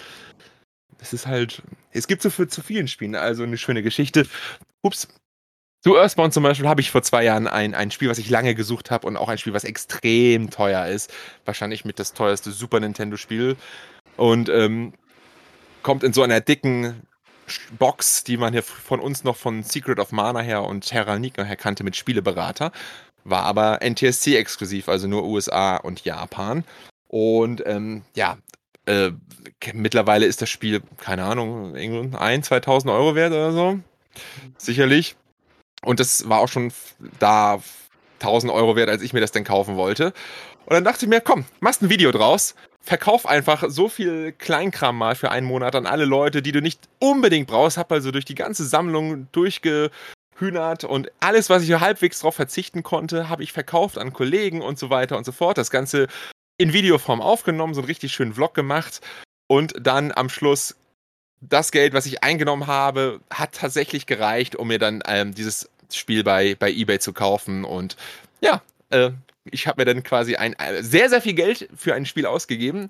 das 1.00 1.14
ist 1.14 1.28
halt, 1.28 1.62
es 1.92 2.08
gibt 2.08 2.22
so 2.22 2.30
für 2.30 2.48
zu 2.48 2.62
vielen 2.62 2.88
Spielen 2.88 3.16
also 3.16 3.44
eine 3.44 3.58
schöne 3.58 3.84
Geschichte. 3.84 4.28
Ups. 4.82 5.08
Zu 5.84 5.96
Earthbound 5.96 6.34
zum 6.34 6.44
Beispiel 6.44 6.68
habe 6.68 6.82
ich 6.82 6.92
vor 6.92 7.04
zwei 7.04 7.24
Jahren 7.24 7.48
ein, 7.48 7.76
ein 7.76 7.92
Spiel, 7.92 8.10
was 8.10 8.18
ich 8.18 8.30
lange 8.30 8.56
gesucht 8.56 8.90
habe 8.90 9.08
und 9.08 9.16
auch 9.16 9.30
ein 9.30 9.38
Spiel, 9.38 9.54
was 9.54 9.64
extrem 9.64 10.50
teuer 10.50 10.88
ist. 10.88 11.14
Wahrscheinlich 11.46 11.86
mit 11.86 12.00
das 12.00 12.14
teuerste 12.14 12.52
Super 12.52 12.80
Nintendo-Spiel. 12.80 13.56
Und 14.18 14.50
ähm, 14.50 14.94
kommt 15.84 16.04
in 16.04 16.14
so 16.14 16.24
einer 16.24 16.42
dicken 16.42 17.07
Box, 17.78 18.24
die 18.24 18.38
man 18.38 18.54
hier 18.54 18.64
von 18.64 19.00
uns 19.00 19.24
noch 19.24 19.36
von 19.36 19.64
Secret 19.64 20.00
of 20.00 20.12
Mana 20.12 20.40
her 20.40 20.64
und 20.64 20.88
Terranica 20.88 21.44
her 21.44 21.56
kannte 21.56 21.84
mit 21.84 21.96
Spieleberater. 21.96 22.72
War 23.24 23.44
aber 23.44 23.80
NTSC 23.82 24.36
exklusiv, 24.36 24.90
also 24.90 25.08
nur 25.08 25.26
USA 25.26 25.78
und 25.78 26.04
Japan. 26.06 26.64
Und 27.08 27.64
ähm, 27.66 28.04
ja, 28.16 28.38
äh, 28.86 29.12
mittlerweile 29.74 30.26
ist 30.26 30.42
das 30.42 30.50
Spiel, 30.50 30.82
keine 30.98 31.24
Ahnung, 31.24 31.76
1.000, 31.76 32.46
2.000 32.46 32.94
Euro 32.94 33.16
wert 33.16 33.32
oder 33.32 33.52
so. 33.52 33.80
Sicherlich. 34.58 35.16
Und 35.84 36.00
das 36.00 36.28
war 36.28 36.40
auch 36.40 36.48
schon 36.48 36.72
da 37.20 37.62
1000 38.20 38.52
Euro 38.52 38.76
wert, 38.76 38.90
als 38.90 39.02
ich 39.02 39.14
mir 39.14 39.20
das 39.20 39.32
denn 39.32 39.44
kaufen 39.44 39.76
wollte. 39.76 40.14
Und 40.66 40.74
dann 40.74 40.84
dachte 40.84 41.06
ich 41.06 41.10
mir, 41.10 41.22
komm, 41.22 41.46
machst 41.60 41.82
ein 41.82 41.90
Video 41.90 42.12
draus, 42.12 42.56
verkauf 42.88 43.26
einfach 43.26 43.66
so 43.68 43.90
viel 43.90 44.32
Kleinkram 44.32 44.98
mal 44.98 45.16
für 45.16 45.30
einen 45.30 45.46
Monat 45.46 45.76
an 45.76 45.86
alle 45.86 46.06
Leute, 46.06 46.42
die 46.42 46.54
du 46.54 46.62
nicht 46.62 46.88
unbedingt 47.00 47.48
brauchst. 47.48 47.78
Hab 47.78 47.92
also 47.92 48.12
durch 48.12 48.26
die 48.26 48.36
ganze 48.36 48.66
Sammlung 48.66 49.28
durchgehühnert 49.34 50.86
und 50.86 51.12
alles, 51.20 51.50
was 51.50 51.64
ich 51.64 51.74
halbwegs 51.74 52.22
drauf 52.22 52.36
verzichten 52.36 52.84
konnte, 52.84 53.28
habe 53.28 53.44
ich 53.44 53.52
verkauft 53.52 53.98
an 53.98 54.14
Kollegen 54.14 54.62
und 54.62 54.80
so 54.80 54.90
weiter 54.90 55.18
und 55.18 55.26
so 55.26 55.34
fort. 55.34 55.58
Das 55.58 55.70
Ganze 55.70 56.08
in 56.58 56.72
Videoform 56.72 57.22
aufgenommen, 57.22 57.74
so 57.74 57.82
einen 57.82 57.88
richtig 57.88 58.14
schönen 58.14 58.34
Vlog 58.34 58.54
gemacht 58.54 59.02
und 59.48 59.74
dann 59.80 60.12
am 60.12 60.30
Schluss 60.30 60.76
das 61.42 61.72
Geld, 61.72 61.94
was 61.94 62.06
ich 62.06 62.24
eingenommen 62.24 62.68
habe, 62.68 63.20
hat 63.30 63.54
tatsächlich 63.54 64.06
gereicht, 64.06 64.56
um 64.56 64.70
mir 64.70 64.80
dann 64.80 65.04
ähm, 65.06 65.36
dieses 65.36 65.70
Spiel 65.92 66.24
bei, 66.24 66.56
bei 66.56 66.72
eBay 66.72 67.00
zu 67.00 67.14
kaufen. 67.14 67.64
Und 67.64 67.96
ja, 68.42 68.62
äh, 68.90 69.12
ich 69.52 69.68
habe 69.68 69.82
mir 69.82 69.86
dann 69.86 70.04
quasi 70.04 70.36
ein 70.36 70.54
äh, 70.54 70.84
sehr, 70.84 71.10
sehr 71.10 71.22
viel 71.22 71.34
Geld 71.34 71.70
für 71.76 71.94
ein 71.94 72.06
Spiel 72.06 72.26
ausgegeben. 72.26 72.90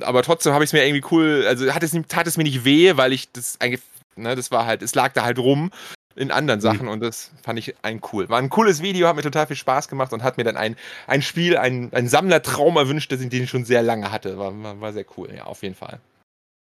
Aber 0.00 0.22
trotzdem 0.22 0.52
habe 0.52 0.62
ich 0.62 0.68
es 0.68 0.72
mir 0.72 0.86
irgendwie 0.86 1.06
cool, 1.10 1.44
also 1.46 1.72
hat 1.74 1.82
es, 1.82 1.96
tat 2.08 2.26
es 2.26 2.36
mir 2.36 2.44
nicht 2.44 2.64
weh, 2.64 2.96
weil 2.96 3.12
ich 3.12 3.32
das 3.32 3.60
eigentlich, 3.60 3.82
ne, 4.16 4.36
das 4.36 4.50
war 4.50 4.66
halt, 4.66 4.82
es 4.82 4.94
lag 4.94 5.12
da 5.12 5.24
halt 5.24 5.38
rum 5.38 5.70
in 6.14 6.30
anderen 6.30 6.58
mhm. 6.58 6.62
Sachen 6.62 6.82
mhm. 6.86 6.92
und 6.92 7.00
das 7.00 7.32
fand 7.42 7.58
ich 7.58 7.74
ein 7.82 8.00
cool. 8.12 8.28
War 8.28 8.38
ein 8.38 8.50
cooles 8.50 8.82
Video, 8.82 9.08
hat 9.08 9.16
mir 9.16 9.22
total 9.22 9.46
viel 9.46 9.56
Spaß 9.56 9.88
gemacht 9.88 10.12
und 10.12 10.22
hat 10.22 10.36
mir 10.36 10.44
dann 10.44 10.56
ein, 10.56 10.76
ein 11.06 11.22
Spiel, 11.22 11.56
ein, 11.56 11.92
ein 11.92 12.08
Sammlertraum 12.08 12.76
erwünscht, 12.76 13.10
den 13.10 13.30
ich 13.32 13.50
schon 13.50 13.64
sehr 13.64 13.82
lange 13.82 14.12
hatte. 14.12 14.38
War, 14.38 14.62
war, 14.62 14.80
war 14.80 14.92
sehr 14.92 15.06
cool, 15.16 15.32
ja, 15.34 15.44
auf 15.44 15.62
jeden 15.62 15.74
Fall. 15.74 16.00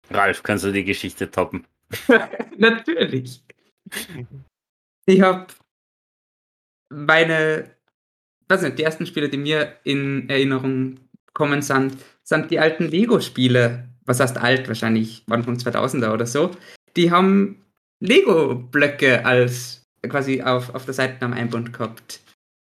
Ralf, 0.09 0.43
kannst 0.43 0.63
du 0.63 0.71
die 0.71 0.83
Geschichte 0.83 1.31
toppen? 1.31 1.65
Natürlich. 2.57 3.41
Ich 5.05 5.21
habe 5.21 5.47
meine, 6.89 7.69
was 8.51 8.61
sind 8.61 8.77
die 8.77 8.83
ersten 8.83 9.05
Spiele, 9.05 9.29
die 9.29 9.37
mir 9.37 9.77
in 9.83 10.29
Erinnerung 10.29 10.99
kommen 11.33 11.61
sind, 11.61 11.95
sind 12.23 12.51
die 12.51 12.59
alten 12.59 12.87
Lego-Spiele. 12.87 13.87
Was 14.05 14.19
heißt 14.19 14.37
alt? 14.37 14.67
Wahrscheinlich 14.67 15.23
Anfang 15.29 15.55
2000er 15.55 16.13
oder 16.13 16.25
so. 16.25 16.51
Die 16.97 17.11
haben 17.11 17.63
Lego-Blöcke 18.01 19.25
als 19.25 19.85
quasi 20.07 20.41
auf, 20.41 20.75
auf 20.75 20.85
der 20.85 20.93
Seite 20.93 21.23
am 21.23 21.33
Einbund 21.33 21.71
gehabt. 21.71 22.19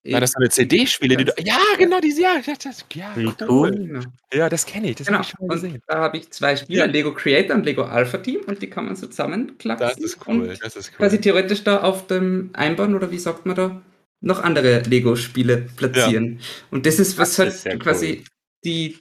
Ja, 0.03 0.19
das 0.19 0.31
sind 0.31 0.43
eine 0.43 0.49
CD-Spiele, 0.49 1.17
die 1.17 1.25
du. 1.25 1.33
Ja, 1.39 1.57
genau, 1.79 1.99
diese, 1.99 2.21
ja, 2.21 2.35
das, 2.39 2.85
ja, 2.93 3.15
cool. 3.49 4.01
Ja, 4.31 4.49
das 4.49 4.65
kenne 4.65 4.91
ich, 4.91 4.97
das 4.97 5.07
genau. 5.07 5.19
habe 5.19 5.27
ich 5.27 5.35
schon 5.37 5.47
gesehen. 5.47 5.81
da 5.87 5.97
habe 5.97 6.17
ich 6.17 6.29
zwei 6.29 6.55
Spiele, 6.55 6.79
ja. 6.79 6.85
Lego 6.85 7.11
Creator 7.11 7.55
und 7.55 7.65
Lego 7.65 7.83
Alpha 7.83 8.19
Team 8.19 8.41
und 8.45 8.61
die 8.61 8.69
kann 8.69 8.85
man 8.85 8.95
so 8.95 9.07
zusammenklappen. 9.07 9.87
Das 9.87 9.97
ist 9.97 10.19
cool, 10.27 10.55
das 10.61 10.75
ist 10.75 10.91
cool. 10.91 10.97
Quasi 10.97 11.19
theoretisch 11.19 11.63
da 11.63 11.81
auf 11.81 12.05
dem 12.05 12.51
Einbauen 12.53 12.93
oder 12.93 13.09
wie 13.09 13.17
sagt 13.17 13.47
man 13.47 13.55
da, 13.55 13.81
noch 14.25 14.43
andere 14.43 14.81
Lego-Spiele 14.81 15.69
platzieren. 15.75 16.39
Ja. 16.39 16.45
Und 16.71 16.85
das 16.85 16.99
ist, 16.99 17.17
was 17.17 17.35
das 17.35 17.65
halt 17.65 17.79
quasi 17.79 18.17
cool. 18.17 18.23
die 18.65 18.99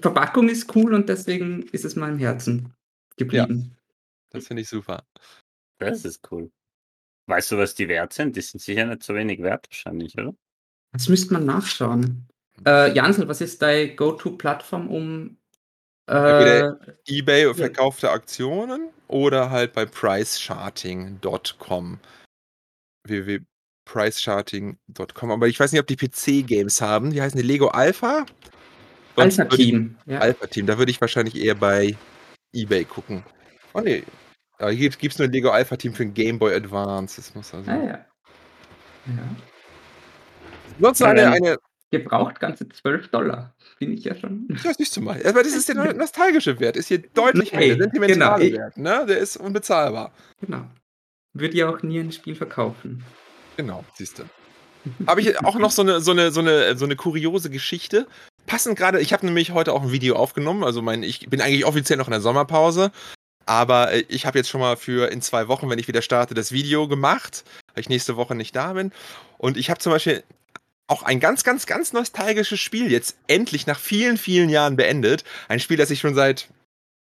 Verpackung 0.00 0.48
ist 0.48 0.74
cool 0.76 0.94
und 0.94 1.08
deswegen 1.08 1.64
ist 1.72 1.84
es 1.84 1.96
mal 1.96 2.10
im 2.10 2.18
Herzen 2.18 2.72
geblieben. 3.16 3.72
Ja, 3.72 3.76
das 4.30 4.46
finde 4.46 4.62
ich 4.62 4.68
super. 4.68 5.04
Das 5.78 6.04
ist 6.04 6.30
cool. 6.30 6.52
Weißt 7.26 7.50
du, 7.50 7.58
was 7.58 7.74
die 7.74 7.88
wert 7.88 8.12
sind? 8.12 8.36
Die 8.36 8.40
sind 8.40 8.60
sicher 8.60 8.86
nicht 8.86 9.02
so 9.02 9.14
wenig 9.14 9.42
wert 9.42 9.66
wahrscheinlich, 9.68 10.16
oder? 10.16 10.32
Das 10.92 11.08
müsste 11.08 11.32
man 11.32 11.44
nachschauen. 11.44 12.28
Äh, 12.64 12.94
Jansel, 12.94 13.26
was 13.26 13.40
ist 13.40 13.60
deine 13.62 13.96
Go-To-Plattform, 13.96 14.88
um 14.88 15.38
äh, 16.06 16.70
eBay 17.06 17.52
verkaufte 17.54 18.10
Aktionen 18.10 18.90
oder 19.08 19.50
halt 19.50 19.72
bei 19.72 19.86
pricecharting.com. 19.86 21.98
www.pricecharting.com. 23.94 25.30
Aber 25.30 25.48
ich 25.48 25.58
weiß 25.58 25.72
nicht, 25.72 25.80
ob 25.80 25.86
die 25.86 25.96
PC-Games 25.96 26.80
haben. 26.80 27.10
Die 27.10 27.20
heißen 27.20 27.40
die 27.40 27.46
Lego 27.46 27.68
Alpha. 27.68 28.26
Alpha 29.16 29.44
Team. 29.44 29.96
Ja. 30.06 30.20
Alpha 30.20 30.46
Team. 30.46 30.66
Da 30.66 30.78
würde 30.78 30.90
ich 30.90 31.00
wahrscheinlich 31.00 31.36
eher 31.36 31.54
bei 31.54 31.96
eBay 32.52 32.84
gucken. 32.84 33.24
Oh 33.74 33.80
nee, 33.80 34.02
aber 34.58 34.72
hier 34.72 34.90
gibt 34.90 35.12
es 35.12 35.18
nur 35.18 35.28
ein 35.28 35.32
Lego 35.32 35.50
Alpha 35.50 35.76
Team 35.76 35.94
für 35.94 36.04
ein 36.04 36.14
Game 36.14 36.38
Boy 36.38 36.54
Advance. 36.54 37.16
Das 37.16 37.34
muss 37.34 37.52
also. 37.54 37.70
Ah, 37.70 37.76
ja. 37.76 38.06
ja. 39.06 39.36
Sonst 40.80 41.02
eine, 41.02 41.22
ähm, 41.22 41.32
eine. 41.32 41.56
Gebraucht 41.92 42.38
ganze 42.38 42.68
12 42.68 43.08
Dollar. 43.08 43.52
Finde 43.78 43.96
ich 43.96 44.04
ja 44.04 44.14
schon. 44.14 44.46
Ja, 44.62 44.72
siehst 44.72 44.96
du 44.96 45.00
mal. 45.00 45.20
Aber 45.26 45.42
das 45.42 45.54
ist 45.54 45.68
der 45.68 45.92
nostalgische 45.92 46.60
Wert. 46.60 46.76
Ist 46.76 46.86
hier 46.86 46.98
deutlich 46.98 47.52
mehr. 47.52 47.74
Der 47.74 47.78
sentimentale 47.78 48.50
genau. 48.50 48.62
Wert. 48.62 48.76
Ne? 48.76 49.06
Der 49.08 49.18
ist 49.18 49.36
unbezahlbar. 49.36 50.12
Genau. 50.40 50.70
Würde 51.32 51.56
ja 51.56 51.68
auch 51.68 51.82
nie 51.82 51.98
ein 51.98 52.12
Spiel 52.12 52.36
verkaufen. 52.36 53.04
Genau, 53.60 53.84
siehst 53.92 54.18
du. 54.18 54.24
Habe 55.06 55.20
ich 55.20 55.38
auch 55.44 55.56
noch 55.56 55.70
so 55.70 55.82
eine, 55.82 56.00
so 56.00 56.12
eine, 56.12 56.30
so 56.30 56.40
eine, 56.40 56.78
so 56.78 56.86
eine 56.86 56.96
kuriose 56.96 57.50
Geschichte. 57.50 58.06
Passend 58.46 58.78
gerade, 58.78 59.02
ich 59.02 59.12
habe 59.12 59.26
nämlich 59.26 59.50
heute 59.50 59.74
auch 59.74 59.82
ein 59.82 59.92
Video 59.92 60.16
aufgenommen. 60.16 60.64
Also 60.64 60.80
mein, 60.80 61.02
ich 61.02 61.28
bin 61.28 61.42
eigentlich 61.42 61.66
offiziell 61.66 61.98
noch 61.98 62.06
in 62.06 62.12
der 62.12 62.22
Sommerpause. 62.22 62.90
Aber 63.44 63.92
äh, 63.92 64.04
ich 64.08 64.24
habe 64.24 64.38
jetzt 64.38 64.48
schon 64.48 64.62
mal 64.62 64.78
für 64.78 65.12
in 65.12 65.20
zwei 65.20 65.46
Wochen, 65.48 65.68
wenn 65.68 65.78
ich 65.78 65.88
wieder 65.88 66.00
starte, 66.00 66.32
das 66.32 66.52
Video 66.52 66.88
gemacht, 66.88 67.44
weil 67.74 67.82
ich 67.82 67.90
nächste 67.90 68.16
Woche 68.16 68.34
nicht 68.34 68.56
da 68.56 68.72
bin. 68.72 68.92
Und 69.36 69.58
ich 69.58 69.68
habe 69.68 69.78
zum 69.78 69.92
Beispiel 69.92 70.22
auch 70.86 71.02
ein 71.02 71.20
ganz, 71.20 71.44
ganz, 71.44 71.66
ganz 71.66 71.92
nostalgisches 71.92 72.60
Spiel 72.60 72.90
jetzt 72.90 73.18
endlich 73.26 73.66
nach 73.66 73.78
vielen, 73.78 74.16
vielen 74.16 74.48
Jahren 74.48 74.76
beendet. 74.76 75.24
Ein 75.48 75.60
Spiel, 75.60 75.76
das 75.76 75.90
ich 75.90 76.00
schon 76.00 76.14
seit 76.14 76.48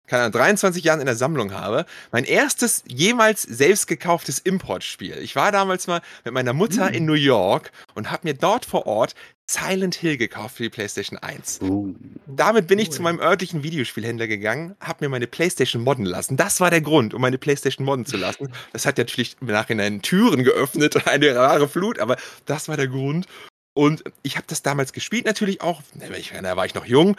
keine 0.07 0.22
Ahnung, 0.22 0.32
23 0.32 0.84
Jahren 0.84 1.00
in 1.00 1.07
der 1.07 1.16
Sammlung 1.16 1.52
habe. 1.52 1.86
Mein 2.12 2.24
erstes 2.24 2.82
jemals 2.86 3.42
selbst 3.42 3.86
gekauftes 3.86 4.38
Importspiel. 4.38 5.18
Ich 5.18 5.36
war 5.36 5.52
damals 5.52 5.86
mal 5.86 6.00
mit 6.24 6.34
meiner 6.34 6.52
Mutter 6.52 6.88
mhm. 6.88 6.94
in 6.94 7.04
New 7.07 7.14
York 7.14 7.72
und 7.94 8.11
habe 8.11 8.28
mir 8.28 8.34
dort 8.34 8.64
vor 8.64 8.86
Ort 8.86 9.14
Silent 9.48 9.94
Hill 9.94 10.16
gekauft 10.16 10.57
für 10.57 10.64
die 10.64 10.70
PlayStation 10.70 11.18
1. 11.18 11.61
Uh, 11.62 11.94
Damit 12.26 12.66
bin 12.66 12.80
ich 12.80 12.90
zu 12.90 13.00
meinem 13.00 13.20
örtlichen 13.20 13.62
Videospielhändler 13.62 14.26
gegangen, 14.26 14.74
habe 14.80 15.04
mir 15.04 15.09
meine 15.09 15.28
PlayStation 15.28 15.82
modden 15.82 16.04
lassen. 16.04 16.36
Das 16.36 16.59
war 16.59 16.70
der 16.70 16.80
Grund, 16.80 17.14
um 17.14 17.20
meine 17.20 17.38
PlayStation 17.38 17.86
modden 17.86 18.07
zu 18.07 18.16
lassen. 18.16 18.52
Das 18.72 18.84
hat 18.84 18.98
natürlich 18.98 19.36
im 19.40 19.46
Nachhinein 19.46 20.02
Türen 20.02 20.44
geöffnet, 20.44 21.07
eine 21.07 21.34
rare 21.34 21.68
Flut, 21.68 21.98
aber 21.98 22.16
das 22.44 22.68
war 22.68 22.76
der 22.76 22.88
Grund. 22.88 23.26
Und 23.74 24.04
ich 24.22 24.36
habe 24.36 24.46
das 24.48 24.62
damals 24.62 24.92
gespielt, 24.92 25.24
natürlich 25.24 25.61
auch. 25.61 25.82
Da 25.94 26.57
war 26.57 26.66
ich 26.66 26.74
noch 26.74 26.84
jung 26.84 27.16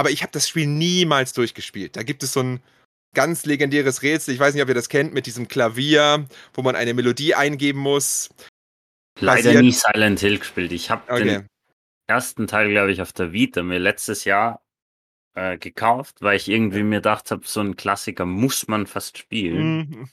aber 0.00 0.10
ich 0.10 0.22
habe 0.22 0.32
das 0.32 0.48
Spiel 0.48 0.66
niemals 0.66 1.34
durchgespielt. 1.34 1.94
Da 1.94 2.02
gibt 2.02 2.22
es 2.22 2.32
so 2.32 2.40
ein 2.40 2.62
ganz 3.14 3.44
legendäres 3.44 4.00
Rätsel, 4.00 4.32
ich 4.32 4.40
weiß 4.40 4.54
nicht, 4.54 4.62
ob 4.62 4.68
ihr 4.70 4.74
das 4.74 4.88
kennt, 4.88 5.12
mit 5.12 5.26
diesem 5.26 5.46
Klavier, 5.46 6.26
wo 6.54 6.62
man 6.62 6.74
eine 6.74 6.94
Melodie 6.94 7.34
eingeben 7.34 7.80
muss. 7.80 8.30
Leider 9.20 9.42
Basiert. 9.42 9.62
nie 9.62 9.72
Silent 9.72 10.20
Hill 10.20 10.38
gespielt. 10.38 10.72
Ich 10.72 10.90
habe 10.90 11.12
okay. 11.12 11.24
den 11.24 11.46
ersten 12.06 12.46
Teil, 12.46 12.70
glaube 12.70 12.92
ich, 12.92 13.02
auf 13.02 13.12
der 13.12 13.34
Vita 13.34 13.62
mir 13.62 13.78
letztes 13.78 14.24
Jahr 14.24 14.62
äh, 15.34 15.58
gekauft, 15.58 16.22
weil 16.22 16.36
ich 16.36 16.48
irgendwie 16.48 16.82
mir 16.82 16.96
gedacht 16.96 17.30
habe, 17.30 17.42
so 17.44 17.60
ein 17.60 17.76
Klassiker 17.76 18.24
muss 18.24 18.68
man 18.68 18.86
fast 18.86 19.18
spielen. 19.18 19.76
Mhm. 19.76 20.08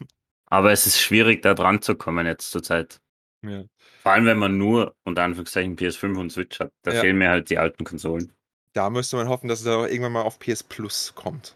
Aber 0.47 0.73
es 0.73 0.85
ist 0.85 0.99
schwierig, 0.99 1.43
da 1.43 1.53
dran 1.53 1.81
zu 1.81 1.95
kommen 1.95 2.25
jetzt 2.25 2.51
zur 2.51 2.61
Zeit. 2.61 2.99
Ja. 3.41 3.63
Vor 4.01 4.11
allem, 4.11 4.25
wenn 4.25 4.37
man 4.37 4.57
nur 4.57 4.95
unter 5.05 5.23
Anführungszeichen 5.23 5.77
PS5 5.77 6.19
und 6.19 6.31
Switch 6.31 6.59
hat. 6.59 6.73
Da 6.83 6.93
ja. 6.93 6.99
fehlen 6.99 7.17
mir 7.17 7.29
halt 7.29 7.49
die 7.49 7.57
alten 7.57 7.85
Konsolen. 7.85 8.33
Da 8.73 8.89
müsste 8.89 9.15
man 9.15 9.29
hoffen, 9.29 9.47
dass 9.47 9.59
es 9.59 9.65
da 9.65 9.87
irgendwann 9.87 10.11
mal 10.11 10.21
auf 10.21 10.39
PS 10.39 10.63
Plus 10.63 11.13
kommt. 11.15 11.55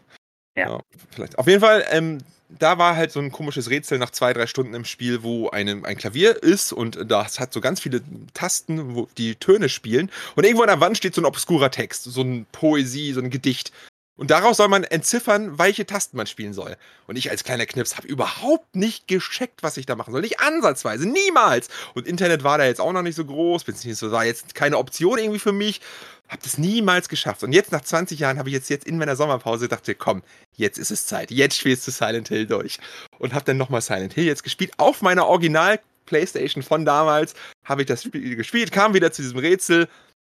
Ja. 0.56 0.68
ja 0.68 0.80
vielleicht. 1.10 1.38
Auf 1.38 1.46
jeden 1.46 1.60
Fall, 1.60 1.84
ähm, 1.90 2.18
da 2.58 2.78
war 2.78 2.96
halt 2.96 3.12
so 3.12 3.20
ein 3.20 3.32
komisches 3.32 3.70
Rätsel 3.70 3.98
nach 3.98 4.10
zwei, 4.10 4.32
drei 4.32 4.46
Stunden 4.46 4.74
im 4.74 4.84
Spiel, 4.84 5.22
wo 5.22 5.48
eine, 5.50 5.82
ein 5.84 5.96
Klavier 5.96 6.42
ist 6.42 6.72
und 6.72 7.10
das 7.10 7.40
hat 7.40 7.52
so 7.52 7.60
ganz 7.60 7.80
viele 7.80 8.02
Tasten, 8.34 8.94
wo 8.94 9.08
die 9.16 9.36
Töne 9.36 9.68
spielen. 9.68 10.10
Und 10.36 10.44
irgendwo 10.44 10.62
an 10.62 10.68
der 10.68 10.80
Wand 10.80 10.96
steht 10.98 11.14
so 11.14 11.22
ein 11.22 11.26
obskurer 11.26 11.70
Text, 11.70 12.04
so 12.04 12.20
ein 12.22 12.46
Poesie, 12.52 13.12
so 13.12 13.20
ein 13.20 13.30
Gedicht. 13.30 13.72
Und 14.16 14.30
daraus 14.30 14.58
soll 14.58 14.68
man 14.68 14.84
entziffern, 14.84 15.58
welche 15.58 15.86
Tasten 15.86 16.18
man 16.18 16.26
spielen 16.26 16.52
soll. 16.52 16.76
Und 17.06 17.16
ich 17.16 17.30
als 17.30 17.44
kleiner 17.44 17.64
Knips 17.64 17.96
habe 17.96 18.06
überhaupt 18.06 18.76
nicht 18.76 19.08
gescheckt, 19.08 19.62
was 19.62 19.78
ich 19.78 19.86
da 19.86 19.96
machen 19.96 20.12
soll. 20.12 20.20
Nicht 20.20 20.40
ansatzweise, 20.40 21.08
niemals. 21.08 21.68
Und 21.94 22.06
Internet 22.06 22.44
war 22.44 22.58
da 22.58 22.64
jetzt 22.64 22.80
auch 22.80 22.92
noch 22.92 23.02
nicht 23.02 23.14
so 23.14 23.24
groß, 23.24 23.64
beziehungsweise 23.64 24.12
war 24.12 24.24
jetzt 24.26 24.54
keine 24.54 24.76
Option 24.76 25.18
irgendwie 25.18 25.38
für 25.38 25.52
mich. 25.52 25.80
Hab 26.28 26.42
das 26.42 26.58
niemals 26.58 27.08
geschafft. 27.08 27.42
Und 27.42 27.52
jetzt 27.52 27.72
nach 27.72 27.80
20 27.80 28.18
Jahren 28.18 28.38
habe 28.38 28.50
ich 28.50 28.54
jetzt, 28.54 28.68
jetzt 28.68 28.86
in 28.86 28.98
meiner 28.98 29.16
Sommerpause 29.16 29.68
gedacht, 29.68 29.90
komm, 29.98 30.22
jetzt 30.56 30.78
ist 30.78 30.90
es 30.90 31.06
Zeit. 31.06 31.30
Jetzt 31.30 31.56
spielst 31.56 31.86
du 31.86 31.90
Silent 31.90 32.28
Hill 32.28 32.46
durch. 32.46 32.78
Und 33.18 33.32
habe 33.32 33.46
dann 33.46 33.56
nochmal 33.56 33.80
Silent 33.80 34.12
Hill 34.12 34.24
jetzt 34.24 34.44
gespielt. 34.44 34.72
Auf 34.76 35.00
meiner 35.00 35.26
Original 35.26 35.80
Playstation 36.06 36.62
von 36.62 36.84
damals 36.84 37.34
habe 37.64 37.82
ich 37.82 37.86
das 37.86 38.02
Spiel 38.02 38.36
gespielt, 38.36 38.72
kam 38.72 38.92
wieder 38.92 39.12
zu 39.12 39.22
diesem 39.22 39.38
Rätsel 39.38 39.88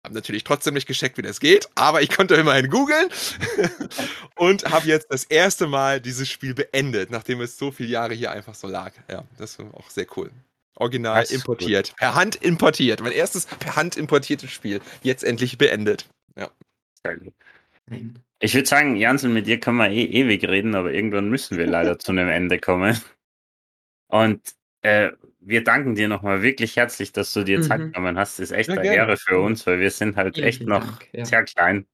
habe 0.06 0.14
natürlich 0.14 0.44
trotzdem 0.44 0.74
nicht 0.74 0.86
gescheckt, 0.86 1.18
wie 1.18 1.22
das 1.22 1.40
geht, 1.40 1.68
aber 1.74 2.00
ich 2.00 2.10
konnte 2.10 2.36
immerhin 2.36 2.70
googeln 2.70 3.08
und 4.36 4.64
habe 4.70 4.86
jetzt 4.86 5.08
das 5.10 5.24
erste 5.24 5.66
Mal 5.66 6.00
dieses 6.00 6.28
Spiel 6.28 6.54
beendet, 6.54 7.10
nachdem 7.10 7.40
es 7.40 7.58
so 7.58 7.72
viele 7.72 7.90
Jahre 7.90 8.14
hier 8.14 8.30
einfach 8.30 8.54
so 8.54 8.68
lag. 8.68 8.92
Ja, 9.10 9.24
das 9.36 9.58
war 9.58 9.66
auch 9.74 9.90
sehr 9.90 10.06
cool. 10.16 10.30
Original 10.76 11.24
importiert. 11.24 11.88
Gut. 11.88 11.96
Per 11.96 12.14
Hand 12.14 12.36
importiert. 12.36 13.00
Mein 13.00 13.12
erstes 13.12 13.46
per 13.46 13.76
Hand 13.76 13.96
importiertes 13.96 14.50
Spiel. 14.50 14.80
Jetzt 15.02 15.24
endlich 15.24 15.58
beendet. 15.58 16.06
Ja. 16.36 16.50
Ich 18.38 18.54
würde 18.54 18.68
sagen, 18.68 18.96
Jansen, 18.96 19.32
mit 19.32 19.46
dir 19.46 19.58
kann 19.58 19.74
man 19.74 19.90
eh 19.90 20.04
ewig 20.04 20.44
reden, 20.46 20.74
aber 20.74 20.92
irgendwann 20.92 21.30
müssen 21.30 21.58
wir 21.58 21.66
leider 21.66 21.98
zu 21.98 22.12
einem 22.12 22.28
Ende 22.28 22.60
kommen. 22.60 23.00
Und 24.08 24.40
äh, 24.82 25.10
wir 25.46 25.62
danken 25.62 25.94
dir 25.94 26.08
nochmal 26.08 26.42
wirklich 26.42 26.76
herzlich, 26.76 27.12
dass 27.12 27.32
du 27.32 27.44
dir 27.44 27.62
Zeit 27.62 27.80
mhm. 27.80 27.92
genommen 27.92 28.18
hast. 28.18 28.40
Ist 28.40 28.50
echt 28.50 28.68
ja, 28.68 28.74
eine 28.74 28.82
gerne. 28.82 28.96
Ehre 28.96 29.16
für 29.16 29.38
uns, 29.38 29.64
weil 29.66 29.78
wir 29.78 29.92
sind 29.92 30.16
halt 30.16 30.36
echt 30.38 30.58
vielen 30.58 30.70
noch 30.70 30.84
Dank, 30.84 31.08
ja. 31.12 31.24
sehr 31.24 31.44
klein. 31.44 31.86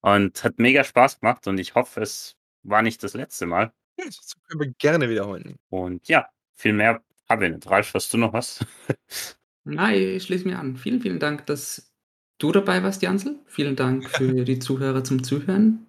Und 0.00 0.44
hat 0.44 0.58
mega 0.58 0.84
Spaß 0.84 1.20
gemacht 1.20 1.46
und 1.46 1.58
ich 1.58 1.74
hoffe, 1.74 2.02
es 2.02 2.36
war 2.62 2.82
nicht 2.82 3.02
das 3.02 3.14
letzte 3.14 3.46
Mal. 3.46 3.72
Ja, 3.98 4.04
das 4.04 4.34
können 4.46 4.60
wir 4.60 4.74
gerne 4.78 5.08
wiederholen. 5.08 5.56
Und 5.70 6.06
ja, 6.08 6.28
viel 6.54 6.74
mehr 6.74 7.02
habe 7.28 7.46
ich 7.46 7.54
nicht. 7.54 7.70
Ralf, 7.70 7.94
hast 7.94 8.12
du 8.12 8.18
noch 8.18 8.34
was? 8.34 8.64
Nein, 9.64 10.00
ich 10.00 10.24
schließe 10.24 10.46
mir 10.46 10.58
an. 10.58 10.76
Vielen, 10.76 11.00
vielen 11.00 11.18
Dank, 11.18 11.46
dass 11.46 11.90
du 12.36 12.52
dabei 12.52 12.82
warst, 12.82 13.02
Jansel. 13.02 13.38
Vielen 13.46 13.76
Dank 13.76 14.08
für 14.10 14.44
die 14.44 14.58
Zuhörer 14.58 15.02
zum 15.04 15.22
Zuhören. 15.22 15.86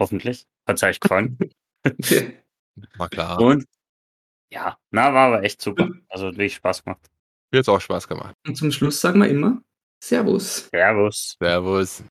Hoffentlich. 0.00 0.46
Hat 0.66 0.76
es 0.76 0.82
euch 0.82 1.00
gefallen. 1.00 1.38
War 2.98 3.08
klar. 3.08 3.40
Und 3.40 3.64
ja, 4.50 4.76
na, 4.90 5.12
war 5.12 5.28
aber 5.28 5.42
echt 5.42 5.60
super. 5.60 5.88
Also 6.08 6.26
wirklich 6.26 6.54
Spaß 6.54 6.84
gemacht. 6.84 7.00
Mir 7.50 7.60
hat 7.60 7.68
auch 7.68 7.80
Spaß 7.80 8.08
gemacht. 8.08 8.34
Und 8.46 8.56
zum 8.56 8.70
Schluss 8.72 9.00
sagen 9.00 9.20
wir 9.20 9.28
immer 9.28 9.60
Servus. 10.02 10.68
Servus. 10.70 11.36
Servus. 11.40 12.04